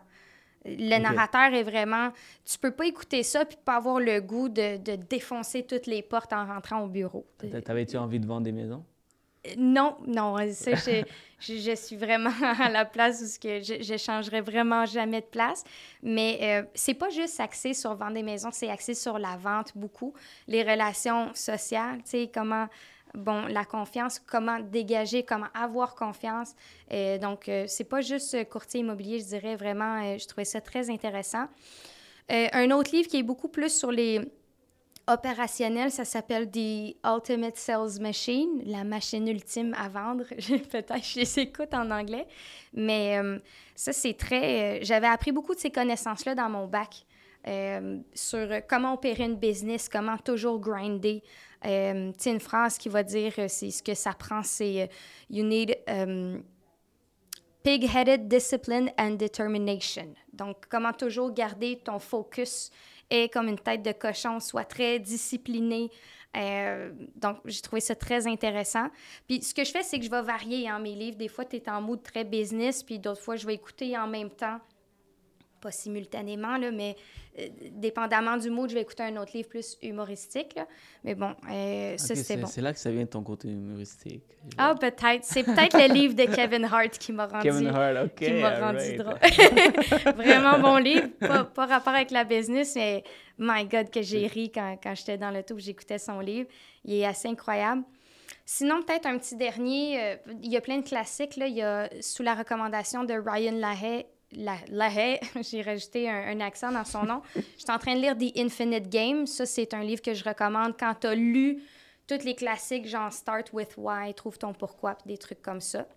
Le 0.66 0.97
narrateur 0.97 1.54
est 1.54 1.64
vraiment. 1.64 2.12
Tu 2.45 2.58
peux 2.58 2.72
pas 2.72 2.86
écouter 2.86 3.22
ça 3.24 3.43
puis 3.45 3.58
pas 3.64 3.76
avoir 3.76 3.99
le 3.99 4.22
goût 4.22 4.47
de, 4.47 4.78
de 4.78 4.95
défoncer 4.95 5.64
toutes 5.64 5.88
les 5.88 6.01
portes 6.01 6.32
en 6.32 6.45
rentrant 6.45 6.82
au 6.82 6.88
bureau. 6.88 7.26
T'avais-tu 7.66 7.97
envie 7.97 8.20
de 8.20 8.26
vendre 8.26 8.43
des 8.43 8.54
maisons? 8.54 8.84
Euh, 9.45 9.51
non, 9.58 9.97
non. 10.08 10.38
Ça, 10.54 10.76
je, 10.76 11.04
je, 11.39 11.76
suis 11.76 11.97
vraiment 11.97 12.32
à 12.60 12.70
la 12.70 12.86
place 12.86 13.22
où 13.22 13.39
que 13.41 13.62
je, 13.62 13.84
je 13.84 13.97
changerais 13.97 14.41
vraiment 14.41 14.86
jamais 14.86 15.22
de 15.22 15.26
place. 15.26 15.64
Mais 16.01 16.39
euh, 16.41 16.64
c'est 16.74 16.93
pas 16.93 17.10
juste 17.10 17.39
axé 17.39 17.74
sur 17.74 17.93
vendre 17.95 18.14
des 18.14 18.24
maisons, 18.24 18.49
c'est 18.51 18.70
axé 18.70 18.93
sur 18.93 19.20
la 19.20 19.36
vente 19.36 19.74
beaucoup. 19.76 20.14
Les 20.47 20.64
relations 20.64 21.34
sociales, 21.34 21.97
tu 22.04 22.12
sais, 22.12 22.32
comment 22.34 22.68
bon, 23.16 23.45
la 23.45 23.66
confiance, 23.66 24.20
comment 24.20 24.59
dégager, 24.59 25.24
comment 25.24 25.47
avoir 25.53 25.95
confiance. 25.95 26.55
Euh, 26.91 27.18
donc, 27.18 27.47
euh, 27.47 27.66
c'est 27.68 27.84
pas 27.84 28.01
juste 28.01 28.49
courtier 28.49 28.82
immobilier, 28.82 29.20
je 29.20 29.26
dirais 29.26 29.55
vraiment, 29.55 30.01
euh, 30.01 30.18
je 30.18 30.28
trouvais 30.28 30.45
ça 30.45 30.61
très 30.61 30.89
intéressant. 30.89 31.47
un 32.30 32.72
autre 32.72 32.95
livre 32.95 33.07
qui 33.07 33.18
est 33.18 33.24
beaucoup 33.24 33.49
plus 33.49 33.70
sur 33.70 33.91
les 33.91 34.22
opérationnels, 35.07 35.91
ça 35.91 36.05
s'appelle 36.05 36.49
The 36.49 36.95
Ultimate 37.05 37.57
Sales 37.57 37.99
Machine, 37.99 38.61
la 38.66 38.86
machine 38.86 39.28
ultime 39.28 39.76
à 39.78 39.89
vendre. 39.89 40.24
Peut-être 40.72 41.03
je 41.03 41.20
les 41.20 41.39
écoute 41.39 41.74
en 41.74 41.91
anglais, 41.91 42.26
mais 42.74 43.20
ça, 43.76 43.91
c'est 43.91 44.14
très... 44.14 44.80
J'avais 44.84 45.07
appris 45.07 45.34
beaucoup 45.34 45.53
de 45.53 45.59
ces 45.59 45.72
connaissances-là 45.72 46.34
dans 46.34 46.49
mon 46.49 46.68
bac. 46.68 47.05
sur 48.14 48.47
comment 48.70 48.93
opérer 48.93 49.26
une 49.26 49.36
business, 49.36 49.89
comment 49.89 50.18
toujours 50.18 50.59
grinder, 50.61 51.22
euh, 51.66 52.11
une 52.26 52.39
phrase 52.39 52.78
qui 52.78 52.89
va 52.89 53.03
dire, 53.03 53.34
euh, 53.38 53.47
c'est 53.47 53.72
ce 53.72 53.82
que 53.82 53.93
ça 53.93 54.14
prend, 54.14 54.43
c'est 54.43 54.84
euh, 54.84 54.88
You 55.30 55.43
need 55.45 55.78
um, 55.88 56.43
pig-headed 57.64 58.28
discipline 58.28 58.91
and 58.97 59.11
determination. 59.11 60.14
Donc, 60.34 60.66
comment 60.70 60.93
toujours 60.93 61.32
garder 61.32 61.80
ton 61.84 61.99
focus 61.99 62.70
et 63.09 63.30
comme 63.30 63.47
une 63.47 63.59
tête 63.59 63.84
de 63.84 63.91
cochon, 63.91 64.39
soit 64.39 64.66
très 64.66 64.99
discipliné. 64.99 65.89
donc, 67.16 67.38
j'ai 67.45 67.61
trouvé 67.61 67.80
ça 67.80 67.95
très 67.95 68.26
intéressant. 68.26 68.88
Puis, 69.28 69.43
ce 69.43 69.53
que 69.53 69.64
je 69.64 69.72
fais, 69.72 69.84
c'est 69.84 69.99
que 69.99 70.05
je 70.05 70.09
vais 70.09 70.22
varier 70.22 70.68
hein, 70.68 70.80
mes 70.80 70.95
livres. 70.95 71.18
Des 71.18 71.28
fois, 71.28 71.45
tu 71.45 71.57
es 71.57 71.70
en 71.70 71.82
mode 71.82 72.01
très 72.01 72.24
business, 72.24 72.82
puis 72.82 72.97
d'autres 72.97 73.22
fois, 73.22 73.36
je 73.36 73.45
vais 73.45 73.53
écouter 73.53 73.95
en 73.97 74.07
même 74.07 74.32
temps 74.32 74.59
pas 75.64 75.72
simultanément, 75.72 76.57
là, 76.57 76.72
mais 76.72 76.95
euh, 77.39 77.47
dépendamment 77.72 78.38
du 78.38 78.49
mood, 78.49 78.70
je 78.70 78.76
vais 78.76 78.82
écouter 78.82 79.03
un 79.03 79.16
autre 79.18 79.32
livre 79.34 79.47
plus 79.47 79.78
humoristique. 79.82 80.53
Là. 80.55 80.68
Mais 81.03 81.16
bon, 81.16 81.34
euh, 81.49 81.97
ça, 81.97 82.16
c'est 82.16 82.38
bon. 82.38 82.47
C'est 82.47 82.61
là 82.61 82.74
que 82.74 82.80
ça 82.80 82.91
vient 82.91 83.03
de 83.03 83.09
ton 83.09 83.24
côté 83.24 83.47
humoristique. 83.47 84.24
Ah, 84.57 84.76
peut-être. 84.80 85.24
C'est 85.24 85.43
peut-être 85.43 85.78
le 85.78 85.93
livre 85.93 86.14
de 86.14 86.26
Kevin 86.26 86.66
Hart 86.66 86.97
qui 86.97 87.14
m'a 87.14 87.28
rendu, 87.28 87.49
Kevin 87.49 87.68
Hart, 87.68 88.05
OK. 88.05 88.16
Qui 88.16 88.34
m'a 88.34 88.59
rendu 88.59 88.97
drôle. 88.97 90.16
Vraiment 90.16 90.59
bon 90.59 90.78
livre. 90.78 91.07
Pas, 91.20 91.66
rapport 91.66 91.93
avec 91.93 92.11
la 92.11 92.26
business, 92.26 92.76
mais 92.76 93.03
my 93.38 93.66
God, 93.66 93.89
que 93.89 94.01
j'ai 94.01 94.28
ri 94.28 94.51
quand, 94.51 94.78
quand 94.84 94.93
j'étais 94.95 95.18
dans 95.18 95.32
le 95.32 95.43
tout 95.43 95.57
j'écoutais 95.57 95.99
son 95.99 96.20
livre. 96.20 96.49
Il 96.84 96.95
est 96.95 97.05
assez 97.05 97.30
incroyable. 97.30 97.84
Sinon, 98.45 98.82
peut-être 98.84 99.05
un 99.05 99.18
petit 99.18 99.38
dernier, 99.38 100.01
euh, 100.01 100.16
il 100.41 100.51
y 100.51 100.57
a 100.57 100.61
plein 100.61 100.78
de 100.78 100.88
classiques. 100.88 101.38
Là. 101.38 101.47
Il 101.47 101.55
y 101.55 101.61
a, 101.61 101.89
sous 102.01 102.24
la 102.24 102.36
recommandation 102.36 103.05
de 103.05 103.14
Ryan 103.14 103.53
Lahaye, 103.53 104.05
la, 104.36 104.89
j'ai 105.41 105.61
rajouté 105.61 106.09
un, 106.09 106.39
accent 106.39 106.71
dans 106.71 106.86
son 106.86 107.03
nom. 107.03 107.21
Je 107.36 107.41
suis 107.41 107.71
en 107.71 107.79
train 107.79 107.95
de 107.95 108.01
lire 108.01 108.17
The 108.17 108.38
Infinite 108.38 108.89
Game. 108.89 109.27
Ça, 109.27 109.45
c'est 109.45 109.73
un 109.73 109.84
livre 109.84 110.01
que 110.01 110.13
je 110.13 110.23
recommande 110.23 110.75
quand 110.77 110.93
tu 110.99 111.07
as 111.07 111.15
lu 111.15 111.61
tous 112.07 112.23
les 112.23 112.36
classiques, 112.36 112.88
genre 112.88 113.11
Start 113.11 113.51
with 113.53 113.75
Why, 113.77 114.13
Trouve 114.13 114.38
ton 114.38 114.53
pourquoi, 114.53 114.95
puis 114.95 115.13
des 115.13 115.17
trucs 115.17 115.41
comme 115.41 115.61
ça. 115.61 115.88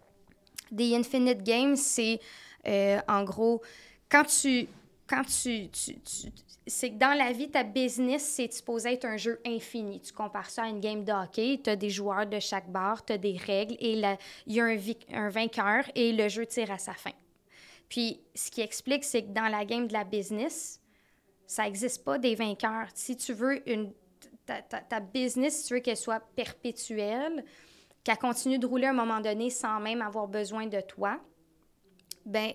The 0.76 0.92
Infinite 0.94 1.42
Game, 1.42 1.76
c'est 1.76 2.20
euh, 2.66 2.98
en 3.08 3.24
gros, 3.24 3.62
quand 4.10 4.24
tu. 4.24 4.68
Quand 5.08 5.22
tu, 5.22 5.70
c'est 6.66 6.90
que 6.90 6.98
dans 6.98 7.16
la 7.16 7.30
vie, 7.30 7.48
ta 7.48 7.62
business, 7.62 8.24
c'est 8.24 8.52
supposé 8.52 8.94
être 8.94 9.04
un 9.04 9.16
jeu 9.16 9.40
infini. 9.46 10.00
Tu 10.00 10.12
compares 10.12 10.50
ça 10.50 10.64
à 10.64 10.66
une 10.66 10.80
game 10.80 11.04
de 11.04 11.12
hockey, 11.12 11.60
tu 11.62 11.70
as 11.70 11.76
des 11.76 11.90
joueurs 11.90 12.26
de 12.26 12.40
chaque 12.40 12.68
barre, 12.68 13.04
tu 13.04 13.12
as 13.12 13.18
des 13.18 13.36
règles, 13.36 13.76
et 13.78 13.92
il 13.92 14.16
y 14.48 14.60
a 14.60 14.64
un, 14.64 14.76
un 15.12 15.28
vainqueur, 15.28 15.84
et 15.94 16.12
le 16.12 16.28
jeu 16.28 16.44
tire 16.44 16.72
à 16.72 16.78
sa 16.78 16.92
fin. 16.94 17.12
Puis 17.88 18.20
ce 18.34 18.50
qui 18.50 18.60
explique, 18.60 19.04
c'est 19.04 19.22
que 19.22 19.32
dans 19.32 19.48
la 19.48 19.64
game 19.64 19.86
de 19.86 19.92
la 19.92 20.04
business, 20.04 20.80
ça 21.46 21.64
n'existe 21.64 22.04
pas 22.04 22.18
des 22.18 22.34
vainqueurs. 22.34 22.88
Si 22.94 23.16
tu 23.16 23.32
veux 23.32 23.68
une, 23.70 23.92
ta, 24.46 25.00
business, 25.00 25.62
si 25.62 25.68
tu 25.68 25.74
veux 25.74 25.80
qu'elle 25.80 25.96
soit 25.96 26.20
perpétuelle, 26.34 27.44
qu'elle 28.04 28.18
continue 28.18 28.58
de 28.58 28.66
rouler 28.66 28.86
à 28.86 28.90
un 28.90 28.94
moment 28.94 29.20
donné 29.20 29.50
sans 29.50 29.80
même 29.80 30.02
avoir 30.02 30.28
besoin 30.28 30.66
de 30.66 30.80
toi, 30.80 31.20
ben 32.24 32.52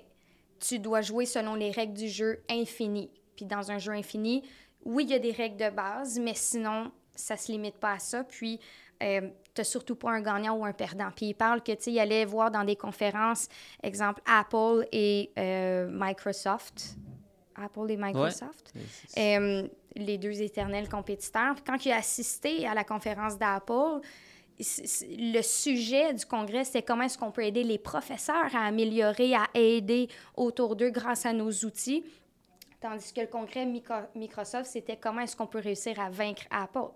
tu 0.59 0.79
dois 0.79 1.01
jouer 1.01 1.25
selon 1.25 1.55
les 1.55 1.71
règles 1.71 1.93
du 1.93 2.07
jeu 2.07 2.43
infini. 2.49 3.09
Puis 3.36 3.45
dans 3.45 3.71
un 3.71 3.77
jeu 3.77 3.93
infini, 3.93 4.43
oui, 4.84 5.05
il 5.05 5.11
y 5.11 5.13
a 5.13 5.19
des 5.19 5.32
règles 5.32 5.57
de 5.57 5.69
base, 5.69 6.19
mais 6.19 6.34
sinon, 6.36 6.91
ça 7.15 7.38
se 7.38 7.51
limite 7.51 7.77
pas 7.77 7.93
à 7.93 7.99
ça. 7.99 8.23
Puis 8.23 8.59
euh, 9.01 9.29
tu 9.54 9.62
n'as 9.62 9.66
surtout 9.66 9.95
pas 9.95 10.12
un 10.12 10.22
gagnant 10.22 10.56
ou 10.56 10.66
un 10.66 10.74
perdant. 10.74 11.10
Puis 11.16 11.28
il 11.28 11.34
parle 11.34 11.62
que, 11.62 11.72
tu 11.74 11.84
sais, 11.84 11.91
il 11.91 11.99
allait 11.99 12.26
voir 12.26 12.52
dans 12.52 12.64
des 12.64 12.76
conférences, 12.76 13.47
exemple, 13.84 14.22
Apple 14.26 14.88
et 14.91 15.32
euh, 15.38 15.89
Microsoft. 15.91 16.95
Apple 17.56 17.91
et 17.91 17.97
Microsoft. 17.97 18.74
Euh, 19.18 19.68
les 19.95 20.18
deux 20.18 20.41
éternels 20.41 20.88
compétiteurs. 20.88 21.56
Puis 21.56 21.64
quand 21.66 21.86
il 21.86 21.91
a 21.91 21.97
assisté 21.97 22.66
à 22.66 22.74
la 22.74 22.84
conférence 22.84 23.38
d'Apple, 23.38 24.02
le 24.60 25.41
sujet 25.41 26.14
du 26.14 26.26
congrès, 26.26 26.64
c'est 26.64 26.82
comment 26.82 27.04
est-ce 27.04 27.18
qu'on 27.18 27.32
peut 27.32 27.43
aider 27.43 27.64
les 27.64 27.78
professeurs 27.78 28.56
à 28.56 28.66
améliorer, 28.66 29.34
à 29.36 29.47
aider 29.54 30.08
autour 30.36 30.76
d'eux 30.76 30.91
grâce 30.91 31.26
à 31.26 31.34
nos 31.34 31.52
outils. 31.52 32.04
Tandis 32.80 33.14
que 33.14 33.22
le 33.22 33.28
congrès 33.28 33.68
Microsoft, 34.16 34.66
c'était 34.66 34.97
comment 34.97 35.22
est-ce 35.22 35.36
qu'on 35.36 35.47
peut 35.47 35.60
réussir 35.60 35.99
à 35.99 36.10
vaincre 36.10 36.43
Apple. 36.49 36.89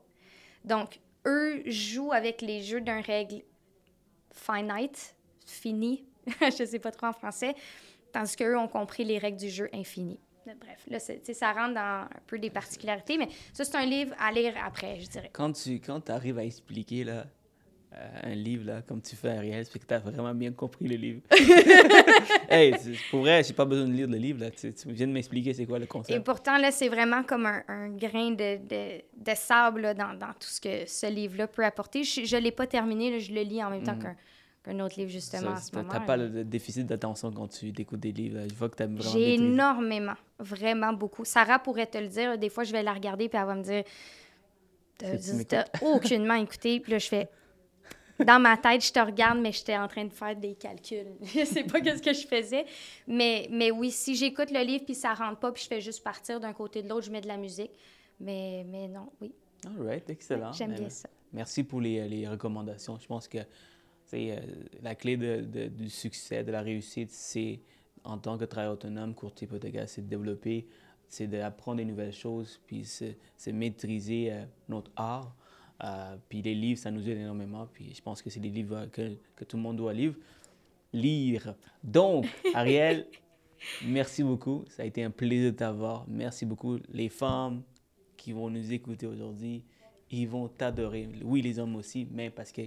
Donc, 0.63 0.99
eux 1.25 1.63
jouent 1.65 2.11
avec 2.11 2.41
les 2.41 2.61
jeux 2.61 2.81
d'un 2.81 3.01
règle 3.01 3.41
finite, 4.31 5.15
fini, 5.45 6.05
je 6.41 6.65
sais 6.65 6.79
pas 6.79 6.91
trop 6.91 7.07
en 7.07 7.13
français, 7.13 7.55
tandis 8.11 8.35
qu'eux 8.35 8.57
ont 8.57 8.67
compris 8.67 9.03
les 9.03 9.17
règles 9.17 9.37
du 9.37 9.49
jeu 9.49 9.69
infini. 9.73 10.19
Bref, 10.45 10.85
là, 10.87 10.99
ça 10.99 11.53
rentre 11.53 11.73
dans 11.73 12.03
un 12.03 12.09
peu 12.27 12.37
des 12.37 12.51
particularités, 12.51 13.17
mais 13.17 13.29
ça, 13.51 13.65
c'est 13.65 13.75
un 13.75 13.85
livre 13.85 14.13
à 14.19 14.31
lire 14.31 14.53
après, 14.63 14.99
je 14.99 15.07
dirais. 15.07 15.29
Quand 15.33 15.51
tu 15.51 15.79
quand 15.79 16.09
arrives 16.11 16.37
à 16.37 16.43
expliquer 16.43 17.03
là, 17.03 17.25
un 18.23 18.35
livre, 18.35 18.65
là, 18.65 18.81
comme 18.81 19.01
tu 19.01 19.15
fais, 19.15 19.29
Ariel, 19.29 19.65
c'est 19.65 19.79
que 19.79 19.85
tu 19.85 19.93
as 19.93 19.99
vraiment 19.99 20.33
bien 20.33 20.51
compris 20.51 20.87
le 20.87 20.95
livre. 20.95 21.21
hey, 22.49 22.73
pour 23.09 23.21
vrai, 23.21 23.43
j'ai 23.43 23.53
pas 23.53 23.65
besoin 23.65 23.87
de 23.87 23.93
lire 23.93 24.07
le 24.07 24.17
livre. 24.17 24.41
Là. 24.41 24.51
Tu, 24.51 24.73
viens 24.87 25.07
de 25.07 25.11
m'expliquer 25.11 25.53
c'est 25.53 25.65
quoi 25.65 25.79
le 25.79 25.85
concept. 25.85 26.17
Et 26.17 26.21
pourtant, 26.21 26.57
là, 26.57 26.71
c'est 26.71 26.89
vraiment 26.89 27.23
comme 27.23 27.45
un, 27.45 27.89
grain 27.89 28.31
de, 28.31 28.57
de, 28.57 29.01
de 29.17 29.35
sable 29.35 29.93
dans, 29.93 30.13
dans, 30.17 30.33
tout 30.33 30.47
ce 30.47 30.59
que 30.59 30.87
ce 30.87 31.07
livre-là 31.07 31.47
peut 31.47 31.63
apporter. 31.63 32.03
Je 32.03 32.35
ne 32.35 32.41
l'ai 32.41 32.51
pas 32.51 32.67
terminé, 32.67 33.11
là, 33.11 33.19
je 33.19 33.31
le 33.31 33.41
lis 33.41 33.63
en 33.63 33.69
même 33.69 33.83
temps 33.83 33.95
mm. 33.95 34.71
un 34.71 34.79
autre 34.81 34.99
livre 34.99 35.11
justement 35.11 35.53
Tu 35.55 35.77
n'as 35.77 35.99
pas 36.01 36.17
le 36.17 36.43
déficit 36.43 36.85
d'attention 36.85 37.31
quand 37.31 37.47
tu 37.47 37.73
écoutes 37.77 37.99
des 37.99 38.11
livres. 38.11 38.39
là. 38.39 38.47
Je 38.47 38.55
vois 38.55 38.69
que 38.69 38.75
tu 38.75 38.83
aimes 38.83 38.97
vraiment 38.97 39.11
J'ai 39.11 39.35
énormément, 39.35 40.15
vraiment 40.39 40.93
beaucoup. 40.93 41.23
Sarah 41.23 41.59
pourrait 41.59 41.87
te 41.87 41.97
le 41.97 42.07
dire. 42.07 42.37
Des 42.37 42.49
fois, 42.49 42.63
je 42.63 42.71
vais 42.71 42.83
la 42.83 42.93
regarder 42.93 43.29
puis 43.29 43.39
elle 43.39 43.47
va 43.47 43.55
me 43.55 43.63
dire 43.63 43.83
T'as 44.97 45.65
aucunement 45.81 46.35
écouté. 46.35 46.79
Puis 46.79 46.93
là, 46.93 46.99
je 46.99 47.07
fais 47.07 47.29
Dans 48.23 48.39
ma 48.41 48.55
tête, 48.57 48.85
je 48.85 48.91
te 48.93 48.99
regarde, 48.99 49.39
mais 49.39 49.51
j'étais 49.51 49.75
en 49.77 49.87
train 49.87 50.05
de 50.05 50.13
faire 50.13 50.35
des 50.35 50.55
calculs. 50.55 51.07
je 51.21 51.43
sais 51.43 51.63
pas 51.63 51.81
qu'est-ce 51.81 52.01
que 52.01 52.13
je 52.13 52.25
faisais. 52.25 52.65
Mais, 53.07 53.47
mais 53.51 53.71
oui, 53.71 53.91
si 53.91 54.15
j'écoute 54.15 54.51
le 54.51 54.61
livre 54.63 54.85
puis 54.85 54.95
ça 54.95 55.13
rentre 55.13 55.39
pas, 55.39 55.51
puis 55.51 55.63
je 55.63 55.67
fais 55.67 55.81
juste 55.81 56.03
partir 56.03 56.39
d'un 56.39 56.53
côté 56.53 56.81
de 56.81 56.87
l'autre, 56.89 57.05
je 57.05 57.11
mets 57.11 57.21
de 57.21 57.27
la 57.27 57.37
musique. 57.37 57.71
Mais, 58.19 58.65
mais 58.69 58.87
non, 58.87 59.11
oui, 59.19 59.33
All 59.65 59.85
right, 59.85 60.09
excellent. 60.09 60.53
j'aime 60.53 60.73
bien 60.75 60.89
ça. 60.89 61.09
Merci 61.33 61.63
pour 61.65 61.81
les, 61.81 62.07
les 62.07 62.25
recommandations. 62.27 62.97
Je 62.97 63.05
pense 63.07 63.27
que 63.27 63.39
c'est 64.05 64.31
euh, 64.31 64.39
la 64.81 64.95
clé 64.95 65.17
de- 65.17 65.41
de- 65.41 65.67
du 65.67 65.89
succès, 65.89 66.43
de 66.43 66.51
la 66.51 66.61
réussite, 66.61 67.11
c'est 67.11 67.59
en 68.05 68.17
tant 68.17 68.37
que 68.37 68.45
travailleur 68.45 68.75
autonome, 68.75 69.13
courtier 69.15 69.45
hypothécaire, 69.47 69.89
c'est 69.89 70.03
de 70.03 70.07
développer, 70.07 70.67
c'est 71.09 71.27
d'apprendre 71.27 71.77
des 71.77 71.85
nouvelles 71.85 72.13
choses, 72.13 72.61
puis 72.65 72.85
c'est 72.85 73.17
c'est 73.35 73.51
maîtriser 73.51 74.31
euh, 74.31 74.45
notre 74.69 74.91
art. 74.95 75.35
Euh, 75.83 76.15
puis 76.29 76.41
les 76.41 76.55
livres, 76.55 76.79
ça 76.79 76.91
nous 76.91 77.07
aide 77.09 77.17
énormément. 77.17 77.67
Puis 77.73 77.93
je 77.93 78.01
pense 78.01 78.21
que 78.21 78.29
c'est 78.29 78.39
des 78.39 78.49
livres 78.49 78.87
que, 78.91 79.15
que 79.35 79.43
tout 79.43 79.57
le 79.57 79.63
monde 79.63 79.77
doit 79.77 79.93
lire. 79.93 80.13
lire. 80.93 81.55
Donc, 81.83 82.25
Ariel, 82.53 83.07
merci 83.83 84.23
beaucoup. 84.23 84.63
Ça 84.69 84.83
a 84.83 84.85
été 84.85 85.03
un 85.03 85.11
plaisir 85.11 85.51
de 85.51 85.57
t'avoir. 85.57 86.05
Merci 86.07 86.45
beaucoup. 86.45 86.77
Les 86.89 87.09
femmes 87.09 87.63
qui 88.17 88.31
vont 88.31 88.49
nous 88.49 88.73
écouter 88.73 89.05
aujourd'hui, 89.05 89.63
ils 90.11 90.27
vont 90.27 90.47
t'adorer. 90.47 91.09
Oui, 91.23 91.41
les 91.41 91.59
hommes 91.59 91.75
aussi, 91.75 92.07
mais 92.11 92.29
parce 92.29 92.51
que 92.51 92.61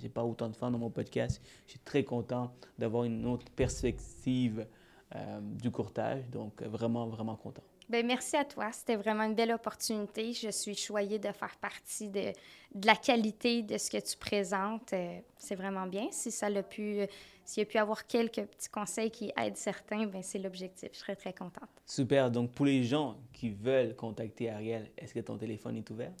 j'ai 0.00 0.08
pas 0.08 0.24
autant 0.24 0.48
de 0.48 0.56
femmes 0.56 0.72
dans 0.72 0.78
mon 0.78 0.90
podcast, 0.90 1.40
je 1.66 1.72
suis 1.72 1.80
très 1.80 2.04
content 2.04 2.52
d'avoir 2.78 3.04
une 3.04 3.24
autre 3.26 3.50
perspective 3.52 4.66
euh, 5.14 5.40
du 5.40 5.70
courtage. 5.70 6.28
Donc, 6.30 6.62
vraiment, 6.62 7.06
vraiment 7.06 7.36
content. 7.36 7.62
Ben, 7.92 8.06
merci 8.06 8.36
à 8.38 8.44
toi. 8.46 8.72
C'était 8.72 8.96
vraiment 8.96 9.24
une 9.24 9.34
belle 9.34 9.52
opportunité. 9.52 10.32
Je 10.32 10.48
suis 10.48 10.74
choyée 10.74 11.18
de 11.18 11.30
faire 11.30 11.54
partie 11.60 12.08
de, 12.08 12.32
de 12.74 12.86
la 12.86 12.96
qualité 12.96 13.60
de 13.60 13.76
ce 13.76 13.90
que 13.90 13.98
tu 13.98 14.16
présentes. 14.16 14.94
Euh, 14.94 15.18
c'est 15.36 15.56
vraiment 15.56 15.84
bien. 15.84 16.06
Si 16.10 16.30
ça 16.30 16.48
l'a 16.48 16.62
pu, 16.62 17.00
euh, 17.00 17.06
s'il 17.44 17.60
y 17.60 17.66
a 17.66 17.68
pu 17.68 17.76
avoir 17.76 18.06
quelques 18.06 18.46
petits 18.46 18.70
conseils 18.70 19.10
qui 19.10 19.30
aident 19.36 19.58
certains, 19.58 20.06
ben, 20.06 20.22
c'est 20.22 20.38
l'objectif. 20.38 20.88
Je 20.94 21.00
serais 21.00 21.16
très 21.16 21.34
contente. 21.34 21.68
Super. 21.84 22.30
Donc, 22.30 22.52
pour 22.52 22.64
les 22.64 22.82
gens 22.82 23.18
qui 23.30 23.50
veulent 23.50 23.94
contacter 23.94 24.48
Ariel, 24.48 24.90
est-ce 24.96 25.12
que 25.12 25.20
ton 25.20 25.36
téléphone 25.36 25.76
est 25.76 25.90
ouvert? 25.90 26.12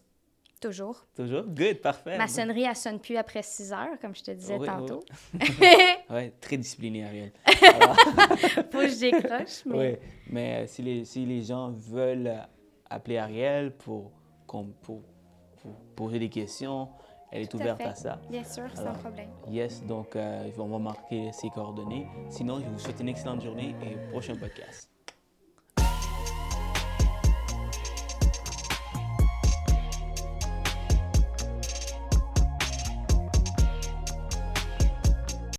Toujours. 0.60 1.06
Toujours? 1.16 1.44
Good, 1.44 1.80
parfait. 1.80 2.18
Ma 2.18 2.28
sonnerie, 2.28 2.64
elle 2.64 2.76
sonne 2.76 3.00
plus 3.00 3.16
après 3.16 3.42
6 3.42 3.72
heures, 3.72 3.98
comme 3.98 4.14
je 4.14 4.24
te 4.24 4.30
disais 4.30 4.58
Oui, 4.58 4.60
oui, 4.60 4.66
tantôt. 4.66 5.02
Ouais, 6.12 6.32
très 6.40 6.58
discipliné, 6.58 7.04
Ariel. 7.04 7.32
Faut 8.70 8.78
que 8.80 8.88
je 8.88 9.10
décroche. 9.10 9.64
Mais... 9.64 9.76
Oui, 9.76 9.96
mais 10.28 10.54
euh, 10.54 10.66
si 10.66 10.82
les, 10.82 11.04
si 11.06 11.24
les 11.24 11.42
gens 11.42 11.70
veulent 11.70 12.32
appeler 12.90 13.16
Ariel 13.16 13.72
pour, 13.72 14.12
pour, 14.46 14.66
pour 14.82 15.02
poser 15.96 16.18
des 16.18 16.28
questions, 16.28 16.88
elle 17.32 17.44
est 17.44 17.46
Tout 17.50 17.56
ouverte 17.56 17.80
à 17.80 17.94
ça. 17.94 18.20
Bien 18.28 18.44
sûr, 18.44 18.64
sans 18.74 18.82
Alors, 18.82 18.98
problème. 18.98 19.30
Yes, 19.48 19.82
donc 19.86 20.14
euh, 20.16 20.50
on 20.58 20.68
va 20.68 20.78
marquer 20.78 21.32
ses 21.32 21.48
coordonnées. 21.48 22.06
Sinon, 22.28 22.60
je 22.60 22.66
vous 22.66 22.78
souhaite 22.78 23.00
une 23.00 23.08
excellente 23.08 23.42
journée 23.42 23.74
et 23.82 23.96
prochain 24.10 24.36
podcast. 24.36 24.91